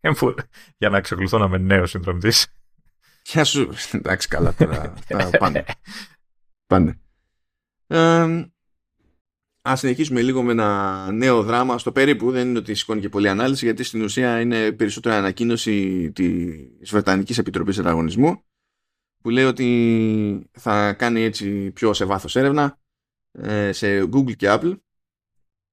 για 0.78 0.88
να 0.88 0.96
εξακολουθώ 0.96 1.38
να 1.38 1.44
είμαι 1.44 1.58
νέος 1.58 1.90
συνδρομητής. 1.90 2.46
Γεια 3.30 3.44
σου. 3.44 3.72
Εντάξει, 3.92 4.28
καλά 4.28 4.54
τώρα. 4.54 4.94
πάνε. 5.38 5.64
πάνε. 6.66 7.00
Α 9.70 9.76
συνεχίσουμε 9.76 10.22
λίγο 10.22 10.42
με 10.42 10.52
ένα 10.52 11.10
νέο 11.12 11.42
δράμα 11.42 11.78
στο 11.78 11.92
περίπου. 11.92 12.30
Δεν 12.30 12.48
είναι 12.48 12.58
ότι 12.58 12.74
σηκώνει 12.74 13.00
και 13.00 13.08
πολλή 13.08 13.28
ανάλυση, 13.28 13.64
γιατί 13.64 13.82
στην 13.82 14.02
ουσία 14.02 14.40
είναι 14.40 14.72
περισσότερο 14.72 15.14
ανακοίνωση 15.14 16.10
της 16.12 16.90
Βρετανικής 16.90 17.38
Επιτροπής 17.38 17.78
Ανταγωνισμού, 17.78 18.42
που 19.22 19.30
λέει 19.30 19.44
ότι 19.44 20.50
θα 20.52 20.92
κάνει 20.92 21.22
έτσι 21.22 21.70
πιο 21.70 21.92
σε 21.92 22.04
βάθος 22.04 22.36
έρευνα 22.36 22.78
ε, 23.32 23.72
σε 23.72 24.02
Google 24.02 24.36
και 24.36 24.46
Apple 24.50 24.78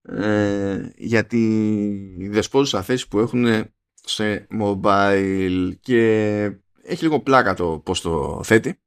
ε, 0.01 0.89
για 0.97 1.25
τη 1.25 2.29
δεσπόζουσα 2.29 2.81
θέση 2.81 3.07
που 3.07 3.19
έχουν 3.19 3.45
σε 3.93 4.47
mobile 4.61 5.71
και 5.79 6.43
έχει 6.83 7.03
λίγο 7.03 7.21
πλάκα 7.21 7.53
το 7.53 7.81
πώς 7.85 8.01
το 8.01 8.41
θέτει 8.43 8.79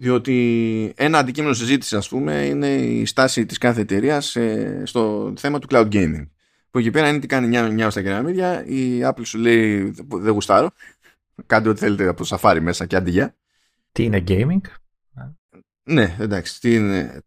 διότι 0.00 0.92
ένα 0.96 1.18
αντικείμενο 1.18 1.54
συζήτηση 1.54 1.96
ας 1.96 2.08
πούμε 2.08 2.44
είναι 2.44 2.74
η 2.74 3.06
στάση 3.06 3.46
της 3.46 3.58
κάθε 3.58 3.80
εταιρεία 3.80 4.22
ε, 4.34 4.82
στο 4.84 5.32
θέμα 5.36 5.58
του 5.58 5.66
cloud 5.70 5.88
gaming 5.92 6.28
που 6.70 6.78
εκεί 6.78 6.90
πέρα 6.90 7.08
είναι 7.08 7.18
τι 7.18 7.26
κάνει 7.26 7.46
μια, 7.46 7.70
μια 7.70 7.90
στα 7.90 8.02
κεραμίδια 8.02 8.64
η 8.66 9.00
Apple 9.02 9.22
σου 9.22 9.38
λέει 9.38 9.94
δεν 10.06 10.32
γουστάρω 10.32 10.70
κάντε 11.46 11.68
ό,τι 11.68 11.78
θέλετε 11.78 12.08
από 12.08 12.24
το 12.24 12.36
Safari 12.40 12.58
μέσα 12.60 12.86
και 12.86 12.96
αντιγεια 12.96 13.36
Τι 13.92 14.04
είναι 14.04 14.24
gaming? 14.28 14.60
Ναι, 15.82 16.16
εντάξει. 16.18 16.60
Τι 16.60 16.74
είναι. 16.74 17.22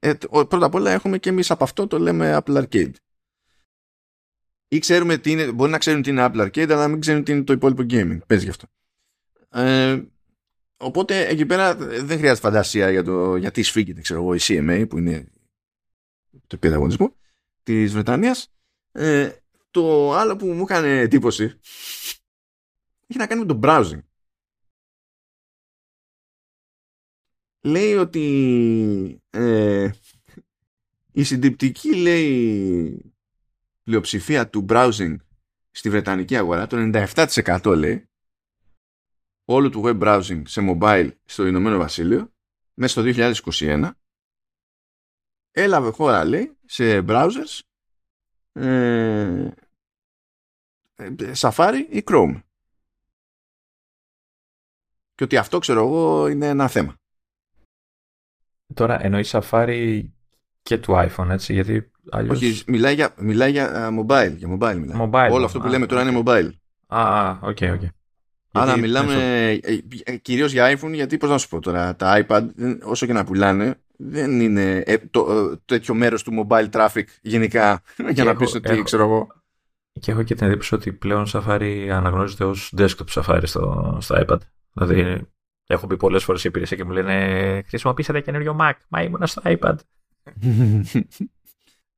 Ε, 0.00 0.12
πρώτα 0.28 0.66
απ' 0.66 0.74
όλα 0.74 0.90
έχουμε 0.90 1.18
και 1.18 1.28
εμείς 1.28 1.50
από 1.50 1.64
αυτό 1.64 1.86
το 1.86 1.98
λέμε 1.98 2.38
Apple 2.42 2.62
Arcade. 2.62 2.92
Ή 4.68 4.78
ξέρουμε 4.78 5.16
τι 5.16 5.30
είναι, 5.30 5.52
μπορεί 5.52 5.70
να 5.70 5.78
ξέρουν 5.78 6.02
τι 6.02 6.10
είναι 6.10 6.30
Apple 6.30 6.40
Arcade, 6.40 6.70
αλλά 6.70 6.80
να 6.80 6.88
μην 6.88 7.00
ξέρουν 7.00 7.24
τι 7.24 7.32
είναι 7.32 7.42
το 7.42 7.52
υπόλοιπο 7.52 7.82
gaming. 7.90 8.18
Παίζει 8.26 8.44
γι' 8.44 8.50
αυτό. 8.50 8.66
Ε, 9.50 10.02
οπότε 10.80 11.26
εκεί 11.26 11.46
πέρα 11.46 11.76
δεν 11.76 12.18
χρειάζεται 12.18 12.46
φαντασία 12.46 12.90
για 12.90 13.04
το 13.04 13.36
γιατί 13.36 13.62
σφίγγεται, 13.62 14.00
ξέρω 14.00 14.20
εγώ, 14.20 14.34
η 14.34 14.38
CMA 14.40 14.86
που 14.88 14.98
είναι 14.98 15.28
το 16.30 16.56
επίπεδο 16.56 16.74
αγωνισμού 16.74 17.14
της 17.62 17.92
Βρετανίας. 17.92 18.52
Ε, 18.92 19.30
το 19.70 20.14
άλλο 20.14 20.36
που 20.36 20.46
μου 20.46 20.62
έκανε 20.62 20.98
εντύπωση 20.98 21.44
έχει 23.06 23.18
να 23.18 23.26
κάνει 23.26 23.40
με 23.40 23.46
το 23.46 23.60
browsing. 23.62 24.00
λέει 27.60 27.94
ότι 27.94 29.22
ε, 29.30 29.90
η 31.12 31.22
συντριπτική 31.22 31.96
λέει 31.96 33.14
πλειοψηφία 33.82 34.48
του 34.48 34.66
browsing 34.68 35.16
στη 35.70 35.90
Βρετανική 35.90 36.36
αγορά, 36.36 36.66
το 36.66 36.76
97% 36.94 37.76
λέει, 37.76 38.09
όλου 39.50 39.70
του 39.70 39.82
web 39.84 40.02
browsing 40.02 40.42
σε 40.46 40.60
mobile 40.70 41.10
στο 41.24 41.46
Ηνωμένο 41.46 41.78
Βασίλειο, 41.78 42.32
μέσα 42.74 43.00
στο 43.00 43.32
2021, 43.56 43.90
έλαβε 45.50 45.90
χώρα, 45.90 46.24
λέει, 46.24 46.56
σε 46.64 47.04
browsers 47.08 47.58
ε, 48.52 49.50
ε, 50.94 51.32
Safari 51.36 51.84
ή 51.90 52.02
Chrome. 52.06 52.42
Και 55.14 55.24
ότι 55.24 55.36
αυτό, 55.36 55.58
ξέρω 55.58 55.86
εγώ, 55.86 56.28
είναι 56.28 56.46
ένα 56.46 56.68
θέμα. 56.68 56.94
Τώρα 58.74 59.04
εννοείς 59.04 59.34
Safari 59.34 60.04
και 60.62 60.78
του 60.78 60.92
iPhone, 60.96 61.28
έτσι, 61.28 61.52
γιατί 61.52 61.90
αλλιώς... 62.10 62.36
Όχι, 62.36 62.64
μιλάει 62.66 62.94
για, 62.94 63.14
μιλάει 63.18 63.50
για 63.50 63.88
uh, 63.88 64.00
mobile, 64.00 64.36
για 64.36 64.48
mobile 64.48 64.76
μιλάει. 64.76 65.08
Mobile, 65.10 65.28
Όλο 65.32 65.44
αυτό 65.44 65.60
που 65.60 65.68
λέμε 65.68 65.86
τώρα 65.86 66.02
είναι 66.02 66.22
mobile. 66.24 66.50
Α, 66.86 67.30
OK, 67.30 67.58
OK. 67.72 67.82
Άρα 68.52 68.76
μιλάμε 68.76 69.14
ε, 69.62 69.78
ε, 70.04 70.16
κυρίως 70.16 70.52
για 70.52 70.78
iPhone, 70.78 70.92
γιατί 70.92 71.16
πώς 71.16 71.30
να 71.30 71.38
σου 71.38 71.48
πω 71.48 71.60
τώρα, 71.60 71.96
τα 71.96 72.26
iPad, 72.26 72.48
όσο 72.82 73.06
και 73.06 73.12
να 73.12 73.24
πουλάνε, 73.24 73.74
δεν 73.96 74.40
είναι 74.40 74.82
ε, 74.86 74.98
το, 74.98 75.24
το, 75.24 75.58
τέτοιο 75.64 75.94
μέρος 75.94 76.22
του 76.22 76.46
mobile 76.48 76.70
traffic 76.70 77.04
γενικά 77.22 77.82
για 78.14 78.24
να 78.24 78.36
πεις 78.36 78.54
ότι 78.54 78.82
ξέρω 78.82 79.02
εγώ. 79.02 79.28
Και 80.00 80.10
έχω 80.10 80.22
και 80.22 80.34
την 80.34 80.46
εντύπωση 80.46 80.74
ότι 80.74 80.92
πλέον 80.92 81.26
Safari 81.32 81.88
αναγνωρίζεται 81.92 82.44
ως 82.44 82.72
desktop 82.78 83.22
Safari 83.22 83.42
στο, 83.42 83.96
στο 84.00 84.24
iPad. 84.26 84.38
Δηλαδή 84.72 85.28
Έχω 85.72 85.86
πει 85.86 85.96
πολλές 85.96 86.24
φορές 86.24 86.44
η 86.44 86.48
υπηρεσία 86.48 86.76
και 86.76 86.84
μου 86.84 86.90
λένε 86.90 87.62
Χρησιμοποιήσατε 87.66 88.20
καινούριο 88.20 88.56
Mac. 88.60 88.72
Μα 88.88 89.02
ήμουν 89.02 89.26
στο 89.26 89.42
iPad. 89.44 89.74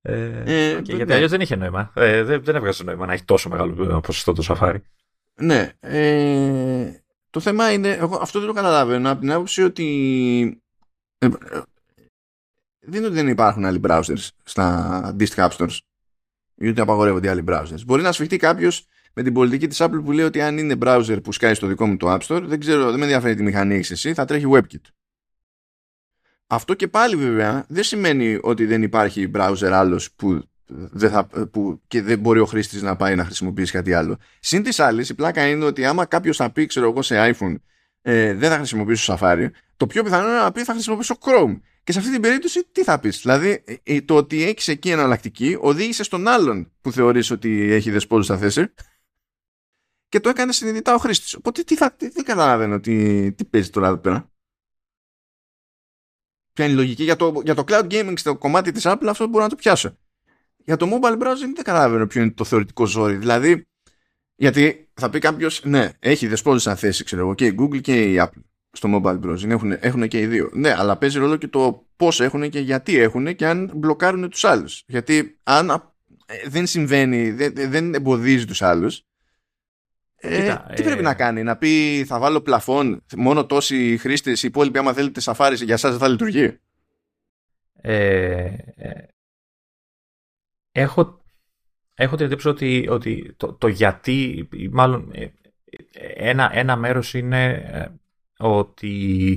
ε, 0.02 0.42
ε, 0.44 0.80
και 0.82 0.92
γιατί 0.92 1.04
ναι. 1.04 1.14
αλλιώς 1.14 1.30
δεν 1.30 1.40
είχε 1.40 1.56
νόημα. 1.56 1.92
Ε, 1.94 2.22
δεν, 2.22 2.42
δεν 2.44 2.54
έβγαζε 2.54 2.84
νόημα 2.84 3.06
να 3.06 3.12
έχει 3.12 3.24
τόσο 3.24 3.48
μεγάλο 3.48 4.00
ποσοστό 4.00 4.32
το 4.32 4.44
Safari. 4.48 4.76
Ναι. 5.40 5.72
Ε, 5.80 6.92
το 7.30 7.40
θέμα 7.40 7.72
είναι, 7.72 7.90
εγώ 7.90 8.16
αυτό 8.16 8.38
δεν 8.38 8.48
το 8.48 8.54
καταλαβαίνω 8.54 9.10
από 9.10 9.20
την 9.20 9.32
άποψη 9.32 9.62
ότι 9.62 10.62
ε, 11.18 11.28
δεν 12.84 12.94
είναι 12.94 13.06
ότι 13.06 13.14
δεν 13.14 13.28
υπάρχουν 13.28 13.64
άλλοι 13.64 13.80
browsers 13.84 14.28
στα 14.44 14.96
αντίστοιχα 15.04 15.50
app 15.50 15.56
stores 15.56 15.78
ή 16.54 16.68
ότι 16.68 16.80
απαγορεύονται 16.80 17.30
άλλοι 17.30 17.44
browsers. 17.48 17.84
Μπορεί 17.86 18.02
να 18.02 18.12
σφιχτεί 18.12 18.36
κάποιος 18.36 18.86
με 19.12 19.22
την 19.22 19.32
πολιτική 19.32 19.66
της 19.66 19.82
Apple 19.82 20.00
που 20.04 20.12
λέει 20.12 20.24
ότι 20.24 20.40
αν 20.40 20.58
είναι 20.58 20.76
browser 20.80 21.18
που 21.22 21.32
σκάει 21.32 21.54
στο 21.54 21.66
δικό 21.66 21.86
μου 21.86 21.96
το 21.96 22.12
App 22.12 22.20
Store, 22.20 22.42
δεν 22.44 22.60
ξέρω, 22.60 22.90
δεν 22.90 22.98
με 22.98 23.04
ενδιαφέρει 23.04 23.34
τι 23.34 23.42
μηχανή 23.42 23.74
έχεις 23.74 23.90
εσύ, 23.90 24.14
θα 24.14 24.24
τρέχει 24.24 24.46
WebKit. 24.50 24.80
Αυτό 26.46 26.74
και 26.74 26.88
πάλι 26.88 27.16
βέβαια 27.16 27.64
δεν 27.68 27.84
σημαίνει 27.84 28.38
ότι 28.42 28.66
δεν 28.66 28.82
υπάρχει 28.82 29.30
browser 29.34 29.70
άλλος 29.72 30.12
που, 30.12 30.42
δεν 30.74 31.10
θα, 31.10 31.26
που 31.26 31.80
και 31.86 32.02
δεν 32.02 32.18
μπορεί 32.18 32.40
ο 32.40 32.46
χρήστης 32.46 32.82
να 32.82 32.96
πάει 32.96 33.14
να 33.14 33.24
χρησιμοποιήσει 33.24 33.72
κάτι 33.72 33.92
άλλο. 33.92 34.18
Συν 34.40 34.62
της 34.62 34.80
άλλης, 34.80 35.08
η 35.08 35.14
πλάκα 35.14 35.48
είναι 35.48 35.64
ότι 35.64 35.84
άμα 35.84 36.04
κάποιος 36.04 36.36
θα 36.36 36.50
πει, 36.50 36.66
ξέρω 36.66 36.88
εγώ, 36.88 37.02
σε 37.02 37.34
iPhone, 37.34 37.54
ε, 38.02 38.34
δεν 38.34 38.50
θα 38.50 38.56
χρησιμοποιήσω 38.56 39.16
Safari, 39.18 39.46
το 39.76 39.86
πιο 39.86 40.02
πιθανό 40.02 40.28
είναι 40.28 40.38
να 40.38 40.52
πει 40.52 40.64
θα 40.64 40.72
χρησιμοποιήσω 40.72 41.18
Chrome. 41.20 41.60
Και 41.84 41.92
σε 41.92 41.98
αυτή 41.98 42.10
την 42.10 42.20
περίπτωση 42.20 42.64
τι 42.72 42.84
θα 42.84 42.98
πεις; 42.98 43.20
Δηλαδή 43.20 43.62
ε, 43.64 43.74
ε, 43.82 44.00
το 44.00 44.16
ότι 44.16 44.42
έχεις 44.42 44.68
εκεί 44.68 44.90
εναλλακτική 44.90 45.56
οδήγησε 45.60 46.02
στον 46.02 46.28
άλλον 46.28 46.72
που 46.80 46.92
θεωρείς 46.92 47.30
ότι 47.30 47.72
έχει 47.72 47.90
δεσπόζουσα 47.90 48.38
θέση 48.38 48.72
και 50.08 50.20
το 50.20 50.28
έκανε 50.28 50.52
συνειδητά 50.52 50.94
ο 50.94 50.98
χρήστης. 50.98 51.34
Οπότε 51.34 51.62
τι 51.62 51.76
θα, 51.76 51.92
τι, 51.92 52.08
δεν 52.08 52.24
καταλαβαίνω 52.24 52.80
τι, 52.80 53.32
τι 53.32 53.44
παίζει 53.44 53.70
τώρα 53.70 53.86
εδώ 53.86 53.96
πέρα; 53.96 54.30
Ποια 56.52 56.64
είναι 56.64 56.74
η 56.74 56.76
λογική; 56.76 57.02
Για 57.02 57.16
το, 57.16 57.40
για 57.44 57.54
το 57.54 57.64
cloud 57.66 57.86
gaming 57.90 58.12
στο 58.16 58.36
κομμάτι 58.36 58.72
της 58.72 58.82
Apple 58.86 59.06
αυτό 59.08 59.26
μπορώ 59.26 59.44
να 59.44 59.50
το 59.50 59.56
πιάσω. 59.56 59.96
Για 60.64 60.76
το 60.76 60.86
mobile 60.90 61.22
browsing 61.22 61.52
δεν 61.54 61.64
καταλαβαίνω 61.64 62.06
ποιο 62.06 62.22
είναι 62.22 62.30
το 62.30 62.44
θεωρητικό 62.44 62.86
ζόρι. 62.86 63.16
Δηλαδή, 63.16 63.66
γιατί 64.34 64.88
θα 64.94 65.10
πει 65.10 65.18
κάποιος, 65.18 65.64
ναι, 65.64 65.90
έχει 65.98 66.26
δεσπόζουσα 66.26 66.74
θέση, 66.74 67.04
ξέρω 67.04 67.22
εγώ, 67.22 67.34
και 67.34 67.46
η 67.46 67.56
Google 67.60 67.80
και 67.80 68.12
η 68.12 68.16
Apple 68.20 68.42
στο 68.72 68.88
mobile 68.94 69.20
browsing. 69.20 69.48
Έχουν, 69.48 69.76
έχουν 69.80 70.08
και 70.08 70.20
οι 70.20 70.26
δύο. 70.26 70.50
Ναι, 70.52 70.74
αλλά 70.78 70.96
παίζει 70.96 71.18
ρόλο 71.18 71.36
και 71.36 71.48
το 71.48 71.86
πώς 71.96 72.20
έχουν 72.20 72.50
και 72.50 72.60
γιατί 72.60 72.96
έχουν 72.96 73.34
και 73.34 73.46
αν 73.46 73.70
μπλοκάρουν 73.74 74.30
τους 74.30 74.44
άλλους. 74.44 74.82
Γιατί 74.86 75.38
αν 75.42 75.70
ε, 76.26 76.48
δεν 76.48 76.66
συμβαίνει, 76.66 77.30
δεν, 77.30 77.52
δεν 77.54 77.94
εμποδίζει 77.94 78.44
τους 78.44 78.62
άλλους, 78.62 79.04
ε, 80.24 80.56
τι 80.74 80.82
πρέπει 80.82 80.98
ε, 80.98 81.02
να 81.02 81.14
κάνει, 81.14 81.42
να 81.42 81.56
πει 81.56 82.04
θα 82.06 82.18
βάλω 82.18 82.40
πλαφόν, 82.40 83.04
μόνο 83.16 83.46
τόσοι 83.46 83.96
χρήστες, 84.00 84.42
οι 84.42 84.46
υπόλοιποι 84.46 84.78
άμα 84.78 84.92
θέλετε 84.92 85.20
σαφάρι 85.20 85.64
για 85.64 85.74
εσάς 85.74 85.90
δεν 85.90 86.00
θα 86.00 86.08
λειτουργεί. 86.08 86.58
Ε, 87.80 87.94
ε, 88.76 89.06
έχω, 90.72 91.22
έχω 91.94 92.16
την 92.16 92.26
εντύπωση 92.26 92.48
ότι, 92.48 92.86
ότι 92.90 93.34
το, 93.36 93.52
το 93.52 93.68
γιατί, 93.68 94.48
μάλλον 94.70 95.10
ένα, 96.14 96.50
ένα 96.52 96.76
μέρος 96.76 97.14
είναι 97.14 97.64
ότι 98.38 99.30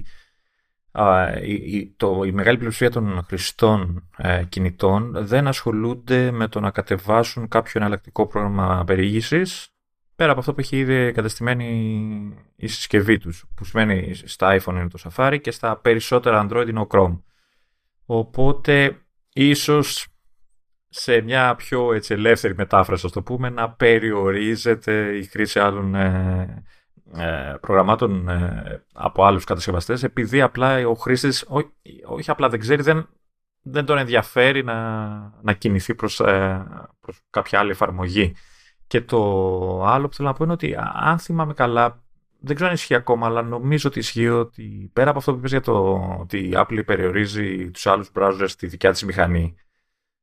η, 1.42 1.94
το, 1.98 2.24
η 2.24 2.32
μεγάλη 2.32 2.58
πλειοψηφία 2.58 2.92
των 2.92 3.24
χρηστών 3.28 4.10
κινητών 4.50 5.26
δεν 5.26 5.48
ασχολούνται 5.48 6.32
με 6.32 6.48
το 6.48 6.60
να 6.60 6.72
κατεβάσουν 6.72 7.48
κάποιο 7.48 7.72
εναλλακτικό 7.76 8.28
πρόγραμμα 8.28 8.84
περιήγησης 8.86 9.70
πέρα 10.16 10.32
από 10.32 10.40
αυτό 10.40 10.54
που 10.54 10.60
έχει 10.60 10.78
ήδη 10.78 10.94
εγκαταστημένη 10.94 11.66
η 12.56 12.68
συσκευή 12.68 13.18
τους, 13.18 13.46
που 13.56 13.66
σημαίνει 13.66 14.14
στα 14.14 14.60
iPhone 14.60 14.74
είναι 14.74 14.88
το 14.88 15.00
Safari 15.04 15.38
και 15.42 15.52
στα 15.52 15.78
περισσότερα 15.78 16.48
Android 16.50 16.66
είναι 16.70 16.80
ο 16.80 16.88
Chrome. 16.90 17.22
Οπότε 18.06 19.06
ίσως 19.34 20.08
σε 20.98 21.22
μια 21.22 21.56
πιο 21.56 21.94
έτσι, 21.94 22.14
ελεύθερη 22.14 22.56
μετάφραση, 22.56 23.10
το 23.12 23.22
πούμε, 23.22 23.50
να 23.50 23.72
περιορίζεται 23.72 25.18
η 25.18 25.24
χρήση 25.24 25.60
άλλων 25.60 25.96
ε, 25.96 26.64
ε, 27.16 27.56
προγραμμάτων 27.62 28.30
ε, 28.30 28.84
από 28.94 29.24
άλλους 29.24 29.44
κατασκευαστές, 29.44 30.04
επειδή 30.04 30.42
απλά 30.42 30.88
ο 30.88 30.94
χρήστης, 30.94 31.46
όχι 32.06 32.30
απλά 32.32 32.50
δεν 32.50 32.60
ξέρει, 32.60 32.82
δεν, 32.82 33.10
δεν 33.62 33.86
τον 33.86 33.98
ενδιαφέρει 33.98 34.64
να, 34.64 35.10
να 35.42 35.54
κινηθεί 35.54 35.96
προς, 35.96 36.16
προς 37.00 37.20
κάποια 37.30 37.60
άλλη 37.60 37.72
εφαρμογή. 37.72 38.36
Και 38.88 39.02
το 39.02 39.20
άλλο 39.86 40.08
που 40.08 40.14
θέλω 40.14 40.28
να 40.28 40.34
πω 40.34 40.44
είναι 40.44 40.54
ότι 40.54 40.76
αν 40.94 41.20
θυμάμαι 41.20 41.54
καλά, 41.54 42.04
δεν 42.40 42.56
ξέρω 42.56 42.70
αν 42.70 42.76
ισχύει 42.76 42.96
ακόμα, 42.96 43.28
αλλά 43.28 43.42
νομίζω 43.42 43.90
ότι 43.90 44.00
ισχύει 44.00 44.30
ότι 44.30 44.90
πέρα 44.94 45.10
από 45.10 45.20
αυτό 45.20 45.32
που 45.32 45.38
είπες 45.38 45.52
για 45.52 45.62
το 45.62 46.06
ότι 46.20 46.38
η 46.38 46.52
Apple 46.54 46.82
περιορίζει 46.86 47.72
τους 47.72 47.88
άλλους 47.88 48.12
browsers 48.16 48.46
στη 48.48 48.68
δικιά 48.68 48.92
της 48.92 49.04
μηχανή, 49.04 49.56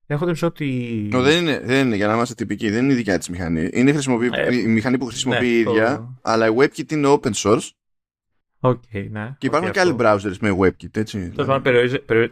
έχω 0.07 0.26
την 0.26 0.46
ότι... 0.46 1.09
No, 1.12 1.18
δεν, 1.18 1.40
είναι, 1.40 1.61
δεν 1.64 1.86
είναι, 1.86 1.96
για 1.96 2.07
να 2.07 2.14
είμαστε 2.14 2.34
τυπικοί, 2.34 2.70
δεν 2.70 2.84
είναι 2.84 2.92
η 2.92 2.96
δικιά 2.96 3.18
της 3.18 3.28
μηχανή. 3.28 3.68
Είναι 3.72 3.90
ε, 4.32 4.57
η 4.57 4.66
μηχανή 4.66 4.98
που 4.98 5.07
χρησιμοποιεί 5.07 5.46
ναι, 5.46 5.53
η 5.53 5.59
ίδια, 5.59 5.96
το... 5.96 6.18
αλλά 6.22 6.46
η 6.46 6.55
WebKit 6.59 6.92
είναι 6.92 7.09
open 7.09 7.32
source 7.32 7.68
Okay, 8.64 9.09
ναι. 9.11 9.34
Και 9.38 9.46
υπάρχουν 9.46 9.68
okay, 9.68 9.72
και 9.72 9.80
άλλοι 9.80 9.96
browsers 9.98 10.36
με 10.40 10.57
WebKit, 10.61 10.96
έτσι. 10.96 11.30
Τέλος 11.30 11.46
πάντων, 11.46 11.72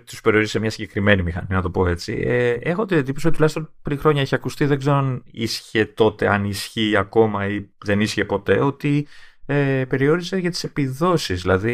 τους 0.04 0.20
περιορίζει 0.20 0.50
σε 0.50 0.58
μια 0.58 0.70
συγκεκριμένη 0.70 1.22
μηχανή, 1.22 1.46
να 1.50 1.62
το 1.62 1.70
πω 1.70 1.86
έτσι. 1.86 2.22
Ε, 2.26 2.50
έχω 2.50 2.84
την 2.84 2.96
εντύπωση 2.96 3.26
ότι 3.26 3.34
τουλάχιστον 3.34 3.72
πριν 3.82 3.98
χρόνια 3.98 4.20
έχει 4.20 4.34
ακουστεί, 4.34 4.64
δεν 4.64 4.78
ξέρω 4.78 4.96
αν 4.96 5.22
ίσχυε 5.30 5.84
τότε, 5.84 6.28
αν 6.28 6.44
ισχύει 6.44 6.96
ακόμα 6.96 7.46
ή 7.46 7.68
δεν 7.84 8.00
ίσχυε 8.00 8.24
ποτέ, 8.24 8.60
ότι 8.60 9.06
ε, 9.52 9.84
περιόριζε 9.84 10.36
για 10.36 10.50
τις 10.50 10.64
επιδόσεις. 10.64 11.40
Δηλαδή, 11.40 11.72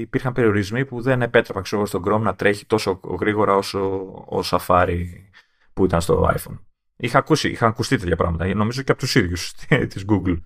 υπήρχαν 0.00 0.32
περιορισμοί 0.32 0.84
που 0.84 1.00
δεν 1.00 1.22
επέτρεπαν 1.22 1.62
ξέρω, 1.62 1.86
στον 1.86 2.02
Chrome 2.06 2.20
να 2.20 2.34
τρέχει 2.34 2.66
τόσο 2.66 3.00
γρήγορα 3.20 3.54
όσο 3.56 3.80
ο 4.28 4.40
Safari 4.44 5.04
που 5.72 5.84
ήταν 5.84 6.00
στο 6.00 6.30
iPhone. 6.36 6.58
Είχα 6.96 7.18
ακούσει, 7.18 7.48
είχα 7.48 7.66
ακουστεί 7.66 7.96
τέτοια 7.96 8.16
πράγματα. 8.16 8.54
Νομίζω 8.54 8.82
και 8.82 8.90
από 8.90 9.00
τους 9.00 9.14
ίδιους 9.14 9.54
της 9.90 10.04
Google 10.08 10.40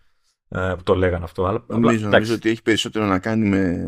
ε, 0.49 0.75
που 0.77 0.83
το 0.83 0.95
λέγανε 0.95 1.25
αυτό. 1.25 1.47
Αλλά, 1.47 1.65
νομίζω, 1.69 2.09
νομίζω 2.09 2.35
ότι 2.35 2.49
έχει 2.49 2.63
περισσότερο 2.63 3.05
να 3.05 3.19
κάνει 3.19 3.49
με, 3.49 3.87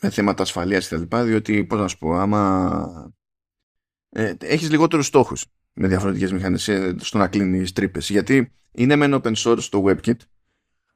με 0.00 0.10
θέματα 0.10 0.42
ασφαλείας 0.42 0.88
και 0.88 0.94
τα 0.94 1.00
λοιπά, 1.00 1.24
διότι, 1.24 1.64
πώς 1.64 1.78
να 1.78 1.88
σου 1.88 1.98
πω, 1.98 2.12
άμα 2.12 3.14
ε, 4.08 4.34
έχεις 4.38 4.70
λιγότερους 4.70 5.06
στόχους 5.06 5.46
με 5.72 5.88
διαφορετικές 5.88 6.32
μηχανές 6.32 6.68
ε, 6.68 6.94
στο 6.98 7.18
να 7.18 7.28
κλείνεις 7.28 7.72
τρύπες. 7.72 8.10
Γιατί 8.10 8.52
είναι 8.72 8.96
μεν 8.96 9.20
open 9.22 9.34
source 9.34 9.60
στο 9.60 9.84
WebKit, 9.86 10.16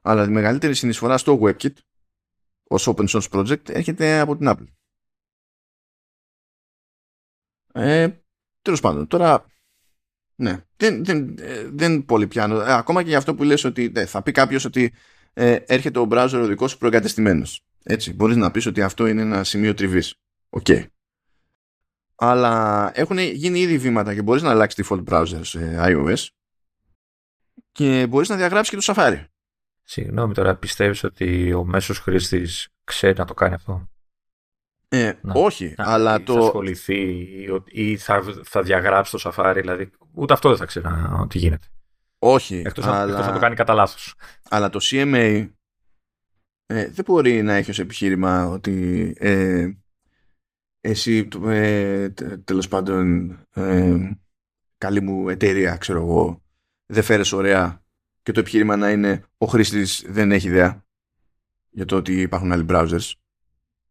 αλλά 0.07 0.23
η 0.23 0.29
μεγαλύτερη 0.29 0.75
συνεισφορά 0.75 1.17
στο 1.17 1.39
WebKit 1.41 1.73
ως 2.67 2.87
open 2.89 3.07
source 3.07 3.29
project 3.29 3.69
έρχεται 3.69 4.19
από 4.19 4.37
την 4.37 4.47
Apple. 4.49 4.67
Ε, 7.73 8.09
τέλος 8.61 8.79
πάντων, 8.79 9.07
τώρα 9.07 9.45
ναι, 10.35 10.63
δεν, 10.77 11.05
δεν, 11.05 11.35
ε, 11.39 11.69
δεν 11.69 12.05
πολύ 12.05 12.27
πιάνω. 12.27 12.61
Ε, 12.61 12.73
ακόμα 12.73 13.01
και 13.03 13.09
για 13.09 13.17
αυτό 13.17 13.35
που 13.35 13.43
λες 13.43 13.63
ότι 13.63 13.89
ναι, 13.89 14.05
θα 14.05 14.21
πει 14.21 14.31
κάποιος 14.31 14.65
ότι 14.65 14.93
ε, 15.33 15.53
έρχεται 15.65 15.99
ο 15.99 16.07
browser 16.11 16.39
ο 16.41 16.45
δικός 16.45 16.71
σου 16.71 16.77
προεγκατεστημένος. 16.77 17.61
Έτσι, 17.83 18.13
μπορείς 18.13 18.35
να 18.35 18.51
πεις 18.51 18.65
ότι 18.65 18.81
αυτό 18.81 19.05
είναι 19.05 19.21
ένα 19.21 19.43
σημείο 19.43 19.73
τριβής. 19.73 20.15
OK. 20.49 20.65
Okay. 20.67 20.85
Αλλά 22.15 22.91
έχουν 22.93 23.17
γίνει 23.17 23.59
ήδη 23.59 23.77
βήματα 23.77 24.13
και 24.13 24.21
μπορείς 24.21 24.41
να 24.41 24.49
αλλάξεις 24.49 24.87
default 24.87 25.03
browser 25.03 25.39
σε 25.41 25.75
iOS 25.79 26.27
και 27.71 28.07
μπορείς 28.07 28.29
να 28.29 28.35
διαγράψεις 28.35 28.75
και 28.75 28.93
το 28.93 28.93
Safari. 28.95 29.25
Συγγνώμη 29.89 30.33
τώρα, 30.33 30.55
πιστεύεις 30.55 31.03
ότι 31.03 31.53
ο 31.53 31.65
μέσος 31.65 31.99
χρήστης 31.99 32.67
ξέρει 32.83 33.17
να 33.17 33.25
το 33.25 33.33
κάνει 33.33 33.53
αυτό; 33.53 33.89
Ε, 34.87 35.13
όχι, 35.33 35.73
αλλά 35.77 36.23
το... 36.23 36.33
Θα 36.33 36.39
ασχοληθεί 36.39 37.25
ή 37.65 37.97
θα, 37.97 38.23
θα 38.43 38.61
διαγράψει 38.61 39.17
το 39.17 39.31
Safari, 39.35 39.53
δηλαδή 39.55 39.89
ούτε 40.13 40.33
αυτό 40.33 40.49
δεν 40.49 40.57
θα 40.57 40.65
ξέρει 40.65 40.85
τι 41.27 41.37
γίνεται. 41.37 41.67
Όχι, 42.19 42.61
εκτός, 42.65 42.85
αλλά... 42.85 43.11
εκτός 43.11 43.25
να 43.25 43.33
το 43.33 43.39
κάνει 43.39 43.55
κατά 43.55 43.73
λάθος. 43.73 44.13
Αλλά 44.49 44.69
το 44.69 44.79
CMA 44.81 45.49
ε, 46.65 46.89
δεν 46.89 47.05
μπορεί 47.05 47.41
να 47.41 47.53
έχει 47.53 47.69
ως 47.69 47.79
επιχείρημα 47.79 48.47
ότι 48.47 49.13
ε, 49.19 49.69
εσύ 50.81 51.27
ε, 51.45 52.09
τέλος 52.43 52.67
πάντων 52.67 53.29
ε, 53.53 53.97
καλή 54.77 55.01
μου 55.01 55.29
εταιρεία 55.29 55.77
ξέρω 55.77 55.99
εγώ 55.99 56.41
δεν 56.85 57.03
φέρες 57.03 57.31
ωραία 57.31 57.85
και 58.27 58.33
το 58.33 58.39
επιχείρημα 58.39 58.75
να 58.75 58.91
είναι 58.91 59.23
ο 59.37 59.45
χρήστης 59.45 60.03
δεν 60.07 60.31
έχει 60.31 60.47
ιδέα 60.47 60.85
για 61.69 61.85
το 61.85 61.95
ότι 61.95 62.21
υπάρχουν 62.21 62.51
άλλοι 62.51 62.65
browsers 62.69 63.11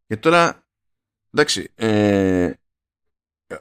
και 0.06 0.16
τώρα 0.16 0.66
εντάξει 1.34 1.70
ε, 1.74 2.52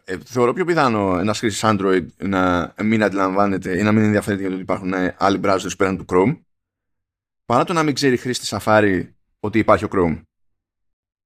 ε, 0.04 0.18
θεωρώ 0.26 0.54
πιο 0.54 0.66
πιθανό 0.66 1.20
ένας 1.20 1.40
χρήστης 1.40 1.62
Android 1.66 2.06
να 2.18 2.74
μην 2.84 3.04
αντιλαμβάνεται 3.04 3.78
ή 3.78 3.82
να 3.82 3.92
μην 3.92 4.04
ενδιαφέρεται 4.04 4.42
για 4.42 4.50
το 4.50 4.56
ότι 4.56 4.64
υπάρχουν 4.64 4.94
άλλοι 5.18 5.40
browsers 5.44 5.78
πέραν 5.78 5.98
του 5.98 6.06
Chrome 6.08 6.40
παρά 7.46 7.64
το 7.64 7.74
να 7.74 7.84
μην 7.84 7.94
ξέρει 7.94 8.18
χρήστη 8.18 8.48
Safari 8.50 9.10
ότι 9.40 9.60
υπάρχει 9.60 9.86
ο 9.86 9.90
Chrome. 9.92 10.22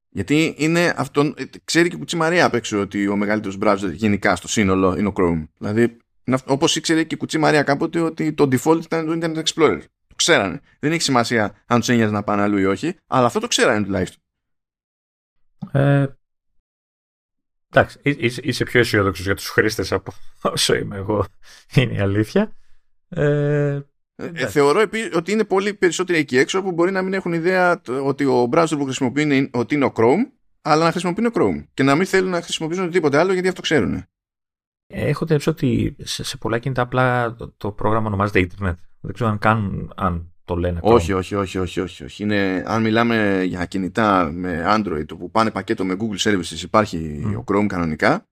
Γιατί 0.10 0.56
είναι 0.58 0.94
αυτόν, 0.98 1.36
ξέρει 1.64 1.90
και 1.90 1.96
η 1.96 2.00
Κουτσή 2.00 2.16
Μαρία 2.16 2.46
απ' 2.46 2.54
έξω 2.54 2.80
ότι 2.80 3.08
ο 3.08 3.16
μεγαλύτερος 3.16 3.58
browser 3.62 3.92
γενικά 3.94 4.36
στο 4.36 4.48
σύνολο 4.48 4.96
είναι 4.98 5.08
ο 5.08 5.14
Chrome. 5.16 5.48
Δηλαδή, 5.58 5.98
όπως 6.46 6.76
ήξερε 6.76 7.04
και 7.04 7.16
η 7.16 7.18
Κουτσή 7.18 7.38
Μαρία 7.38 7.64
κάποτε 7.64 8.00
ότι 8.00 8.34
το 8.34 8.44
default 8.52 8.84
ήταν 8.84 9.06
το 9.06 9.12
Internet 9.22 9.44
Explorer. 9.44 9.80
Το 10.08 10.16
ξέρανε. 10.16 10.60
Δεν 10.80 10.92
έχει 10.92 11.02
σημασία 11.02 11.56
αν 11.66 11.80
τους 11.80 11.90
ένοιαζε 11.90 12.12
να 12.12 12.24
πάνε 12.24 12.42
αλλού 12.42 12.58
ή 12.58 12.66
όχι, 12.66 12.96
αλλά 13.08 13.26
αυτό 13.26 13.40
το 13.40 13.48
ξέρανε 13.48 13.86
τουλάχιστον. 13.86 14.22
Ε, 15.72 16.06
εντάξει, 17.70 18.00
είσαι 18.42 18.64
πιο 18.64 18.80
αισιόδοξος 18.80 19.26
για 19.26 19.36
τους 19.36 19.50
χρήστες 19.50 19.92
από 19.92 20.14
όσο 20.42 20.76
είμαι 20.76 20.98
εγώ. 20.98 21.26
Είναι 21.76 21.94
η 21.94 22.00
αλήθεια. 22.00 22.52
Ε, 23.10 23.80
ε, 24.16 24.48
θεωρώ 24.48 24.86
ότι 25.14 25.32
είναι 25.32 25.44
πολύ 25.44 25.74
περισσότεροι 25.74 26.20
εκεί 26.20 26.38
έξω 26.38 26.62
που 26.62 26.72
μπορεί 26.72 26.92
να 26.92 27.02
μην 27.02 27.14
έχουν 27.14 27.34
ιδέα 27.34 27.82
ότι 28.04 28.26
ο 28.26 28.50
browser 28.52 28.76
που 28.78 28.84
χρησιμοποιούν 28.84 29.32
είναι, 29.32 29.50
ότι 29.54 29.76
είναι 29.76 29.86
ο 29.86 29.92
Chrome, 29.96 30.32
αλλά 30.62 30.86
να 30.86 30.92
χρησιμοποιούν 30.92 31.26
ο 31.26 31.32
Chrome 31.34 31.66
και 31.74 31.84
να 31.84 31.96
μην 31.96 32.06
θέλουν 32.06 32.30
να 32.30 32.42
χρησιμοποιήσουν 32.42 32.84
οτιδήποτε 32.84 33.18
άλλο 33.18 33.34
γιατί 33.34 33.48
αυτό 33.48 33.62
ξέρουν. 33.62 34.06
Έχω 34.92 35.26
την 35.26 35.40
ότι 35.46 35.96
σε, 36.00 36.24
σε 36.24 36.38
πολλά 36.38 36.60
κινητά 36.60 36.82
απλά 36.82 37.36
το, 37.36 37.54
το 37.58 37.72
πρόγραμμα 37.72 38.08
ονομάζεται 38.08 38.48
Internet. 38.48 38.76
Δεν 39.00 39.14
ξέρω 39.14 39.30
αν, 39.30 39.38
καν, 39.38 39.92
αν 39.96 40.34
το 40.46 40.56
λένε. 40.56 40.80
Όχι, 40.82 41.14
όχι, 41.14 41.36
όχι, 41.36 41.58
όχι, 41.58 41.80
όχι, 41.80 42.04
όχι. 42.04 42.24
Είναι, 42.24 42.64
αν 42.68 42.82
μιλάμε 42.82 43.44
για 43.44 43.66
κινητά 43.66 44.32
με 44.32 44.64
Android 44.68 45.08
που 45.08 45.32
πάνε 45.32 45.52
πακέτο 45.52 45.86
με 45.86 45.98
Google 46.00 46.32
Services 46.32 46.62
υπάρχει 46.64 47.24
mm. 47.26 47.38
ο 47.38 47.44
Chrome 47.48 47.66
κανονικά 47.68 48.28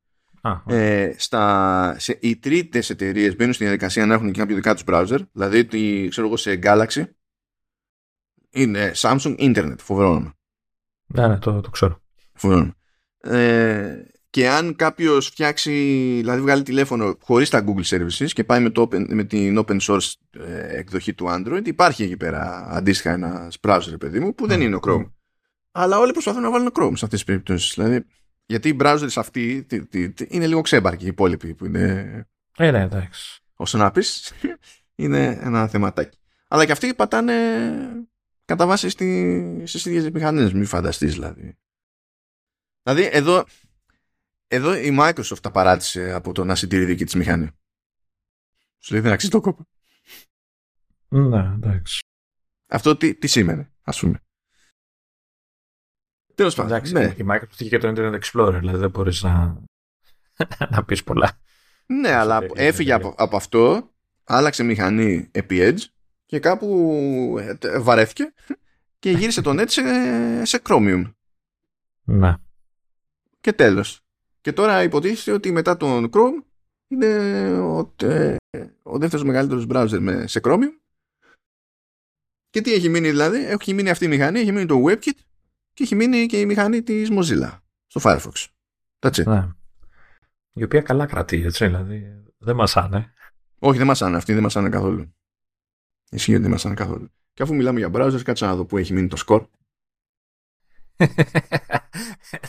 ε, 0.65 1.13
στα, 1.17 1.95
σε, 1.99 2.17
οι 2.21 2.37
τρίτες 2.37 2.89
εταιρείες 2.89 3.35
μπαίνουν 3.35 3.53
στην 3.53 3.65
διαδικασία 3.65 4.05
να 4.05 4.13
έχουν 4.13 4.31
και 4.31 4.39
κάποιο 4.39 4.55
δικά 4.55 4.73
τους 4.73 4.83
browser. 4.87 5.19
Δηλαδή, 5.31 5.65
τη, 5.65 6.07
ξέρω 6.07 6.27
εγώ, 6.27 6.37
σε 6.37 6.59
Galaxy 6.63 7.03
είναι 8.49 8.91
Samsung 8.95 9.35
Internet. 9.39 9.75
Φοβερό 9.79 10.09
όνομα. 10.09 10.33
Ναι, 11.05 11.27
ναι, 11.27 11.37
το, 11.37 11.61
το 11.61 11.69
ξέρω. 11.69 12.01
Φοβερό 12.33 12.71
ε, 13.21 14.03
και 14.37 14.49
αν 14.49 14.75
κάποιος 14.75 15.27
φτιάξει, 15.27 15.71
δηλαδή 16.19 16.41
βγάλει 16.41 16.63
τηλέφωνο 16.63 17.17
χωρίς 17.21 17.49
τα 17.49 17.63
Google 17.67 17.83
Services 17.83 18.27
και 18.27 18.43
πάει 18.43 18.59
με, 18.59 18.69
το 18.69 18.87
με 18.91 19.23
την 19.23 19.65
open 19.65 19.79
source 19.79 20.13
ε, 20.39 20.77
εκδοχή 20.77 21.13
του 21.13 21.25
Android, 21.29 21.61
υπάρχει 21.65 22.03
εκεί 22.03 22.17
πέρα 22.17 22.67
αντίστοιχα 22.69 23.11
ένα 23.11 23.51
browser, 23.61 23.99
παιδί 23.99 24.19
μου, 24.19 24.35
που 24.35 24.47
δεν 24.47 24.61
είναι 24.61 24.75
ο 24.75 24.79
Chrome. 24.87 25.11
Αλλά 25.71 25.99
όλοι 25.99 26.11
προσπαθούν 26.11 26.41
να 26.41 26.51
βάλουν 26.51 26.71
Chrome 26.73 26.91
σε 26.95 27.05
αυτές 27.05 27.09
τις 27.09 27.23
περιπτώσεις. 27.23 27.73
Δηλαδή, 27.73 28.05
γιατί 28.45 28.69
οι 28.69 28.77
browsers 28.79 29.11
αυτοί 29.15 29.67
είναι 30.27 30.47
λίγο 30.47 30.61
ξέμπαρκοι 30.61 31.03
οι 31.03 31.07
υπόλοιποι 31.07 31.53
που 31.53 31.65
είναι. 31.65 32.25
Ε, 32.57 32.71
ναι, 32.71 32.81
εντάξει. 32.81 33.41
Όσο 33.55 33.77
να 33.77 33.91
πει, 33.91 34.03
είναι 34.95 35.39
ένα 35.41 35.67
θεματάκι. 35.67 36.17
Αλλά 36.47 36.65
και 36.65 36.71
αυτοί 36.71 36.93
πατάνε 36.93 37.33
κατά 38.45 38.65
βάση 38.65 38.89
στις 39.63 39.85
ίδιες 39.85 40.09
μηχανές. 40.09 40.53
Μην 40.53 40.65
φανταστείς 40.65 41.13
δηλαδή. 41.13 41.57
Δηλαδή 42.83 43.09
εδώ, 43.11 43.45
εδώ 44.47 44.75
η 44.75 44.97
Microsoft 44.99 45.39
τα 45.41 45.51
παράτησε 45.51 46.11
από 46.11 46.31
το 46.31 46.43
να 46.43 46.55
συντηρεί 46.55 46.85
δική 46.85 47.05
της 47.05 47.15
μηχανή. 47.15 47.49
Σου 48.79 48.93
λέει 48.93 49.01
δεν 49.01 49.11
αξίζει 49.11 49.31
το 49.31 49.41
κόπο. 49.41 49.67
Ναι, 51.07 51.53
εντάξει. 51.53 51.99
Αυτό 52.67 52.97
τι, 52.97 53.15
τι 53.15 53.27
σήμαινε, 53.27 53.71
ας 53.81 53.99
πούμε. 53.99 54.21
Τέλος 56.35 56.55
πάντων. 56.55 56.71
Εντάξει, 56.71 56.93
ναι. 56.93 57.13
Η 57.17 57.25
Microsoft 57.29 57.59
είχε 57.59 57.69
και 57.69 57.77
το 57.77 57.87
Internet 57.87 58.19
Explorer, 58.19 58.57
δηλαδή 58.59 58.77
δεν 58.77 58.89
μπορείς 58.89 59.23
να, 59.23 59.63
να 60.71 60.83
πεις 60.85 61.03
πολλά. 61.03 61.39
Ναι, 61.85 62.11
αλλά 62.11 62.47
έφυγε 62.53 62.93
από, 62.93 63.13
από 63.17 63.35
αυτό, 63.35 63.93
άλλαξε 64.23 64.63
μηχανή 64.63 65.29
επί 65.31 65.57
Edge 65.59 65.81
και 66.25 66.39
κάπου 66.39 67.35
ε, 67.59 67.79
βαρέθηκε 67.79 68.33
και 68.99 69.11
γύρισε 69.11 69.41
το 69.41 69.51
net 69.61 69.67
σε, 69.67 69.81
σε 70.45 70.61
Chromium. 70.63 71.13
Ναι. 72.03 72.35
Και 73.39 73.53
τέλος. 73.53 74.06
Και 74.47 74.53
τώρα 74.53 74.83
υποτίθεται 74.83 75.31
ότι 75.31 75.51
μετά 75.51 75.77
τον 75.77 76.09
Chrome 76.13 76.43
είναι 76.87 77.07
ο, 77.59 77.93
ε, 78.01 78.35
ο 78.83 78.97
δεύτερος 78.97 79.25
μεγαλύτερος 79.25 79.65
browser 79.69 79.99
με, 79.99 80.27
σε 80.27 80.39
Chromium. 80.43 80.79
Και 82.49 82.61
τι 82.61 82.73
έχει 82.73 82.89
μείνει 82.89 83.09
δηλαδή, 83.09 83.45
έχει 83.45 83.73
μείνει 83.73 83.89
αυτή 83.89 84.05
η 84.05 84.07
μηχανή, 84.07 84.39
έχει 84.39 84.51
μείνει 84.51 84.65
το 84.65 84.83
WebKit 84.85 85.19
και 85.73 85.83
έχει 85.83 85.95
μείνει 85.95 86.25
και 86.25 86.39
η 86.39 86.45
μηχανή 86.45 86.83
της 86.83 87.09
Mozilla 87.11 87.59
στο 87.87 88.01
Firefox. 88.03 88.47
That's 88.99 89.23
Ναι. 89.25 89.47
Η 90.53 90.63
οποία 90.63 90.81
καλά 90.81 91.05
κρατεί, 91.05 91.43
έτσι, 91.43 91.65
δηλαδή 91.65 92.23
δεν 92.37 92.55
μασάνε. 92.55 93.13
Όχι, 93.59 93.77
δεν 93.77 93.87
μασάνε, 93.87 94.17
αυτή 94.17 94.33
δεν 94.33 94.43
μασάνε 94.43 94.69
καθόλου. 94.69 95.15
Ισχύει 96.11 96.33
ότι 96.33 96.41
δεν 96.41 96.51
μασάνε 96.51 96.75
καθόλου. 96.75 97.11
Και 97.33 97.43
αφού 97.43 97.55
μιλάμε 97.55 97.79
για 97.79 97.91
browsers, 97.93 98.21
κάτσε 98.23 98.45
να 98.45 98.55
δω 98.55 98.65
που 98.65 98.77
έχει 98.77 98.93
μείνει 98.93 99.07
το 99.07 99.23
score. 99.27 99.47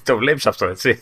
το 0.05 0.17
βλέπεις 0.17 0.47
αυτό, 0.47 0.67
έτσι. 0.67 1.01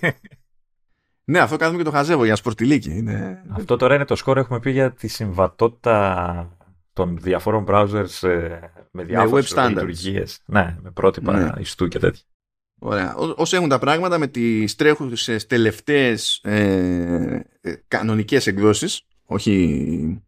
Ναι, 1.28 1.38
αυτό 1.38 1.56
κάνουμε 1.56 1.78
και 1.78 1.84
το 1.84 1.90
χαζεύω 1.90 2.24
για 2.24 2.36
σπορτιλίκι. 2.36 2.90
Είναι... 2.90 3.44
Αυτό 3.50 3.76
τώρα 3.76 3.94
είναι 3.94 4.04
το 4.04 4.22
score, 4.24 4.36
έχουμε 4.36 4.60
πει 4.60 4.70
για 4.70 4.92
τη 4.92 5.08
συμβατότητα 5.08 6.56
των 6.92 7.18
διαφόρων 7.18 7.64
browsers 7.68 8.28
ε, 8.28 8.58
με 8.90 9.04
διάφορες 9.04 9.54
με 9.54 9.68
λειτουργίες. 9.68 10.40
Ναι, 10.46 10.76
με 10.82 10.90
πρότυπα 10.90 11.38
ναι. 11.38 11.60
ιστού 11.60 11.88
και 11.88 11.98
τέτοια. 11.98 12.22
Ωραία. 12.78 13.14
Όσο 13.16 13.56
έχουν 13.56 13.68
τα 13.68 13.78
πράγματα 13.78 14.18
με 14.18 14.26
τις 14.26 14.74
τρέχουσες 14.74 15.46
τελευταίες 15.46 16.40
ε, 16.42 17.44
ε, 17.60 17.74
κανονικές 17.88 18.46
εκδόσεις, 18.46 19.02
όχι 19.24 20.22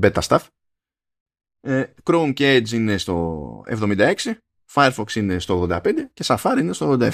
beta 0.00 0.20
stuff, 0.28 0.40
ε, 1.60 1.84
Chrome 2.02 2.32
και 2.34 2.56
Edge 2.56 2.70
είναι 2.70 2.98
στο 2.98 3.62
76, 3.68 4.14
Firefox 4.72 5.14
είναι 5.14 5.38
στο 5.38 5.68
85 5.70 5.80
και 6.12 6.24
Safari 6.26 6.56
είναι 6.60 6.72
στο 6.72 6.96
87. 7.00 7.10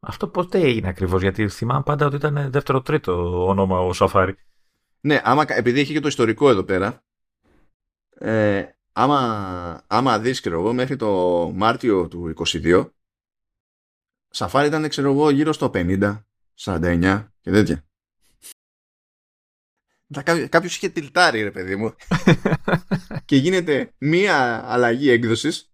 Αυτό 0.00 0.28
πότε 0.28 0.60
έγινε 0.60 0.88
ακριβώς, 0.88 1.22
γιατί 1.22 1.48
θυμάμαι 1.48 1.82
πάντα 1.82 2.06
ότι 2.06 2.16
ήταν 2.16 2.50
δεύτερο-τρίτο 2.50 3.46
όνομα 3.46 3.80
ο 3.80 3.90
Safari. 3.94 4.32
Ναι, 5.00 5.20
άμα, 5.24 5.44
επειδή 5.48 5.80
έχει 5.80 5.92
και 5.92 6.00
το 6.00 6.08
ιστορικό 6.08 6.50
εδώ 6.50 6.62
πέρα, 6.64 7.04
ε, 8.08 8.64
άμα, 8.92 9.84
άμα 9.86 10.18
δεις 10.18 10.40
ξέρω 10.40 10.60
εγώ 10.60 10.72
μέχρι 10.72 10.96
το 10.96 11.10
Μάρτιο 11.54 12.08
του 12.08 12.32
22 12.36 12.90
Σαφάρι 14.30 14.66
ήταν 14.66 14.88
ξέρω 14.88 15.10
εγώ 15.10 15.30
γύρω 15.30 15.52
στο 15.52 15.70
50 15.74 16.22
49 16.54 17.28
και 17.40 17.50
τέτοια 17.50 17.82
Κάποιος 20.48 20.76
είχε 20.76 20.88
τυλτάρει, 20.88 21.42
ρε 21.42 21.50
παιδί 21.50 21.76
μου. 21.76 21.94
και 23.24 23.36
γίνεται 23.36 23.92
μία 23.98 24.62
αλλαγή 24.72 25.10
έκδοσης. 25.10 25.72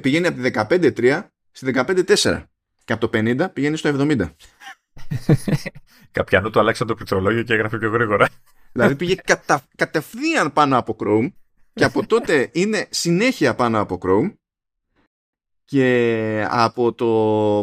Πηγαίνει 0.00 0.26
από 0.26 0.42
τη 0.42 0.50
15.3 0.52 1.28
στη 1.50 1.72
15.4. 1.74 2.44
Και 2.84 2.92
από 2.92 3.08
το 3.08 3.18
50 3.18 3.46
πηγαίνει 3.52 3.76
στο 3.76 3.96
70. 3.98 4.30
Καπιανού 6.12 6.50
του 6.50 6.60
αλλάξαν 6.60 6.86
το 6.86 6.94
πληκτρολόγιο 6.94 7.42
και 7.42 7.54
έγραφε 7.54 7.78
πιο 7.78 7.90
γρήγορα. 7.90 8.28
δηλαδή 8.72 8.96
πήγε 8.96 9.14
κατα... 9.14 9.68
κατευθείαν 9.76 10.52
πάνω 10.52 10.78
από 10.78 10.96
Chrome 10.98 11.32
και 11.72 11.84
από 11.84 12.06
τότε 12.06 12.50
είναι 12.52 12.86
συνέχεια 12.90 13.54
πάνω 13.54 13.80
από 13.80 13.98
Chrome 14.02 14.34
και 15.64 16.46
από 16.50 16.92
το 16.92 17.06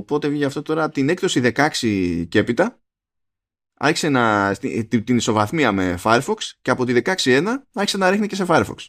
πότε 0.08 0.28
βγήκε 0.28 0.46
αυτό 0.46 0.62
τώρα 0.62 0.84
από 0.84 0.94
την 0.94 1.10
έκδοση 1.10 1.54
16 1.56 2.26
και 2.30 2.40
έπειτα 2.40 2.80
άρχισε 3.80 4.10
να, 4.10 4.56
την 5.04 5.18
ισοβαθμία 5.18 5.72
με 5.72 6.00
Firefox 6.04 6.38
και 6.62 6.72
από 6.72 6.86
τη 6.86 7.02
16.1 7.06 7.44
άρχισε 7.74 7.98
να 7.98 8.10
ρίχνει 8.10 8.28
και 8.28 8.36
σε 8.36 8.46
Firefox. 8.48 8.88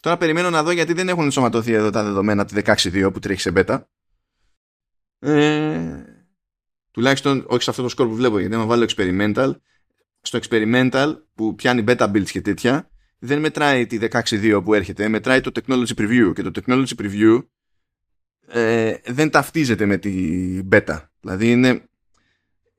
Τώρα 0.00 0.16
περιμένω 0.16 0.50
να 0.50 0.62
δω 0.62 0.70
γιατί 0.70 0.92
δεν 0.92 1.08
έχουν 1.08 1.24
ενσωματωθεί 1.24 1.72
εδώ 1.72 1.90
τα 1.90 2.04
δεδομένα 2.04 2.44
τη 2.44 2.60
16.2 2.64 3.10
που 3.12 3.18
τρέχει 3.18 3.40
σε 3.40 3.52
beta. 3.54 3.82
Ε, 5.22 6.04
τουλάχιστον 6.90 7.44
όχι 7.48 7.62
σε 7.62 7.70
αυτό 7.70 7.82
το 7.82 7.88
σκορ 7.88 8.08
που 8.08 8.14
βλέπω 8.14 8.38
γιατί 8.38 8.54
άμα 8.54 8.64
βάλω 8.64 8.92
experimental 8.96 9.52
στο 10.20 10.38
experimental 10.42 11.14
που 11.34 11.54
πιάνει 11.54 11.84
beta 11.86 12.12
builds 12.12 12.30
και 12.30 12.40
τέτοια 12.40 12.90
δεν 13.18 13.40
μετράει 13.40 13.86
τη 13.86 13.98
16.2 14.10 14.60
που 14.64 14.74
έρχεται 14.74 15.08
μετράει 15.08 15.40
το 15.40 15.50
technology 15.54 15.94
preview 15.96 16.32
και 16.34 16.42
το 16.42 16.50
technology 16.54 16.92
preview 16.98 17.42
ε, 18.52 18.96
δεν 19.06 19.30
ταυτίζεται 19.30 19.86
με 19.86 19.98
τη 19.98 20.60
beta. 20.70 21.04
Δηλαδή 21.20 21.50
είναι 21.50 21.84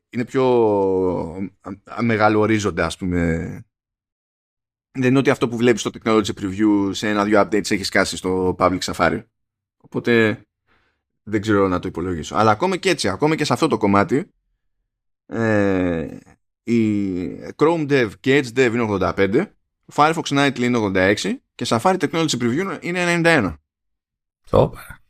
είναι 0.09 0.25
πιο 0.25 1.51
μεγάλο 2.01 2.39
ορίζοντα 2.39 2.85
ας 2.85 2.97
πούμε. 2.97 3.37
Δεν 4.91 5.09
είναι 5.09 5.19
ότι 5.19 5.29
αυτό 5.29 5.47
που 5.47 5.57
βλέπεις 5.57 5.81
στο 5.81 5.89
technology 5.93 6.31
preview 6.39 6.89
σε 6.91 7.09
ένα-δυο 7.09 7.41
updates 7.41 7.71
έχεις 7.71 7.87
σκάσει 7.87 8.17
στο 8.17 8.55
public 8.59 8.79
safari. 8.79 9.23
Οπότε 9.77 10.41
δεν 11.23 11.41
ξέρω 11.41 11.67
να 11.67 11.79
το 11.79 11.87
υπολογίσω 11.87 12.35
αλλά 12.35 12.51
ακόμα 12.51 12.77
και 12.77 12.89
έτσι, 12.89 13.09
ακόμα 13.09 13.35
και 13.35 13.45
σε 13.45 13.53
αυτό 13.53 13.67
το 13.67 13.77
κομμάτι 13.77 14.31
ε, 15.25 16.17
η 16.63 17.27
Chrome 17.55 17.89
Dev 17.89 18.09
και 18.19 18.43
Edge 18.43 18.57
Dev 18.57 18.71
είναι 18.73 18.87
85 18.89 19.45
Firefox 19.93 20.23
Nightly 20.23 20.59
είναι 20.59 20.91
86 20.93 21.15
και 21.55 21.65
Safari 21.67 21.97
Technology 21.97 22.37
Preview 22.41 22.77
είναι 22.81 23.21
91 23.23 23.53
Super. 24.49 25.01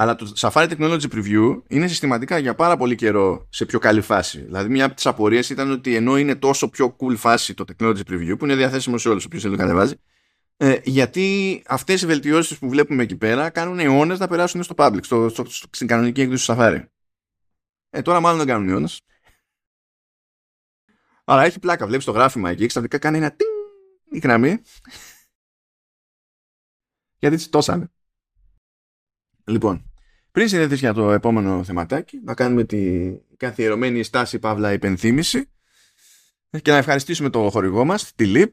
Αλλά 0.00 0.14
το 0.14 0.32
Safari 0.36 0.68
Technology 0.68 1.06
Preview 1.12 1.62
είναι 1.68 1.86
συστηματικά 1.86 2.38
για 2.38 2.54
πάρα 2.54 2.76
πολύ 2.76 2.94
καιρό 2.94 3.46
σε 3.50 3.64
πιο 3.64 3.78
καλή 3.78 4.00
φάση. 4.00 4.40
Δηλαδή, 4.40 4.68
μια 4.68 4.84
από 4.84 4.94
τις 4.94 5.06
απορίες 5.06 5.50
ήταν 5.50 5.70
ότι 5.70 5.94
ενώ 5.94 6.18
είναι 6.18 6.34
τόσο 6.34 6.68
πιο 6.68 6.96
cool 7.00 7.16
φάση 7.16 7.54
το 7.54 7.64
Technology 7.68 8.00
Preview, 8.10 8.34
που 8.38 8.44
είναι 8.44 8.54
διαθέσιμο 8.54 8.98
σε 8.98 9.08
όλους, 9.08 9.24
όποιος 9.24 9.42
θέλει 9.42 9.56
να 9.56 9.62
κατεβάζει, 9.62 9.94
ε, 10.60 10.80
γιατί 10.84 11.62
αυτές 11.66 12.02
οι 12.02 12.06
βελτιώσεις 12.06 12.58
που 12.58 12.68
βλέπουμε 12.68 13.02
εκεί 13.02 13.16
πέρα 13.16 13.50
κάνουν 13.50 13.78
αιώνες 13.78 14.18
να 14.18 14.28
περάσουν 14.28 14.62
στο 14.62 14.74
public, 14.78 14.98
στο, 15.02 15.28
στο, 15.28 15.44
στο, 15.44 15.66
στην 15.70 15.86
κανονική 15.86 16.20
έκδοση 16.20 16.46
του 16.46 16.52
Safari. 16.52 16.84
Ε, 17.90 18.02
τώρα 18.02 18.20
μάλλον 18.20 18.38
δεν 18.38 18.46
κάνουν 18.46 18.68
αιώνες. 18.68 19.00
Αλλά 21.24 21.44
έχει 21.44 21.58
πλάκα. 21.58 21.86
Βλέπεις 21.86 22.04
το 22.04 22.10
γράφημα 22.10 22.50
εκεί, 22.50 22.66
ξαφνικά 22.66 22.98
κάνει 22.98 23.16
ένα 23.16 23.30
τίνγκ 23.30 23.50
η 24.10 24.18
γραμμή. 24.18 24.58
γιατί 27.20 27.36
τι 27.36 27.48
τόσανε. 27.48 27.90
Λοιπόν, 29.44 29.92
πριν 30.30 30.48
συνδεθείς 30.48 30.78
για 30.78 30.92
το 30.92 31.12
επόμενο 31.12 31.64
θεματάκι, 31.64 32.20
να 32.24 32.34
κάνουμε 32.34 32.64
τη 32.64 33.12
καθιερωμένη 33.36 34.02
στάση 34.02 34.38
παύλα 34.38 34.72
υπενθύμηση 34.72 35.50
και 36.62 36.70
να 36.70 36.76
ευχαριστήσουμε 36.76 37.30
το 37.30 37.50
χορηγό 37.50 37.84
μας, 37.84 38.14
τη 38.14 38.32
LIP, 38.34 38.50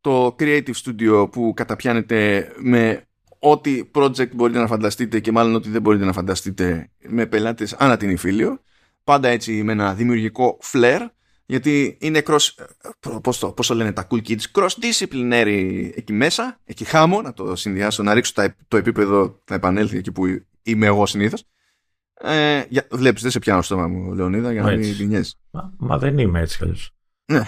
το 0.00 0.36
Creative 0.38 0.74
Studio 0.84 1.28
που 1.32 1.52
καταπιάνεται 1.56 2.50
με 2.56 3.04
ό,τι 3.38 3.90
project 3.94 4.34
μπορείτε 4.34 4.58
να 4.58 4.66
φανταστείτε 4.66 5.20
και 5.20 5.32
μάλλον 5.32 5.54
ό,τι 5.54 5.68
δεν 5.68 5.82
μπορείτε 5.82 6.04
να 6.04 6.12
φανταστείτε 6.12 6.90
με 7.08 7.26
πελάτες 7.26 7.72
ανά 7.72 7.96
την 7.96 8.10
Ιφίλιο. 8.10 8.60
Πάντα 9.04 9.28
έτσι 9.28 9.62
με 9.62 9.72
ένα 9.72 9.94
δημιουργικό 9.94 10.58
flair 10.72 11.06
γιατί 11.46 11.96
είναι 12.00 12.22
cross, 12.26 12.48
πώς 13.22 13.38
το, 13.38 13.52
πώς 13.52 13.66
το 13.66 13.74
λένε 13.74 13.92
τα 13.92 14.06
cool 14.10 14.20
kids, 14.28 14.42
cross-disciplinary 14.52 15.90
εκεί 15.94 16.12
μέσα, 16.12 16.58
εκεί 16.64 16.84
χάμω, 16.84 17.22
να 17.22 17.32
το 17.32 17.56
συνδυάσω, 17.56 18.02
να 18.02 18.14
ρίξω 18.14 18.32
το 18.68 18.76
επίπεδο, 18.76 19.40
να 19.50 19.54
επανέλθει 19.54 19.96
εκεί 19.96 20.12
που 20.12 20.24
είμαι 20.62 20.86
εγώ 20.86 21.06
συνήθως. 21.06 21.44
Ε, 22.14 22.62
για, 22.68 22.86
βλέπεις, 22.90 23.22
δεν 23.22 23.30
σε 23.30 23.38
πιάνω 23.38 23.62
στο 23.62 23.74
στόμα 23.74 23.88
μου, 23.88 24.12
Λεωνίδα, 24.12 24.52
για 24.52 24.62
να 24.62 24.70
μην 24.70 24.96
πινιές. 24.96 25.38
Μα, 25.50 25.72
μα, 25.78 25.98
δεν 25.98 26.18
είμαι 26.18 26.40
έτσι 26.40 26.58
καλώς. 26.58 26.90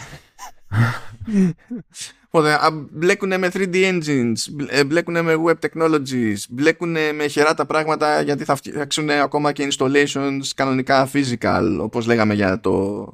Ναι. 2.40 2.54
Οπότε 2.54 2.86
μπλέκουνε 2.90 3.38
με 3.38 3.50
3D 3.52 3.74
engines, 3.74 4.66
ε, 4.68 4.84
μπλέκουνε 4.84 5.22
με 5.22 5.34
web 5.46 5.54
technologies, 5.66 6.36
μπλέκουνε 6.50 7.12
με 7.12 7.26
χεράτα 7.26 7.66
πράγματα 7.66 8.20
γιατί 8.20 8.44
θα 8.44 8.54
φτιάξουν 8.54 9.10
ακόμα 9.10 9.52
και 9.52 9.68
installations 9.70 10.40
κανονικά 10.56 11.10
physical, 11.12 11.76
όπως 11.80 12.06
λέγαμε 12.06 12.34
για 12.34 12.60
το 12.60 13.06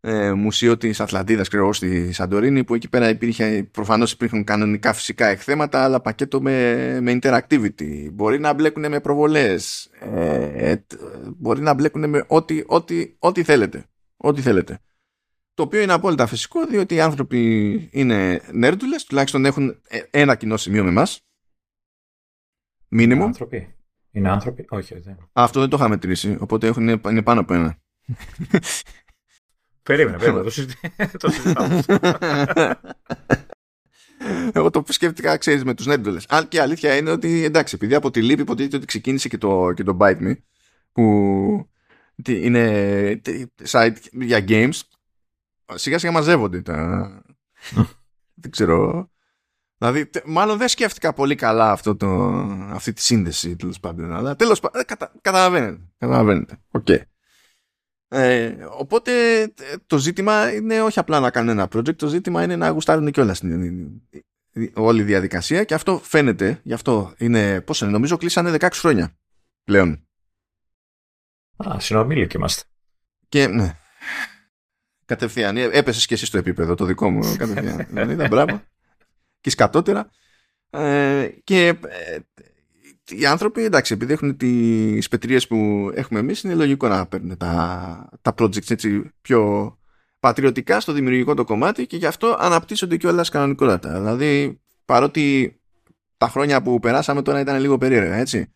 ε, 0.00 0.32
μουσείο 0.32 0.76
της 0.76 1.00
Ατλαντίδας, 1.00 1.48
ξέρω 1.48 1.72
στη 1.72 2.12
Σαντορίνη, 2.12 2.64
που 2.64 2.74
εκεί 2.74 2.88
πέρα 2.88 3.08
υπήρχε, 3.08 3.68
προφανώς 3.70 4.12
υπήρχαν 4.12 4.44
κανονικά 4.44 4.92
φυσικά 4.92 5.26
εκθέματα, 5.26 5.84
αλλά 5.84 6.00
πακέτο 6.00 6.40
με, 6.40 6.98
με 7.00 7.18
interactivity. 7.22 8.08
Μπορεί 8.12 8.38
να 8.38 8.52
μπλέκουν 8.52 8.88
με 8.88 9.00
προβολές. 9.00 9.90
Ε, 10.56 10.74
μπορεί 11.36 11.60
να 11.60 11.74
μπλέκουν 11.74 12.08
με 12.08 12.24
ό,τι, 12.26 12.62
ό,τι, 12.66 13.14
ό,τι 13.18 13.42
θέλετε. 13.42 13.84
Ό,τι 14.16 14.40
θέλετε. 14.40 14.78
Το 15.56 15.62
οποίο 15.62 15.80
είναι 15.80 15.92
απόλυτα 15.92 16.26
φυσικό, 16.26 16.66
διότι 16.66 16.94
οι 16.94 17.00
άνθρωποι 17.00 17.88
είναι 17.92 18.40
νέρντουλες, 18.52 19.04
τουλάχιστον 19.04 19.44
έχουν 19.44 19.80
ε, 19.88 20.00
ένα 20.10 20.34
κοινό 20.34 20.56
σημείο 20.56 20.82
με 20.82 20.88
εμάς. 20.88 21.26
Μήνυμο. 22.88 23.14
Είναι 23.14 23.24
άνθρωποι. 23.24 23.74
Είναι 24.10 24.30
άνθρωποι. 24.30 24.66
Όχι, 24.68 24.98
δεν. 24.98 25.30
Αυτό 25.32 25.60
δεν 25.60 25.68
το 25.68 25.76
είχαμε 25.76 25.94
μετρήσει, 25.94 26.36
οπότε 26.40 26.66
έχουν, 26.66 26.88
είναι 26.88 27.22
πάνω 27.22 27.40
από 27.40 27.54
ένα. 27.54 27.78
Περίμενε, 29.82 30.18
περίμενε. 30.18 30.50
το 31.18 31.30
συζητάμε. 31.34 31.82
Εγώ 34.52 34.70
το 34.70 34.84
σκέφτηκα, 34.88 35.36
ξέρεις, 35.36 35.64
με 35.64 35.74
τους 35.74 35.86
νέντολε. 35.86 36.20
Αν 36.28 36.48
και 36.48 36.56
η 36.56 36.60
αλήθεια 36.60 36.96
είναι 36.96 37.10
ότι 37.10 37.44
εντάξει, 37.44 37.74
επειδή 37.74 37.94
από 37.94 38.10
τη 38.10 38.22
λύπη 38.22 38.42
υποτίθεται 38.42 38.76
ότι 38.76 38.86
ξεκίνησε 38.86 39.28
και 39.28 39.38
το, 39.38 39.72
και 39.72 39.82
το 39.82 39.96
Bite 40.00 40.20
Me, 40.20 40.34
που 40.92 41.68
είναι 42.26 43.20
site 43.68 43.96
για 44.12 44.44
games, 44.48 44.80
σιγά 45.74 45.98
σιγά 45.98 46.12
μαζεύονται 46.12 46.62
τα. 46.62 47.08
δεν 48.42 48.50
ξέρω. 48.50 49.10
Δηλαδή, 49.78 50.10
μάλλον 50.24 50.58
δεν 50.58 50.68
σκέφτηκα 50.68 51.12
πολύ 51.12 51.34
καλά 51.34 51.70
αυτό 51.70 51.96
το, 51.96 52.32
αυτή 52.70 52.92
τη 52.92 53.02
σύνδεση 53.02 53.56
τέλος 53.56 53.80
πάντων. 53.80 54.12
Αλλά 54.12 54.36
τέλος 54.36 54.60
πάντων, 54.60 54.84
κατα, 54.84 55.12
καταλαβαίνετε. 55.20 55.80
Καταλαβαίνετε. 55.98 56.56
Okay. 56.70 57.00
Ε, 58.08 58.56
οπότε 58.70 59.12
το 59.86 59.98
ζήτημα 59.98 60.52
είναι 60.52 60.82
όχι 60.82 60.98
απλά 60.98 61.20
να 61.20 61.30
κάνουν 61.30 61.50
ένα 61.50 61.64
project, 61.64 61.96
το 61.96 62.06
ζήτημα 62.06 62.42
είναι 62.42 62.56
να 62.56 62.68
γουστάρουν 62.68 63.10
κιόλα 63.10 63.36
όλη 64.74 65.00
η 65.00 65.04
διαδικασία 65.04 65.64
και 65.64 65.74
αυτό 65.74 65.98
φαίνεται, 65.98 66.60
γι' 66.62 66.72
αυτό 66.72 67.14
είναι, 67.18 67.60
πώς 67.60 67.80
είναι, 67.80 67.90
νομίζω 67.90 68.16
κλείσανε 68.16 68.56
16 68.60 68.68
χρόνια 68.72 69.16
πλέον. 69.64 70.08
Α, 71.56 71.80
συνομήλικοι 71.80 72.36
είμαστε. 72.36 72.62
Και 73.28 73.46
ναι, 73.46 73.78
κατευθείαν, 75.06 75.56
έπεσες 75.56 76.06
και 76.06 76.14
εσύ 76.14 76.26
στο 76.26 76.38
επίπεδο 76.38 76.74
το 76.74 76.84
δικό 76.84 77.10
μου 77.10 77.20
κατευθείαν. 77.38 77.86
δηλαδή, 77.90 78.28
μπράβο. 78.28 78.62
Και 79.40 79.50
σκατότερα. 79.50 80.10
Ε, 80.70 81.28
και 81.44 81.66
ε, 81.66 82.18
οι 83.08 83.26
άνθρωποι, 83.26 83.64
εντάξει, 83.64 83.94
επειδή 83.94 84.12
έχουν 84.12 84.36
τις 84.36 85.08
πετρίες 85.08 85.46
που 85.46 85.90
έχουμε 85.94 86.18
εμείς, 86.18 86.42
είναι 86.42 86.54
λογικό 86.54 86.88
να 86.88 87.06
παίρνουν 87.06 87.36
τα, 87.36 88.08
τα 88.22 88.34
projects 88.38 88.70
έτσι 88.70 89.10
πιο 89.20 89.72
πατριωτικά 90.20 90.80
στο 90.80 90.92
δημιουργικό 90.92 91.34
το 91.34 91.44
κομμάτι 91.44 91.86
και 91.86 91.96
γι' 91.96 92.06
αυτό 92.06 92.36
αναπτύσσονται 92.38 92.96
κιόλας 92.96 93.28
κανονικότατα. 93.28 94.00
Δηλαδή, 94.00 94.60
παρότι 94.84 95.56
τα 96.16 96.28
χρόνια 96.28 96.62
που 96.62 96.80
περάσαμε 96.80 97.22
τώρα 97.22 97.40
ήταν 97.40 97.60
λίγο 97.60 97.78
περίεργα, 97.78 98.14
έτσι. 98.14 98.50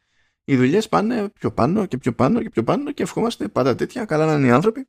Οι 0.45 0.57
δουλειές 0.57 0.89
πάνε 0.89 1.29
πιο 1.29 1.53
πάνω 1.53 1.87
και 1.87 1.99
πιο 1.99 2.13
πάνω 2.13 2.43
και 2.43 2.51
πιο 2.51 2.63
πάνω 2.65 2.93
και 2.93 3.03
ευχόμαστε 3.03 3.49
πάντα 3.49 3.75
τέτοια. 3.75 4.05
Καλά 4.05 4.27
να 4.27 4.33
είναι 4.35 4.47
οι 4.47 4.51
άνθρωποι. 4.51 4.89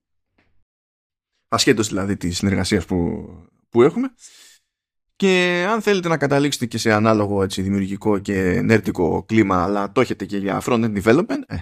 Ασχέτως 1.54 1.88
δηλαδή 1.88 2.18
της 2.18 2.38
συνεργασίας 2.38 2.86
που, 2.86 3.28
που 3.70 3.82
έχουμε. 3.82 4.14
Και 5.16 5.66
αν 5.70 5.82
θέλετε 5.82 6.08
να 6.08 6.18
καταλήξετε 6.18 6.66
και 6.66 6.78
σε 6.78 6.91
ανάλογο 6.91 7.43
έτσι, 7.43 7.62
δημιουργικό 7.62 8.20
και 8.20 8.62
νερτικό 8.64 9.24
κλίμα, 9.24 9.64
αλλά 9.64 9.91
το 9.91 10.02
έχετε 10.02 10.26
και 10.26 10.38
για 10.38 10.62
front-end 10.66 11.04
development, 11.04 11.41
ε, 11.47 11.58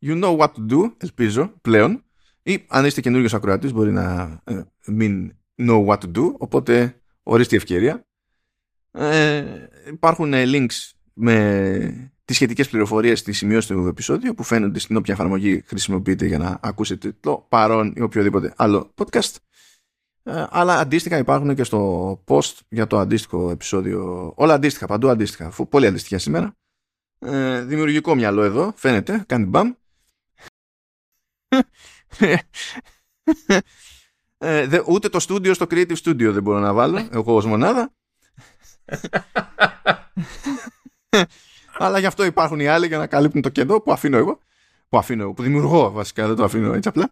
you 0.00 0.24
know 0.24 0.36
what 0.36 0.48
to 0.48 0.72
do, 0.72 0.92
ελπίζω, 0.96 1.54
πλέον. 1.60 2.04
Ή 2.42 2.64
αν 2.68 2.84
είστε 2.84 3.00
καινούργιος 3.00 3.34
ακροατής 3.34 3.72
μπορεί 3.72 3.92
να 3.92 4.40
ε, 4.44 4.62
μην 4.86 5.36
know 5.56 5.86
what 5.86 5.98
to 5.98 6.16
do, 6.16 6.32
οπότε 6.38 7.00
ορίστε 7.22 7.54
η 7.54 7.58
ευκαιρία. 7.58 8.06
Ε, 8.90 9.44
υπάρχουν 9.92 10.32
links 10.34 10.90
με 11.12 12.12
τις 12.28 12.36
σχετικές 12.36 12.68
πληροφορίες 12.68 13.18
στη 13.18 13.32
σημειώση 13.32 13.68
του 13.68 13.86
επεισόδιου 13.86 14.34
που 14.34 14.42
φαίνονται 14.42 14.78
στην 14.78 14.96
όποια 14.96 15.14
εφαρμογή 15.14 15.62
χρησιμοποιείτε 15.66 16.26
για 16.26 16.38
να 16.38 16.58
ακούσετε 16.62 17.16
το 17.20 17.46
παρόν 17.48 17.92
ή 17.96 18.00
οποιοδήποτε 18.00 18.52
άλλο 18.56 18.90
podcast. 18.94 19.34
Ε, 20.22 20.44
αλλά 20.50 20.78
αντίστοιχα 20.78 21.18
υπάρχουν 21.18 21.54
και 21.54 21.64
στο 21.64 22.22
post 22.26 22.54
για 22.68 22.86
το 22.86 22.98
αντίστοιχο 22.98 23.50
επεισόδιο. 23.50 24.32
Όλα 24.36 24.54
αντίστοιχα, 24.54 24.86
παντού 24.86 25.08
αντίστοιχα. 25.08 25.52
Πολύ 25.68 25.86
αντίστοιχα 25.86 26.18
σήμερα. 26.18 26.56
Ε, 27.18 27.62
δημιουργικό 27.62 28.14
μυαλό 28.14 28.42
εδώ, 28.42 28.72
φαίνεται, 28.76 29.24
κάνει 29.26 29.44
μπαμ. 29.44 29.72
Ε, 34.38 34.66
δε, 34.66 34.82
ούτε 34.86 35.08
το 35.08 35.18
studio 35.28 35.54
στο 35.54 35.66
Creative 35.70 35.96
Studio 36.04 36.30
δεν 36.32 36.42
μπορώ 36.42 36.58
να 36.58 36.72
βάλω, 36.72 37.08
εγώ 37.12 37.34
ως 37.34 37.46
μονάδα. 37.46 37.92
Αλλά 41.78 41.98
γι' 41.98 42.06
αυτό 42.06 42.24
υπάρχουν 42.24 42.60
οι 42.60 42.66
άλλοι 42.66 42.86
για 42.86 42.98
να 42.98 43.06
καλύπτουν 43.06 43.42
το 43.42 43.48
κενό 43.48 43.80
που 43.80 43.92
αφήνω 43.92 44.16
εγώ. 44.16 44.38
Που 44.88 44.98
αφήνω 44.98 45.22
εγώ, 45.22 45.32
που 45.32 45.42
δημιουργώ 45.42 45.90
βασικά, 45.90 46.26
δεν 46.26 46.36
το 46.36 46.44
αφήνω 46.44 46.72
έτσι 46.72 46.88
απλά. 46.88 47.10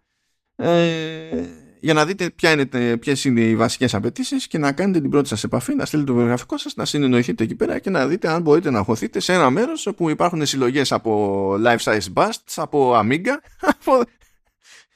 Ε, 0.55 1.45
για 1.79 1.93
να 1.93 2.05
δείτε 2.05 2.29
ποια 2.29 2.51
είναι, 2.51 2.97
ποιες 2.97 3.25
είναι 3.25 3.41
οι 3.41 3.55
βασικές 3.55 3.93
απαιτήσεις 3.93 4.47
και 4.47 4.57
να 4.57 4.71
κάνετε 4.71 4.99
την 5.01 5.09
πρώτη 5.09 5.27
σας 5.27 5.43
επαφή, 5.43 5.75
να 5.75 5.85
στείλετε 5.85 6.11
το 6.11 6.17
βιογραφικό 6.17 6.57
σας, 6.57 6.75
να 6.75 6.85
συνεννοηθείτε 6.85 7.43
εκεί 7.43 7.55
πέρα 7.55 7.79
και 7.79 7.89
να 7.89 8.07
δείτε 8.07 8.29
αν 8.29 8.41
μπορείτε 8.41 8.69
να 8.69 8.83
χωθείτε 8.83 9.19
σε 9.19 9.33
ένα 9.33 9.49
μέρος 9.49 9.87
όπου 9.87 10.09
υπάρχουν 10.09 10.45
συλλογές 10.45 10.91
από 10.91 11.53
life 11.65 11.77
size 11.77 12.13
busts, 12.13 12.53
από 12.55 12.99
Amiga, 12.99 13.35
από 13.79 14.03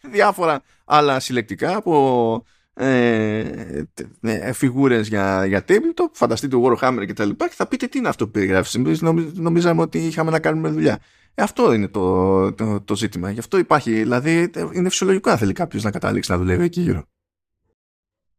διάφορα 0.02 0.62
άλλα 0.86 1.20
συλλεκτικά, 1.20 1.76
από 1.76 2.46
ε, 2.84 3.88
ε, 4.22 4.54
φιγούρες 4.54 5.08
για, 5.08 5.46
για 5.46 5.66
tabletop, 5.68 6.10
φανταστείτε 6.12 6.58
Warhammer 6.64 7.04
και 7.06 7.14
τα 7.14 7.26
λοιπά 7.26 7.48
και 7.48 7.54
θα 7.56 7.68
πείτε 7.68 7.88
τι 7.88 7.98
είναι 7.98 8.08
αυτό 8.08 8.26
που 8.26 8.32
περιγράφεις. 8.32 9.02
νομίζαμε 9.34 9.82
ότι 9.82 9.98
είχαμε 10.06 10.32
να 10.32 10.40
κάνουμε 10.40 10.70
δουλειά. 10.70 11.00
Ε, 11.34 11.44
αυτό 11.44 11.74
είναι 11.74 11.88
το, 11.88 12.54
το, 12.54 12.82
το, 12.82 12.96
ζήτημα. 12.96 13.32
Γι' 13.32 13.40
αυτό 13.40 13.58
υπάρχει, 13.58 13.92
δηλαδή 13.92 14.52
είναι 14.74 14.90
φυσιολογικό 14.90 15.30
να 15.30 15.38
θέλει 15.38 15.54
κάποιος 15.54 15.84
να 15.84 15.92
καταλήξει 15.92 16.32
να 16.32 16.38
δουλεύει 16.38 16.64
εκεί 16.64 16.82
γύρω. 16.82 17.06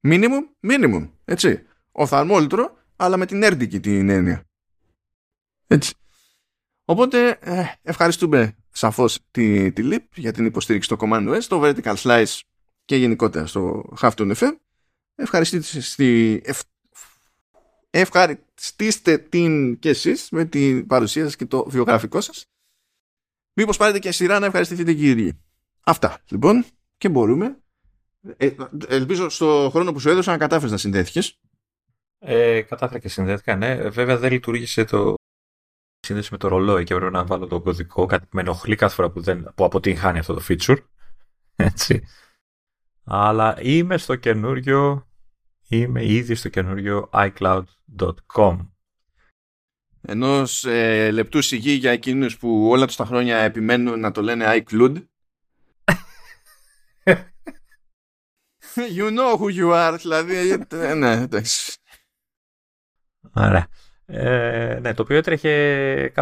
Μίνιμουμ, 0.01 0.45
μίνιμουμ, 0.61 1.09
έτσι. 1.24 1.62
Οφθαλμόλυτρο, 1.93 2.76
αλλά 2.97 3.16
με 3.16 3.26
την 3.26 3.43
έρντικη 3.43 3.80
την 3.80 4.09
έννοια. 4.09 4.45
Έτσι. 5.66 5.95
Οπότε 6.84 7.38
ε, 7.40 7.64
ευχαριστούμε 7.82 8.57
σαφώς 8.70 9.18
τη, 9.30 9.72
τη 9.72 9.88
LIP 9.93 10.05
για 10.14 10.32
την 10.32 10.45
υποστήριξη 10.45 10.95
στο 10.95 11.07
Command 11.07 11.34
OS, 11.34 11.43
το 11.43 11.61
Vertical 11.64 11.95
Slice 11.95 12.40
και 12.85 12.97
γενικότερα 12.97 13.47
στο 13.47 13.93
Halftone 14.01 14.35
FM. 14.35 14.57
Ευχαριστείτε 15.14 15.80
στη, 15.80 16.41
ευ, 16.45 16.61
ευχαριστήστε 17.91 19.18
την 19.18 19.78
και 19.78 19.89
εσείς 19.89 20.28
με 20.30 20.45
την 20.45 20.87
παρουσία 20.87 21.24
σας 21.24 21.37
και 21.37 21.47
το 21.47 21.64
βιογραφικό 21.68 22.20
σας. 22.20 22.47
Μήπως 23.53 23.76
πάρετε 23.76 23.99
και 23.99 24.12
σειρά 24.12 24.39
να 24.39 24.47
ευχαριστηθείτε 24.47 24.93
κύριοι. 24.93 25.41
Αυτά 25.85 26.22
λοιπόν 26.28 26.64
και 26.99 27.09
μπορούμε. 27.09 27.57
Ε, 28.37 28.51
ελπίζω 28.89 29.28
στο 29.28 29.68
χρόνο 29.72 29.93
που 29.93 30.01
σου 30.01 30.09
έδωσα 30.09 30.30
να 30.30 30.39
κατάφερες 30.39 30.70
να 30.70 30.76
συνδέθηκες. 30.76 31.41
Ε, 32.18 32.62
κατάφερα 32.62 32.99
και 32.99 33.09
συνδέθηκα, 33.09 33.57
ναι. 33.57 33.89
Βέβαια 33.89 34.18
δεν 34.18 34.33
λειτουργήσε 34.33 34.85
το 34.85 35.14
σύνδεση 36.07 36.28
με 36.33 36.39
το 36.39 36.49
ρολόι 36.49 36.85
και 36.85 36.95
έπρεπε 36.95 37.11
να 37.11 37.24
βάλω 37.24 37.47
τον 37.47 37.62
κωδικό. 37.62 38.07
Κάτι 38.07 38.26
με 38.33 38.41
ενοχλεί 38.41 38.76
κάθε 38.76 38.95
φορά 38.95 39.11
που, 39.11 39.20
δεν, 39.20 39.53
που 39.55 39.64
αποτυγχάνει 39.64 40.18
αυτό 40.18 40.35
το 40.35 40.43
feature. 40.49 40.76
Έτσι. 41.57 42.05
Αλλά 43.05 43.62
είμαι 43.62 43.96
στο 43.96 44.16
καινούριο, 44.16 45.09
είμαι 45.68 46.05
ήδη 46.05 46.34
στο 46.34 46.48
καινούριο 46.48 47.11
iCloud.com. 47.12 48.66
Ενός 50.00 50.64
ε, 50.64 51.11
λεπτού 51.11 51.42
σιγή 51.42 51.72
για 51.72 51.90
εκείνους 51.90 52.38
που 52.38 52.68
όλα 52.68 52.86
τους 52.86 52.96
τα 52.96 53.05
χρόνια 53.05 53.36
επιμένουν 53.36 54.00
να 54.00 54.11
το 54.11 54.22
λένε 54.22 54.44
iCloud. 54.48 55.05
you 58.96 59.18
know 59.18 59.36
who 59.36 59.48
you 59.61 59.72
are, 59.72 59.96
δηλαδή, 60.00 60.64
ε, 60.70 60.94
ναι, 60.94 61.12
εντάξει. 61.12 61.76
Ωραία. 63.34 63.68
Ε, 64.07 64.78
ναι, 64.80 64.94
το 64.94 65.03
οποίο 65.03 65.16
έτρεχε 65.16 66.12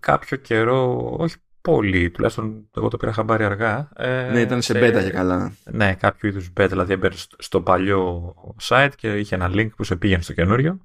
κάποιο 0.00 0.36
καιρό, 0.36 1.14
όχι 1.18 1.36
πολύ, 1.66 2.10
τουλάχιστον 2.10 2.68
εγώ 2.76 2.88
το 2.88 2.96
πήρα 2.96 3.12
χαμπάρι 3.12 3.44
αργά. 3.44 3.88
Ε, 3.96 4.30
ναι, 4.32 4.40
ήταν 4.40 4.62
σε, 4.62 4.72
σε 4.72 4.78
beta 4.78 5.04
και 5.04 5.10
καλά. 5.10 5.56
Ναι, 5.64 5.94
κάποιο 5.94 6.28
είδους 6.28 6.52
beta, 6.56 6.66
δηλαδή 6.68 6.92
έμπαινε 6.92 7.14
στο 7.38 7.60
παλιό 7.60 8.34
site 8.62 8.90
και 8.96 9.18
είχε 9.18 9.34
ένα 9.34 9.50
link 9.52 9.68
που 9.76 9.84
σε 9.84 9.96
πήγαινε 9.96 10.22
στο 10.22 10.32
καινούριο. 10.32 10.78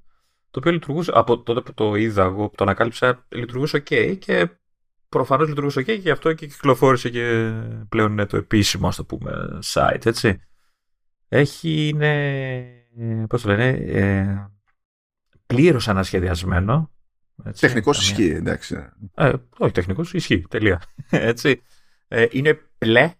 Το 0.50 0.58
οποίο 0.58 0.72
λειτουργούσε, 0.72 1.12
από 1.14 1.42
τότε 1.42 1.60
που 1.60 1.74
το 1.74 1.94
είδα 1.94 2.22
εγώ, 2.22 2.48
που 2.48 2.54
το 2.56 2.64
ανακάλυψα, 2.64 3.26
λειτουργούσε 3.28 3.82
ok 3.90 4.16
και 4.18 4.48
προφανώς 5.08 5.48
λειτουργούσε 5.48 5.80
ok 5.80 5.84
και 5.84 5.92
γι' 5.92 6.10
αυτό 6.10 6.32
και 6.32 6.46
κυκλοφόρησε 6.46 7.08
και 7.10 7.52
πλέον 7.88 8.12
είναι 8.12 8.26
το 8.26 8.36
επίσημο, 8.36 8.88
ας 8.88 8.96
το 8.96 9.04
πούμε, 9.04 9.58
site, 9.64 10.06
έτσι. 10.06 10.40
Έχει, 11.28 11.88
είναι, 11.88 13.26
πώς 13.28 13.42
το 13.42 13.48
λένε, 13.48 13.68
ε, 13.68 14.50
πλήρως 15.46 15.88
ανασχεδιασμένο. 15.88 16.91
Τεχνικός 17.60 18.00
ισχύει, 18.00 18.30
εντάξει. 18.30 18.88
Ε, 19.14 19.32
όχι, 19.58 19.72
τεχνικός 19.72 20.12
ισχύει, 20.12 20.44
τελεία. 20.48 20.82
Έτσι. 21.10 21.62
Ε, 22.08 22.26
είναι 22.30 22.60
πλε. 22.78 23.12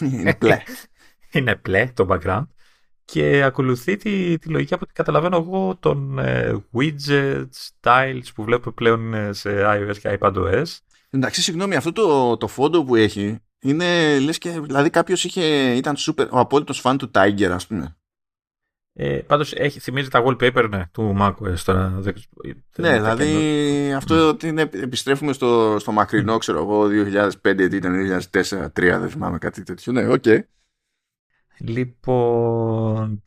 είναι 0.00 0.34
πλε. 0.34 0.62
είναι 1.32 1.56
πλε 1.56 1.90
το 1.94 2.06
background 2.10 2.46
και 3.04 3.42
ακολουθεί 3.42 3.96
τη, 3.96 4.38
τη 4.38 4.48
λογική 4.48 4.74
από 4.74 4.82
ό,τι 4.84 4.92
καταλαβαίνω 4.92 5.36
εγώ 5.36 5.76
των 5.80 6.18
ε, 6.18 6.64
widgets, 6.72 7.46
styles 7.80 8.24
που 8.34 8.44
βλέπω 8.44 8.70
πλέον 8.70 9.14
ε, 9.14 9.32
σε 9.32 9.50
iOS 9.64 9.98
και 10.00 10.18
iPadOS. 10.20 10.64
Εντάξει, 11.10 11.42
συγγνώμη, 11.42 11.76
αυτό 11.76 11.92
το, 11.92 12.36
το 12.36 12.46
φόντο 12.46 12.84
που 12.84 12.94
έχει 12.94 13.38
είναι 13.60 14.18
λες 14.18 14.38
και 14.38 14.60
δηλαδή 14.60 14.90
κάποιος 14.90 15.24
είχε, 15.24 15.72
ήταν 15.74 15.96
super, 15.98 16.28
ο 16.30 16.38
απόλυτος 16.38 16.80
φαν 16.80 16.98
του 16.98 17.10
Tiger 17.14 17.50
ας 17.52 17.66
πούμε. 17.66 17.96
Ε, 18.98 19.16
Πάντως 19.16 19.54
θυμίζει 19.80 20.08
τα 20.08 20.22
wallpaper 20.26 20.68
ναι, 20.70 20.86
του 20.92 21.16
macOS 21.20 21.58
τώρα. 21.64 21.94
Δεν, 21.98 22.14
ναι, 22.76 22.98
δηλαδή 22.98 23.92
αυτό 23.92 24.26
mm. 24.26 24.28
ότι 24.28 24.48
είναι, 24.48 24.60
επιστρέφουμε 24.60 25.32
στο, 25.32 25.76
στο 25.78 25.92
μακρινό, 25.92 26.38
ξέρω 26.38 26.58
εγώ, 26.58 26.86
2005, 27.42 27.66
τι 27.70 27.76
ήταν, 27.76 28.20
2004, 28.30 28.40
2003, 28.40 28.68
δεν 28.74 29.08
θυμάμαι 29.08 29.38
κάτι 29.38 29.62
τέτοιο. 29.62 29.92
Ναι, 29.92 30.08
OK. 30.08 30.22
Okay. 30.26 30.40
Λοιπόν, 31.58 33.22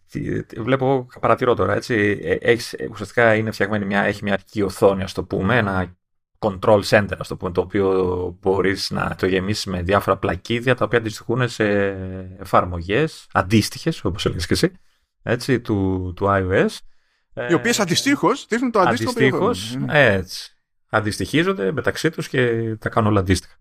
βλέπω 0.58 0.86
εγώ, 0.86 1.08
παρατηρώ 1.20 1.54
τώρα, 1.54 1.74
έτσι, 1.74 2.20
ε, 2.24 2.34
έχεις, 2.40 2.76
ουσιαστικά 2.92 3.36
είναι 3.36 3.52
φτιαγμένη 3.52 3.86
μια, 3.86 4.04
έχει 4.04 4.24
μια 4.24 4.34
αρχική 4.34 4.62
οθόνη, 4.62 5.04
ας 5.04 5.14
το 5.14 5.24
πούμε, 5.24 5.58
ένα 5.58 5.98
control 6.40 6.82
center, 6.84 7.18
ας 7.18 7.28
το 7.28 7.36
πούμε, 7.36 7.52
το 7.52 7.62
οποίο 7.62 8.38
μπορείς 8.42 8.90
να 8.90 9.16
το 9.16 9.26
γεμίσεις 9.26 9.66
με 9.66 9.82
διάφορα 9.82 10.18
πλακίδια, 10.18 10.76
τα 10.76 10.86
οποία 10.86 11.00
αντιστοιχούν 11.00 11.50
σε 11.50 11.66
εφαρμογές 12.40 13.28
αντίστοιχες, 13.32 14.04
όπως 14.04 14.26
έλεγες 14.26 14.46
και 14.48 14.54
εσύ, 14.54 14.72
έτσι, 15.30 15.60
του, 15.60 16.12
του 16.16 16.26
iOS. 16.30 16.78
Οι 17.50 17.54
οποίες 17.54 17.80
ε, 17.80 17.82
αντιστοίχως 17.82 18.46
δείχνουν 18.50 18.72
το 18.72 18.80
αντίστοιχο 18.80 19.12
Αντιστοίχως, 19.12 19.78
έτσι. 19.88 20.54
Αντιστοιχίζονται 20.90 21.72
μεταξύ 21.72 22.10
τους 22.10 22.28
και 22.28 22.76
τα 22.80 22.90
κάνουν 22.90 23.10
όλα 23.10 23.20
αντίστοιχα. 23.20 23.54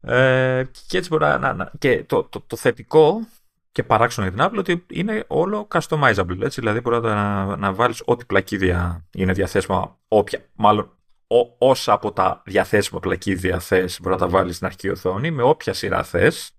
Ε, 0.00 0.64
και 0.86 0.98
έτσι 0.98 1.08
μπορεί 1.08 1.24
να, 1.24 1.52
να, 1.52 1.70
και 1.78 2.04
το, 2.04 2.22
το, 2.24 2.40
το 2.46 2.56
θετικό 2.56 3.26
και 3.72 3.82
παράξενο 3.82 4.28
για 4.28 4.36
την 4.36 4.46
Apple 4.46 4.58
ότι 4.58 4.86
είναι 4.90 5.24
όλο 5.26 5.68
customizable. 5.70 6.40
Έτσι, 6.40 6.60
δηλαδή 6.60 6.80
μπορεί 6.80 7.00
να, 7.00 7.56
να 7.56 7.72
βάλεις 7.72 8.02
ό,τι 8.04 8.24
πλακίδια 8.24 9.04
είναι 9.14 9.32
διαθέσιμα, 9.32 9.98
όποια, 10.08 10.44
μάλλον 10.54 10.90
ό, 11.26 11.68
όσα 11.68 11.92
από 11.92 12.12
τα 12.12 12.42
διαθέσιμα 12.46 13.00
πλακίδια 13.00 13.58
θες 13.58 13.98
μπορεί 14.00 14.14
να 14.14 14.20
τα 14.20 14.28
βάλεις 14.28 14.54
στην 14.54 14.66
αρχική 14.66 14.88
οθόνη 14.88 15.30
με 15.30 15.42
όποια 15.42 15.72
σειρά 15.72 16.02
θες 16.02 16.50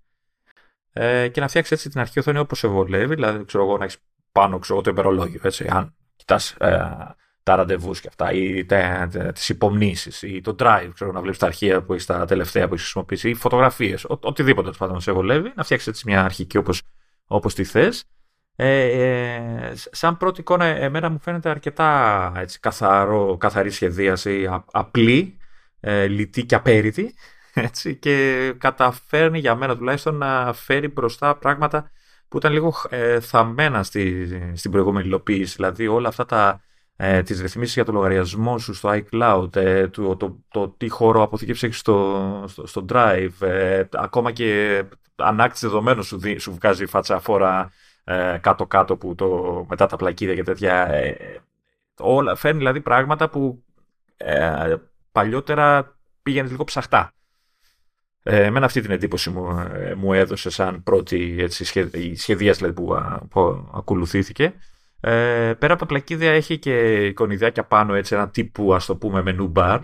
ε, 0.92 1.28
και 1.28 1.40
να 1.40 1.48
φτιάξεις 1.48 1.72
έτσι 1.72 1.88
την 1.88 2.00
αρχική 2.00 2.18
οθόνη 2.18 2.38
όπως 2.38 2.58
σε 2.58 2.68
βολεύει. 2.68 3.14
Δηλαδή, 3.14 3.44
ξέρω 3.44 3.64
εγώ, 3.64 3.78
να 3.78 3.84
έχεις 3.84 3.98
πάνω 4.36 4.58
ξέρω, 4.58 4.80
το 4.80 4.90
ημερολόγιο. 4.90 5.40
Έτσι, 5.42 5.66
αν 5.70 5.94
κοιτάς 6.16 6.50
ε, 6.50 6.78
τα 7.42 7.56
ραντεβούς 7.56 8.00
και 8.00 8.08
αυτά, 8.08 8.32
ή 8.32 8.66
τις 9.32 9.48
υπομνήσεις, 9.48 10.22
ή 10.22 10.40
το 10.40 10.56
drive, 10.58 10.90
ξέρω, 10.94 11.12
να 11.12 11.20
βλέπεις 11.20 11.38
τα 11.38 11.46
αρχεία 11.46 11.82
που 11.82 11.92
έχεις 11.92 12.06
τα 12.06 12.24
τελευταία 12.24 12.62
που 12.62 12.72
έχεις 12.72 12.82
χρησιμοποιήσει, 12.82 13.30
ή 13.30 13.34
φωτογραφίες, 13.34 14.04
οτιδήποτε 14.08 14.70
πάντων 14.78 15.00
σε 15.00 15.12
βολεύει, 15.12 15.52
να 15.54 15.64
φτιάξεις 15.64 15.88
έτσι 15.88 16.02
μια 16.06 16.24
αρχική 16.24 16.58
όπως 16.58 16.82
όπως 17.26 17.54
τη 17.54 17.64
θες. 17.64 18.04
Ε, 18.56 18.80
ε, 18.80 19.72
σαν 19.74 20.16
πρώτη 20.16 20.40
εικόνα 20.40 20.64
εμένα 20.64 21.08
μου 21.10 21.20
φαίνεται 21.20 21.48
αρκετά 21.48 22.32
έτσι, 22.36 22.60
καθαρό, 22.60 23.36
καθαρή 23.36 23.70
σχεδίαση, 23.70 24.48
απλή, 24.72 25.38
ε, 25.80 26.06
λιτή 26.06 26.46
και 26.46 26.54
απέριτη 26.54 27.14
έτσι, 27.54 27.96
και 27.96 28.52
καταφέρνει 28.58 29.38
για 29.38 29.54
μένα 29.54 29.76
τουλάχιστον 29.76 30.16
να 30.16 30.52
φέρει 30.52 30.88
μπροστά 30.88 31.36
πράγματα 31.36 31.90
που 32.28 32.36
ήταν 32.36 32.52
λίγο 32.52 32.74
ε, 32.88 33.20
θαμμένα 33.20 33.82
στη, 33.82 34.26
στην 34.54 34.70
προηγούμενη 34.70 35.06
υλοποίηση. 35.06 35.54
Δηλαδή 35.56 35.86
όλα 35.86 36.08
αυτά 36.08 36.24
τα, 36.24 36.60
ε, 36.96 37.22
τις 37.22 37.40
ρυθμίσεις 37.40 37.74
για 37.74 37.84
το 37.84 37.92
λογαριασμό 37.92 38.58
σου 38.58 38.74
στο 38.74 38.90
iCloud, 38.92 39.56
ε, 39.56 39.88
το, 39.88 40.16
το, 40.16 40.44
το, 40.48 40.68
τι 40.68 40.88
χώρο 40.88 41.22
αποθήκευση 41.22 41.66
έχεις 41.66 41.78
στο, 41.78 42.44
στο, 42.46 42.66
στο 42.66 42.84
Drive, 42.88 43.40
ε, 43.40 43.82
ακόμα 43.92 44.32
και 44.32 44.82
ανάκτηση 45.16 45.66
δεδομένων 45.66 46.02
σου, 46.02 46.20
σου 46.38 46.54
βγάζει 46.54 46.86
φατσαφόρα 46.86 47.70
ε, 48.04 48.38
κάτω-κάτω 48.40 48.96
που 48.96 49.14
το, 49.14 49.64
μετά 49.68 49.86
τα 49.86 49.96
πλακίδια 49.96 50.34
και 50.34 50.42
τέτοια. 50.42 50.92
Ε, 50.92 51.38
όλα, 51.98 52.34
φέρνει 52.34 52.58
δηλαδή 52.58 52.80
πράγματα 52.80 53.28
που 53.28 53.64
ε, 54.16 54.74
παλιότερα 55.12 55.96
πήγαινες 56.22 56.50
λίγο 56.50 56.64
ψαχτά. 56.64 57.12
Ε, 58.28 58.44
εμένα 58.44 58.66
αυτή 58.66 58.80
την 58.80 58.90
εντύπωση 58.90 59.30
μου, 59.30 59.58
ε, 59.74 59.94
μου 59.94 60.12
έδωσε 60.12 60.50
σαν 60.50 60.82
πρώτη 60.82 61.36
έτσι, 61.38 61.64
σχεδίας 62.14 62.56
δηλαδή, 62.56 62.74
που, 62.74 62.96
που 63.30 63.70
ακολουθήθηκε. 63.74 64.54
Ε, 65.00 65.54
πέρα 65.58 65.72
από 65.72 65.82
τα 65.82 65.86
πλακίδια 65.86 66.30
έχει 66.32 66.58
και 66.58 67.06
εικονιδιάκια 67.06 67.64
πάνω 67.64 67.94
έτσι 67.94 68.14
ένα 68.14 68.28
τύπου 68.30 68.74
ας 68.74 68.86
το 68.86 68.96
πούμε 68.96 69.22
μενού 69.22 69.46
μπαρ. 69.46 69.80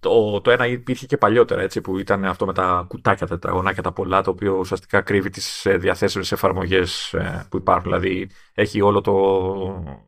Το, 0.00 0.40
το 0.40 0.50
ένα 0.50 0.66
υπήρχε 0.66 1.06
και 1.06 1.16
παλιότερα 1.16 1.62
έτσι 1.62 1.80
που 1.80 1.98
ήταν 1.98 2.24
αυτό 2.24 2.46
με 2.46 2.52
τα 2.52 2.84
κουτάκια, 2.88 3.26
τα 3.26 3.34
τετραγωνάκια 3.34 3.82
τα 3.82 3.92
πολλά 3.92 4.22
το 4.22 4.30
οποίο 4.30 4.56
ουσιαστικά 4.58 5.00
κρύβει 5.00 5.30
τις 5.30 5.66
ε, 5.66 5.76
διαθέσιμες 5.76 6.32
εφαρμογές 6.32 7.12
ε, 7.12 7.46
που 7.50 7.56
υπάρχουν. 7.56 7.82
Δηλαδή 7.82 8.30
έχει 8.54 8.80
όλο 8.80 9.00
το 9.00 9.14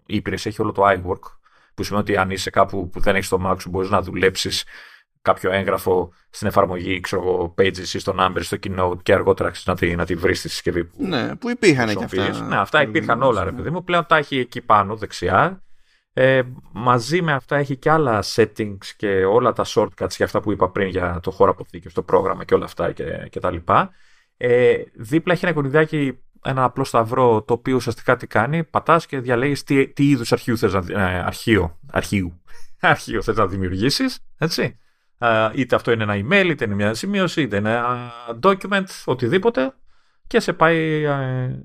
η 0.07 0.22
έχει 0.24 0.62
όλο 0.62 0.72
το 0.72 0.82
iWork 0.86 1.38
που 1.74 1.82
σημαίνει 1.82 2.05
ότι 2.05 2.16
αν 2.16 2.30
είσαι 2.30 2.51
κάπου 2.51 2.88
που 2.88 3.01
δεν 3.01 3.14
έχεις 3.14 3.28
το 3.28 3.40
Mac 3.47 3.57
σου 3.61 3.70
μπορείς 3.70 3.90
να 3.90 4.03
δουλέψεις 4.03 4.64
κάποιο 5.23 5.53
έγγραφο 5.53 6.12
στην 6.31 6.47
εφαρμογή, 6.47 7.01
ξέρω 7.01 7.23
εγώ, 7.23 7.55
Pages 7.59 7.79
ή 7.79 7.99
στο 7.99 8.14
Numbers, 8.18 8.41
στο 8.41 8.57
Keynote 8.62 9.03
και 9.03 9.12
αργότερα 9.12 9.53
να 9.64 9.75
τη, 9.75 9.97
να 9.97 10.05
τη 10.05 10.14
βρει 10.14 10.35
στη 10.35 10.49
συσκευή 10.49 10.85
που. 10.85 11.07
Ναι, 11.07 11.37
που 11.37 11.51
υπήρχαν 11.51 11.97
και 11.97 12.05
αυτά. 12.05 12.45
Ναι, 12.47 12.57
αυτά 12.57 12.83
υπήρχαν 12.83 13.23
όλα, 13.23 13.45
ρε 13.45 13.53
παιδί 13.53 13.70
μου. 13.70 13.85
Πλέον 13.85 14.07
τα 14.07 14.16
έχει 14.16 14.39
εκεί 14.39 14.61
πάνω, 14.61 14.97
δεξιά. 14.97 15.62
Ε, 16.14 16.43
μαζί 16.73 17.23
με 17.23 17.33
αυτά 17.33 17.57
έχει 17.57 17.77
και 17.77 17.91
άλλα 17.91 18.25
settings 18.35 18.87
και 18.97 19.25
όλα 19.25 19.53
τα 19.53 19.64
shortcuts 19.66 20.11
για 20.16 20.25
αυτά 20.25 20.41
που 20.41 20.53
είπα 20.53 20.70
πριν 20.70 20.89
για 20.89 21.20
το 21.23 21.31
χώρο 21.31 21.51
αποθήκη, 21.51 21.89
το 21.89 22.03
πρόγραμμα 22.03 22.45
και 22.45 22.55
όλα 22.55 22.64
αυτά 22.64 22.93
και, 22.93 23.05
και 23.31 23.41
τα 23.41 23.51
λοιπά. 23.51 23.91
Ε, 24.37 24.77
δίπλα 24.95 25.33
έχει 25.33 25.45
ένα 25.45 25.55
κονιδιάκι, 25.55 26.18
ένα 26.45 26.64
απλό 26.64 26.85
σταυρό, 26.85 27.43
το 27.43 27.53
οποίο 27.53 27.75
ουσιαστικά 27.75 28.16
τι 28.16 28.27
κάνει, 28.27 28.64
πατάς 28.64 29.07
και 29.07 29.18
διαλέγεις 29.18 29.62
τι, 29.62 29.89
τι 29.89 30.09
είδους 30.09 30.33
αρχείου 30.33 30.59
θες 30.59 30.73
να, 30.73 30.85
ε, 30.89 31.23
αρχείο, 31.25 31.79
αρχείου, 31.91 32.43
αρχείο 32.81 33.23
θες 33.23 33.37
να 33.37 33.47
δημιουργήσεις, 33.47 34.18
έτσι 34.39 34.77
είτε 35.55 35.75
αυτό 35.75 35.93
είναι 35.93 36.03
ένα 36.03 36.14
email, 36.14 36.47
είτε 36.51 36.64
είναι 36.64 36.75
μια 36.75 36.95
σημείωση, 36.95 37.43
είτε 37.43 37.57
είναι 37.57 37.70
ένα 37.70 38.12
document, 38.43 38.85
οτιδήποτε 39.05 39.75
και 40.27 40.41
σε 40.41 40.53
πάει 40.53 41.05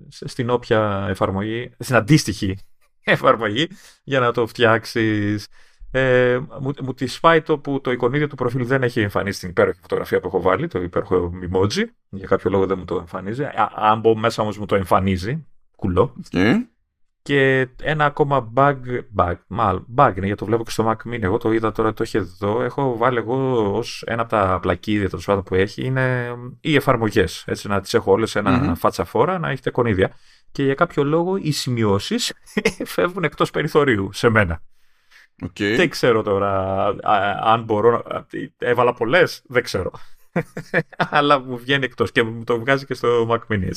στην 0.10 0.50
όποια 0.50 1.06
εφαρμογή, 1.10 1.72
στην 1.80 1.96
αντίστοιχη 1.96 2.58
εφαρμογή 3.04 3.68
για 4.04 4.20
να 4.20 4.32
το 4.32 4.48
φτιάξεις. 4.48 5.48
Ε, 5.92 6.40
μου, 6.60 6.72
μου 6.82 6.94
τη 6.94 7.08
σπάει 7.08 7.42
το 7.42 7.58
που 7.58 7.82
το 7.82 7.92
εικονίδιο 7.92 8.28
του 8.28 8.36
προφίλ 8.36 8.66
δεν 8.66 8.84
έχει 8.84 9.02
εμφανίσει 9.02 9.40
την 9.40 9.50
υπέροχη 9.50 9.80
φωτογραφία 9.82 10.20
που 10.20 10.28
έχω 10.28 10.42
βάλει, 10.42 10.68
το 10.68 10.82
υπέροχο 10.82 11.32
emoji. 11.52 11.84
Για 12.10 12.28
κάποιο 12.28 12.50
λόγο 12.50 12.66
δεν 12.66 12.78
μου 12.78 12.86
το 12.86 12.96
εμφανίζει. 12.96 13.44
αν 13.76 14.00
μπω 14.00 14.16
μέσα 14.16 14.42
όμως 14.42 14.58
μου 14.58 14.66
το 14.66 14.76
εμφανίζει. 14.76 15.46
Κουλό. 15.76 16.16
Και 16.30 16.68
ένα 17.82 18.06
ακόμα 18.06 18.52
bug, 18.56 18.76
bug, 19.18 19.36
μάλλον 19.48 19.88
bug 19.96 20.12
είναι, 20.16 20.26
γιατί 20.26 20.36
το 20.36 20.46
βλέπω 20.46 20.64
και 20.64 20.72
στο 20.72 20.88
Mac 20.90 21.10
Mini. 21.10 21.22
Εγώ 21.22 21.38
το 21.38 21.52
είδα 21.52 21.72
τώρα, 21.72 21.94
το 21.94 22.04
έχει 22.04 22.18
εδώ. 22.18 22.62
Έχω 22.62 22.98
βάλει 22.98 23.18
εγώ 23.18 23.72
ως 23.78 24.04
ένα 24.06 24.22
από 24.22 24.30
τα 24.30 24.60
πλακίδια 24.62 25.10
των 25.10 25.44
που 25.44 25.56
έχει 25.56 25.86
είναι 25.86 26.36
οι 26.62 26.76
εφαρμογές. 26.76 27.44
Έτσι, 27.48 27.68
να 27.68 27.82
τις 27.82 27.94
έχω 27.94 28.12
όλες 28.12 28.30
σε 28.30 28.40
ένα 28.40 28.72
mm-hmm. 28.72 28.78
φάτσα 28.78 29.04
φόρα, 29.04 29.40
να 29.40 29.50
έχετε 29.50 29.70
κονίδια. 29.70 30.12
Και 30.52 30.64
για 30.64 30.74
κάποιο 30.74 31.04
λόγο 31.04 31.36
οι 31.36 31.52
σημειώσεις 31.52 32.34
φεύγουν 32.94 33.24
εκτός 33.24 33.52
περιθωρίου 33.52 34.10
σε 34.14 34.30
μένα. 34.30 34.62
Okay. 35.46 35.74
Δεν 35.76 35.90
ξέρω 35.90 36.22
τώρα 36.22 36.86
αν 37.42 37.64
μπορώ. 37.64 38.04
Έβαλα 38.58 38.94
πολλές, 38.94 39.42
δεν 39.46 39.64
ξέρω. 39.64 39.92
Αλλά 40.98 41.40
μου 41.40 41.58
βγαίνει 41.58 41.86
εκτός 41.86 42.12
και 42.12 42.24
μου 42.24 42.44
το 42.44 42.60
βγάζει 42.60 42.86
και 42.86 42.94
στο 42.94 43.28
Mac 43.30 43.54
Mini. 43.54 43.72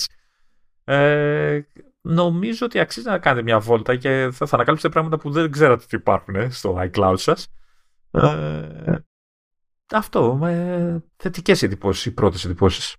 Ε, 0.85 1.61
νομίζω 2.01 2.67
ότι 2.67 2.79
αξίζει 2.79 3.07
να 3.07 3.19
κάνετε 3.19 3.43
μια 3.43 3.61
βόλτα 3.61 3.97
και 3.97 4.29
θα, 4.33 4.47
θα 4.47 4.55
ανακάλυψετε 4.55 4.93
πράγματα 4.93 5.19
που 5.19 5.31
δεν 5.31 5.51
ξέρατε 5.51 5.83
ότι 5.85 5.97
υπάρχουν 5.97 6.35
ε, 6.35 6.51
στο 6.51 6.91
iCloud 6.91 7.15
σας. 7.17 7.49
Ε, 8.11 8.95
αυτό, 9.93 10.35
με 10.35 11.03
θετικές 11.17 11.63
εντυπώσεις, 11.63 12.05
οι 12.05 12.11
πρώτες 12.11 12.45
εντυπώσεις. 12.45 12.97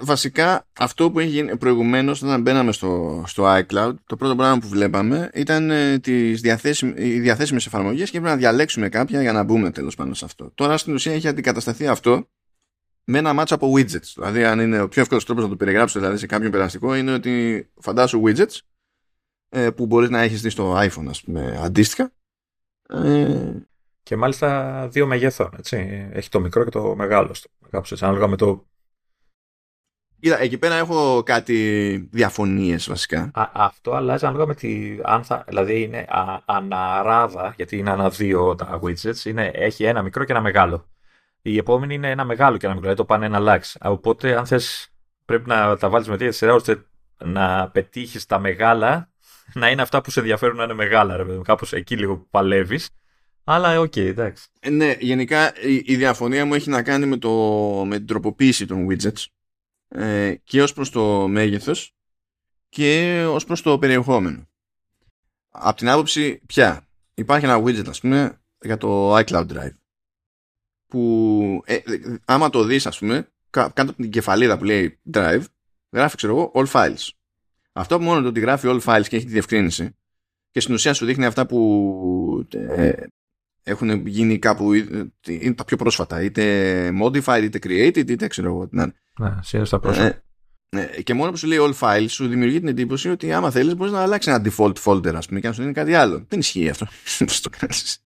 βασικά 0.00 0.66
αυτό 0.78 1.10
που 1.10 1.18
έχει 1.18 1.28
γίνει 1.28 1.56
προηγουμένως 1.56 2.22
όταν 2.22 2.42
μπαίναμε 2.42 2.72
στο, 2.72 3.22
στο 3.26 3.44
iCloud 3.56 3.94
το 4.06 4.16
πρώτο 4.16 4.36
πράγμα 4.36 4.58
που 4.58 4.68
βλέπαμε 4.68 5.30
ήταν 5.34 5.70
ε, 5.70 5.98
τις 5.98 6.40
διαθέσιμ, 6.40 6.92
οι 6.96 7.20
διαθέσιμες 7.20 7.66
εφαρμογές 7.66 8.10
και 8.10 8.16
έπρεπε 8.16 8.34
να 8.34 8.40
διαλέξουμε 8.40 8.88
κάποια 8.88 9.22
για 9.22 9.32
να 9.32 9.42
μπούμε 9.42 9.70
τέλος 9.70 9.94
πάνω 9.94 10.14
σε 10.14 10.24
αυτό. 10.24 10.50
Τώρα 10.54 10.76
στην 10.76 10.94
ουσία 10.94 11.12
έχει 11.12 11.28
αντικατασταθεί 11.28 11.86
αυτό 11.86 12.28
με 13.04 13.18
ένα 13.18 13.32
μάτσο 13.32 13.54
από 13.54 13.72
widgets. 13.76 14.12
Δηλαδή, 14.14 14.44
αν 14.44 14.60
είναι 14.60 14.80
ο 14.80 14.88
πιο 14.88 15.02
εύκολος 15.02 15.24
τρόπος 15.24 15.44
να 15.44 15.50
το 15.50 15.56
περιγράψω 15.56 15.98
δηλαδή, 15.98 16.18
σε 16.18 16.26
κάποιον 16.26 16.50
περαστικό, 16.50 16.94
είναι 16.94 17.12
ότι 17.12 17.66
φαντάσου 17.80 18.22
widgets 18.24 18.58
ε, 19.48 19.70
που 19.70 19.86
μπορείς 19.86 20.10
να 20.10 20.20
έχεις 20.20 20.42
δει 20.42 20.50
στο 20.50 20.76
iPhone, 20.78 21.06
ας 21.08 21.22
πούμε, 21.22 21.58
αντίστοιχα. 21.62 22.12
Ε... 22.88 23.52
Και 24.02 24.16
μάλιστα 24.16 24.88
δύο 24.88 25.06
μεγέθων, 25.06 25.50
έτσι. 25.58 26.08
Έχει 26.12 26.28
το 26.28 26.40
μικρό 26.40 26.64
και 26.64 26.70
το 26.70 26.94
μεγάλο. 26.96 27.34
Κάπως 27.70 27.92
έτσι, 27.92 28.04
ανάλογα 28.04 28.26
με 28.26 28.36
το. 28.36 28.66
Είδα, 30.20 30.40
εκεί 30.40 30.58
πέρα 30.58 30.74
έχω 30.74 31.22
κάτι 31.22 31.96
διαφωνίες 32.12 32.88
βασικά. 32.88 33.30
Α, 33.34 33.50
αυτό 33.54 33.92
αλλάζει 33.92 34.24
ανάλογα 34.24 34.46
με 34.46 34.54
τη. 34.54 34.98
Αν 35.02 35.24
θα, 35.24 35.44
δηλαδή 35.48 35.82
είναι 35.82 36.06
α, 36.08 36.42
αναράδα, 36.44 37.52
γιατί 37.56 37.76
είναι 37.78 37.90
ανά 37.90 38.10
δύο 38.10 38.54
τα 38.54 38.80
widgets, 38.82 39.24
είναι, 39.24 39.50
έχει 39.54 39.84
ένα 39.84 40.02
μικρό 40.02 40.24
και 40.24 40.32
ένα 40.32 40.40
μεγάλο. 40.40 40.88
Η 41.46 41.56
επόμενη 41.56 41.94
είναι 41.94 42.10
ένα 42.10 42.24
μεγάλο 42.24 42.56
και 42.56 42.66
ένα 42.66 42.74
μικρό, 42.74 42.88
δηλαδή 42.90 42.96
το 43.08 43.14
πάνε 43.14 43.26
εναλλάξ. 43.26 43.78
Οπότε, 43.82 44.36
αν 44.36 44.46
θες, 44.46 44.92
πρέπει 45.24 45.48
να 45.48 45.76
τα 45.76 45.88
βάλεις 45.88 46.08
με 46.08 46.16
τέτοια 46.16 46.32
σειρά 46.32 46.54
ώστε 46.54 46.86
να 47.24 47.70
πετύχεις 47.70 48.26
τα 48.26 48.38
μεγάλα 48.38 49.12
να 49.52 49.70
είναι 49.70 49.82
αυτά 49.82 50.00
που 50.00 50.10
σε 50.10 50.20
ενδιαφέρουν 50.20 50.56
να 50.56 50.64
είναι 50.64 50.74
μεγάλα. 50.74 51.16
Ρε, 51.16 51.24
κάπως 51.42 51.72
εκεί 51.72 51.96
λίγο 51.96 52.16
που 52.16 52.28
παλεύεις. 52.30 52.90
Αλλά 53.44 53.80
OK, 53.80 53.92
okay, 53.92 54.06
εντάξει. 54.06 54.48
Ε, 54.60 54.70
ναι, 54.70 54.96
γενικά 54.98 55.52
η, 55.60 55.82
η, 55.84 55.96
διαφωνία 55.96 56.44
μου 56.44 56.54
έχει 56.54 56.70
να 56.70 56.82
κάνει 56.82 57.06
με, 57.06 57.16
το, 57.16 57.30
με 57.86 57.96
την 57.96 58.06
τροποποίηση 58.06 58.66
των 58.66 58.86
widgets 58.90 59.24
ε, 59.88 60.34
και 60.44 60.62
ως 60.62 60.72
προς 60.72 60.90
το 60.90 61.28
μέγεθος 61.28 61.94
και 62.68 63.24
ως 63.28 63.44
προς 63.44 63.62
το 63.62 63.78
περιεχόμενο. 63.78 64.48
Απ' 65.50 65.76
την 65.76 65.88
άποψη 65.88 66.40
πια 66.46 66.88
υπάρχει 67.14 67.44
ένα 67.44 67.62
widget 67.62 67.88
ας 67.88 68.00
πούμε 68.00 68.40
για 68.60 68.76
το 68.76 69.16
iCloud 69.16 69.46
Drive 69.46 69.74
που 70.94 71.62
ε, 71.64 71.78
άμα 72.24 72.50
το 72.50 72.64
δεις 72.64 72.86
ας 72.86 72.98
πούμε 72.98 73.28
κάτω 73.50 73.82
από 73.82 73.92
την 73.92 74.10
κεφαλίδα 74.10 74.58
που 74.58 74.64
λέει 74.64 74.98
drive 75.12 75.42
γράφει 75.92 76.16
ξέρω 76.16 76.32
εγώ 76.32 76.52
all 76.54 76.72
files. 76.72 77.08
Αυτό 77.72 77.98
που 77.98 78.04
μόνο 78.04 78.22
το 78.22 78.28
ότι 78.28 78.40
γράφει 78.40 78.68
all 78.70 78.80
files 78.80 79.06
και 79.08 79.16
έχει 79.16 79.24
τη 79.24 79.32
διευκρίνηση 79.32 79.96
και 80.50 80.60
στην 80.60 80.74
ουσία 80.74 80.92
σου 80.94 81.04
δείχνει 81.04 81.24
αυτά 81.24 81.46
που 81.46 82.46
ε, 82.50 82.92
έχουν 83.62 84.06
γίνει 84.06 84.38
κάπου 84.38 84.72
ε, 84.72 84.82
είναι 85.28 85.54
τα 85.54 85.64
πιο 85.64 85.76
πρόσφατα 85.76 86.22
είτε 86.22 86.92
modified 87.02 87.40
είτε 87.42 87.58
created 87.62 88.10
είτε 88.10 88.26
ξέρω 88.26 88.48
εγώ 88.48 88.68
ναι, 88.70 88.84
ναι 89.18 89.64
στα 89.64 89.80
πρόσφατα. 89.80 90.22
Ε, 90.68 91.02
και 91.02 91.14
μόνο 91.14 91.30
που 91.30 91.36
σου 91.36 91.46
λέει 91.46 91.58
all 91.60 91.74
files 91.78 92.08
σου 92.08 92.28
δημιουργεί 92.28 92.58
την 92.58 92.68
εντύπωση 92.68 93.10
ότι 93.10 93.32
άμα 93.32 93.50
θέλεις 93.50 93.76
μπορείς 93.76 93.92
να 93.92 94.02
αλλάξει 94.02 94.30
ένα 94.30 94.44
default 94.44 94.74
folder 94.84 95.14
ας 95.14 95.26
πούμε 95.26 95.40
και 95.40 95.46
να 95.46 95.52
σου 95.52 95.60
δίνει 95.60 95.72
κάτι 95.72 95.94
άλλο. 95.94 96.24
Δεν 96.28 96.38
ισχύει 96.38 96.68
αυτό. 96.68 96.86
Πώς 97.26 97.40
το 97.40 97.50
κάνεις 97.58 98.03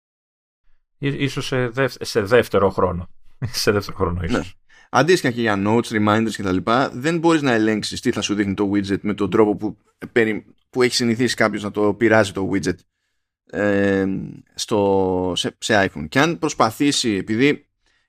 Ίσως 1.02 1.46
σε, 1.46 1.70
σε 2.00 2.20
δεύτερο 2.20 2.70
χρόνο. 2.70 3.08
σε 3.62 3.70
δεύτερο 3.70 3.96
χρόνο 3.96 4.22
ίσως. 4.22 4.38
Ναι. 4.38 4.52
Αντίστοιχα 4.90 5.32
και 5.32 5.40
για 5.40 5.62
notes, 5.66 5.82
reminders 5.82 6.30
κτλ. 6.36 6.56
Δεν 6.92 7.18
μπορείς 7.18 7.42
να 7.42 7.52
ελέγξεις 7.52 8.00
τι 8.00 8.10
θα 8.10 8.20
σου 8.20 8.34
δείχνει 8.34 8.54
το 8.54 8.70
widget 8.74 9.00
με 9.00 9.14
τον 9.14 9.30
τρόπο 9.30 9.56
που, 9.56 9.76
που 10.70 10.82
έχει 10.82 10.94
συνηθίσει 10.94 11.34
κάποιος 11.34 11.62
να 11.62 11.70
το 11.70 11.94
πειράζει 11.94 12.32
το 12.32 12.50
widget 12.52 12.74
ε, 13.50 14.06
στο, 14.54 15.32
σε, 15.36 15.56
σε 15.58 15.90
iPhone. 15.90 16.08
Και 16.08 16.18
αν 16.18 16.38
προσπαθήσει, 16.38 17.10
επειδή 17.10 17.66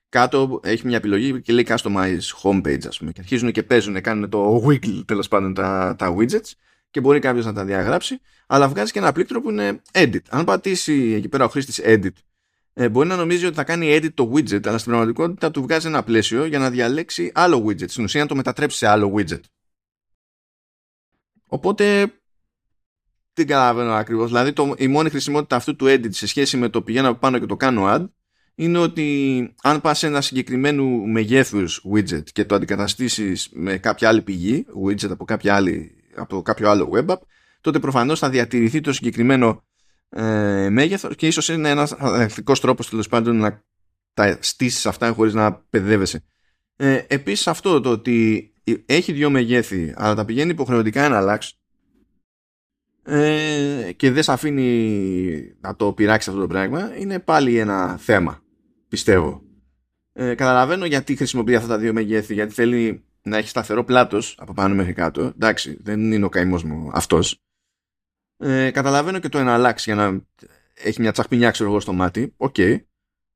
κάτω 0.08 0.60
έχει 0.62 0.86
μια 0.86 0.96
επιλογή 0.96 1.40
και 1.40 1.52
λέει 1.52 1.66
customize 1.68 2.18
homepage 2.42 2.86
ας 2.86 2.98
πούμε 2.98 3.12
και 3.12 3.20
αρχίζουν 3.20 3.52
και 3.52 3.62
παίζουν, 3.62 4.00
κάνουν 4.00 4.30
το 4.30 4.64
wiggle 4.66 5.02
τέλος 5.04 5.28
πάντων 5.28 5.54
τα, 5.54 5.94
τα 5.98 6.16
widgets 6.18 6.52
και 6.90 7.00
μπορεί 7.00 7.18
κάποιος 7.18 7.44
να 7.44 7.52
τα 7.52 7.64
διαγράψει 7.64 8.20
αλλά 8.46 8.68
βγάζει 8.68 8.92
και 8.92 8.98
ένα 8.98 9.12
πλήκτρο 9.12 9.40
που 9.40 9.50
είναι 9.50 9.82
edit. 9.92 10.20
Αν 10.28 10.44
πατήσει 10.44 11.12
εκεί 11.16 11.28
πέρα 11.28 11.44
ο 11.44 11.48
χρήστης 11.48 11.80
edit 11.84 12.12
ε, 12.76 12.88
μπορεί 12.88 13.08
να 13.08 13.16
νομίζει 13.16 13.46
ότι 13.46 13.54
θα 13.54 13.64
κάνει 13.64 13.98
edit 13.98 14.14
το 14.14 14.32
widget, 14.34 14.66
αλλά 14.66 14.78
στην 14.78 14.92
πραγματικότητα 14.92 15.50
του 15.50 15.62
βγάζει 15.62 15.86
ένα 15.86 16.02
πλαίσιο 16.02 16.44
για 16.44 16.58
να 16.58 16.70
διαλέξει 16.70 17.32
άλλο 17.34 17.64
widget. 17.66 17.90
Στην 17.90 18.04
ουσία 18.04 18.20
να 18.20 18.28
το 18.28 18.34
μετατρέψει 18.34 18.76
σε 18.76 18.86
άλλο 18.86 19.14
widget. 19.16 19.40
Οπότε 21.46 22.12
δεν 23.34 23.46
καταλαβαίνω 23.46 23.92
ακριβώς. 23.92 24.26
Δηλαδή 24.26 24.52
το, 24.52 24.74
η 24.78 24.86
μόνη 24.86 25.10
χρησιμότητα 25.10 25.56
αυτού 25.56 25.76
του 25.76 25.86
edit 25.86 26.14
σε 26.14 26.26
σχέση 26.26 26.56
με 26.56 26.68
το 26.68 26.82
πηγαίνω 26.82 27.08
από 27.08 27.18
πάνω 27.18 27.38
και 27.38 27.46
το 27.46 27.56
κάνω 27.56 27.94
add 27.94 28.08
είναι 28.54 28.78
ότι 28.78 29.54
αν 29.62 29.80
πας 29.80 29.98
σε 29.98 30.06
ένα 30.06 30.20
συγκεκριμένο 30.20 30.84
μεγέθους 30.84 31.84
widget 31.94 32.22
και 32.32 32.44
το 32.44 32.54
αντικαταστήσεις 32.54 33.48
με 33.52 33.78
κάποια 33.78 34.08
άλλη 34.08 34.22
πηγή, 34.22 34.66
widget 34.86 35.10
από, 35.10 35.24
κάποια 35.24 35.54
άλλη, 35.54 35.90
από 36.14 36.42
κάποιο 36.42 36.70
άλλο 36.70 36.90
web 36.94 37.06
app, 37.06 37.18
τότε 37.60 37.78
προφανώς 37.78 38.18
θα 38.18 38.30
διατηρηθεί 38.30 38.80
το 38.80 38.92
συγκεκριμένο 38.92 39.64
ε, 40.08 40.68
μέγεθος 40.70 41.16
και 41.16 41.26
ίσως 41.26 41.48
είναι 41.48 41.68
ένας 41.68 41.92
αρνητικό 41.92 42.52
τρόπος 42.52 42.88
τέλος 42.88 43.08
πάντων 43.08 43.36
να 43.36 43.64
τα 44.14 44.38
στήσεις 44.40 44.86
αυτά 44.86 45.10
χωρίς 45.10 45.34
να 45.34 45.52
παιδεύεσαι. 45.54 46.24
Ε, 46.76 47.02
Επίσης 47.06 47.46
αυτό 47.46 47.80
το 47.80 47.90
ότι 47.90 48.48
έχει 48.86 49.12
δύο 49.12 49.30
μεγέθη 49.30 49.92
αλλά 49.96 50.14
τα 50.14 50.24
πηγαίνει 50.24 50.50
υποχρεωτικά 50.50 51.08
να 51.08 51.16
αλλάξει 51.16 51.54
ε, 53.02 53.92
και 53.96 54.10
δεν 54.10 54.22
σε 54.22 54.32
αφήνει 54.32 55.56
να 55.60 55.76
το 55.76 55.92
πειράξεις 55.92 56.28
αυτό 56.28 56.40
το 56.40 56.46
πράγμα 56.46 56.96
είναι 56.96 57.18
πάλι 57.18 57.58
ένα 57.58 57.96
θέμα 57.96 58.42
πιστεύω 58.88 59.42
Ε, 60.12 60.34
καταλαβαίνω 60.34 60.84
γιατί 60.84 61.16
χρησιμοποιεί 61.16 61.54
αυτά 61.54 61.68
τα 61.68 61.78
δύο 61.78 61.92
μεγέθη, 61.92 62.34
γιατί 62.34 62.54
θέλει 62.54 63.04
να 63.22 63.36
έχει 63.36 63.48
σταθερό 63.48 63.84
πλάτος 63.84 64.36
από 64.38 64.52
πάνω 64.52 64.74
μέχρι 64.74 64.92
κάτω. 64.92 65.20
Εντάξει, 65.22 65.78
δεν 65.82 66.12
είναι 66.12 66.24
ο 66.24 66.28
καημός 66.28 66.64
μου 66.64 66.90
αυτός. 66.92 67.43
Ε, 68.38 68.70
καταλαβαίνω 68.70 69.18
και 69.18 69.28
το 69.28 69.38
εναλλάξ 69.38 69.92
για 69.92 70.04
να 70.04 70.20
έχει 70.74 71.00
μια 71.00 71.12
τσαχπινιά, 71.12 71.50
ξέρω 71.50 71.70
εγώ, 71.70 71.80
στο 71.80 71.92
μάτι. 71.92 72.34
OK. 72.36 72.54
Okay. 72.58 72.76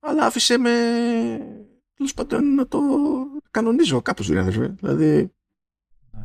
Αλλά 0.00 0.26
άφησε 0.26 0.58
με. 0.58 0.70
Τέλος 1.94 2.14
πάντων 2.14 2.54
να 2.54 2.66
το 2.66 2.80
κανονίζω 3.50 4.02
κάπως 4.02 4.28
δηλαδή. 4.28 4.74
δηλαδή 4.80 5.32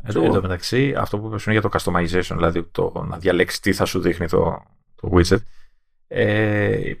Εν 0.02 0.12
τω 0.12 0.40
μεταξύ, 0.42 0.94
αυτό 0.96 1.18
που 1.18 1.26
είπες 1.26 1.44
είναι 1.44 1.58
για 1.58 1.62
το 1.62 1.78
customization, 1.78 2.34
δηλαδή 2.36 2.62
το 2.62 3.04
να 3.08 3.18
διαλέξεις 3.18 3.60
τι 3.60 3.72
θα 3.72 3.84
σου 3.84 4.00
δείχνει 4.00 4.28
το, 4.28 4.62
το 4.94 5.10
widget. 5.12 5.38
Ε, 6.08 6.92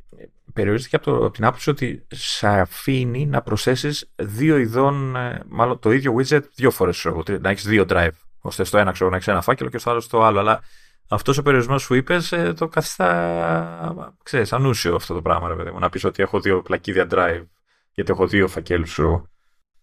περιορίζεται 0.52 0.96
από, 0.96 1.04
το, 1.04 1.16
από 1.16 1.30
την 1.30 1.44
άποψη 1.44 1.70
ότι 1.70 2.06
σε 2.10 2.48
αφήνει 2.48 3.26
να 3.26 3.42
προσθέσεις 3.42 4.12
δύο 4.16 4.56
ειδών, 4.56 5.16
ε, 5.16 5.42
μάλλον 5.48 5.78
το 5.78 5.92
ίδιο 5.92 6.16
widget 6.18 6.42
δύο 6.54 6.70
φορές. 6.70 7.06
Να 7.40 7.50
έχεις 7.50 7.66
δύο 7.66 7.84
drive. 7.88 8.10
ώστε 8.40 8.64
στο 8.64 8.78
ένα 8.78 8.92
ξέρω, 8.92 9.10
να 9.10 9.16
έχεις 9.16 9.28
ένα 9.28 9.40
φάκελο 9.40 9.70
και 9.70 9.78
στο 9.78 9.90
άλλο 9.90 10.00
στο 10.00 10.22
άλλο. 10.22 10.38
Αλλά 10.38 10.62
αυτός 11.08 11.38
ο 11.38 11.42
περιορισμός 11.42 11.86
που 11.86 11.94
είπες 11.94 12.32
ε, 12.32 12.52
το 12.52 12.68
καθιστά 12.68 14.14
ξέρεις, 14.22 14.52
ανούσιο 14.52 14.94
αυτό 14.94 15.14
το 15.14 15.22
πράγμα. 15.22 15.48
Ρε, 15.48 15.54
παιδί 15.54 15.70
μου, 15.70 15.78
να 15.78 15.88
πεις 15.88 16.04
ότι 16.04 16.22
έχω 16.22 16.40
δύο 16.40 16.62
πλακίδια 16.62 17.06
drive 17.10 17.46
γιατί 17.92 18.12
έχω 18.12 18.26
δύο 18.26 18.48
φακέλους. 18.48 19.00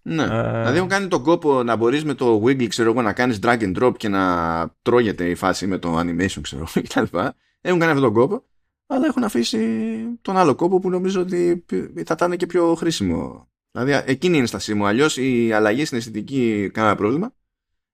Ναι. 0.01 0.23
Ε... 0.23 0.27
Δηλαδή 0.27 0.77
έχουν 0.77 0.89
κάνει 0.89 1.07
τον 1.07 1.23
κόπο 1.23 1.63
να 1.63 1.75
μπορείς 1.75 2.03
με 2.03 2.13
το 2.13 2.43
Wiggle 2.45 2.67
ξέρω 2.67 2.91
εγώ, 2.91 3.01
να 3.01 3.13
κάνεις 3.13 3.39
drag 3.43 3.59
and 3.59 3.83
drop 3.83 3.93
και 3.97 4.07
να 4.07 4.75
τρώγεται 4.81 5.29
η 5.29 5.35
φάση 5.35 5.67
με 5.67 5.77
το 5.77 5.99
animation 5.99 6.39
ξέρω 6.41 6.65
κτλ. 6.83 7.17
Έχουν 7.61 7.79
κάνει 7.79 7.91
αυτόν 7.91 8.01
τον 8.01 8.13
κόπο 8.13 8.45
αλλά 8.93 9.05
έχουν 9.05 9.23
αφήσει 9.23 9.59
τον 10.21 10.37
άλλο 10.37 10.55
κόπο 10.55 10.79
που 10.79 10.89
νομίζω 10.89 11.21
ότι 11.21 11.65
θα 12.05 12.13
ήταν 12.13 12.37
και 12.37 12.45
πιο 12.45 12.75
χρήσιμο. 12.75 13.49
Δηλαδή 13.71 14.03
εκείνη 14.05 14.35
είναι 14.35 14.43
η 14.43 14.47
στασή 14.47 14.73
μου. 14.73 14.85
Αλλιώς 14.85 15.17
η 15.17 15.51
αλλαγή 15.51 15.85
στην 15.85 15.97
αισθητική 15.97 16.69
κανένα 16.73 16.95
πρόβλημα. 16.95 17.33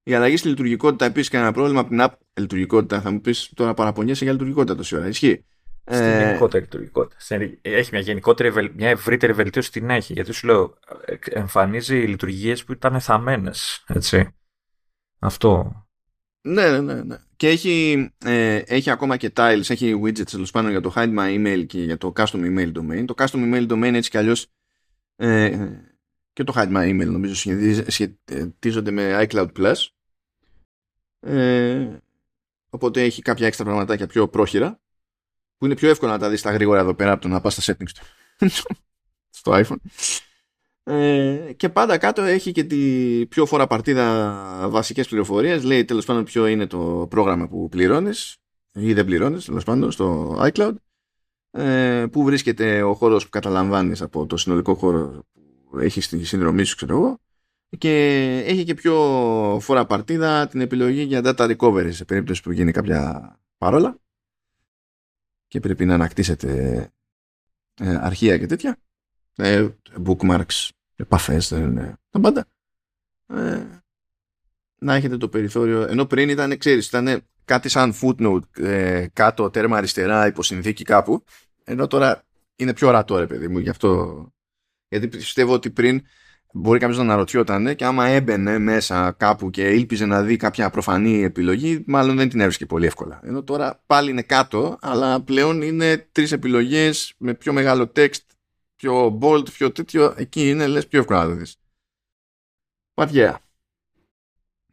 Η 0.08 0.14
αλλαγή 0.14 0.38
στη 0.38 0.48
λειτουργικότητα 0.48 1.06
επίσης 1.06 1.30
κανένα 1.30 1.52
πρόβλημα 1.52 1.80
από 1.80 1.90
την 1.90 2.00
app 2.02 2.12
λειτουργικότητα. 2.34 3.02
Θα 3.02 3.12
μου 3.12 3.22
πεις 3.22 3.52
τώρα 3.56 3.74
παραπονιέσαι 3.74 4.24
για 4.24 4.34
λειτουργικότητα 4.34 4.76
τόση 4.76 4.96
ώρα. 4.96 5.08
Ισχύει. 5.08 5.46
Στην 5.86 6.06
ε... 6.06 6.26
γενικότερη 6.26 6.64
λειτουργικότητα. 6.64 7.36
Έχει 7.62 7.90
μια 7.92 8.02
γενικότερη, 8.02 8.72
μια 8.76 8.90
ευρύτερη 8.90 9.34
βελτίωση 9.34 9.72
την 9.72 9.90
έχει. 9.90 10.14
Γιατί 10.14 10.32
σου 10.32 10.48
λέω, 10.48 10.78
εμφανίζει 11.30 11.96
λειτουργίες 11.96 12.64
που 12.64 12.72
ήταν 12.72 13.00
θαμμένες. 13.00 13.84
Έτσι. 13.88 14.36
Αυτό. 15.20 15.72
Ναι, 16.42 16.70
ναι, 16.70 16.80
ναι. 16.80 17.02
ναι. 17.04 17.18
Και 17.36 17.48
έχει, 17.48 18.10
ε, 18.26 18.56
έχει 18.56 18.90
ακόμα 18.90 19.18
και 19.18 19.32
tiles, 19.36 19.70
έχει 19.70 20.02
widgets 20.04 20.30
τέλος 20.32 20.52
πάντων 20.52 20.72
για 20.72 20.82
το 20.82 20.94
hide 20.96 21.18
my 21.18 21.38
email 21.38 21.66
και 21.68 21.84
για 21.84 21.98
το 21.98 22.14
custom 22.16 22.40
email 22.40 22.72
domain. 22.72 23.06
Το 23.06 23.14
custom 23.18 23.54
email 23.54 23.68
domain 23.72 23.94
έτσι 23.94 24.10
κι 24.10 24.18
αλλιώς 24.18 24.48
ε, 25.16 25.68
και 26.34 26.44
το 26.44 26.54
hide 26.56 26.74
my 26.74 26.90
email 26.90 27.08
νομίζω 27.08 27.52
σχετίζονται 27.88 28.92
με 28.92 29.28
iCloud 29.28 29.48
Plus. 29.58 29.76
Ε, 31.20 31.88
οπότε 32.70 33.02
έχει 33.02 33.22
κάποια 33.22 33.48
έξτρα 33.48 33.66
πραγματάκια 33.66 34.08
πιο 34.08 34.28
πρόχειρα 34.28 34.80
που 35.58 35.66
είναι 35.66 35.76
πιο 35.76 35.90
εύκολο 35.90 36.12
να 36.12 36.20
τα 36.20 36.30
δεις 36.30 36.40
στα 36.40 36.52
γρήγορα 36.52 36.80
εδώ 36.80 36.94
πέρα 36.94 37.12
από 37.12 37.22
το 37.22 37.28
να 37.28 37.42
πας 37.42 37.54
στα 37.54 37.74
settings 37.74 37.90
του 37.90 38.06
στο 39.30 39.52
iPhone. 39.56 39.78
Ε, 40.84 41.54
και 41.56 41.70
πάντα 41.70 41.98
κάτω 41.98 42.22
έχει 42.22 42.52
και 42.52 42.64
τη 42.64 42.78
πιο 43.26 43.46
φορά 43.46 43.68
παρτίδα 43.68 44.70
βασικές 44.70 45.08
πληροφορίες. 45.08 45.64
Λέει 45.64 45.86
τέλος 45.86 46.06
πάντων 46.06 46.24
ποιο 46.24 46.48
είναι 46.48 46.68
το 46.68 47.08
πρόγραμμα 47.10 47.48
που 47.48 47.70
πληρώνεις 47.70 48.38
ή 48.72 48.94
δεν 48.94 49.06
πληρώνεις 49.06 49.46
τέλος 49.46 49.64
πάντων 49.64 49.92
στο 49.92 50.38
iCloud. 50.52 50.74
Ε, 51.52 52.06
που 52.12 52.24
βρίσκεται 52.24 52.84
ο 52.84 52.94
χώρος 52.94 53.24
που 53.24 53.30
καταλαμβάνεις 53.30 54.02
από 54.02 54.26
το 54.26 54.38
συνολικό 54.38 54.76
χώρο 54.76 55.26
που 55.70 55.80
έχεις 55.80 56.06
στη 56.06 56.24
συνδρομή 56.24 56.64
σου 56.64 56.76
ξέρω 56.76 56.96
εγώ. 56.96 57.20
Και 57.78 57.94
έχει 58.46 58.64
και 58.64 58.74
πιο 58.74 58.96
φορά 59.62 59.86
παρτίδα 59.86 60.48
την 60.48 60.62
επιλογή 60.62 61.02
για 61.02 61.22
data 61.24 61.56
recovery 61.58 61.90
σε 61.92 62.06
περίπτωση 62.06 62.42
που 62.42 62.52
γίνει 62.52 62.72
κάποια 62.72 63.34
παρόλα 63.58 64.00
και 65.48 65.60
πρέπει 65.60 65.86
να 65.86 65.94
ανακτήσετε 65.94 66.80
ε, 67.80 67.96
αρχεία 67.96 68.38
και 68.38 68.46
τέτοια. 68.46 68.78
Ε, 69.36 69.68
bookmarks, 70.06 70.70
επαφές, 70.96 71.50
δεν 71.50 71.64
είναι 71.64 71.94
τα 72.10 72.20
πάντα. 72.20 72.46
Ε, 73.28 73.66
να 74.80 74.96
έχετε 74.96 75.18
το 75.18 75.30
περιθώριο, 75.30 75.82
ενώ 75.82 76.06
πριν 76.06 76.30
ήταν, 76.30 76.58
ξέρεις, 76.58 76.88
ήταν 76.88 77.28
κάτι 77.46 77.70
σαν 77.70 77.94
footnote 78.02 78.58
ε, 78.58 79.08
κάτω 79.14 79.50
τέρμα 79.50 79.78
αριστερά 79.78 80.28
υποσυνθήκη 80.28 80.84
κάπου, 80.84 81.24
ενώ 81.64 81.88
τώρα 81.88 82.24
είναι 82.56 82.74
πιο 82.74 82.88
ορατό 82.88 83.20
ρε 83.20 83.28
παιδί 83.28 83.48
μου, 83.48 83.58
γι' 83.60 83.70
αυτό, 83.70 84.26
γιατί 84.88 85.08
πιστεύω 85.08 85.54
ότι 85.54 85.70
πριν 85.70 86.06
μπορεί 86.54 86.80
κάποιος 86.80 86.98
να 86.98 87.04
αναρωτιόταν 87.04 87.76
και 87.76 87.86
άμα 87.86 88.06
έμπαινε 88.06 88.58
μέσα 88.58 89.12
κάπου 89.12 89.50
και 89.50 89.70
ήλπιζε 89.70 90.06
να 90.06 90.22
δει 90.22 90.38
κάποια 90.38 90.70
προφανή 90.70 91.24
επιλογή, 91.24 91.84
μάλλον 91.88 92.16
δεν 92.16 92.30
την 92.30 92.40
έβρισκε 92.40 92.66
πολύ 92.66 92.86
εύκολα. 92.86 93.20
Ενώ 93.24 93.44
τώρα 93.44 93.84
πάλι 93.86 94.12
είναι 94.12 94.22
κάτω, 94.22 94.78
αλλά 94.82 95.22
πλέον 95.22 95.62
είναι 95.62 96.08
τρεις 96.12 96.32
επιλογές 96.32 97.14
με 97.18 97.34
πιο 97.34 97.54
μεγάλο 97.54 97.92
text, 97.96 98.22
πιο 98.76 99.20
bold, 99.22 99.52
πιο 99.52 99.72
τέτοιο. 99.72 100.14
Εκεί 100.18 100.50
είναι 100.50 100.68
λες 100.68 100.88
πιο 100.88 101.00
εύκολα 101.00 101.24
να 101.24 101.30
το 101.30 101.36
δεις. 101.36 101.56
But 102.94 103.10
yeah. 103.12 103.36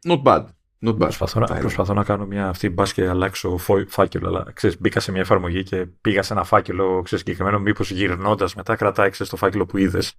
Not 0.07 0.23
bad. 0.23 0.45
Not 0.81 0.93
bad. 0.93 0.97
Προσπαθώ, 0.97 1.39
να, 1.39 1.45
προσπαθώ 1.55 1.93
να 1.93 2.03
κάνω 2.03 2.25
μια 2.25 2.47
αυτή 2.47 2.69
μπας 2.69 2.93
και 2.93 3.07
αλλάξω 3.07 3.57
φάκελο. 3.87 4.27
Αλλά 4.27 4.51
ξέρεις, 4.53 4.79
μπήκα 4.81 4.99
σε 4.99 5.11
μια 5.11 5.21
εφαρμογή 5.21 5.63
και 5.63 5.85
πήγα 5.85 6.23
σε 6.23 6.33
ένα 6.33 6.43
φάκελο 6.43 7.01
ξέρεις, 7.01 7.23
συγκεκριμένο. 7.25 7.59
Μήπως 7.59 7.91
γυρνώντας 7.91 8.55
μετά 8.55 8.75
κρατάει 8.75 9.09
ξέρεις, 9.09 9.31
το 9.31 9.37
φάκελο 9.37 9.65
που 9.65 9.77
είδες. 9.77 10.13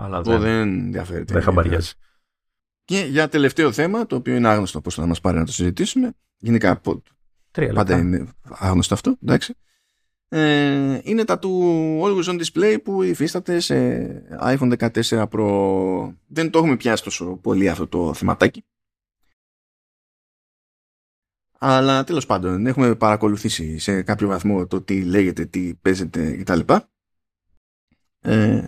Αλλά 0.00 0.22
δεν, 0.22 0.40
δεν 0.40 0.68
ενδιαφέρει. 0.68 1.24
Δεν 1.24 1.42
χαμπαριάζει. 1.42 1.92
Και 2.84 3.00
για 3.00 3.28
τελευταίο 3.28 3.72
θέμα, 3.72 4.06
το 4.06 4.16
οποίο 4.16 4.34
είναι 4.34 4.48
άγνωστο 4.48 4.80
πώ 4.80 4.90
θα 4.90 5.06
μας 5.06 5.20
πάρει 5.20 5.38
να 5.38 5.44
το 5.44 5.52
συζητήσουμε. 5.52 6.12
Γενικά 6.36 6.80
Τρία 7.50 7.72
πάντα 7.72 7.98
είναι 7.98 8.32
άγνωστο 8.42 8.94
αυτό. 8.94 9.16
Εντάξει. 9.22 9.54
Ε, 10.28 11.00
είναι 11.02 11.24
τα 11.24 11.38
του 11.38 11.62
Always 12.02 12.24
On 12.24 12.42
Display 12.42 12.76
που 12.84 13.02
υφίσταται 13.02 13.60
σε 13.60 13.76
iPhone 14.40 14.90
14 14.90 15.26
Pro. 15.30 16.14
Δεν 16.26 16.50
το 16.50 16.58
έχουμε 16.58 16.76
πιάσει 16.76 17.02
τόσο 17.02 17.36
πολύ 17.36 17.68
αυτό 17.68 17.86
το 17.86 18.14
θεματάκι. 18.14 18.64
Αλλά 21.58 22.04
τέλος 22.04 22.26
πάντων 22.26 22.66
έχουμε 22.66 22.94
παρακολουθήσει 22.94 23.78
σε 23.78 24.02
κάποιο 24.02 24.28
βαθμό 24.28 24.66
το 24.66 24.82
τι 24.82 25.04
λέγεται, 25.04 25.44
τι 25.44 25.74
παίζεται 25.74 26.36
κτλ. 26.36 26.60
Ε, 28.20 28.64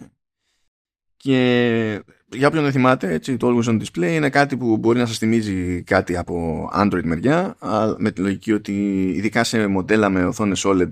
και 1.23 2.03
για 2.29 2.49
όποιον 2.49 2.63
δεν 2.63 2.73
θυμάται, 2.73 3.13
έτσι, 3.13 3.37
το 3.37 3.49
Always 3.49 3.69
On 3.69 3.81
Display 3.83 4.13
είναι 4.13 4.31
κάτι 4.31 4.57
που 4.57 4.77
μπορεί 4.77 4.99
να 4.99 5.07
σας 5.07 5.19
θυμίζει 5.19 5.83
κάτι 5.83 6.17
από 6.17 6.69
Android 6.75 7.03
μεριά, 7.05 7.57
με 7.99 8.11
τη 8.11 8.21
λογική 8.21 8.53
ότι 8.53 8.73
ειδικά 9.17 9.45
σε 9.45 9.67
μοντέλα 9.67 10.09
με 10.09 10.25
οθόνες 10.25 10.65
OLED, 10.67 10.91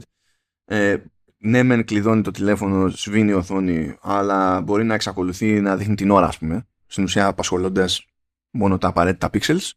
ε, 0.65 0.97
ναι 1.39 1.63
μεν 1.63 1.85
κλειδώνει 1.85 2.23
το 2.23 2.31
τηλέφωνο, 2.31 2.89
σβήνει 2.89 3.31
η 3.31 3.35
οθόνη, 3.35 3.97
αλλά 4.01 4.61
μπορεί 4.61 4.85
να 4.85 4.95
εξακολουθεί 4.95 5.61
να 5.61 5.77
δείχνει 5.77 5.95
την 5.95 6.11
ώρα, 6.11 6.27
ας 6.27 6.39
πούμε, 6.39 6.67
στην 6.87 7.05
ουσία 7.05 7.27
απασχολώντας 7.27 8.07
μόνο 8.51 8.79
τα 8.79 8.89
απαραίτητα 8.89 9.31
pixels 9.33 9.71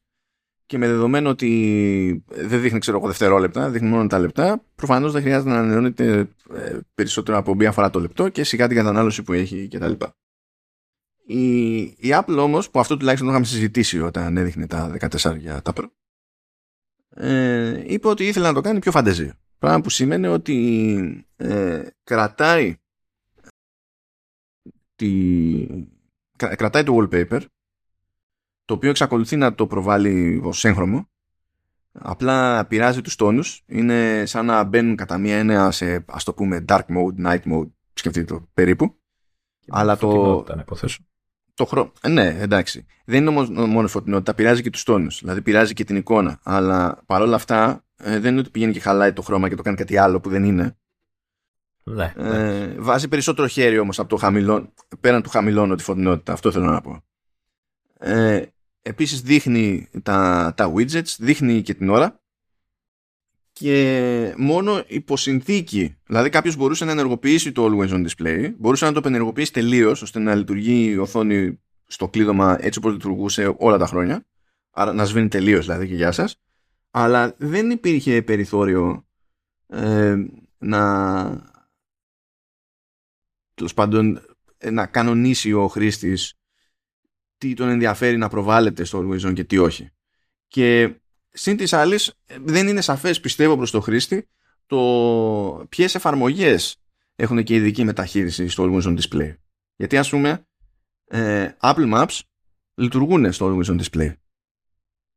και 0.66 0.78
με 0.78 0.88
δεδομένο 0.88 1.30
ότι 1.30 2.24
δεν 2.28 2.62
δείχνει 2.62 2.80
ξέρω 2.80 2.98
εγώ 2.98 3.08
δευτερόλεπτα, 3.08 3.70
δείχνει 3.70 3.90
μόνο 3.90 4.08
τα 4.08 4.20
λεπτά, 4.20 4.64
προφανώς 4.76 5.12
δεν 5.12 5.22
χρειάζεται 5.22 5.50
να 5.50 5.58
ανανεώνεται 5.58 6.30
ε, 6.54 6.78
περισσότερο 6.96 7.38
από 7.38 7.56
μία 7.56 7.72
φορά 7.72 7.90
το 7.90 8.00
λεπτό 8.00 8.30
και 8.30 8.44
σιγά 8.44 8.68
την 8.68 8.78
κατανάλωση 8.78 9.24
που 9.24 9.34
έχει 9.34 9.68
κτλ. 9.68 9.92
Η, 11.32 11.82
η 11.82 12.10
Apple 12.10 12.38
όμως, 12.38 12.70
που 12.70 12.80
αυτό 12.80 12.98
τουλάχιστον 12.98 13.28
το 13.28 13.34
είχαμε 13.34 13.50
συζητήσει 13.50 14.00
όταν 14.00 14.38
έδειχνε 14.38 14.68
τα 14.68 14.96
14 15.00 15.38
για 15.38 15.62
τα 15.62 15.74
Pro, 15.76 15.86
ε, 17.10 17.84
είπε 17.86 18.08
ότι 18.08 18.28
ήθελε 18.28 18.48
να 18.48 18.54
το 18.54 18.62
κάνει 18.62 18.80
πιο 18.80 18.92
φαντεζή. 18.92 19.32
Πράγμα 19.60 19.82
που 19.82 19.90
σημαίνει 19.90 20.28
ότι 20.28 21.26
ε, 21.36 21.84
κρατάει 22.04 22.76
τη, 24.96 25.86
κρατάει 26.36 26.84
το 26.84 26.98
wallpaper 26.98 27.42
το 28.66 28.74
οποίο 28.74 28.90
εξακολουθεί 28.90 29.36
να 29.36 29.56
το 29.56 29.68
προβάλλει 29.68 30.42
ως 30.44 30.66
έγχρωμο. 30.66 31.10
Απλά 31.92 32.66
πειράζει 32.66 33.02
τους 33.02 33.16
τόνους. 33.16 33.64
Είναι 33.66 34.26
σαν 34.26 34.46
να 34.46 34.64
μπαίνουν 34.64 34.96
κατά 34.96 35.18
μία 35.18 35.38
έννοια 35.38 35.72
σε 35.72 36.06
ας 36.08 36.24
το 36.24 36.34
πούμε 36.34 36.66
dark 36.68 36.86
mode, 36.86 37.26
night 37.26 37.52
mode 37.54 37.70
σκεφτείτε 37.94 38.34
το 38.34 38.50
περίπου. 38.54 38.96
Αλλά 39.68 39.98
το, 39.98 40.46
το 41.54 41.66
χρόνο. 41.66 41.92
Ε, 42.02 42.10
ναι, 42.10 42.38
εντάξει. 42.40 42.86
Δεν 43.06 43.20
είναι 43.20 43.30
όμως 43.30 43.50
μόνο 43.50 43.88
φωτεινότητα, 43.88 44.34
πειράζει 44.34 44.62
και 44.62 44.70
τους 44.70 44.84
τόνους. 44.84 45.20
Δηλαδή 45.20 45.42
πειράζει 45.42 45.74
και 45.74 45.84
την 45.84 45.96
εικόνα. 45.96 46.40
Αλλά 46.44 47.04
παρόλα 47.06 47.36
αυτά 47.36 47.84
ε, 47.98 48.20
δεν 48.20 48.32
είναι 48.32 48.40
ότι 48.40 48.50
πηγαίνει 48.50 48.74
και 48.74 48.80
χαλάει 48.80 49.14
το 49.14 49.22
χρώμα 49.22 49.50
και 49.50 49.56
το 49.56 49.62
κάνει 49.62 49.78
κάτι 49.78 49.98
άλλο 49.98 50.20
που 50.20 50.30
δεν 50.30 50.44
είναι. 50.44 50.76
Ναι, 51.84 52.14
ε, 52.18 52.76
βάζει 52.78 53.08
περισσότερο 53.08 53.48
χέρι 53.48 53.80
όμως 53.80 54.00
από 54.00 54.10
το 54.10 54.16
χαμηλό, 54.16 54.74
πέραν 55.00 55.22
του 55.22 55.30
χαμηλώνω 55.30 55.76
τη 55.76 55.84
φωτεινότητα. 55.84 56.34
Αυτό 56.34 56.52
θέλω 56.52 56.66
να 56.66 56.82
πω. 56.82 57.04
Ε, 58.00 58.42
επίσης 58.82 59.22
δείχνει 59.22 59.90
τα, 60.04 60.54
τα 60.58 60.74
widgets, 60.76 61.16
δείχνει 61.20 61.62
και 61.62 61.74
την 61.74 61.90
ώρα 61.90 62.21
και 63.62 64.34
μόνο 64.38 64.84
υποσυνθήκη. 64.88 65.96
Δηλαδή 66.06 66.30
κάποιος 66.30 66.56
μπορούσε 66.56 66.86
να 66.86 66.92
ενεργοποιήσει 66.92 67.52
το 67.52 67.66
Always 67.66 67.90
On 67.90 68.08
Display, 68.08 68.54
μπορούσε 68.58 68.86
να 68.86 68.92
το 68.94 69.02
ενεργοποιήσει 69.06 69.54
τελείως 69.54 70.02
ώστε 70.02 70.20
να 70.20 70.36
λειτουργεί 70.36 70.86
η 70.86 70.98
οθόνη 70.98 71.60
στο 71.86 72.10
κλείδωμα 72.10 72.58
έτσι 72.60 72.80
όπως 72.80 72.92
λειτουργούσε 72.92 73.56
όλα 73.58 73.78
τα 73.78 73.88
χρόνια. 73.88 74.26
Άρα 74.72 74.94
να 74.94 75.06
σβήνει 75.06 75.28
τελείως 75.28 75.66
δηλαδή 75.66 75.88
και 75.88 75.96
γεια 75.96 76.12
σας. 76.12 76.42
Αλλά 76.92 77.36
δεν 77.38 77.70
υπήρχε 77.70 78.22
περιθώριο 78.22 79.08
ε, 79.68 80.16
να 80.58 80.82
τέλος 83.54 83.74
πάντων 83.74 84.22
να 84.72 84.86
κανονίσει 84.86 85.54
ο 85.54 85.68
χρήστης 85.68 86.34
τι 87.38 87.54
τον 87.54 87.70
ενδιαφέρει 87.70 88.18
να 88.18 88.30
προβάλλεται 88.30 88.84
στο 88.84 89.00
Always 89.00 89.30
On 89.30 89.34
και 89.34 89.44
τι 89.44 89.58
όχι. 89.58 89.90
Και 90.48 90.96
Συν 91.32 91.58
της 91.58 91.74
άλλης, 91.74 92.14
δεν 92.42 92.68
είναι 92.68 92.82
σαφές, 92.82 93.20
πιστεύω, 93.20 93.56
προς 93.58 93.72
το 93.72 93.80
χρήστη 93.80 94.28
το 94.66 95.66
ποιες 95.70 95.96
εφαρμογές 95.96 96.82
έχουν 97.16 97.44
και 97.44 97.56
ειδική 97.56 97.84
μεταχείριση 97.84 98.48
στο 98.48 98.64
Always 98.64 98.84
On 98.84 99.00
Display. 99.00 99.36
Γιατί, 99.76 99.98
ας 99.98 100.10
πούμε, 100.10 100.48
ε, 101.06 101.52
Apple 101.60 101.94
Maps 101.94 102.20
λειτουργούν 102.74 103.32
στο 103.32 103.48
Always 103.48 103.72
On 103.72 103.82
Display. 103.82 104.14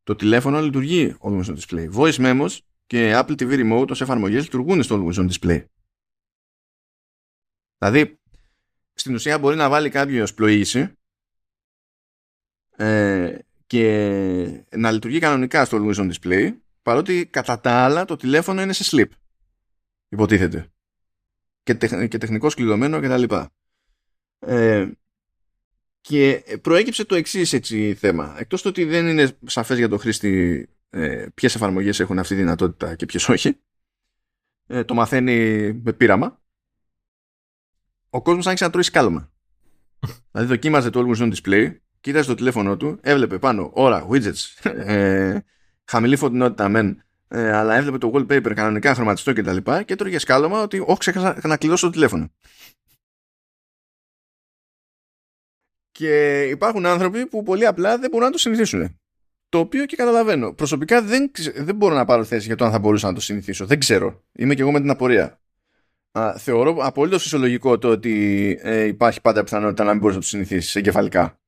Το 0.03 0.16
τηλέφωνο 0.16 0.61
λειτουργεί 0.61 1.16
Always 1.20 1.45
On 1.45 1.57
Display. 1.59 1.93
Voice 1.93 2.15
Memos 2.15 2.59
και 2.86 3.12
Apple 3.15 3.41
TV 3.41 3.73
Remote 3.73 3.91
ως 3.91 4.01
εφαρμογές 4.01 4.43
λειτουργούν 4.43 4.82
στο 4.82 5.05
Always 5.07 5.15
On 5.15 5.31
Display. 5.31 5.65
Δηλαδή, 7.78 8.19
στην 8.93 9.15
ουσία 9.15 9.39
μπορεί 9.39 9.57
να 9.57 9.69
βάλει 9.69 9.89
κάποιος 9.89 10.35
πλοήγηση 10.35 10.93
ε, 12.77 13.39
και 13.74 14.64
να 14.76 14.90
λειτουργεί 14.90 15.18
κανονικά 15.18 15.64
στο 15.64 15.78
Always 15.80 15.94
On 15.94 16.12
Display 16.12 16.55
παρότι 16.82 17.26
κατά 17.26 17.60
τα 17.60 17.72
άλλα 17.72 18.05
το 18.05 18.16
τηλέφωνο 18.16 18.62
είναι 18.62 18.72
σε 18.72 18.96
sleep 18.96 19.09
υποτίθεται. 20.09 20.72
Και, 21.62 21.74
τεχ, 21.74 22.09
και 22.09 22.18
τεχνικός 22.18 22.55
κλειδωμένο 22.55 23.01
και 23.01 23.09
τα 23.09 23.16
λοιπά. 23.16 23.52
Ε, 24.38 24.90
και 26.01 26.44
προέκυψε 26.62 27.05
το 27.05 27.14
εξής 27.14 27.52
έτσι 27.52 27.94
θέμα. 27.94 28.36
Εκτός 28.38 28.62
το 28.62 28.68
ότι 28.68 28.84
δεν 28.84 29.09
είναι 29.09 29.38
σαφές 29.46 29.78
για 29.78 29.88
το 29.88 29.98
χρήστη 29.98 30.66
ε, 30.90 31.26
ποιες 31.34 31.55
εφαρμογές 31.55 32.01
έχουν 32.01 32.18
αυτή 32.18 32.34
τη 32.34 32.40
δυνατότητα 32.40 32.94
και 32.94 33.06
ποιες 33.06 33.28
όχι 33.28 33.60
ε, 34.66 34.84
το 34.84 34.94
μαθαίνει 34.94 35.72
με 35.72 35.92
πείραμα. 35.92 36.42
Ο 38.10 38.22
κόσμος 38.22 38.46
άρχισε 38.46 38.64
να 38.64 38.70
τρώει 38.70 38.82
σκάλωμα. 38.82 39.32
Δηλαδή 40.30 40.48
δοκίμαζε 40.48 40.90
το 40.90 41.01
Always 41.01 41.22
On 41.22 41.34
Display 41.34 41.76
κοίταζε 42.05 42.28
το 42.28 42.35
τηλέφωνο 42.35 42.76
του, 42.76 42.98
έβλεπε 43.02 43.39
πάνω 43.39 43.70
ώρα, 43.74 44.06
widgets, 44.10 44.70
ε, 44.86 45.39
χαμηλή 45.85 46.16
φωτεινότητα 46.16 46.68
μεν, 46.68 47.02
ε, 47.28 47.52
αλλά 47.52 47.74
έβλεπε 47.74 47.98
το 47.98 48.10
wallpaper 48.14 48.52
κανονικά 48.55 48.94
χρωματιστό 48.94 49.32
κτλ. 49.32 49.56
Και, 49.56 49.60
τα 49.60 49.82
και 49.82 49.93
έτρωγε 49.93 50.18
σκάλωμα 50.18 50.62
ότι 50.62 50.78
όχι 50.78 50.98
ξέχασα 50.98 51.40
να 51.43 51.56
κλειδώσω 51.56 51.86
το 51.86 51.93
τηλέφωνο. 51.93 52.31
Και 55.90 56.43
υπάρχουν 56.43 56.86
άνθρωποι 56.86 57.26
που 57.26 57.43
πολύ 57.43 57.66
απλά 57.66 57.98
δεν 57.98 58.10
μπορούν 58.10 58.26
να 58.26 58.32
το 58.32 58.39
συνηθίσουν. 58.39 58.98
Το 59.48 59.59
οποίο 59.59 59.86
και 59.86 59.97
καταλαβαίνω. 59.97 60.52
Προσωπικά 60.52 61.02
δεν, 61.02 61.31
δεν 61.56 61.74
μπορώ 61.74 61.94
να 61.94 62.05
πάρω 62.05 62.24
θέση 62.24 62.47
για 62.47 62.56
το 62.56 62.64
αν 62.64 62.70
θα 62.70 62.78
μπορούσα 62.78 63.06
να 63.06 63.14
το 63.14 63.20
συνηθίσω. 63.20 63.66
Δεν 63.66 63.78
ξέρω. 63.78 64.24
Είμαι 64.32 64.55
και 64.55 64.62
εγώ 64.62 64.72
με 64.72 64.81
την 64.81 64.90
απορία. 64.90 65.40
Α, 66.12 66.35
θεωρώ 66.39 66.76
απολύτως 66.81 67.22
φυσιολογικό 67.22 67.78
το 67.78 67.89
ότι 67.89 68.59
ε, 68.62 68.85
υπάρχει 68.85 69.20
πάντα 69.20 69.44
πιθανότητα 69.44 69.85
να 69.85 69.90
μην 69.90 70.01
μπορείς 70.01 70.14
να 70.14 70.20
το 70.20 70.28
συνηθίσεις 70.28 70.76
εγκεφαλικά 70.76 71.39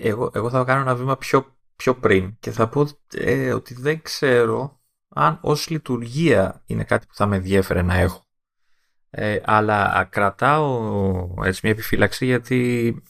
εγώ, 0.00 0.30
εγώ 0.34 0.50
θα 0.50 0.64
κάνω 0.64 0.80
ένα 0.80 0.94
βήμα 0.94 1.16
πιο, 1.16 1.56
πιο 1.76 1.94
πριν 1.94 2.36
και 2.40 2.50
θα 2.50 2.68
πω 2.68 2.88
ε, 3.14 3.52
ότι 3.52 3.74
δεν 3.74 4.02
ξέρω 4.02 4.80
αν 5.08 5.38
ως 5.40 5.68
λειτουργία 5.68 6.62
είναι 6.66 6.84
κάτι 6.84 7.06
που 7.06 7.14
θα 7.14 7.26
με 7.26 7.36
ενδιέφερε 7.36 7.82
να 7.82 7.94
έχω. 7.94 8.24
Ε, 9.10 9.40
αλλά 9.44 10.08
κρατάω 10.10 11.34
έτσι 11.44 11.60
μια 11.62 11.72
επιφύλαξη 11.72 12.24
γιατί 12.24 13.02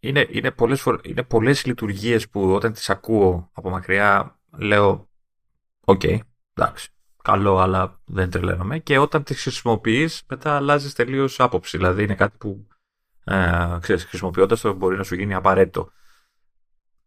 είναι, 0.00 0.26
είναι, 0.30 0.50
πολλές 0.50 0.80
φορ... 0.80 1.00
είναι 1.02 1.22
πολλές 1.22 1.66
λειτουργίες 1.66 2.28
που 2.28 2.52
όταν 2.52 2.72
τις 2.72 2.90
ακούω 2.90 3.50
από 3.52 3.70
μακριά 3.70 4.38
λέω 4.58 5.08
OK, 5.84 6.00
okay, 6.04 6.18
εντάξει, 6.54 6.88
καλό 7.22 7.58
αλλά 7.58 8.00
δεν 8.04 8.30
τρελαίνομαι 8.30 8.78
και 8.78 8.98
όταν 8.98 9.22
τις 9.22 9.42
χρησιμοποιείς 9.42 10.22
μετά 10.28 10.56
αλλάζεις 10.56 10.94
τελείως 10.94 11.40
άποψη. 11.40 11.76
Δηλαδή 11.76 12.02
είναι 12.02 12.14
κάτι 12.14 12.36
που 12.38 12.66
ε, 13.24 13.76
ξέρεις, 13.80 14.04
χρησιμοποιώντας 14.04 14.60
το 14.60 14.72
μπορεί 14.72 14.96
να 14.96 15.02
σου 15.02 15.14
γίνει 15.14 15.34
απαραίτητο 15.34 15.90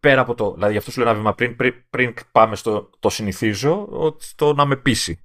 πέρα 0.04 0.22
από 0.22 0.36
το. 0.36 0.54
Δηλαδή, 0.54 0.72
γι' 0.72 0.78
αυτό 0.78 0.92
σου 0.92 1.00
λέω 1.00 1.10
ένα 1.10 1.18
βήμα 1.18 1.34
πριν, 1.34 1.56
πριν, 1.56 1.74
πριν 1.90 2.14
πάμε 2.32 2.56
στο 2.56 2.90
το 3.00 3.10
συνηθίζω, 3.10 3.88
το 4.36 4.54
να 4.54 4.66
με 4.66 4.76
πείσει. 4.76 5.24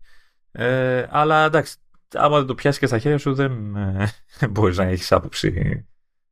Ε, 0.53 1.07
αλλά 1.11 1.45
εντάξει, 1.45 1.77
άμα 2.15 2.37
δεν 2.39 2.47
το 2.47 2.55
πιάσει 2.55 2.79
και 2.79 2.87
στα 2.87 2.99
χέρια 2.99 3.19
σου, 3.19 3.35
δεν 3.35 3.77
ε, 3.77 4.09
μπορείς 4.51 4.77
να 4.77 4.85
έχεις 4.85 5.13
άποψη 5.13 5.87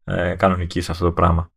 ε, 0.04 0.34
κανονική 0.34 0.80
σε 0.80 0.90
αυτό 0.90 1.04
το 1.04 1.12
πράγμα. 1.12 1.52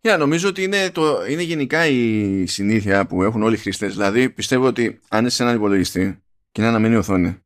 Yeah, 0.00 0.16
νομίζω 0.18 0.48
ότι 0.48 0.62
είναι, 0.62 0.90
το, 0.90 1.26
είναι 1.26 1.42
γενικά 1.42 1.86
η 1.86 2.46
συνήθεια 2.46 3.06
που 3.06 3.22
έχουν 3.22 3.42
όλοι 3.42 3.54
οι 3.54 3.58
χρήστες. 3.58 3.92
Δηλαδή, 3.92 4.30
πιστεύω 4.30 4.66
ότι 4.66 5.00
αν 5.08 5.26
είσαι 5.26 5.36
σε 5.36 5.42
έναν 5.42 5.54
υπολογιστή 5.56 6.22
και 6.52 6.60
είναι 6.60 6.70
αναμένη 6.70 6.96
οθόνη, 6.96 7.38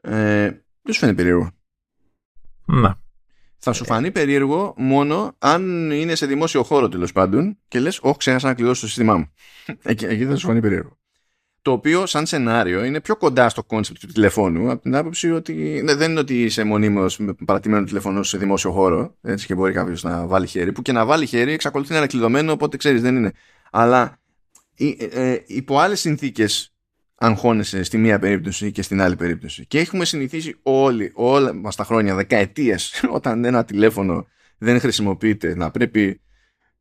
ε, 0.00 0.46
δεν 0.82 0.92
σου 0.92 0.98
φαίνεται 0.98 1.16
περίεργο. 1.16 1.50
Ναι 2.64 2.90
θα 3.64 3.72
σου 3.72 3.84
φανεί 3.84 4.10
περίεργο 4.10 4.74
μόνο 4.76 5.34
αν 5.38 5.90
είναι 5.90 6.14
σε 6.14 6.26
δημόσιο 6.26 6.62
χώρο 6.62 6.88
τέλος 6.88 7.12
πάντων 7.12 7.58
και 7.68 7.80
λες: 7.80 7.98
Όχι, 8.02 8.16
ξέχασα 8.16 8.46
να 8.46 8.54
κλειδώσω 8.54 8.80
το 8.80 8.86
σύστημά 8.86 9.16
μου. 9.16 9.32
εκεί, 9.82 10.04
εκεί 10.04 10.26
θα 10.26 10.36
σου 10.36 10.46
φανεί 10.46 10.60
περίεργο. 10.60 10.98
Το 11.62 11.72
οποίο, 11.72 12.06
σαν 12.06 12.26
σενάριο, 12.26 12.84
είναι 12.84 13.00
πιο 13.00 13.16
κοντά 13.16 13.48
στο 13.48 13.62
κόνσεπτ 13.62 14.00
του 14.00 14.06
τηλεφώνου 14.06 14.70
από 14.70 14.82
την 14.82 14.96
άποψη 14.96 15.30
ότι 15.30 15.80
ναι, 15.84 15.94
δεν 15.94 16.10
είναι 16.10 16.20
ότι 16.20 16.42
είσαι 16.42 16.64
μονίμως 16.64 17.18
με 17.18 17.34
παρατημένο 17.44 17.84
τηλέφωνο 17.84 18.22
σε 18.22 18.38
δημόσιο 18.38 18.70
χώρο. 18.70 19.16
Έτσι 19.22 19.46
και 19.46 19.54
μπορεί 19.54 19.72
κάποιος 19.72 20.02
να 20.02 20.26
βάλει 20.26 20.46
χέρι. 20.46 20.72
Που 20.72 20.82
και 20.82 20.92
να 20.92 21.04
βάλει 21.04 21.26
χέρι 21.26 21.52
εξακολουθεί 21.52 21.92
να 21.92 21.98
είναι 21.98 22.06
κλειδωμένο, 22.06 22.52
οπότε 22.52 22.76
ξέρεις 22.76 23.02
δεν 23.02 23.16
είναι. 23.16 23.32
Αλλά 23.70 24.18
ε, 24.76 24.88
ε, 25.10 25.42
υπό 25.46 25.78
άλλες 25.78 26.00
συνθήκες 26.00 26.73
αγχώνεσαι 27.14 27.82
στη 27.82 27.98
μία 27.98 28.18
περίπτωση 28.18 28.72
και 28.72 28.82
στην 28.82 29.00
άλλη 29.00 29.16
περίπτωση. 29.16 29.66
Και 29.66 29.78
έχουμε 29.78 30.04
συνηθίσει 30.04 30.56
όλοι, 30.62 31.12
όλα 31.14 31.52
μας 31.54 31.76
τα 31.76 31.84
χρόνια, 31.84 32.14
δεκαετίες, 32.14 33.02
όταν 33.16 33.44
ένα 33.44 33.64
τηλέφωνο 33.64 34.26
δεν 34.58 34.80
χρησιμοποιείται, 34.80 35.54
να 35.54 35.70
πρέπει 35.70 36.20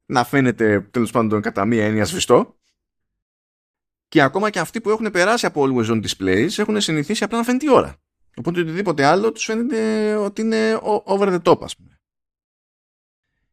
να 0.06 0.24
φαίνεται 0.24 0.82
τέλος 0.82 1.12
πάντων 1.12 1.42
κατά 1.42 1.66
μία 1.66 1.86
έννοια 1.86 2.06
σβηστό. 2.06 2.58
Και 4.08 4.22
ακόμα 4.22 4.50
και 4.50 4.60
αυτοί 4.60 4.82
που 4.82 4.90
έχουν 4.90 5.12
περάσει 5.12 5.46
από 5.46 5.64
Always 5.64 5.86
On 5.86 6.02
Displays 6.04 6.50
έχουν 6.58 6.82
συνηθίσει 6.82 7.24
απλά 7.24 7.38
να 7.38 7.44
φαίνεται 7.44 7.66
η 7.66 7.70
ώρα. 7.72 7.96
Οπότε 8.38 8.60
οτιδήποτε 8.60 9.06
άλλο 9.06 9.32
τους 9.32 9.44
φαίνεται 9.44 10.14
ότι 10.16 10.42
είναι 10.42 10.80
over 10.82 11.28
the 11.28 11.42
top, 11.42 11.62
ας 11.62 11.76
πούμε. 11.76 11.98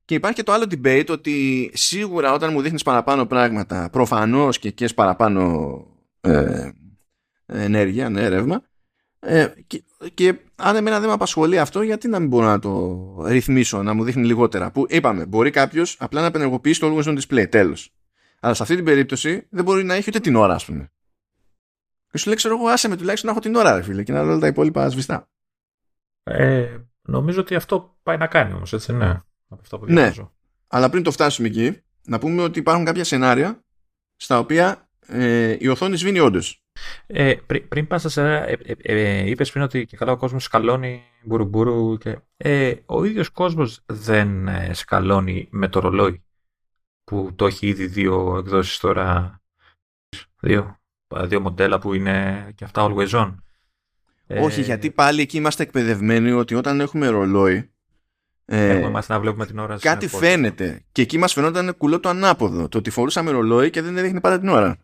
Και 0.05 0.15
υπάρχει 0.15 0.37
και 0.37 0.43
το 0.43 0.53
άλλο 0.53 0.65
debate 0.71 1.09
ότι 1.09 1.71
σίγουρα 1.75 2.33
όταν 2.33 2.53
μου 2.53 2.61
δείχνεις 2.63 2.83
παραπάνω 2.83 3.27
πράγματα, 3.27 3.89
προφανώς 3.91 4.59
και 4.59 4.71
και 4.71 4.89
παραπάνω 4.95 5.85
ε, 6.21 6.71
ενέργεια, 7.47 8.09
ναι, 8.09 8.29
ρεύμα. 8.29 8.63
Ε, 9.19 9.49
και, 9.67 9.83
και 10.15 10.39
αν 10.57 10.77
εμένα 10.77 10.99
δεν 10.99 11.09
με 11.09 11.15
απασχολεί 11.15 11.59
αυτό, 11.59 11.83
γιατί 11.83 12.09
να 12.09 12.19
μην 12.19 12.29
μπορώ 12.29 12.47
να 12.47 12.59
το 12.59 13.15
ρυθμίσω, 13.27 13.83
να 13.83 13.95
μου 13.95 14.05
δείχνει 14.05 14.27
λιγότερα; 14.27 14.71
Που 14.71 14.87
είπαμε, 14.89 15.27
μπορεί 15.27 15.51
κάποιος 15.51 15.97
απλά 16.01 16.21
να 16.21 16.27
απενεργοποιήσει 16.27 16.81
το 16.81 16.97
Always 16.97 17.05
On 17.05 17.19
Display, 17.19 17.49
τέλος. 17.51 17.93
Αλλά 18.41 18.55
σε 18.55 18.63
αυτή 18.63 18.75
την 18.75 18.85
περίπτωση 18.85 19.47
δεν 19.51 19.65
μπορεί 19.65 19.85
να 19.85 19.95
έχει 19.95 20.09
ούτε 20.09 20.21
την 20.21 20.37
ώρα, 20.37 20.55
ας 20.55 20.65
πούμε. 20.65 20.91
Και 22.11 22.19
σου 22.19 22.27
λέει, 22.27 22.37
ξέρω 22.37 22.57
εγώ, 22.57 22.69
άσε 22.69 22.89
με 22.89 22.97
τουλάχιστον 22.97 23.31
να 23.31 23.37
έχω 23.37 23.45
την 23.45 23.55
ώρα, 23.55 23.77
ρε 23.77 23.83
φίλε, 23.83 24.03
και 24.03 24.13
να 24.13 24.23
λέω 24.23 24.39
τα 24.39 24.47
υπόλοιπα 24.47 24.89
σβηστά. 24.89 25.29
Ε, 26.23 26.77
νομίζω 27.03 27.41
ότι 27.41 27.55
αυτό 27.55 27.97
πάει 28.03 28.17
να 28.17 28.27
κάνει 28.27 28.53
όμως, 28.53 28.73
έτσι, 28.73 28.93
ναι. 28.93 29.11
Από 29.49 29.61
αυτά 29.61 29.79
που 29.79 29.85
ναι, 29.89 30.13
αλλά 30.67 30.91
πριν 30.91 31.03
το 31.03 31.11
φτάσουμε 31.11 31.49
εκεί, 31.49 31.83
να 32.05 32.19
πούμε 32.19 32.43
ότι 32.43 32.59
υπάρχουν 32.59 32.85
κάποια 32.85 33.05
σενάρια 33.05 33.65
στα 34.17 34.39
οποία 34.39 34.90
ε, 35.13 35.57
η 35.59 35.69
οθόνη 35.69 35.97
σβήνει 35.97 36.19
όντως. 36.19 36.63
Ε, 37.07 37.35
πριν, 37.47 37.69
πριν 37.69 37.87
πας 37.87 38.05
σε 38.09 38.23
ε, 38.23 38.57
ε, 38.63 38.75
ε, 38.83 39.31
είπες 39.31 39.51
πριν 39.51 39.63
ότι 39.63 39.87
και 39.87 39.97
καλά 39.97 40.13
ο 40.13 40.17
κόσμος 40.17 40.45
σκαλώνει 40.45 41.03
μπουρουμπουρου 41.23 41.99
και 41.99 42.19
ε, 42.37 42.75
ο 42.87 43.05
ίδιος 43.05 43.29
κόσμος 43.29 43.81
δεν 43.87 44.49
ε, 44.49 44.75
σκαλώνει 44.75 45.49
με 45.51 45.69
το 45.69 45.81
ρολόι 45.81 46.23
που 47.05 47.31
το 47.37 47.47
έχει 47.47 47.67
ήδη 47.67 47.87
δύο 47.87 48.37
εκδόσεις 48.39 48.79
τώρα 48.79 49.41
δύο, 50.41 50.81
δύο 51.25 51.41
μοντέλα 51.41 51.79
που 51.79 51.95
είναι 51.95 52.47
και 52.55 52.65
αυτά 52.65 52.89
always 52.91 53.09
on. 53.09 53.35
Όχι, 54.41 54.63
γιατί 54.63 54.91
πάλι 54.91 55.21
εκεί 55.21 55.37
είμαστε 55.37 55.63
εκπαιδευμένοι 55.63 56.31
ότι 56.31 56.55
όταν 56.55 56.81
έχουμε 56.81 57.09
ρολόι 57.09 57.71
Έχουμε 58.53 59.03
να 59.09 59.21
βλέπουμε 59.21 59.47
την 59.47 59.59
ώρα. 59.59 59.79
Κάτι 59.79 60.09
φαίνεται. 60.09 60.85
Και 60.93 61.03
εκεί 61.03 61.19
μας 61.19 61.33
φαινόταν 61.33 61.77
κουλό 61.77 62.01
το 62.01 62.09
ανάποδο. 62.09 62.69
Το 62.69 62.79
ότι 62.79 62.91
φορούσαμε 62.91 63.31
ρολόι 63.31 63.71
και 63.71 63.83
δεν 63.83 63.97
έδειχνε 63.97 64.21
πάντα 64.21 64.39
την 64.39 64.49
ώρα 64.49 64.79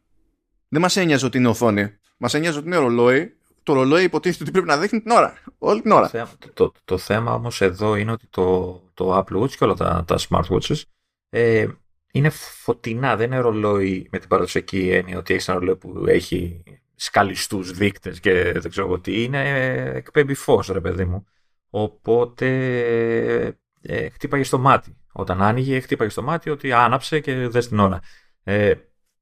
δεν 0.76 0.84
μας 0.84 0.96
ένοιαζε 0.96 1.26
ότι 1.26 1.38
είναι 1.38 1.48
οθόνη. 1.48 1.96
Μας 2.16 2.34
ένοιαζε 2.34 2.58
ότι 2.58 2.66
είναι 2.66 2.76
ρολόι. 2.76 3.36
Το 3.62 3.72
ρολόι 3.72 4.02
υποτίθεται 4.02 4.42
ότι 4.42 4.52
πρέπει 4.52 4.66
να 4.66 4.76
δείχνει 4.78 5.00
την 5.00 5.10
ώρα. 5.10 5.34
Όλη 5.58 5.82
την 5.82 5.90
ώρα. 5.90 6.02
Το, 6.02 6.08
θέμα, 6.08 6.28
το, 6.54 6.72
το 6.84 6.98
θέμα 6.98 7.34
όμως 7.34 7.60
εδώ 7.60 7.96
είναι 7.96 8.12
ότι 8.12 8.26
το, 8.30 8.82
το 8.94 9.18
Apple 9.18 9.40
Watch 9.40 9.50
και 9.50 9.64
όλα 9.64 9.74
τα, 9.74 10.04
τα 10.06 10.18
smartwatches 10.28 10.80
ε, 11.30 11.66
είναι 12.12 12.30
φωτεινά, 12.30 13.16
δεν 13.16 13.26
είναι 13.26 13.40
ρολόι 13.40 14.08
με 14.10 14.18
την 14.18 14.28
παραδοσιακή 14.28 14.90
έννοια 14.90 15.18
ότι 15.18 15.34
έχεις 15.34 15.48
ένα 15.48 15.58
ρολόι 15.58 15.76
που 15.76 16.04
έχει 16.06 16.62
σκαλιστούς 16.94 17.70
δείκτες 17.70 18.20
και 18.20 18.52
δεν 18.52 18.70
ξέρω 18.70 18.86
εγώ 18.86 19.00
τι 19.00 19.22
είναι, 19.22 19.40
εκπέμπει 19.94 20.34
φως 20.34 20.68
ρε 20.68 20.80
παιδί 20.80 21.04
μου. 21.04 21.26
Οπότε 21.70 22.46
ε, 23.82 24.08
χτύπαγε 24.08 24.42
στο 24.42 24.58
μάτι. 24.58 24.96
Όταν 25.12 25.42
άνοιγε, 25.42 25.80
χτύπαγε 25.80 26.10
στο 26.10 26.22
μάτι 26.22 26.50
ότι 26.50 26.72
άναψε 26.72 27.20
και 27.20 27.48
δες 27.48 27.68
την 27.68 27.78
ώρα. 27.78 28.00
Ε, 28.44 28.74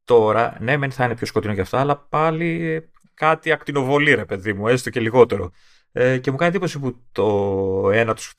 τώρα, 0.05 0.57
ναι, 0.61 0.77
μεν 0.77 0.91
θα 0.91 1.05
είναι 1.05 1.15
πιο 1.15 1.27
σκοτεινό 1.27 1.55
και 1.55 1.61
αυτά, 1.61 1.81
αλλά 1.81 1.97
πάλι 1.97 2.83
κάτι 3.15 3.53
ακτινοβολεί, 3.53 4.15
ρε 4.15 4.25
παιδί 4.25 4.53
μου, 4.53 4.69
έστω 4.69 4.91
και 4.91 5.01
λιγότερο. 5.01 5.51
Ε, 5.93 6.19
και 6.19 6.31
μου 6.31 6.37
κάνει 6.37 6.51
εντύπωση 6.51 6.79
που 6.79 7.01
το 7.13 7.91
ένα 7.93 8.15
τους, 8.15 8.35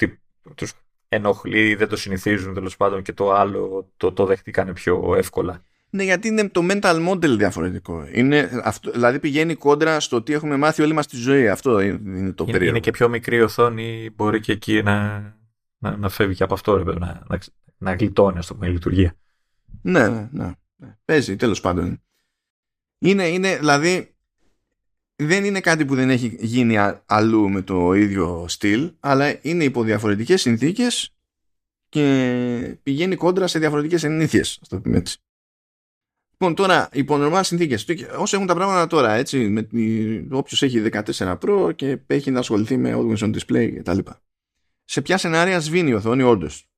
τους 0.56 0.74
ενοχλεί, 1.10 1.76
δεν 1.76 1.88
το 1.88 1.96
συνηθίζουν 1.96 2.54
τέλος 2.54 2.78
πάντων 2.78 3.02
και 3.02 3.14
το 3.14 3.32
άλλο 3.32 3.92
το, 3.98 4.12
το 4.12 4.26
δεχτήκανε 4.26 4.74
πιο 4.74 5.16
εύκολα. 5.16 5.62
Ναι, 5.90 6.04
γιατί 6.04 6.28
είναι 6.28 6.50
το 6.50 6.62
mental 6.70 7.10
model 7.10 7.38
διαφορετικό. 7.38 8.08
Είναι 8.12 8.50
αυτό, 8.64 8.92
δηλαδή 8.92 9.20
πηγαίνει 9.20 9.56
κόντρα 9.56 10.00
στο 10.00 10.22
τι 10.22 10.34
έχουμε 10.34 10.58
μάθει 10.58 10.82
όλοι 10.82 10.94
μας 10.94 11.06
στη 11.06 11.18
ζωή. 11.18 11.48
Αυτό 11.48 11.82
είναι 11.82 12.32
το 12.32 12.44
περίεργο. 12.44 12.70
Είναι 12.70 12.80
και 12.80 12.92
πιο 12.92 13.10
μικρή 13.10 13.42
οθόνη, 13.42 14.10
μπορεί 14.16 14.40
και 14.40 14.52
εκεί 14.52 14.84
να, 14.84 15.22
να, 15.78 15.98
να 15.98 16.10
φεύγει 16.10 16.36
και 16.36 16.44
από 16.44 16.54
αυτό, 16.54 16.78
ρε, 16.78 16.84
να, 16.84 17.24
να, 17.28 17.40
να 17.78 17.94
γλιτώνει, 17.94 18.38
ας 18.38 18.48
το 18.48 18.54
πούμε, 18.54 18.68
η 18.68 18.72
λειτουργία. 18.72 19.16
Ναι, 19.82 20.08
ναι, 20.08 20.30
ναι. 20.32 20.52
Παίζει, 21.06 21.36
τέλος 21.36 21.62
πάντων. 21.62 22.04
Είναι, 22.98 23.28
είναι, 23.28 23.58
δηλαδή, 23.58 24.16
δεν 25.16 25.46
είναι 25.46 25.60
κάτι 25.60 25.86
που 25.86 25.96
δεν 25.96 26.10
έχει 26.10 26.38
γίνει 26.40 26.78
αλλού 27.06 27.50
με 27.50 27.62
το 27.62 27.94
ίδιο 27.94 28.46
στυλ, 28.48 28.94
αλλά 29.00 29.40
είναι 29.42 29.64
υπό 29.64 29.84
διαφορετικές 29.84 30.42
συνθήκες 30.42 31.16
και 31.90 32.78
πηγαίνει 32.84 33.16
κόντρα 33.16 33.48
σε 33.48 33.60
διαφορετικές 33.60 34.04
ενήθειες, 34.04 34.58
ας 34.62 34.68
το 34.68 34.82
πούμε 34.82 34.98
έτσι. 34.98 35.20
Λοιπόν, 36.32 36.56
τώρα, 36.56 36.90
υπό 36.92 37.18
νορμάλ 37.18 37.44
συνθήκες, 37.44 37.86
όσο 38.18 38.36
έχουν 38.36 38.48
τα 38.48 38.56
πράγματα 38.56 38.88
τώρα, 38.88 39.14
έτσι, 39.14 39.48
με 39.48 39.68
όποιος 40.32 40.62
έχει 40.62 40.80
14 40.80 41.38
Pro 41.40 41.72
και 41.76 42.00
έχει 42.08 42.32
να 42.32 42.40
ασχοληθεί 42.40 42.78
με 42.78 42.94
Always 42.96 43.18
on 43.18 43.36
Display 43.36 43.76
κτλ. 43.78 43.98
Σε 44.84 45.02
ποια 45.02 45.18
σενάρια 45.18 45.60
σβήνει 45.60 45.90
η 45.90 45.94
οθόνη, 45.94 46.24
όντως; 46.24 46.70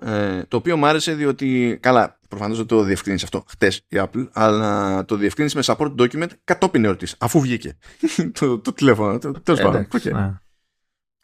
Ε, 0.00 0.42
το 0.48 0.56
οποίο 0.56 0.76
μου 0.76 0.86
άρεσε 0.86 1.14
διότι, 1.14 1.78
καλά, 1.80 2.18
προφανώς 2.28 2.56
δεν 2.56 2.66
το 2.66 2.82
διευκρίνησε 2.82 3.24
αυτό 3.24 3.44
χτες 3.48 3.76
η 3.76 3.96
Apple, 3.96 4.28
αλλά 4.32 5.04
το 5.04 5.16
διευκρίνησε 5.16 5.56
με 5.56 5.62
support 5.66 5.94
document 6.00 6.28
κατόπιν 6.44 6.84
εορτής, 6.84 7.14
αφού 7.18 7.40
βγήκε 7.40 7.76
το, 8.38 8.58
το 8.58 8.72
τηλέφωνο. 8.72 9.18
Τέλος 9.18 9.60
πάντων. 9.60 9.86
Ναι. 10.12 10.32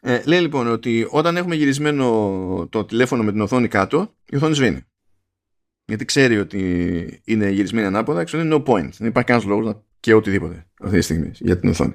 Ε, 0.03 0.21
λέει 0.25 0.39
λοιπόν 0.39 0.67
ότι 0.67 1.07
όταν 1.09 1.37
έχουμε 1.37 1.55
γυρισμένο 1.55 2.67
το 2.69 2.85
τηλέφωνο 2.85 3.23
με 3.23 3.31
την 3.31 3.41
οθόνη 3.41 3.67
κάτω, 3.67 4.13
η 4.25 4.35
οθόνη 4.35 4.55
σβήνει 4.55 4.85
γιατί 5.91 6.05
ξέρει 6.05 6.37
ότι 6.37 7.21
είναι 7.23 7.49
γυρισμένη 7.49 7.87
ανάποδα, 7.87 8.23
ξέρω 8.23 8.43
είναι 8.43 8.55
no 8.55 8.69
point. 8.69 8.89
Δεν 8.97 9.07
υπάρχει 9.07 9.29
κανένας 9.29 9.45
λόγος 9.45 9.81
και 9.99 10.13
οτιδήποτε 10.13 10.65
αυτή 10.81 10.97
τη 10.97 11.03
στιγμή 11.03 11.31
για 11.33 11.59
την 11.59 11.69
οθόνη. 11.69 11.93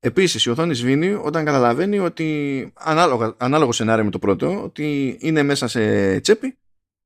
Επίσης, 0.00 0.44
η 0.44 0.50
οθόνη 0.50 0.74
σβήνει 0.74 1.12
όταν 1.12 1.44
καταλαβαίνει 1.44 1.98
ότι 1.98 2.70
ανάλογα, 2.74 3.34
ανάλογο 3.38 3.72
σενάριο 3.72 4.04
με 4.04 4.10
το 4.10 4.18
πρώτο, 4.18 4.62
ότι 4.62 5.16
είναι 5.20 5.42
μέσα 5.42 5.68
σε 5.68 6.20
τσέπη 6.20 6.46
ή 6.46 6.56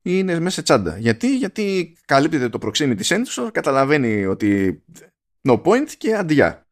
είναι 0.02 0.40
μέσα 0.40 0.55
σε 0.55 0.62
τσάντα. 0.62 0.98
Γιατί, 0.98 1.36
Γιατί 1.36 1.97
καλύπτεται 2.05 2.48
το 2.48 2.59
proximity 2.62 3.02
sensor, 3.02 3.51
καταλαβαίνει 3.52 4.24
ότι 4.24 4.82
no 5.48 5.62
point 5.62 5.90
και 5.98 6.14
αντιά. 6.14 6.66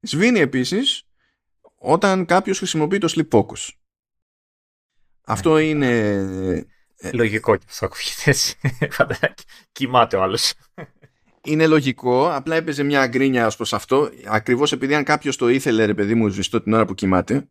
Σβήνει 0.00 0.40
επίσης 0.40 1.02
όταν 1.74 2.24
κάποιος 2.24 2.58
χρησιμοποιεί 2.58 2.98
το 2.98 3.12
sleep 3.16 3.38
focus. 3.38 3.70
Αυτό 5.24 5.58
είναι 5.58 6.10
ε, 6.96 7.12
λογικό 7.12 7.56
και 7.56 7.64
αυτό 7.68 7.86
ακούγεται 7.86 8.30
έτσι. 8.30 8.58
Κοιμάται 9.72 10.16
ο 10.16 10.22
άλλος. 10.22 10.54
Είναι 11.44 11.66
λογικό, 11.66 12.30
απλά 12.32 12.56
έπαιζε 12.56 12.82
μια 12.82 13.06
γκρίνια 13.06 13.46
ως 13.46 13.56
προς 13.56 13.72
αυτό. 13.72 14.10
Ακριβώς 14.26 14.72
επειδή 14.72 14.94
αν 14.94 15.04
κάποιος 15.04 15.36
το 15.36 15.48
ήθελε, 15.48 15.84
ρε 15.84 15.94
παιδί 15.94 16.14
μου, 16.14 16.28
σβηστό 16.28 16.60
την 16.60 16.72
ώρα 16.72 16.84
που 16.84 16.94
κοιμάται, 16.94 17.48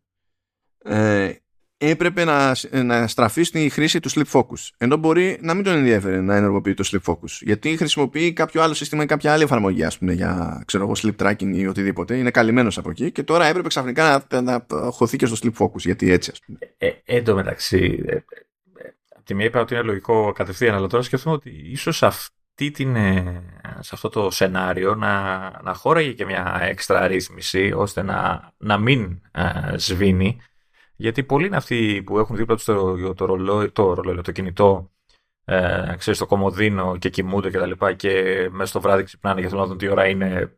ε, 0.84 1.34
έπρεπε 1.78 2.24
να, 2.24 2.56
να 2.84 3.07
στραφεί 3.07 3.44
στη 3.44 3.70
χρήση 3.70 3.99
του 3.99 4.10
sleep 4.11 4.32
focus. 4.32 4.70
Ενώ 4.78 4.98
μπορεί 4.98 5.38
να 5.41 5.53
μην 5.53 5.64
τον 5.64 5.74
ενδιαφέρει 5.74 6.22
να 6.22 6.36
ενεργοποιεί 6.36 6.74
το 6.74 6.90
sleep 6.91 7.14
focus. 7.14 7.30
Γιατί 7.40 7.78
χρησιμοποιεί 7.78 8.34
κάποιο 8.34 8.61
άλλο 8.61 8.74
σύστημα 8.74 9.03
ή 9.03 9.06
κάποια 9.06 9.34
άλλη 9.34 9.44
εφαρμογή, 9.44 9.84
ας 9.84 9.98
πούμε, 9.98 10.14
για 10.14 10.64
ξέρω 10.65 10.84
εγώ, 10.84 10.94
sleep 10.98 11.28
tracking 11.28 11.52
ή 11.53 11.68
οτιδήποτε. 11.68 12.18
Είναι 12.18 12.32
καλυμμένος 12.32 12.78
από 12.78 12.90
εκεί 12.90 13.11
και 13.11 13.24
τώρα 13.24 13.45
έπρεπε 13.45 13.68
ξαφνικά 13.68 14.26
να, 14.30 14.41
να, 14.41 14.65
να 14.70 14.91
χωθεί 14.91 15.18
και 15.18 15.26
στο 15.26 15.36
sleep 15.41 15.65
focus. 15.65 15.80
Γιατί 15.80 16.11
έτσι, 16.11 16.32
ας 16.34 16.40
πούμε. 16.45 16.57
Ε, 16.78 16.88
ε, 16.88 16.94
εν 17.06 17.24
τω 17.24 17.36
μεταξύ, 17.36 18.03
ε, 18.06 18.18
τη 19.24 19.34
μία 19.34 19.45
είπα 19.45 19.60
ότι 19.60 19.74
είναι 19.74 19.84
λογικό 19.84 20.32
κατευθείαν, 20.32 20.76
αλλά 20.76 20.88
τώρα 20.88 21.03
σκεφτούμε 21.03 21.36
ότι 21.36 21.49
ίσως 21.49 22.03
αυτή 22.64 22.84
την, 22.84 22.95
ε, 22.95 23.44
σε 23.80 23.91
αυτό 23.94 24.10
το 24.10 24.31
σενάριο 24.31 24.95
να, 24.95 25.40
να 25.64 25.73
χώραγε 25.73 26.14
και 26.14 26.26
μια 26.26 26.57
έξτρα 26.61 27.07
ρύθμιση 27.07 27.73
ώστε 27.76 28.02
να, 28.02 28.52
να 28.57 28.77
μην 28.77 29.22
ε, 29.31 29.77
σβήνει. 29.77 30.40
Γιατί 30.95 31.23
πολλοί 31.23 31.45
είναι 31.45 31.56
αυτοί 31.56 32.03
που 32.06 32.19
έχουν 32.19 32.35
δίπλα 32.35 32.56
τους 32.56 32.65
το, 32.65 33.14
το, 33.14 33.26
ρολόι, 33.26 33.72
το, 33.72 33.94
ρολόι, 33.94 34.22
το 34.22 34.31
κινητό, 34.31 34.91
ε, 35.45 35.95
ξέρεις, 35.98 36.19
το 36.19 36.26
κομμωδίνο 36.26 36.98
και 36.98 37.10
κοιμούνται 37.10 37.49
και 37.49 37.57
τα 37.57 37.65
λοιπά 37.65 37.94
και 37.94 38.48
μέσα 38.52 38.69
στο 38.69 38.81
βράδυ 38.81 39.03
ξυπνάνε 39.03 39.41
για 39.41 39.49
να 39.49 39.65
δουν 39.65 39.77
τι 39.77 39.88
ώρα 39.88 40.07
είναι 40.07 40.57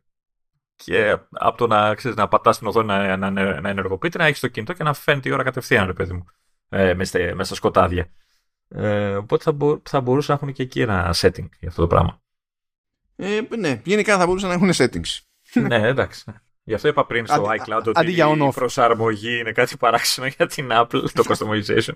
και 0.76 1.16
από 1.30 1.56
το 1.56 1.66
να, 1.66 1.94
ξέρεις, 1.94 2.16
να 2.16 2.28
πατάς 2.28 2.58
την 2.58 2.66
οθόνη 2.66 2.86
να, 2.86 3.16
να, 3.16 3.30
να 3.60 3.68
ενεργοποιείται, 3.68 4.18
να 4.18 4.26
έχεις 4.26 4.40
το 4.40 4.48
κινητό 4.48 4.72
και 4.72 4.82
να 4.82 4.92
φαίνεται 4.92 5.28
η 5.28 5.32
ώρα 5.32 5.42
κατευθείαν, 5.42 5.86
ρε 5.86 5.92
παιδί 5.92 6.12
μου, 6.12 6.24
ε, 6.68 6.94
μέσα, 6.94 7.44
στα 7.44 7.54
σκοτάδια. 7.54 8.08
Ε, 8.68 9.14
οπότε 9.14 9.42
θα, 9.42 9.52
μπο, 9.52 9.80
θα 9.84 10.00
μπορούσαν 10.00 10.34
να 10.34 10.40
έχουν 10.42 10.54
και 10.54 10.62
εκεί 10.62 10.80
ένα 10.80 11.14
setting 11.16 11.48
για 11.60 11.68
αυτό 11.68 11.80
το 11.80 11.86
πράγμα. 11.86 12.20
Ε, 13.16 13.40
ναι, 13.58 13.80
γενικά 13.84 14.18
θα 14.18 14.26
μπορούσαν 14.26 14.48
να 14.48 14.54
έχουν 14.54 14.70
settings. 14.72 15.20
ναι, 15.68 15.88
εντάξει. 15.88 16.24
Γι' 16.62 16.74
αυτό 16.74 16.88
είπα 16.88 17.06
πριν 17.06 17.26
στο 17.26 17.44
iCloud 17.58 17.82
ότι 17.84 18.12
η 18.12 18.52
προσαρμογή 18.54 19.38
είναι 19.38 19.52
κάτι 19.52 19.76
παράξενο 19.76 20.26
για 20.26 20.46
την 20.46 20.68
Apple, 20.72 21.10
το 21.12 21.24
customization. 21.28 21.94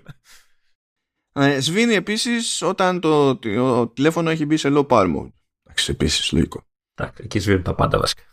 Ε, 1.33 1.59
σβήνει 1.59 1.93
επίσης 1.93 2.61
όταν 2.61 2.99
το, 2.99 3.37
το, 3.37 3.87
τηλέφωνο 3.87 4.29
έχει 4.29 4.45
μπει 4.45 4.57
σε 4.57 4.69
low 4.71 4.87
power 4.87 5.15
mode. 5.15 5.31
Εντάξει, 5.63 5.91
επίσης 5.91 6.31
λογικό. 6.31 6.67
Εντάξει, 6.93 7.21
εκεί 7.23 7.39
σβήνουν 7.39 7.63
τα 7.63 7.75
πάντα 7.75 7.99
βασικά. 7.99 8.23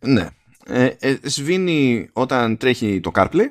Ναι. 0.00 0.28
Ε, 0.64 0.96
ε, 0.98 1.18
σβήνει 1.22 2.10
όταν 2.12 2.56
τρέχει 2.56 3.00
το 3.00 3.10
CarPlay. 3.14 3.46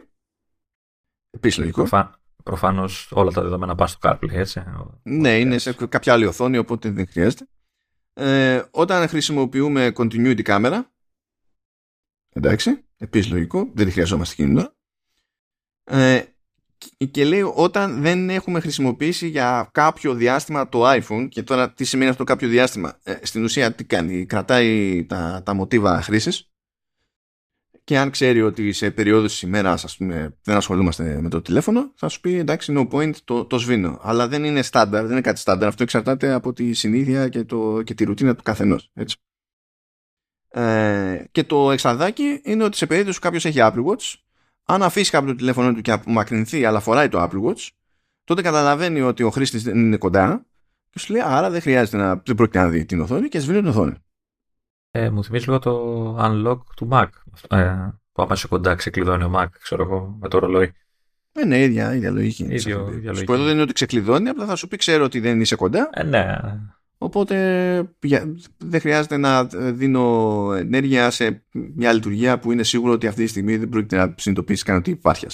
Επίσης 1.29 1.57
λογικό. 1.57 1.87
Προφανώς 2.49 3.11
όλα 3.11 3.31
τα 3.31 3.41
δεδομένα 3.41 3.75
πάνε 3.75 3.89
στο 3.89 3.99
CarPlay, 4.01 4.31
έτσι. 4.31 4.63
Ναι, 5.03 5.39
είναι 5.39 5.57
σε 5.57 5.73
κάποια 5.73 6.13
άλλη 6.13 6.25
οθόνη, 6.25 6.57
οπότε 6.57 6.89
δεν 6.89 7.07
χρειάζεται. 7.07 7.47
Ε, 8.13 8.63
όταν 8.71 9.07
χρησιμοποιούμε 9.07 9.91
continuity 9.95 10.41
κάμερα, 10.41 10.91
εντάξει, 12.29 12.85
επίσης 12.97 13.31
λογικό, 13.31 13.71
δεν 13.73 13.85
τη 13.85 13.91
χρειαζόμαστε 13.91 14.35
κινητό. 14.35 14.73
Ε, 15.83 16.23
και 17.11 17.25
λέει 17.25 17.41
όταν 17.55 18.01
δεν 18.01 18.29
έχουμε 18.29 18.59
χρησιμοποιήσει 18.59 19.27
για 19.27 19.69
κάποιο 19.71 20.13
διάστημα 20.13 20.69
το 20.69 20.91
iPhone 20.91 21.27
και 21.29 21.43
τώρα 21.43 21.73
τι 21.73 21.83
σημαίνει 21.83 22.09
αυτό 22.09 22.23
κάποιο 22.23 22.47
διάστημα; 22.47 22.99
Ε, 23.03 23.17
στην 23.21 23.43
ουσία 23.43 23.73
τι 23.73 23.83
κάνει, 23.83 24.25
κρατάει 24.25 25.05
τα, 25.05 25.41
τα 25.45 25.53
μοτίβα 25.53 26.01
χρήσης; 26.01 26.48
Και 27.89 27.97
αν 27.97 28.09
ξέρει 28.09 28.41
ότι 28.41 28.71
σε 28.71 28.91
περίοδους 28.91 29.31
της 29.31 29.41
ημέρας 29.41 29.83
ας 29.83 29.97
πούμε, 29.97 30.37
δεν 30.43 30.55
ασχολούμαστε 30.55 31.21
με 31.21 31.29
το 31.29 31.41
τηλέφωνο 31.41 31.91
θα 31.95 32.07
σου 32.07 32.19
πει 32.19 32.33
εντάξει 32.33 32.73
no 32.77 32.87
point 32.89 33.15
το, 33.23 33.45
το 33.45 33.57
σβήνω 33.57 33.99
αλλά 34.01 34.27
δεν 34.27 34.43
είναι 34.43 34.61
στάνταρ, 34.61 35.01
δεν 35.01 35.11
είναι 35.11 35.21
κάτι 35.21 35.39
στάνταρ 35.39 35.67
αυτό 35.67 35.83
εξαρτάται 35.83 36.31
από 36.31 36.53
τη 36.53 36.73
συνήθεια 36.73 37.29
και, 37.29 37.43
το, 37.43 37.81
και 37.81 37.93
τη 37.93 38.03
ρουτίνα 38.03 38.35
του 38.35 38.43
καθενός 38.43 38.91
έτσι. 38.93 39.17
Ε, 40.49 41.23
και 41.31 41.43
το 41.43 41.71
εξαδάκι 41.71 42.41
είναι 42.43 42.63
ότι 42.63 42.77
σε 42.77 42.85
περίπτωση 42.85 43.17
που 43.17 43.23
κάποιος 43.23 43.45
έχει 43.45 43.57
Apple 43.61 43.85
Watch 43.85 44.13
αν 44.65 44.83
αφήσει 44.83 45.11
κάποιο 45.11 45.29
το 45.29 45.35
τηλέφωνο 45.35 45.73
του 45.73 45.81
και 45.81 45.91
απομακρυνθεί 45.91 46.65
αλλά 46.65 46.79
φοράει 46.79 47.09
το 47.09 47.23
Apple 47.23 47.49
Watch 47.49 47.67
τότε 48.23 48.41
καταλαβαίνει 48.41 49.01
ότι 49.01 49.23
ο 49.23 49.29
χρήστης 49.29 49.63
δεν 49.63 49.77
είναι 49.77 49.97
κοντά 49.97 50.45
και 50.89 50.99
σου 50.99 51.13
λέει 51.13 51.21
άρα 51.25 51.49
δεν 51.49 51.61
χρειάζεται 51.61 51.97
να 51.97 52.15
δεν 52.15 52.35
πρόκειται 52.35 52.59
να 52.59 52.69
δει 52.69 52.85
την 52.85 52.99
οθόνη 52.99 53.29
και 53.29 53.39
σβήνει 53.39 53.59
την 53.59 53.67
οθόνη. 53.67 53.93
Ε, 54.99 55.09
μου 55.09 55.23
θυμίζει 55.23 55.45
λίγο 55.45 55.59
το 55.59 56.15
unlock 56.19 56.59
του 56.75 56.87
Mac. 56.91 57.07
Ε, 57.49 57.75
που 58.11 58.21
άμα 58.21 58.33
είσαι 58.33 58.47
κοντά 58.47 58.75
ξεκλειδώνει 58.75 59.23
ο 59.23 59.31
Mac, 59.35 59.47
ξέρω 59.61 59.83
εγώ, 59.83 60.17
με 60.21 60.27
το 60.27 60.39
ρολόι. 60.39 60.73
Ε, 61.31 61.45
ναι, 61.45 61.63
ίδια, 61.63 61.95
ίδια 61.95 62.11
λογική. 62.11 62.43
Ίδιο, 62.43 62.89
ίδια 62.91 63.11
λογική. 63.11 63.35
δεν 63.35 63.47
είναι 63.47 63.61
ότι 63.61 63.73
ξεκλειδώνει, 63.73 64.29
απλά 64.29 64.45
θα 64.45 64.55
σου 64.55 64.67
πει 64.67 64.77
ξέρω 64.77 65.03
ότι 65.03 65.19
δεν 65.19 65.41
είσαι 65.41 65.55
κοντά. 65.55 65.89
Ε, 65.93 66.03
ναι. 66.03 66.37
Οπότε 67.01 67.35
δεν 68.57 68.79
χρειάζεται 68.79 69.17
να 69.17 69.43
δίνω 69.53 70.53
ενέργεια 70.57 71.09
σε 71.09 71.43
μια 71.51 71.93
λειτουργία 71.93 72.39
που 72.39 72.51
είναι 72.51 72.63
σίγουρο 72.63 72.93
ότι 72.93 73.07
αυτή 73.07 73.23
τη 73.23 73.29
στιγμή 73.29 73.57
δεν 73.57 73.69
πρόκειται 73.69 73.95
να 73.95 74.13
συνειδητοποιήσει 74.17 74.63
καν 74.63 74.75
ότι 74.75 74.89
υπάρχει. 74.89 75.25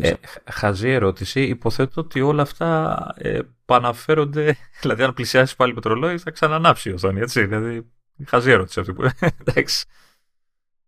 Ε, 0.00 0.12
χαζή 0.50 0.88
ερώτηση. 0.88 1.42
Υποθέτω 1.42 2.00
ότι 2.00 2.20
όλα 2.20 2.42
αυτά 2.42 2.98
ε, 3.18 3.38
παναφέρονται. 3.64 4.56
Δηλαδή, 4.80 5.02
αν 5.02 5.14
πλησιάσεις 5.14 5.56
πάλι 5.56 5.74
με 5.74 5.80
το 5.80 5.88
ρολόι, 5.88 6.18
θα 6.18 6.30
ξανανάψει 6.30 6.90
η 6.90 6.92
οθόνη. 6.92 7.20
Έτσι. 7.20 7.46
Δηλαδή, 7.46 7.86
Χαζή 8.26 8.50
ερώτηση 8.50 8.80
αυτή 8.80 8.92
που. 8.92 9.02
Εντάξει. 9.40 9.86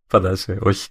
Φαντάζεσαι, 0.06 0.59
όχι. 0.60 0.88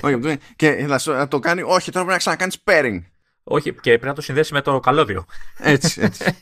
όχι, 0.00 0.38
και 0.56 0.86
θα 0.98 1.28
το 1.28 1.38
κάνει, 1.38 1.62
όχι, 1.62 1.90
τώρα 1.90 2.06
πρέπει 2.06 2.06
να 2.06 2.16
ξανακάνεις 2.16 2.62
pairing. 2.64 3.02
Όχι, 3.42 3.72
και 3.74 3.80
πρέπει 3.80 4.06
να 4.06 4.14
το 4.14 4.20
συνδέσει 4.20 4.52
με 4.52 4.62
το 4.62 4.80
καλώδιο. 4.80 5.26
Έτσι, 5.58 6.00
έτσι. 6.06 6.38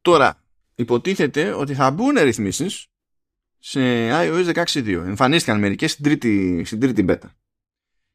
τώρα, 0.00 0.42
υποτίθεται 0.74 1.52
ότι 1.52 1.74
θα 1.74 1.90
μπουν 1.90 2.18
ρυθμίσεις 2.18 2.86
σε 3.58 3.80
iOS 4.10 4.54
16.2. 4.54 4.88
Εμφανίστηκαν 4.88 5.58
μερικές 5.58 5.90
στην 5.90 6.04
τρίτη, 6.04 6.64
στην 6.64 6.80
τρίτη 6.80 7.04
beta. 7.08 7.28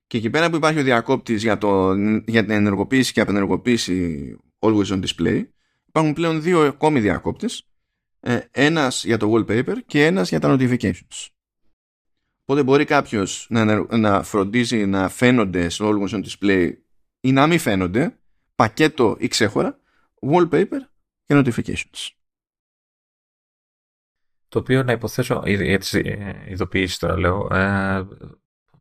Και 0.07 0.17
εκεί 0.17 0.29
πέρα 0.29 0.49
που 0.49 0.55
υπάρχει 0.55 0.79
ο 0.79 0.83
διακόπτης 0.83 1.41
για, 1.43 1.57
το, 1.57 1.93
για 2.25 2.41
την 2.41 2.51
ενεργοποίηση 2.51 3.13
και 3.13 3.21
απενεργοποίηση 3.21 4.37
Always 4.65 4.85
on 4.85 5.03
Display, 5.05 5.43
υπάρχουν 5.87 6.13
πλέον 6.13 6.41
δύο 6.41 6.61
ακόμη 6.61 6.99
διακόπτες. 6.99 7.67
Ε, 8.19 8.39
ένας 8.51 9.05
για 9.05 9.17
το 9.17 9.33
wallpaper 9.33 9.75
και 9.85 10.05
ένας 10.05 10.29
για 10.29 10.39
τα 10.39 10.55
notifications. 10.55 11.27
Οπότε 12.41 12.63
μπορεί 12.63 12.85
κάποιος 12.85 13.47
να, 13.49 13.97
να 13.97 14.23
φροντίζει 14.23 14.85
να 14.85 15.09
φαίνονται 15.09 15.69
στο 15.69 15.89
Always 15.89 16.09
on 16.09 16.23
Display 16.25 16.73
ή 17.19 17.31
να 17.31 17.47
μην 17.47 17.59
φαίνονται, 17.59 18.19
πακέτο 18.55 19.15
ή 19.19 19.27
ξέχωρα, 19.27 19.79
wallpaper 20.31 20.79
και 21.25 21.35
notifications. 21.35 22.09
Το 24.47 24.59
οποίο 24.59 24.83
να 24.83 24.91
υποθέσω, 24.91 25.43
για 25.45 25.79
τι 25.79 26.01
ειδοποιήσει 26.49 26.99
τώρα 26.99 27.17
λέω, 27.17 27.47
ε, 27.51 28.07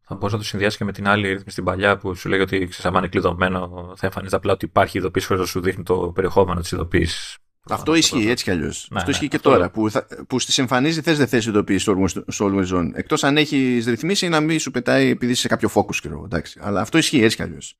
θα 0.06 0.14
μπορούσα 0.14 0.36
να 0.36 0.42
το 0.42 0.48
συνδυάσεις 0.48 0.78
και 0.78 0.84
με 0.84 0.92
την 0.92 1.08
άλλη 1.08 1.28
ρύθμιση 1.28 1.50
στην 1.50 1.64
παλιά 1.64 1.96
που 1.96 2.14
σου 2.14 2.28
λέει 2.28 2.40
ότι 2.40 2.66
ξέρεις, 2.66 2.98
είναι 2.98 3.08
κλειδωμένο, 3.08 3.92
θα 3.96 4.06
εμφανίζει 4.06 4.34
απλά 4.34 4.52
ότι 4.52 4.64
υπάρχει 4.64 4.98
ειδοποίηση 4.98 5.26
χωρίς 5.26 5.42
να 5.42 5.48
σου 5.48 5.60
δείχνει 5.60 5.82
το 5.82 5.96
περιεχόμενο 6.14 6.60
της 6.60 6.72
ειδοποίησης. 6.72 7.38
Αυτό 7.70 7.94
ισχύει 7.94 8.28
έτσι 8.28 8.44
κι 8.44 8.50
αλλιώς. 8.50 8.88
Ναι, 8.90 8.98
αυτό 8.98 9.10
ναι, 9.10 9.16
ισχύει 9.16 9.28
και 9.28 9.36
αυτό... 9.36 9.50
τώρα. 9.50 9.70
Που, 9.70 9.90
θα, 9.90 10.06
που 10.28 10.38
στις 10.38 10.58
εμφανίζει 10.58 11.00
θες 11.00 11.18
δεν 11.18 11.26
θες 11.26 11.46
ειδοποίηση 11.46 11.84
στο 12.26 12.52
Always 12.52 12.78
On. 12.78 12.90
Εκτός 12.94 13.24
αν 13.24 13.36
έχεις 13.36 13.86
ρυθμίσει 13.86 14.28
να 14.28 14.40
μην 14.40 14.58
σου 14.58 14.70
πετάει 14.70 15.08
επειδή 15.08 15.32
είσαι 15.32 15.40
σε 15.40 15.48
κάποιο 15.48 15.70
focus 15.74 15.96
και 15.96 16.08
εντάξει. 16.24 16.60
Αλλά 16.62 16.80
αυτό 16.80 16.98
ισχύει 16.98 17.22
έτσι 17.22 17.36
κι 17.36 17.42
αλλιώς. 17.42 17.78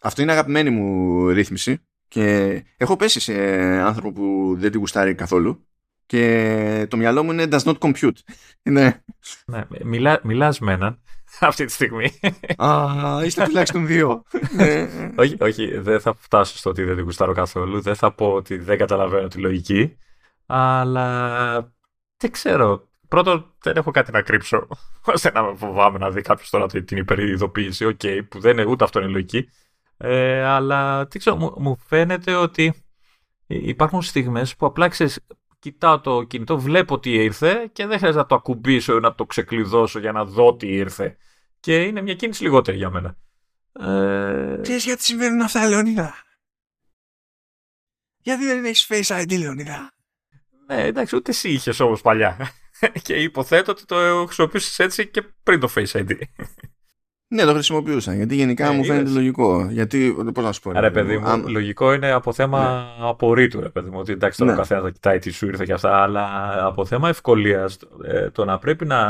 Αυτό 0.00 0.22
είναι 0.22 0.32
αγαπημένη 0.32 0.70
μου 0.70 1.28
ρύθμιση. 1.28 1.82
Και 2.08 2.64
έχω 2.76 2.96
πέσει 2.96 3.20
σε 3.20 3.34
άνθρωπο 3.80 4.12
που 4.12 4.54
δεν 4.58 4.70
την 4.70 4.80
γουστάρει 4.80 5.14
καθόλου 5.14 5.67
και 6.08 6.86
το 6.90 6.96
μυαλό 6.96 7.22
μου 7.22 7.32
είναι 7.32 7.46
does 7.50 7.62
not 7.62 7.78
compute. 7.78 8.18
ναι. 8.62 9.02
ναι 9.46 9.66
μιλά, 9.84 10.20
μιλάς 10.22 10.58
με 10.58 10.72
έναν 10.72 11.02
αυτή 11.40 11.64
τη 11.64 11.72
στιγμή. 11.72 12.10
Α, 12.56 12.86
είστε 13.24 13.44
τουλάχιστον 13.44 13.86
δύο. 13.86 14.22
Ναι. 14.56 14.88
όχι, 15.16 15.36
όχι, 15.40 15.78
δεν 15.78 16.00
θα 16.00 16.14
φτάσω 16.14 16.56
στο 16.58 16.70
ότι 16.70 16.84
δεν 16.84 16.94
την 16.94 17.04
γουστάρω 17.04 17.32
καθόλου. 17.32 17.80
Δεν 17.80 17.94
θα 17.94 18.12
πω 18.12 18.32
ότι 18.32 18.56
δεν 18.56 18.78
καταλαβαίνω 18.78 19.28
τη 19.28 19.38
λογική. 19.38 19.96
Αλλά 20.46 21.74
δεν 22.16 22.30
ξέρω. 22.30 22.88
Πρώτον, 23.08 23.54
δεν 23.62 23.76
έχω 23.76 23.90
κάτι 23.90 24.12
να 24.12 24.22
κρύψω. 24.22 24.68
ώστε 25.04 25.30
να 25.30 25.54
φοβάμαι 25.54 25.98
να 25.98 26.10
δει 26.10 26.20
κάποιος 26.20 26.50
τώρα 26.50 26.66
την 26.66 26.96
προειδοποίηση. 26.96 27.84
OK, 27.84 28.00
okay, 28.02 28.20
που 28.28 28.40
δεν 28.40 28.52
είναι 28.52 28.70
ούτε 28.70 28.84
αυτό 28.84 29.00
είναι 29.00 29.08
λογική. 29.08 29.48
Ε, 29.96 30.44
αλλά 30.44 31.06
τι 31.06 31.18
ξέρω, 31.18 31.36
μου, 31.36 31.54
μου 31.58 31.76
φαίνεται 31.86 32.34
ότι 32.34 32.74
υπάρχουν 33.46 34.02
στιγμές 34.02 34.56
που 34.56 34.66
απλά 34.66 34.88
ξέρεις, 34.88 35.20
κοιτάω 35.58 36.00
το 36.00 36.22
κινητό, 36.22 36.58
βλέπω 36.58 36.98
τι 36.98 37.14
ήρθε 37.14 37.70
και 37.72 37.86
δεν 37.86 37.98
χρειάζεται 37.98 38.22
να 38.22 38.28
το 38.28 38.34
ακουμπήσω 38.34 38.96
ή 38.96 39.00
να 39.00 39.14
το 39.14 39.26
ξεκλειδώσω 39.26 39.98
για 39.98 40.12
να 40.12 40.24
δω 40.24 40.56
τι 40.56 40.66
ήρθε. 40.66 41.16
Και 41.60 41.82
είναι 41.82 42.00
μια 42.00 42.14
κίνηση 42.14 42.42
λιγότερη 42.42 42.76
για 42.76 42.90
μένα. 42.90 43.16
Ε... 43.72 44.58
Ξέρεις 44.62 44.84
γιατί 44.84 45.04
συμβαίνουν 45.04 45.40
αυτά, 45.40 45.68
Λεωνίδα. 45.68 46.14
Γιατί 48.18 48.44
δεν 48.44 48.64
έχεις 48.64 48.86
Face 48.90 49.22
ID, 49.22 49.38
Λεωνίδα; 49.38 49.92
Ναι, 50.66 50.82
εντάξει, 50.82 51.16
ούτε 51.16 51.30
εσύ 51.30 51.48
είχες 51.48 51.80
όμως 51.80 52.00
παλιά. 52.00 52.50
και 53.02 53.14
υποθέτω 53.14 53.72
ότι 53.72 53.84
το 53.84 54.24
χρησιμοποιούσες 54.26 54.78
έτσι 54.78 55.08
και 55.08 55.22
πριν 55.42 55.60
το 55.60 55.72
Face 55.74 55.92
ID. 55.92 56.20
Ναι, 57.30 57.44
το 57.44 57.52
χρησιμοποιούσα. 57.52 58.14
Γιατί 58.14 58.34
γενικά 58.34 58.66
ε, 58.66 58.76
μου 58.76 58.84
φαίνεται 58.84 59.10
λογικό. 59.10 59.68
Γιατί, 59.70 60.16
πώς 60.34 60.44
να 60.44 60.52
σου 60.52 60.60
πω. 60.60 60.72
Ρε, 60.72 60.90
παιδί 60.90 61.18
μου, 61.18 61.26
αν... 61.26 61.44
λογικό 61.48 61.92
είναι 61.92 62.10
από 62.10 62.32
θέμα 62.32 62.94
ναι. 62.98 63.06
απορρίτου, 63.08 63.60
ρε 63.60 63.68
παιδί 63.68 63.90
μου. 63.90 63.98
Ότι 63.98 64.12
εντάξει, 64.12 64.38
τώρα 64.38 64.50
ναι. 64.50 64.56
ο 64.56 64.60
καθένας 64.60 64.82
θα 64.82 64.90
κοιτάει 64.90 65.18
τι 65.18 65.30
σου 65.30 65.46
ήρθε 65.46 65.64
και 65.64 65.72
αυτά. 65.72 66.02
Αλλά 66.02 66.52
από 66.66 66.84
θέμα 66.84 67.08
ευκολίας, 67.08 67.78
ε, 68.04 68.30
το 68.30 68.44
να 68.44 68.58
πρέπει 68.58 68.86
να 68.86 69.00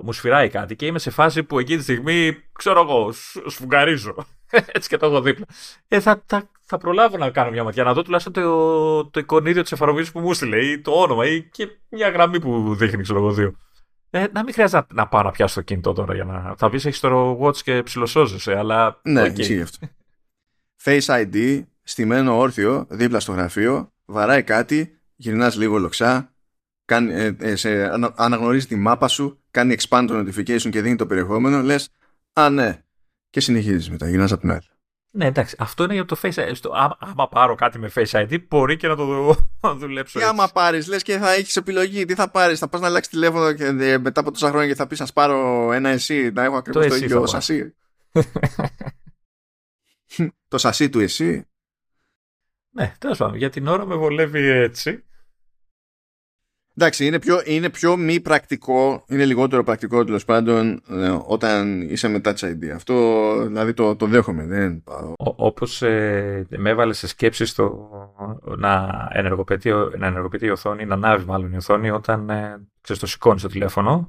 μου 0.00 0.12
σφυράει 0.12 0.48
κάτι 0.48 0.76
και 0.76 0.86
είμαι 0.86 0.98
σε 0.98 1.10
φάση 1.10 1.42
που 1.42 1.58
εκείνη 1.58 1.78
τη 1.78 1.82
στιγμή, 1.82 2.36
ξέρω 2.52 2.80
εγώ, 2.80 3.12
σφουγγαρίζω. 3.46 4.14
Έτσι 4.72 4.88
και 4.88 4.96
το 4.96 5.06
έχω 5.06 5.20
δίπλα. 5.20 5.44
Ε, 5.88 6.00
θα, 6.00 6.22
θα, 6.26 6.48
θα 6.62 6.78
προλάβω 6.78 7.16
να 7.16 7.30
κάνω 7.30 7.50
μια 7.50 7.64
ματιά, 7.64 7.84
να 7.84 7.92
δω 7.92 8.02
τουλάχιστον 8.02 8.32
το, 8.32 9.04
το 9.10 9.20
εικονίδιο 9.20 9.62
της 9.62 9.72
εφαρμογής 9.72 10.12
που 10.12 10.20
μου 10.20 10.32
στείλε 10.32 10.64
ή 10.64 10.80
το 10.80 10.90
όνομα 10.90 11.26
ή 11.26 11.42
και 11.42 11.68
μια 11.88 12.08
γραμμή 12.08 12.40
που 12.40 12.74
δείχνει, 12.74 13.02
ξέρω 13.02 13.18
εγώ, 13.18 13.32
δύο. 13.32 13.54
Ε, 14.10 14.26
να 14.32 14.42
μην 14.44 14.52
χρειάζεται 14.52 14.86
να, 14.94 15.08
πάω 15.08 15.22
να 15.22 15.30
πιάσω 15.30 15.54
το 15.54 15.60
κινητό 15.60 15.92
τώρα 15.92 16.14
για 16.14 16.24
να. 16.24 16.54
Θα 16.56 16.70
πεις 16.70 16.84
έχεις 16.84 17.00
το 17.00 17.38
watch 17.42 17.56
και 17.56 17.82
ψιλοσώζεσαι, 17.82 18.56
αλλά. 18.56 19.00
Ναι, 19.02 19.22
okay. 19.22 19.38
ισχύει 19.38 19.60
αυτό. 19.60 19.88
Face 20.84 21.00
ID, 21.00 21.62
στημένο 21.82 22.38
όρθιο, 22.38 22.86
δίπλα 22.88 23.20
στο 23.20 23.32
γραφείο, 23.32 23.92
βαράει 24.04 24.42
κάτι, 24.42 24.98
γυρνάς 25.16 25.56
λίγο 25.56 25.78
λοξά, 25.78 26.34
κάνει, 26.84 27.12
ε, 27.12 27.36
ε, 27.38 27.56
σε, 27.56 27.90
αναγνωρίζει 28.14 28.66
τη 28.66 28.76
μάπα 28.76 29.08
σου, 29.08 29.40
κάνει 29.50 29.76
expand 29.78 30.04
το 30.08 30.18
notification 30.18 30.70
και 30.70 30.80
δίνει 30.80 30.96
το 30.96 31.06
περιεχόμενο, 31.06 31.62
λες, 31.62 31.90
Α, 32.32 32.50
ναι. 32.50 32.82
Και 33.30 33.40
συνεχίζεις 33.40 33.90
μετά, 33.90 34.08
γυρνάς 34.08 34.32
από 34.32 34.40
την 34.40 34.50
άλλη. 34.50 34.66
Ναι, 35.16 35.26
εντάξει, 35.26 35.56
αυτό 35.58 35.84
είναι 35.84 35.94
για 35.94 36.04
το 36.04 36.16
Face 36.22 36.34
ID. 36.34 36.50
Στο, 36.54 36.72
άμα, 36.74 36.96
άμα, 37.00 37.28
πάρω 37.28 37.54
κάτι 37.54 37.78
με 37.78 37.90
Face 37.94 38.10
ID, 38.10 38.38
μπορεί 38.48 38.76
και 38.76 38.88
να 38.88 38.96
το 38.96 39.36
δουλέψω. 39.80 40.18
Και 40.18 40.24
άμα 40.24 40.48
πάρεις, 40.48 40.86
λες 40.86 41.02
και 41.02 41.18
θα 41.18 41.32
έχεις 41.32 41.56
επιλογή, 41.56 42.04
τι 42.04 42.14
θα 42.14 42.30
πάρεις, 42.30 42.58
θα 42.58 42.68
πας 42.68 42.80
να 42.80 42.86
αλλάξει 42.86 43.10
τηλέφωνο 43.10 43.52
και 43.52 43.64
ε, 43.64 43.98
μετά 43.98 44.20
από 44.20 44.30
τόσα 44.30 44.48
χρόνια 44.48 44.68
και 44.68 44.74
θα 44.74 44.86
πεις 44.86 45.00
να 45.00 45.06
πάρω 45.14 45.72
ένα 45.72 45.88
εσύ, 45.88 46.30
να 46.30 46.44
έχω 46.44 46.56
ακριβώς 46.56 46.84
το, 46.84 46.88
το 46.88 46.96
ίδιο 46.96 47.26
σασί. 47.26 47.74
το 50.48 50.58
σασί 50.58 50.90
του 50.90 51.00
εσύ. 51.00 51.48
Ναι, 52.70 52.94
τέλος 52.98 53.18
πάντων, 53.18 53.36
για 53.36 53.50
την 53.50 53.66
ώρα 53.66 53.86
με 53.86 53.94
βολεύει 53.94 54.46
έτσι. 54.46 55.04
Εντάξει, 56.78 57.06
είναι 57.06 57.18
πιο, 57.18 57.40
είναι 57.44 57.70
πιο 57.70 57.96
μη 57.96 58.20
πρακτικό, 58.20 59.04
είναι 59.08 59.24
λιγότερο 59.24 59.62
πρακτικό 59.62 60.04
τέλος 60.04 60.24
πάντων 60.24 60.82
ε, 60.90 61.16
όταν 61.26 61.80
είσαι 61.80 62.08
με 62.08 62.20
Touch 62.24 62.38
ID. 62.38 62.68
Αυτό 62.74 62.94
δηλαδή 63.46 63.74
το, 63.74 63.96
το 63.96 64.06
δέχομαι. 64.06 64.46
Δεν... 64.46 64.82
Όπως 65.18 65.82
ε, 65.82 66.46
με 66.56 66.70
έβαλε 66.70 66.92
σε 66.92 67.06
σκέψη 67.06 67.46
στο 67.46 67.88
να 68.58 68.88
ενεργοποιηθεί, 69.12 69.70
να 69.98 70.06
ενεργοποιηθεί 70.06 70.46
η 70.46 70.50
οθόνη, 70.50 70.84
να 70.84 70.94
ανάβει 70.94 71.24
μάλλον 71.24 71.52
η 71.52 71.56
οθόνη 71.56 71.90
όταν 71.90 72.30
ε, 72.30 72.66
ξέρεις, 72.80 73.02
το 73.02 73.08
σηκώνεις 73.08 73.42
το 73.42 73.48
τηλέφωνο 73.48 74.08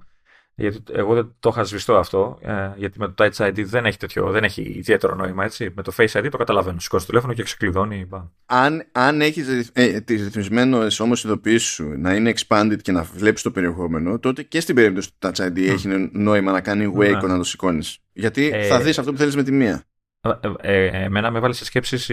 γιατί 0.59 0.81
εγώ 0.91 1.13
δεν 1.13 1.35
το 1.39 1.49
είχα 1.49 1.63
σβηστό 1.63 1.95
αυτό, 1.97 2.38
ε, 2.41 2.71
γιατί 2.75 2.99
με 2.99 3.07
το 3.07 3.23
Touch 3.23 3.47
ID 3.47 3.63
δεν 3.65 3.85
έχει, 3.85 3.97
τέτοιο, 3.97 4.31
δεν 4.31 4.43
έχει 4.43 4.61
ιδιαίτερο 4.61 5.15
νόημα. 5.15 5.43
Έτσι. 5.43 5.71
Με 5.75 5.81
το 5.84 5.93
Face 5.97 6.11
ID 6.11 6.27
το 6.31 6.38
καταλαβαίνω. 6.38 6.79
Σηκώνεις 6.79 7.05
το 7.05 7.11
τηλέφωνο 7.11 7.34
και 7.34 7.43
ξεκλειδώνει. 7.43 8.09
Αν, 8.45 8.88
αν 8.91 9.21
έχεις 9.21 9.71
ε, 9.73 10.01
τις 10.01 10.23
ρυθμισμένες 10.23 10.99
όμως 10.99 11.23
ειδοποιήσεις 11.23 11.69
σου 11.69 11.93
να 11.97 12.13
είναι 12.15 12.34
expanded 12.35 12.77
και 12.81 12.91
να 12.91 13.03
βλέπεις 13.03 13.41
το 13.41 13.51
περιεχόμενο, 13.51 14.19
τότε 14.19 14.43
και 14.43 14.59
στην 14.59 14.75
περίπτωση 14.75 15.09
του 15.09 15.27
Touch 15.27 15.47
ID 15.47 15.57
έχει 15.57 16.09
νόημα 16.11 16.51
να 16.51 16.61
κάνει 16.61 16.93
wake 16.97 17.21
ναι. 17.21 17.27
να 17.27 17.38
το 17.38 17.43
σηκώνεις. 17.43 17.99
Γιατί 18.13 18.49
ε, 18.53 18.63
θα 18.63 18.79
δεις 18.79 18.97
αυτό 18.99 19.11
που 19.11 19.17
θέλεις 19.17 19.35
με 19.35 19.43
τη 19.43 19.51
μία. 19.51 19.84
Ε, 20.21 20.85
ε, 20.85 21.03
εμένα 21.03 21.31
με 21.31 21.38
έβαλε 21.38 21.53
σε 21.53 21.65
σκέψεις 21.65 22.11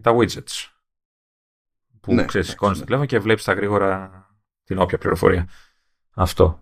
τα 0.00 0.16
widgets. 0.16 0.68
Που 2.00 2.14
ναι, 2.14 2.24
ξέρεις, 2.24 2.48
σηκώνεις 2.48 2.78
το 2.78 2.84
τηλέφωνο 2.84 3.08
και 3.08 3.18
βλέπεις 3.18 3.44
τα 3.44 3.52
γρήγορα 3.52 4.10
την 4.64 4.78
όποια 4.78 4.98
πληροφορία. 4.98 5.48
Αυτό. 6.14 6.60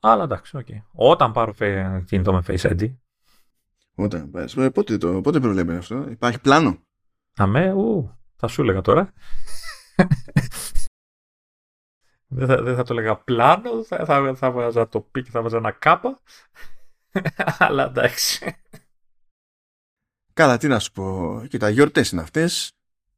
Αλλά 0.00 0.22
εντάξει, 0.24 0.58
okay. 0.60 0.82
Όταν 0.92 1.32
πάρω 1.32 1.54
κινητό 2.04 2.32
με 2.32 2.42
Face 2.46 2.60
ID. 2.60 2.94
Όταν 3.94 4.30
πάρεις. 4.30 4.56
Ε, 4.56 4.70
πότε, 4.70 4.98
το, 4.98 5.20
πότε 5.20 5.40
προβλέπεις 5.40 5.76
αυτό; 5.76 6.06
Υπάρχει 6.10 6.40
πλάνο; 6.40 6.78
Αμέ, 7.36 7.72
ου, 7.72 8.18
θα 8.36 8.46
σου 8.46 8.62
έλεγα 8.62 8.80
τώρα. 8.80 9.12
δεν, 12.26 12.46
θα, 12.46 12.62
δεν 12.62 12.76
θα 12.76 12.82
το 12.82 12.92
έλεγα 12.92 13.16
πλάνο, 13.16 13.84
θα, 13.84 14.04
θα, 14.04 14.34
θα 14.34 14.50
βάζα 14.50 14.88
το 14.88 15.00
πι 15.00 15.22
και 15.22 15.30
θα 15.30 15.42
βάζα 15.42 15.56
ένα 15.56 15.70
κάπα. 15.70 16.20
Αλλά 17.58 17.84
εντάξει. 17.84 18.56
Καλά, 20.32 20.56
τι 20.56 20.68
να 20.68 20.78
σου 20.78 20.92
πω. 20.92 21.42
Κοίτα, 21.48 21.68
γιορτές 21.68 22.10
είναι 22.10 22.22
αυτές. 22.22 22.72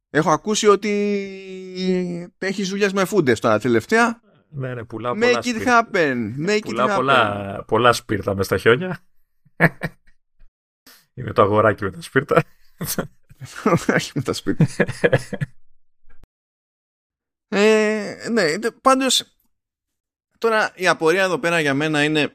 Έχω 0.09 0.31
ακούσει 0.31 0.67
ότι 0.67 0.89
έχεις 2.37 2.69
δουλειές 2.69 2.93
με 2.93 3.05
φούντες 3.05 3.39
τώρα 3.39 3.59
τελευταία. 3.59 4.21
Ναι, 4.55 4.73
ναι, 4.73 4.83
πουλά 4.83 5.13
Make 5.15 5.43
it 5.43 5.65
happen. 5.65 6.33
Make 6.47 6.59
πουλά 6.61 6.85
it 6.85 6.89
happen. 6.89 6.95
Πολλά, 6.95 7.63
πολλά 7.67 7.93
σπίρτα 7.93 8.35
μες 8.35 8.45
στα 8.45 8.57
χιόνια. 8.57 8.99
Είναι 11.13 11.31
το 11.31 11.41
αγοράκι 11.41 11.83
με 11.83 11.91
τα 11.91 12.01
σπίρτα. 12.01 12.43
αγοράκι 13.63 14.11
με 14.15 14.21
τα 14.21 14.33
σπίρτα. 14.33 14.65
ε, 17.47 18.27
ναι, 18.31 18.71
πάντως 18.81 19.37
τώρα 20.37 20.71
η 20.75 20.87
απορία 20.87 21.23
εδώ 21.23 21.39
πέρα 21.39 21.59
για 21.59 21.73
μένα 21.73 22.03
είναι 22.03 22.31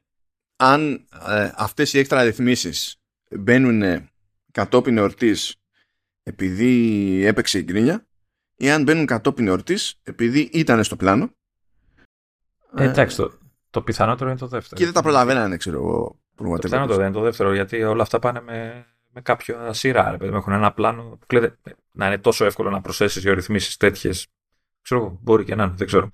αν 0.57 1.09
ε, 1.27 1.53
αυτές 1.55 1.93
οι 1.93 1.99
έξτρα 1.99 2.23
ρυθμίσεις 2.23 2.97
μπαίνουν 3.31 4.09
κατόπιν 4.53 4.97
εορτής 4.97 5.55
επειδή 6.23 7.23
έπαιξε 7.25 7.59
η 7.59 7.63
γκρίνια 7.63 8.07
ή 8.57 8.71
αν 8.71 8.83
μπαίνουν 8.83 9.07
κατόπιν 9.07 9.47
εορτής 9.47 10.01
επειδή 10.03 10.41
ήταν 10.41 10.85
στο 10.85 10.97
πλάνο 10.97 11.37
ε, 12.77 12.85
εντάξει, 12.85 13.17
το, 13.17 13.33
Το 13.71 13.83
πιθανότερο 13.83 14.31
είναι 14.31 14.39
το 14.39 14.47
δεύτερο. 14.47 14.77
Και 14.77 14.85
δεν 14.85 14.95
τα 14.95 15.03
προλαβαίνανε, 15.03 15.57
ξέρω 15.57 15.77
εγώ. 15.77 16.19
Το 16.37 16.59
πιθανότερο 16.61 17.03
είναι 17.03 17.13
το 17.13 17.21
δεύτερο, 17.21 17.55
γιατί 17.55 17.83
όλα 17.83 18.03
αυτά 18.03 18.19
πάνε 18.19 18.41
με, 18.41 18.87
με 19.13 19.21
κάποια 19.21 19.73
σειρά. 19.73 20.11
Ρε, 20.11 20.17
παιδί, 20.17 20.37
έχουν 20.37 20.53
ένα 20.53 20.73
πλάνο 20.73 21.03
που 21.03 21.27
κλείνεται, 21.27 21.57
να 21.93 22.07
είναι 22.07 22.19
τόσο 22.19 22.45
εύκολο 22.45 22.71
να 22.71 22.81
προσθέσεις 22.81 23.23
δύο 23.23 23.35
ρυθμίσει 23.35 23.79
τέτοιες. 23.79 24.27
Ξέρω 24.83 25.01
εγώ, 25.01 25.19
μπορεί 25.23 25.45
και 25.45 25.55
να 25.55 25.65
είναι, 25.65 25.75
δεν 25.77 25.87
ξέρω. 25.87 26.11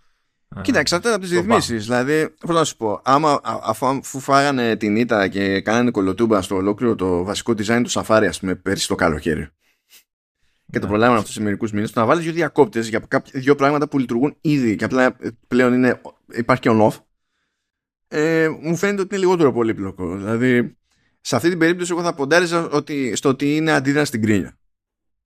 Κοίτα, 0.60 0.78
εξαρτάται 0.78 1.14
από 1.14 1.22
τις 1.22 1.32
ρυθμίσεις. 1.32 1.84
Δηλαδή, 1.84 2.34
πώς 2.40 2.54
να 2.54 2.64
σου 2.64 2.76
πω, 2.76 3.00
άμα 3.04 3.40
αφού, 3.42 3.86
αφού 3.86 4.20
φάγανε 4.20 4.76
την 4.76 4.96
ήττα 4.96 5.28
και 5.28 5.60
κάνανε 5.60 5.90
κολοτούμπα 5.90 6.42
στο 6.42 6.54
ολόκληρο 6.54 6.94
το 6.94 7.24
βασικό 7.24 7.52
design 7.52 7.82
του 7.82 7.90
Safari, 7.90 8.26
ας 8.28 8.40
πούμε, 8.40 8.54
πέρσι 8.54 8.88
το 8.88 8.94
καλοκαίρι. 8.94 9.48
Και 10.74 10.80
το 10.80 10.86
ναι. 10.86 10.92
προλάβανε 10.92 11.18
αυτό 11.18 11.32
σε 11.32 11.42
μερικούς 11.42 11.72
μήνες. 11.72 11.92
Το 11.92 12.00
να 12.00 12.06
βάλεις 12.06 12.24
δύο 12.24 12.32
διακόπτες 12.32 12.88
για 12.88 12.98
κάποια, 13.08 13.40
δύο 13.40 13.54
πράγματα 13.54 13.88
που 13.88 13.98
λειτουργούν 13.98 14.36
ήδη 14.40 14.76
και 14.76 14.84
απλά 14.84 15.16
πλέον 15.48 15.72
είναι, 15.72 16.00
υπάρχει 16.32 16.62
και 16.62 16.70
on-off. 16.72 16.96
Ε, 18.08 18.48
μου 18.60 18.76
φαίνεται 18.76 19.02
ότι 19.02 19.14
είναι 19.14 19.24
λιγότερο 19.24 19.52
πολύπλοκο. 19.52 20.16
Δηλαδή, 20.16 20.76
σε 21.20 21.36
αυτή 21.36 21.48
την 21.48 21.58
περίπτωση, 21.58 21.92
εγώ 21.92 22.02
θα 22.02 22.14
ποντάριζα 22.14 22.68
ότι, 22.68 23.16
στο 23.16 23.28
ότι 23.28 23.56
είναι 23.56 23.72
αντίδραση 23.72 24.06
στην 24.06 24.22
κρίνια. 24.22 24.58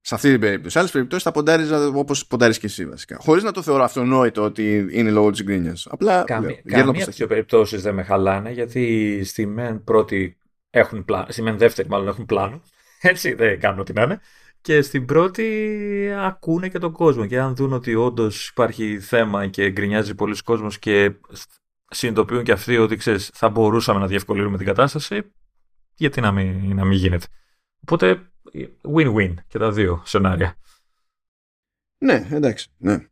Σε 0.01 0.15
αυτή 0.15 0.31
την 0.31 0.39
περίπτωση. 0.39 0.69
Σε 0.73 0.79
άλλες 0.79 0.91
περιπτώσεις 0.91 1.23
θα 1.23 1.31
ποντάριζα 1.31 1.87
όπως 1.87 2.27
ποντάρεις 2.27 2.59
και 2.59 2.65
εσύ 2.65 2.85
βασικά. 2.85 3.17
Χωρίς 3.19 3.43
να 3.43 3.51
το 3.51 3.61
θεωρώ 3.61 3.83
αυτονόητο 3.83 4.43
ότι 4.43 4.87
είναι 4.91 5.11
λόγω 5.11 5.31
της 5.31 5.43
γκρίνιας. 5.43 5.87
Απλά. 5.89 6.23
Καμία, 6.23 6.61
καμία 6.65 7.03
από 7.03 7.11
τι 7.11 7.27
περιπτώσεις 7.27 7.81
δεν 7.81 7.93
με 7.93 8.03
χαλάνε 8.03 8.51
γιατί 8.51 9.21
στη 9.23 9.45
μεν 9.45 9.83
πρώτη 9.83 10.37
έχουν 10.69 11.05
πλάνο. 11.05 11.25
Στη 11.29 11.41
μεν 11.41 11.57
δεύτερη 11.57 11.87
μάλλον 11.89 12.07
έχουν 12.07 12.25
πλάνο. 12.25 12.61
Έτσι 13.01 13.33
δεν 13.33 13.59
κάνουν 13.59 13.79
ό,τι 13.79 13.93
να 13.93 14.01
είναι. 14.01 14.19
Και 14.61 14.81
στην 14.81 15.05
πρώτη 15.05 16.13
ακούνε 16.17 16.69
και 16.69 16.79
τον 16.79 16.91
κόσμο. 16.91 17.25
Και 17.25 17.39
αν 17.39 17.55
δουν 17.55 17.73
ότι 17.73 17.95
όντως 17.95 18.47
υπάρχει 18.49 18.99
θέμα 18.99 19.47
και 19.47 19.69
γκρινιάζει 19.69 20.15
πολλοί 20.15 20.41
κόσμος 20.43 20.79
και 20.79 21.15
συνειδητοποιούν 21.89 22.43
και 22.43 22.51
αυτοί 22.51 22.77
ότι 22.77 22.95
ξέρεις, 22.95 23.29
θα 23.33 23.49
μπορούσαμε 23.49 23.99
να 23.99 24.07
διευκολύνουμε 24.07 24.57
την 24.57 24.65
κατάσταση, 24.65 25.31
γιατί 25.95 26.21
να 26.21 26.31
μην, 26.31 26.75
να 26.75 26.85
μην 26.85 26.97
γίνεται. 26.97 27.25
Οπότε 27.81 28.31
win-win 28.95 29.33
και 29.47 29.57
τα 29.57 29.71
δύο 29.71 30.01
σενάρια. 30.05 30.55
Ναι, 31.97 32.27
εντάξει. 32.31 32.69
Ναι. 32.77 33.07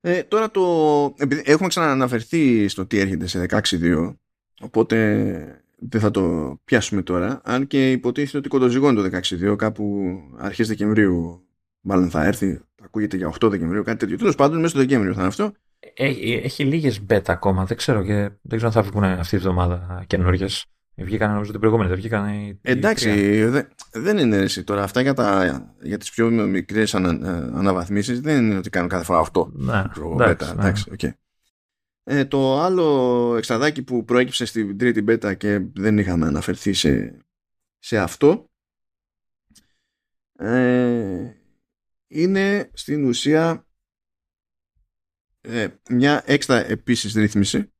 Ε, 0.00 0.22
τώρα 0.22 0.50
το... 0.50 1.14
Επειδή 1.16 1.42
έχουμε 1.44 1.68
ξανααναφερθεί 1.68 2.68
στο 2.68 2.86
τι 2.86 2.98
έρχεται 2.98 3.26
σε 3.26 3.46
16.2 3.48 4.16
οπότε 4.60 5.61
δεν 5.88 6.00
θα 6.00 6.10
το 6.10 6.56
πιάσουμε 6.64 7.02
τώρα 7.02 7.40
αν 7.44 7.66
και 7.66 7.90
υποτίθεται 7.90 8.38
ότι 8.38 8.48
κοντοζυγώνει 8.48 9.10
το 9.10 9.18
16.2 9.50 9.56
κάπου 9.56 10.14
αρχές 10.38 10.68
Δεκεμβρίου 10.68 11.46
μάλλον 11.80 12.10
θα 12.10 12.24
έρθει 12.24 12.60
ακούγεται 12.82 13.16
για 13.16 13.32
8 13.40 13.50
Δεκεμβρίου 13.50 13.82
κάτι 13.82 13.98
τέτοιο 13.98 14.16
τέλος 14.16 14.34
πάντων 14.34 14.56
μέσα 14.56 14.68
στο 14.68 14.78
Δεκέμβριο 14.78 15.12
θα 15.12 15.18
είναι 15.18 15.28
αυτό 15.28 15.52
έχει, 15.94 16.40
έχει 16.44 16.64
λίγες 16.64 17.00
beta 17.08 17.20
ακόμα 17.26 17.64
δεν 17.64 17.76
ξέρω 17.76 18.02
και 18.02 18.14
δεν 18.42 18.58
ξέρω 18.58 18.66
αν 18.66 18.72
θα 18.72 18.82
βγουν 18.82 19.04
αυτή 19.04 19.36
τη 19.36 19.42
βδομάδα 19.42 20.04
καινούργιες 20.06 20.66
Βγήκαν 20.96 21.32
νομίζω 21.32 21.50
την 21.50 21.60
προηγούμενη, 21.60 21.88
δεν 21.88 21.98
βγήκαν 21.98 22.28
οι. 22.28 22.58
Εντάξει, 22.62 23.44
δε, 23.44 23.62
δεν 23.92 24.18
είναι 24.18 24.36
έτσι 24.36 24.64
τώρα. 24.64 24.82
Αυτά 24.82 25.00
για, 25.00 25.14
τα, 25.14 25.60
για 25.82 25.98
τις 25.98 26.10
πιο 26.10 26.30
μικρές 26.30 26.94
ανα, 26.94 27.08
ε, 27.10 27.58
αναβαθμίσεις 27.58 28.20
δεν 28.20 28.44
είναι 28.44 28.56
ότι 28.56 28.70
κάνουν 28.70 28.88
κάθε 28.88 29.04
φορά 29.04 29.18
αυτό. 29.18 29.50
Ναι, 29.52 29.82
εντάξει, 30.12 30.54
ναι. 30.54 30.60
εντάξει, 30.60 30.84
okay. 30.98 31.10
Ε, 32.04 32.24
το 32.24 32.58
άλλο 32.58 33.34
εξαδάκι 33.36 33.82
που 33.82 34.04
προέκυψε 34.04 34.44
στην 34.44 34.78
τρίτη 34.78 35.04
beta 35.08 35.36
και 35.36 35.58
δεν 35.74 35.98
είχαμε 35.98 36.26
αναφερθεί 36.26 36.72
σε, 36.72 37.18
σε 37.78 37.98
αυτό 37.98 38.50
ε, 40.38 41.32
είναι 42.06 42.70
στην 42.72 43.04
ουσία 43.04 43.66
ε, 45.40 45.68
μια 45.90 46.22
έξτρα 46.26 46.66
επίσης 46.66 47.14
ρύθμιση 47.14 47.72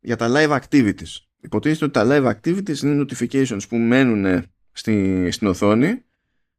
για 0.00 0.16
τα 0.16 0.28
live 0.30 0.60
activities. 0.60 1.16
Υποτίθεται 1.40 1.84
ότι 1.84 1.92
τα 1.92 2.06
live 2.06 2.34
activities 2.34 2.78
είναι 2.78 3.04
notifications 3.04 3.68
που 3.68 3.76
μένουν 3.76 4.44
στη, 4.72 5.30
στην 5.30 5.46
οθόνη 5.46 6.04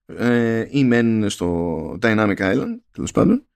ε, 0.06 0.68
ή 0.70 0.84
μένουν 0.84 1.30
στο 1.30 1.90
Dynamic 2.02 2.38
Island 2.38 2.80
τέλος 2.92 3.12
πάντων 3.12 3.48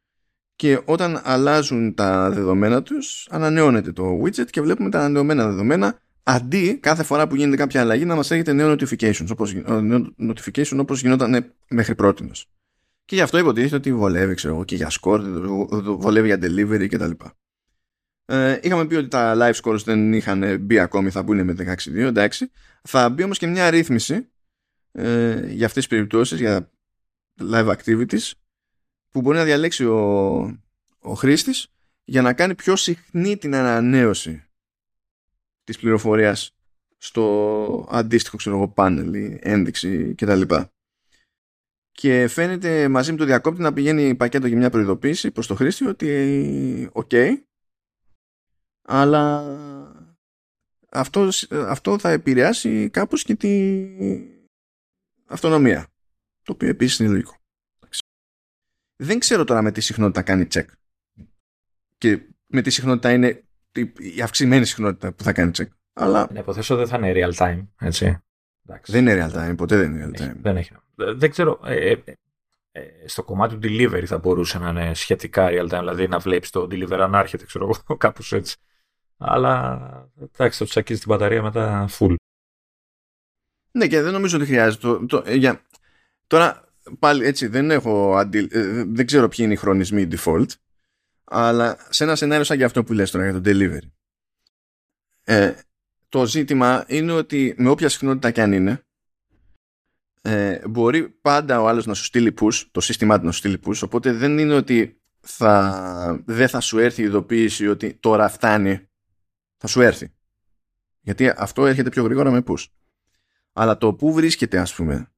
και 0.57 0.81
όταν 0.85 1.21
αλλάζουν 1.23 1.93
τα 1.93 2.29
δεδομένα 2.29 2.83
τους 2.83 3.27
ανανεώνεται 3.29 3.91
το 3.91 4.21
widget 4.23 4.49
και 4.49 4.61
βλέπουμε 4.61 4.89
τα 4.89 4.99
ανανεωμένα 4.99 5.47
δεδομένα 5.47 5.99
αντί 6.23 6.77
κάθε 6.77 7.03
φορά 7.03 7.27
που 7.27 7.35
γίνεται 7.35 7.55
κάποια 7.55 7.81
αλλαγή 7.81 8.05
να 8.05 8.15
μας 8.15 8.31
έρχεται 8.31 8.53
νέο 8.53 8.71
notifications 8.71 9.27
όπως, 9.31 9.53
νέο 9.81 10.15
notification 10.19 10.77
όπως 10.79 11.01
γινόταν 11.01 11.53
μέχρι 11.69 11.95
πρώτη 11.95 12.31
και 13.07 13.15
γι' 13.15 13.21
αυτό 13.21 13.37
υποτίθεται 13.37 13.75
ότι 13.75 13.93
βολεύει 13.93 14.33
ξέρω, 14.33 14.63
και 14.63 14.75
για 14.75 14.91
score, 15.01 15.21
βολεύει 15.99 16.27
για 16.27 16.39
delivery 16.41 16.87
κτλ. 16.89 17.11
Ε, 18.25 18.59
είχαμε 18.61 18.85
πει 18.85 18.95
ότι 18.95 19.07
τα 19.07 19.35
live 19.37 19.61
scores 19.61 19.83
δεν 19.83 20.13
είχαν 20.13 20.59
μπει 20.59 20.79
ακόμη, 20.79 21.09
θα 21.09 21.23
μπουν 21.23 21.43
με 21.43 21.55
16-2, 21.57 21.95
εντάξει. 21.95 22.51
Θα 22.83 23.09
μπει 23.09 23.23
όμως 23.23 23.37
και 23.37 23.47
μια 23.47 23.69
ρύθμιση 23.69 24.29
ε, 24.91 25.45
για 25.47 25.65
αυτές 25.65 25.87
τις 25.87 25.87
περιπτώσεις, 25.87 26.39
για 26.39 26.71
live 27.51 27.75
activities, 27.75 28.31
που 29.11 29.21
μπορεί 29.21 29.37
να 29.37 29.43
διαλέξει 29.43 29.85
ο, 29.85 29.99
ο 30.99 31.13
χρήστης 31.13 31.67
για 32.03 32.21
να 32.21 32.33
κάνει 32.33 32.55
πιο 32.55 32.75
συχνή 32.75 33.37
την 33.37 33.55
ανανέωση 33.55 34.43
της 35.63 35.77
πληροφορίας 35.77 36.55
στο 36.97 37.87
αντίστοιχο 37.91 38.37
ξέρω 38.37 38.55
εγώ 38.55 38.67
πάνελ 38.67 39.13
ή 39.13 39.39
ένδειξη 39.41 40.15
κτλ. 40.15 40.41
Και 41.91 42.27
φαίνεται 42.27 42.87
μαζί 42.87 43.11
με 43.11 43.17
το 43.17 43.25
διακόπτη 43.25 43.61
να 43.61 43.73
πηγαίνει 43.73 44.15
πακέτο 44.15 44.47
για 44.47 44.57
μια 44.57 44.69
προειδοποίηση 44.69 45.31
προς 45.31 45.47
το 45.47 45.55
χρήστη 45.55 45.85
ότι 45.85 46.89
ok, 46.93 47.33
αλλά 48.81 49.55
αυτό, 50.89 51.29
αυτό 51.49 51.99
θα 51.99 52.09
επηρεάσει 52.09 52.89
κάπως 52.89 53.23
και 53.23 53.35
τη 53.35 53.87
αυτονομία 55.25 55.87
το 56.43 56.51
οποίο 56.51 56.67
επίσης 56.67 56.99
είναι 56.99 57.09
λογικό 57.09 57.37
δεν 58.97 59.19
ξέρω 59.19 59.43
τώρα 59.43 59.61
με 59.61 59.71
τι 59.71 59.81
συχνότητα 59.81 60.21
κάνει 60.21 60.47
check 60.53 60.65
και 61.97 62.21
με 62.47 62.61
τι 62.61 62.69
συχνότητα 62.69 63.11
είναι 63.11 63.43
η 64.15 64.21
αυξημένη 64.21 64.65
συχνότητα 64.65 65.13
που 65.13 65.23
θα 65.23 65.33
κάνει 65.33 65.51
check 65.57 65.67
αλλά... 65.93 66.27
Να 66.31 66.39
υποθέσω 66.39 66.75
δεν 66.75 66.87
θα 66.87 66.97
είναι 66.97 67.11
real 67.15 67.33
time, 67.33 67.67
έτσι. 67.79 68.21
Δεν 68.85 69.07
είναι 69.07 69.29
real 69.31 69.35
time, 69.37 69.57
ποτέ 69.57 69.77
δεν 69.77 69.93
είναι 69.93 70.05
real 70.05 70.21
time. 70.21 70.35
Δεν 70.41 70.57
έχει. 70.57 70.71
Δεν 70.95 71.29
ξέρω, 71.29 71.59
ε, 71.65 71.91
ε, 71.91 72.03
ε, 72.71 73.07
στο 73.07 73.23
κομμάτι 73.23 73.57
του 73.57 73.67
delivery 73.67 74.05
θα 74.05 74.17
μπορούσε 74.17 74.59
να 74.59 74.69
είναι 74.69 74.93
σχετικά 74.93 75.47
real 75.49 75.65
time, 75.65 75.79
δηλαδή 75.79 76.07
να 76.07 76.19
βλέπεις 76.19 76.49
το 76.49 76.67
deliver 76.71 77.07
να 77.09 77.19
έρχεται, 77.19 77.45
ξέρω 77.45 77.65
εγώ, 77.65 77.95
κάπως 77.97 78.33
έτσι. 78.33 78.57
Αλλά 79.17 80.09
εντάξει, 80.21 80.59
το 80.59 80.65
τσακίζει 80.65 80.99
την 80.99 81.09
μπαταρία 81.09 81.41
μετά 81.41 81.89
full. 81.89 82.15
Ναι, 83.71 83.87
και 83.87 84.01
δεν 84.01 84.13
νομίζω 84.13 84.37
ότι 84.37 84.45
χρειάζεται. 84.45 84.87
Το, 84.87 85.05
το, 85.05 85.23
ε, 85.25 85.35
για... 85.35 85.61
Τώρα 86.27 86.66
πάλι 86.99 87.25
έτσι 87.25 87.47
δεν 87.47 87.71
έχω 87.71 88.15
αντι... 88.15 88.47
Ε, 88.51 88.83
δεν 88.87 89.05
ξέρω 89.05 89.27
ποιοι 89.27 89.39
είναι 89.41 89.53
οι 89.53 89.57
χρονισμοί 89.57 90.07
default 90.11 90.47
αλλά 91.23 91.77
σε 91.89 92.03
ένα 92.03 92.15
σενάριο 92.15 92.43
σαν 92.43 92.57
και 92.57 92.63
αυτό 92.63 92.83
που 92.83 92.93
λες 92.93 93.11
τώρα 93.11 93.29
για 93.29 93.41
το 93.41 93.49
delivery 93.49 93.89
ε, 95.23 95.53
το 96.09 96.25
ζήτημα 96.25 96.85
είναι 96.87 97.11
ότι 97.11 97.55
με 97.57 97.69
όποια 97.69 97.89
συχνότητα 97.89 98.31
και 98.31 98.41
αν 98.41 98.51
είναι 98.51 98.81
ε, 100.21 100.67
μπορεί 100.67 101.09
πάντα 101.09 101.61
ο 101.61 101.67
άλλος 101.67 101.85
να 101.85 101.93
σου 101.93 102.03
στείλει 102.03 102.33
push 102.41 102.63
το 102.71 102.81
σύστημά 102.81 103.19
του 103.19 103.25
να 103.25 103.31
σου 103.31 103.37
στείλει 103.37 103.59
push 103.65 103.79
οπότε 103.83 104.11
δεν 104.11 104.37
είναι 104.37 104.53
ότι 104.53 105.01
θα, 105.19 106.23
δεν 106.25 106.47
θα 106.47 106.59
σου 106.59 106.79
έρθει 106.79 107.01
η 107.01 107.05
ειδοποίηση 107.05 107.67
ότι 107.67 107.93
τώρα 107.93 108.29
φτάνει 108.29 108.87
θα 109.57 109.67
σου 109.67 109.81
έρθει. 109.81 110.13
Γιατί 111.01 111.33
αυτό 111.37 111.65
έρχεται 111.65 111.89
πιο 111.89 112.03
γρήγορα 112.03 112.31
με 112.31 112.43
push. 112.47 112.65
Αλλά 113.53 113.77
το 113.77 113.93
που 113.93 114.13
βρίσκεται, 114.13 114.59
ας 114.59 114.73
πούμε, 114.73 115.11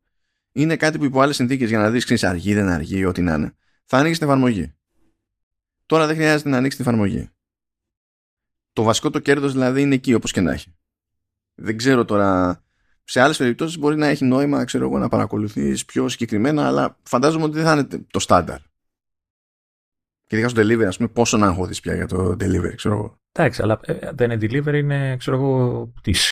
είναι 0.52 0.76
κάτι 0.76 0.98
που 0.98 1.04
υπό 1.04 1.22
άλλες 1.22 1.36
συνθήκες 1.36 1.70
για 1.70 1.80
να 1.80 1.90
δεις, 1.90 2.04
ξέρεις, 2.04 2.24
αργεί, 2.24 2.54
δεν 2.54 2.68
αργεί, 2.68 3.06
ό,τι 3.06 3.22
να 3.22 3.34
είναι. 3.34 3.54
Θα 3.86 3.98
ανοίξεις 3.98 4.20
την 4.20 4.28
εφαρμογή. 4.28 4.74
Τώρα 5.86 6.08
δεν 6.08 6.16
χρειάζεται 6.16 6.50
να 6.50 6.58
ανοίξεις 6.58 6.82
την 6.82 6.90
εφαρμογή. 6.90 7.30
Το 8.74 8.84
βασικό 8.84 9.10
το 9.10 9.20
κέρδος 9.20 9.52
δηλαδή 9.52 9.82
είναι 9.82 9.96
εκεί, 9.96 10.14
όπως 10.14 10.32
και 10.32 10.42
να 10.42 10.52
έχει. 10.52 10.76
Δεν 11.56 11.78
ξέρω 11.78 12.06
τώρα. 12.06 12.64
Σε 13.04 13.20
άλλες 13.20 13.38
περιπτώσεις 13.38 13.78
μπορεί 13.78 13.96
να 13.96 14.08
έχει 14.08 14.26
νόημα, 14.26 14.64
ξέρω 14.64 14.86
εγώ, 14.86 14.98
να 14.98 15.10
παρακολουθείς 15.10 15.86
πιο 15.86 16.10
συγκεκριμένα, 16.10 16.68
αλλά 16.68 16.98
φαντάζομαι 17.04 17.44
ότι 17.44 17.54
δεν 17.54 17.64
θα 17.64 17.74
είναι 17.74 18.06
το 18.12 18.20
στάνταρ. 18.20 18.60
Και 20.26 20.36
ειδικά 20.36 20.50
στο 20.50 20.62
delivery, 20.62 20.86
ας 20.86 20.98
πούμε, 20.98 21.10
πόσο 21.10 21.38
να 21.38 21.48
αγχώθει 21.48 21.82
πια 21.82 21.96
για 21.96 22.08
το 22.08 22.30
delivery, 22.32 22.74
ξέρω 22.76 22.96
εγώ. 22.96 23.20
Εντάξει, 23.32 23.62
αλλά 23.62 23.80
ε, 23.82 24.12
δεν 24.14 24.32
είναι 24.32 24.46
delivery, 24.46 24.74
είναι, 24.74 25.18
ξέρω 25.18 25.38
εγώ, 25.38 25.86
πτήση. 25.96 26.30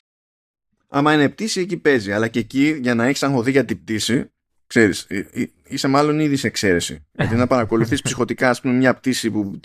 Άμα 0.87 1.13
είναι 1.13 1.29
πτήση, 1.29 1.59
εκεί 1.61 1.77
παίζει. 1.77 2.11
Αλλά 2.11 2.27
και 2.27 2.39
εκεί, 2.39 2.77
για 2.81 2.95
να 2.95 3.05
έχεις 3.05 3.23
αγχωθεί 3.23 3.51
για 3.51 3.65
την 3.65 3.81
πτήση, 3.81 4.31
ξέρεις, 4.67 5.05
ε, 5.09 5.29
ε, 5.31 5.45
είσαι 5.63 5.87
μάλλον 5.87 6.19
ήδη 6.19 6.35
σε 6.35 6.47
εξαίρεση. 6.47 7.05
Γιατί 7.11 7.35
να 7.35 7.47
παρακολουθείς 7.47 8.01
ψυχοτικά, 8.01 8.49
ας 8.49 8.61
πούμε, 8.61 8.73
μια 8.73 8.93
πτήση 8.93 9.31
που 9.31 9.59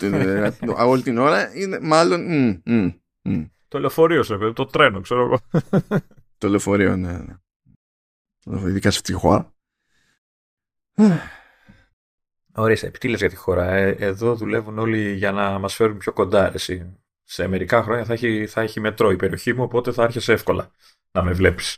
όλη 0.77 1.01
την 1.01 1.17
ώρα, 1.17 1.55
είναι 1.55 1.79
μάλλον. 1.79 2.61
Το 3.67 3.79
λεωφορείο 3.79 4.23
σε 4.23 4.37
το 4.53 4.65
τρένο, 4.65 5.01
ξέρω 5.01 5.21
εγώ. 5.21 5.39
το 6.37 6.49
λεωφορείο, 6.49 6.95
ναι. 6.95 7.11
ναι. 7.11 8.69
Ειδικά 8.69 8.91
σε 8.91 8.97
αυτή 8.97 9.13
τη 9.13 9.19
χώρα. 9.19 9.53
Ορίστε, 12.55 12.89
τι 12.89 13.07
λες 13.07 13.19
για 13.19 13.29
τη 13.29 13.35
χώρα. 13.35 13.73
Ε, 13.73 13.95
εδώ 13.99 14.35
δουλεύουν 14.35 14.79
όλοι 14.79 15.13
για 15.13 15.31
να 15.31 15.59
μας 15.59 15.75
φέρουν 15.75 15.97
πιο 15.97 16.13
κοντά, 16.13 16.53
εσύ. 16.53 16.97
Σε 17.23 17.47
μερικά 17.47 17.83
χρόνια 17.83 18.05
θα 18.05 18.13
έχει, 18.13 18.47
θα 18.47 18.61
έχει 18.61 18.79
μετρό 18.79 19.11
η 19.11 19.15
περιοχή 19.15 19.53
μου, 19.53 19.63
οπότε 19.63 19.91
θα 19.91 20.03
άρχισε 20.03 20.33
εύκολα 20.33 20.71
να 21.13 21.23
με 21.23 21.33
βλέπεις. 21.33 21.77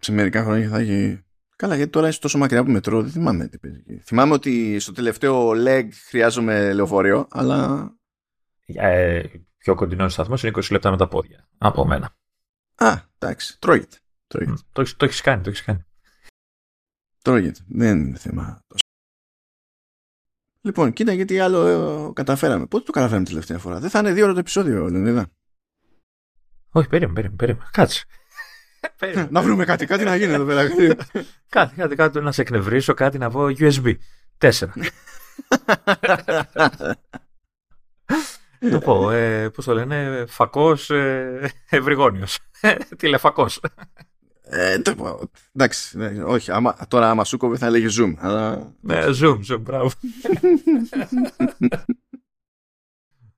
Σε 0.00 0.12
μερικά 0.12 0.42
χρόνια 0.42 0.68
θα 0.68 0.78
έχει... 0.78 1.24
Καλά, 1.56 1.76
γιατί 1.76 1.90
τώρα 1.90 2.08
είσαι 2.08 2.20
τόσο 2.20 2.38
μακριά 2.38 2.60
από 2.60 2.70
μετρό, 2.70 3.02
δεν 3.02 3.10
θυμάμαι 3.10 3.48
τι 3.48 3.58
παίζει. 3.58 4.00
Θυμάμαι 4.04 4.32
ότι 4.32 4.78
στο 4.78 4.92
τελευταίο 4.92 5.50
leg 5.50 5.88
χρειάζομαι 6.08 6.72
λεωφορείο, 6.72 7.26
αλλά... 7.30 7.90
Ε, 8.64 9.22
πιο 9.58 9.74
κοντινό 9.74 10.08
σταθμό 10.08 10.34
είναι 10.42 10.52
20 10.56 10.70
λεπτά 10.70 10.90
με 10.90 10.96
τα 10.96 11.08
πόδια. 11.08 11.48
Από 11.58 11.86
μένα. 11.86 12.16
Α, 12.74 13.00
εντάξει. 13.18 13.58
Τρώγεται. 13.58 13.96
Τρώγεται. 14.26 14.58
Το, 14.72 14.96
το 14.96 15.04
έχεις 15.04 15.20
κάνει, 15.20 15.42
το 15.42 15.48
έχεις 15.50 15.62
κάνει. 15.62 15.84
Τρώγεται. 17.22 17.60
Δεν 17.68 18.00
είναι 18.00 18.18
θέμα. 18.18 18.64
Λοιπόν, 20.60 20.92
κοίτα 20.92 21.12
γιατί 21.12 21.38
άλλο 21.38 21.66
ε, 21.66 22.12
καταφέραμε. 22.12 22.66
Πότε 22.66 22.84
το 22.84 22.92
καταφέραμε 22.92 23.24
τελευταία 23.26 23.58
φορά; 23.58 23.80
Δεν 23.80 23.90
θα 23.90 23.98
είναι 23.98 24.12
δύο 24.12 24.24
ώρα 24.24 24.32
το 24.32 24.38
επεισόδιο, 24.38 24.88
Λεωνίδα. 24.88 25.30
Όχι, 26.72 26.88
περίμενε, 26.88 27.12
περίμενε. 27.14 27.36
περίμενε. 27.36 27.68
Κάτσε. 27.70 28.04
να 29.30 29.42
βρούμε 29.42 29.64
κάτι, 29.64 29.86
κάτι 29.86 30.04
να 30.04 30.16
γίνει 30.16 30.32
εδώ 30.32 30.44
πέρα. 30.44 30.68
κάτι, 31.48 31.74
κάτι, 31.74 31.94
κάτι, 31.94 32.20
να 32.20 32.32
σε 32.32 32.40
εκνευρίσω, 32.40 32.94
κάτι 32.94 33.18
να 33.18 33.30
πω 33.30 33.40
USB. 33.58 33.94
Τέσσερα. 34.38 34.72
το 38.70 38.78
πω, 38.78 39.10
ε, 39.10 39.48
πώς 39.48 39.64
το 39.64 39.74
λένε, 39.74 40.24
φακός 40.28 40.90
ε, 40.90 41.52
ευρυγόνιος. 41.68 42.38
Τηλεφακός. 42.96 43.60
Ε, 44.42 44.78
το, 44.78 45.20
εντάξει, 45.52 45.98
ναι, 45.98 46.22
όχι, 46.24 46.50
άμα, 46.50 46.76
τώρα 46.88 47.10
άμα 47.10 47.24
σου 47.24 47.36
κόβει 47.36 47.56
θα 47.56 47.70
λέγει 47.70 47.86
zoom. 47.98 48.14
Αλλά... 48.18 48.72
Ναι, 48.80 49.04
zoom, 49.06 49.38
zoom, 49.50 49.60
μπράβο. 49.60 49.90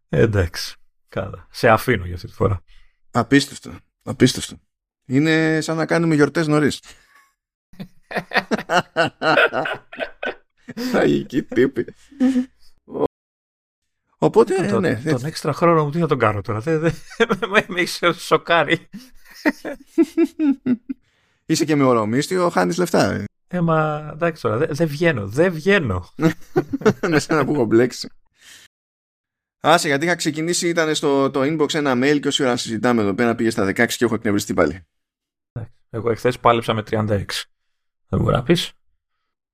εντάξει, 0.08 0.76
καλά. 1.08 1.46
Σε 1.50 1.68
αφήνω 1.68 2.04
για 2.04 2.14
αυτή 2.14 2.26
τη 2.26 2.32
φορά. 2.32 2.62
Απίστευτο, 3.14 3.76
απίστευτο. 4.02 4.56
Είναι 5.06 5.60
σαν 5.60 5.76
να 5.76 5.86
κάνουμε 5.86 6.14
γιορτές 6.14 6.46
νωρίς. 6.46 6.80
Τραγική 10.92 11.42
τύπη. 11.42 11.94
Οπότε, 14.18 14.66
το, 14.66 14.80
ναι. 14.80 15.02
Τον 15.04 15.24
έξτρα 15.24 15.52
χρόνο 15.52 15.84
μου 15.84 15.90
τι 15.90 15.98
θα 15.98 16.06
τον 16.06 16.18
κάνω 16.18 16.40
τώρα. 16.40 16.60
Δεν, 16.60 16.80
δεν, 16.80 16.94
με 17.68 17.80
έχει 17.80 18.12
σοκάρει. 18.12 18.88
Είσαι 21.46 21.64
και 21.64 21.76
με 21.76 21.84
ορομίστιο, 21.84 22.48
χάνεις 22.48 22.78
λεφτά. 22.78 23.24
Ε, 23.48 23.60
μα 23.60 24.10
εντάξει 24.12 24.42
τώρα, 24.42 24.56
δεν 24.56 24.68
δε 24.70 24.84
βγαίνω, 24.84 25.26
δεν 25.26 25.52
βγαίνω. 25.52 26.08
Με 27.08 27.18
σένα 27.18 27.44
που 27.44 27.52
έχω 27.52 27.64
μπλέξει. 27.64 28.08
Άσε, 29.64 29.88
γιατί 29.88 30.04
είχα 30.04 30.14
ξεκινήσει, 30.14 30.68
ήταν 30.68 30.94
στο 30.94 31.30
το 31.30 31.40
inbox 31.42 31.74
ένα 31.74 31.92
mail 31.94 32.20
και 32.20 32.28
όση 32.28 32.42
ώρα 32.42 32.56
συζητάμε 32.56 33.02
εδώ 33.02 33.14
πέρα 33.14 33.34
πήγε 33.34 33.50
στα 33.50 33.66
16 33.66 33.86
και 33.86 34.04
έχω 34.04 34.14
εκνευριστεί 34.14 34.54
πάλι. 34.54 34.86
Εγώ 35.90 36.10
εχθές 36.10 36.38
πάλεψα 36.38 36.74
με 36.74 36.82
36. 36.90 37.24
Δεν 38.08 38.20
μπορεί 38.20 38.34
να 38.34 38.42
πεις; 38.42 38.72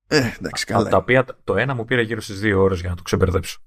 Ε, 0.06 0.30
εντάξει, 0.38 0.64
καλά. 0.64 0.80
Από 0.80 0.90
τα 0.90 0.96
οποία 0.96 1.24
το 1.44 1.56
ένα 1.56 1.74
μου 1.74 1.84
πήρε 1.84 2.02
γύρω 2.02 2.20
στις 2.20 2.40
2 2.42 2.54
ώρες 2.56 2.80
για 2.80 2.88
να 2.88 2.96
το 2.96 3.02
ξεμπερδέψω. 3.02 3.58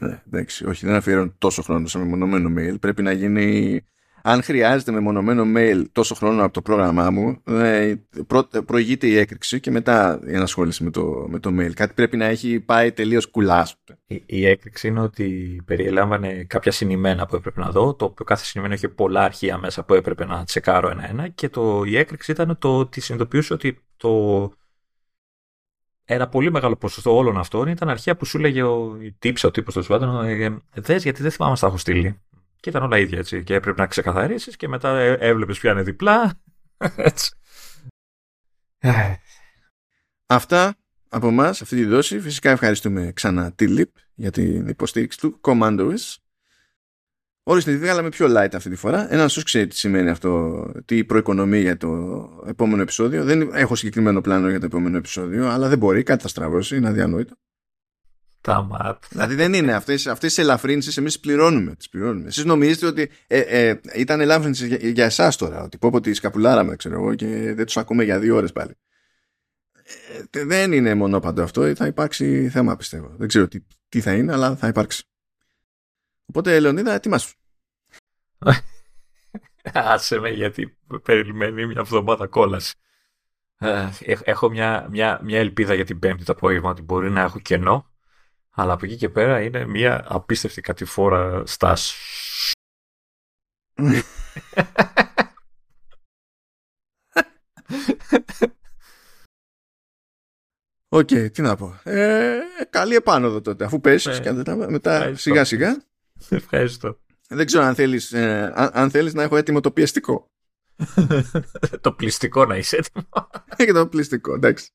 Ναι, 0.00 0.22
εντάξει, 0.26 0.66
όχι, 0.66 0.86
δεν 0.86 0.94
αφιερώνω 0.94 1.34
τόσο 1.38 1.62
χρόνο 1.62 1.86
σε 1.86 1.98
μεμονωμένο 1.98 2.52
mail. 2.56 2.80
Πρέπει 2.80 3.02
να 3.02 3.12
γίνει. 3.12 3.80
Αν 4.22 4.42
χρειάζεται 4.42 4.92
μεμονωμένο 4.92 5.44
mail 5.56 5.84
τόσο 5.92 6.14
χρόνο 6.14 6.44
από 6.44 6.52
το 6.52 6.62
πρόγραμμά 6.62 7.10
μου, 7.10 7.42
ε, 7.44 7.94
προ, 8.26 8.48
προηγείται 8.66 9.06
η 9.06 9.16
έκρηξη 9.16 9.60
και 9.60 9.70
μετά 9.70 10.20
η 10.26 10.34
ενασχόληση 10.34 10.84
με 10.84 10.90
το, 10.90 11.26
με 11.28 11.38
το 11.38 11.50
mail. 11.58 11.72
Κάτι 11.74 11.94
πρέπει 11.94 12.16
να 12.16 12.24
έχει 12.24 12.60
πάει 12.60 12.92
τελείως 12.92 13.26
κουλάς. 13.26 13.76
Η, 14.06 14.22
η 14.26 14.46
έκρηξη 14.46 14.88
είναι 14.88 15.00
ότι 15.00 15.60
περιέλαμβανε 15.64 16.44
κάποια 16.44 16.72
συνημένα 16.72 17.26
που 17.26 17.36
έπρεπε 17.36 17.60
να 17.60 17.70
δω, 17.70 17.94
το 17.94 18.04
οποίο 18.04 18.24
κάθε 18.24 18.44
συνημένο 18.44 18.74
είχε 18.74 18.88
πολλά 18.88 19.24
αρχεία 19.24 19.58
μέσα 19.58 19.84
που 19.84 19.94
έπρεπε 19.94 20.24
να 20.24 20.44
τσεκάρω 20.44 20.88
ένα-ένα 20.90 21.28
και 21.28 21.48
το, 21.48 21.82
η 21.84 21.96
έκρηξη 21.96 22.30
ήταν 22.30 22.58
το 22.58 22.78
ότι 22.78 23.00
συνειδητοποιούσε 23.00 23.52
ότι 23.52 23.78
το, 23.96 24.50
ένα 26.12 26.28
πολύ 26.28 26.50
μεγάλο 26.50 26.76
ποσοστό 26.76 27.16
όλων 27.16 27.38
αυτών 27.38 27.68
ήταν 27.68 27.88
αρχαία 27.88 28.16
που 28.16 28.24
σου 28.24 28.36
έλεγε 28.36 28.62
ο 28.62 28.98
τύψη, 29.18 29.46
ο 29.46 29.50
τύπος 29.50 29.74
του 29.74 29.84
πάντων, 29.84 30.24
ε, 30.24 30.62
δες 30.74 31.02
γιατί 31.02 31.22
δεν 31.22 31.30
θυμάμαι 31.30 31.52
να 31.52 31.60
τα 31.60 31.66
έχω 31.66 31.76
στείλει. 31.76 32.20
Και 32.60 32.68
ήταν 32.70 32.82
όλα 32.82 32.98
ίδια 32.98 33.18
έτσι. 33.18 33.44
Και 33.44 33.54
έπρεπε 33.54 33.80
να 33.80 33.86
ξεκαθαρίσεις 33.86 34.56
και 34.56 34.68
μετά 34.68 34.98
ε, 34.98 35.12
έβλεπες 35.12 35.58
ποια 35.58 35.72
είναι 35.72 35.82
διπλά. 35.82 36.40
Έτσι. 36.96 37.30
Αυτά 40.26 40.74
από 41.08 41.28
εμάς, 41.28 41.62
αυτή 41.62 41.76
τη 41.76 41.84
δόση. 41.84 42.20
Φυσικά 42.20 42.50
ευχαριστούμε 42.50 43.12
ξανά 43.12 43.52
τη 43.52 43.66
LIP 43.78 44.00
για 44.14 44.30
την 44.30 44.68
υποστήριξη 44.68 45.18
του 45.18 45.40
CommandoS. 45.40 46.16
Ορίστε, 47.42 47.72
τη 47.72 47.78
βγάλαμε 47.78 48.08
πιο 48.08 48.26
light 48.26 48.54
αυτή 48.54 48.70
τη 48.70 48.76
φορά. 48.76 49.12
Ένα 49.12 49.28
σους 49.28 49.42
ξέρει 49.42 49.66
τι 49.66 49.76
σημαίνει 49.76 50.08
αυτό, 50.10 50.64
τι 50.84 51.04
προοικονομεί 51.04 51.60
για 51.60 51.76
το 51.76 52.42
επόμενο 52.46 52.82
επεισόδιο. 52.82 53.24
Δεν 53.24 53.50
έχω 53.52 53.74
συγκεκριμένο 53.74 54.20
πλάνο 54.20 54.48
για 54.48 54.60
το 54.60 54.66
επόμενο 54.66 54.96
επεισόδιο, 54.96 55.48
αλλά 55.48 55.68
δεν 55.68 55.78
μπορεί, 55.78 56.02
κάτι 56.02 56.22
θα 56.22 56.28
στραβώσει, 56.28 56.76
είναι 56.76 56.88
αδιανόητο. 56.88 57.34
Τα 58.40 58.62
μάτ. 58.62 59.04
Δηλαδή 59.08 59.34
δεν 59.34 59.54
είναι 59.54 59.74
αυτές 59.74 60.06
αυτές 60.06 60.34
τι 60.34 60.42
ελαφρύνσεις, 60.42 60.96
εμείς 60.96 61.20
πληρώνουμε. 61.20 61.74
Τις 61.74 61.88
πληρώνουμε. 61.88 62.28
Εσείς 62.28 62.44
νομίζετε 62.44 62.86
ότι 62.86 63.10
ε, 63.26 63.38
ε, 63.38 63.80
ήταν 63.94 64.20
ελάφρυνση 64.20 64.66
για, 64.66 64.78
για 64.80 65.04
εσάς 65.04 65.36
τώρα, 65.36 65.62
ότι 65.62 65.78
πω 65.78 65.90
πω 65.90 66.00
τη 66.00 66.14
σκαπουλάραμε, 66.14 66.76
ξέρω 66.76 66.94
εγώ, 66.94 67.14
και 67.14 67.54
δεν 67.54 67.66
τους 67.66 67.76
ακούμε 67.76 68.04
για 68.04 68.18
δύο 68.18 68.36
ώρες 68.36 68.52
πάλι. 68.52 68.76
Ε, 70.30 70.44
δεν 70.44 70.72
είναι 70.72 70.94
μονόπαντο 70.94 71.42
αυτό, 71.42 71.74
θα 71.74 71.86
υπάρξει 71.86 72.48
θέμα 72.48 72.76
πιστεύω. 72.76 73.14
Δεν 73.16 73.28
ξέρω 73.28 73.48
τι, 73.48 73.60
τι 73.88 74.00
θα 74.00 74.12
είναι, 74.12 74.32
αλλά 74.32 74.56
θα 74.56 74.68
υπάρξει. 74.68 75.04
Οπότε, 76.26 76.60
Λεωνίδα, 76.60 76.92
ετοιμάσου. 76.92 77.34
Άσε 79.72 80.18
με 80.18 80.30
γιατί 80.30 80.76
περιμένει 81.02 81.66
μια 81.66 81.80
εβδομάδα 81.80 82.26
κόλαση. 82.26 82.74
Ε, 83.58 83.88
έχω 84.22 84.50
μια, 84.50 84.86
μια, 84.90 85.20
μια 85.22 85.38
ελπίδα 85.38 85.74
για 85.74 85.84
την 85.84 85.98
Πέμπτη 85.98 86.24
το 86.24 86.32
απόγευμα 86.32 86.70
ότι 86.70 86.82
μπορεί 86.82 87.10
να 87.10 87.20
έχω 87.20 87.38
κενό, 87.38 87.89
αλλά 88.50 88.72
από 88.72 88.84
εκεί 88.84 88.96
και 88.96 89.08
πέρα 89.08 89.42
είναι 89.42 89.66
μια 89.66 90.04
απίστευτη 90.08 90.60
κατηφόρα 90.60 91.46
στάση. 91.46 91.94
OK, 100.92 101.08
okay, 101.12 101.32
τι 101.32 101.42
να 101.42 101.56
πω. 101.56 101.80
Ε, 101.82 102.38
καλή 102.70 102.94
επάνωδο 102.94 103.40
τότε, 103.40 103.64
αφού 103.64 103.80
πέσεις 103.80 104.10
ε, 104.10 104.18
και 104.20 104.32
μετά 104.68 105.14
σιγά 105.14 105.44
σιγά. 105.44 105.84
Ευχαριστώ. 106.28 107.00
Δεν 107.28 107.46
ξέρω 107.46 107.64
αν 107.64 107.74
θέλεις, 107.74 108.12
ε, 108.12 108.52
αν, 108.54 108.90
θέλεις 108.90 109.14
να 109.14 109.22
έχω 109.22 109.36
έτοιμο 109.36 109.60
το 109.60 109.70
πιεστικό. 109.70 110.26
το 111.80 111.92
πληστικό 111.92 112.44
να 112.44 112.56
είσαι 112.56 112.76
έτοιμο. 112.76 113.08
και 113.56 113.72
το 113.72 113.86
πληστικό, 113.88 114.34
εντάξει. 114.34 114.70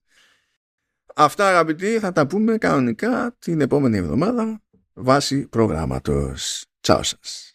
Αυτά 1.18 1.48
αγαπητοί 1.48 2.00
θα 2.00 2.12
τα 2.12 2.28
πούμε 2.28 2.58
κανονικά 2.58 3.36
την 3.40 3.62
επόμενη 3.62 3.98
εβδομάδα 3.98 4.62
βάσει 4.94 5.48
προγράμματος. 5.48 6.66
Τσάου 6.80 7.04
σας. 7.04 7.55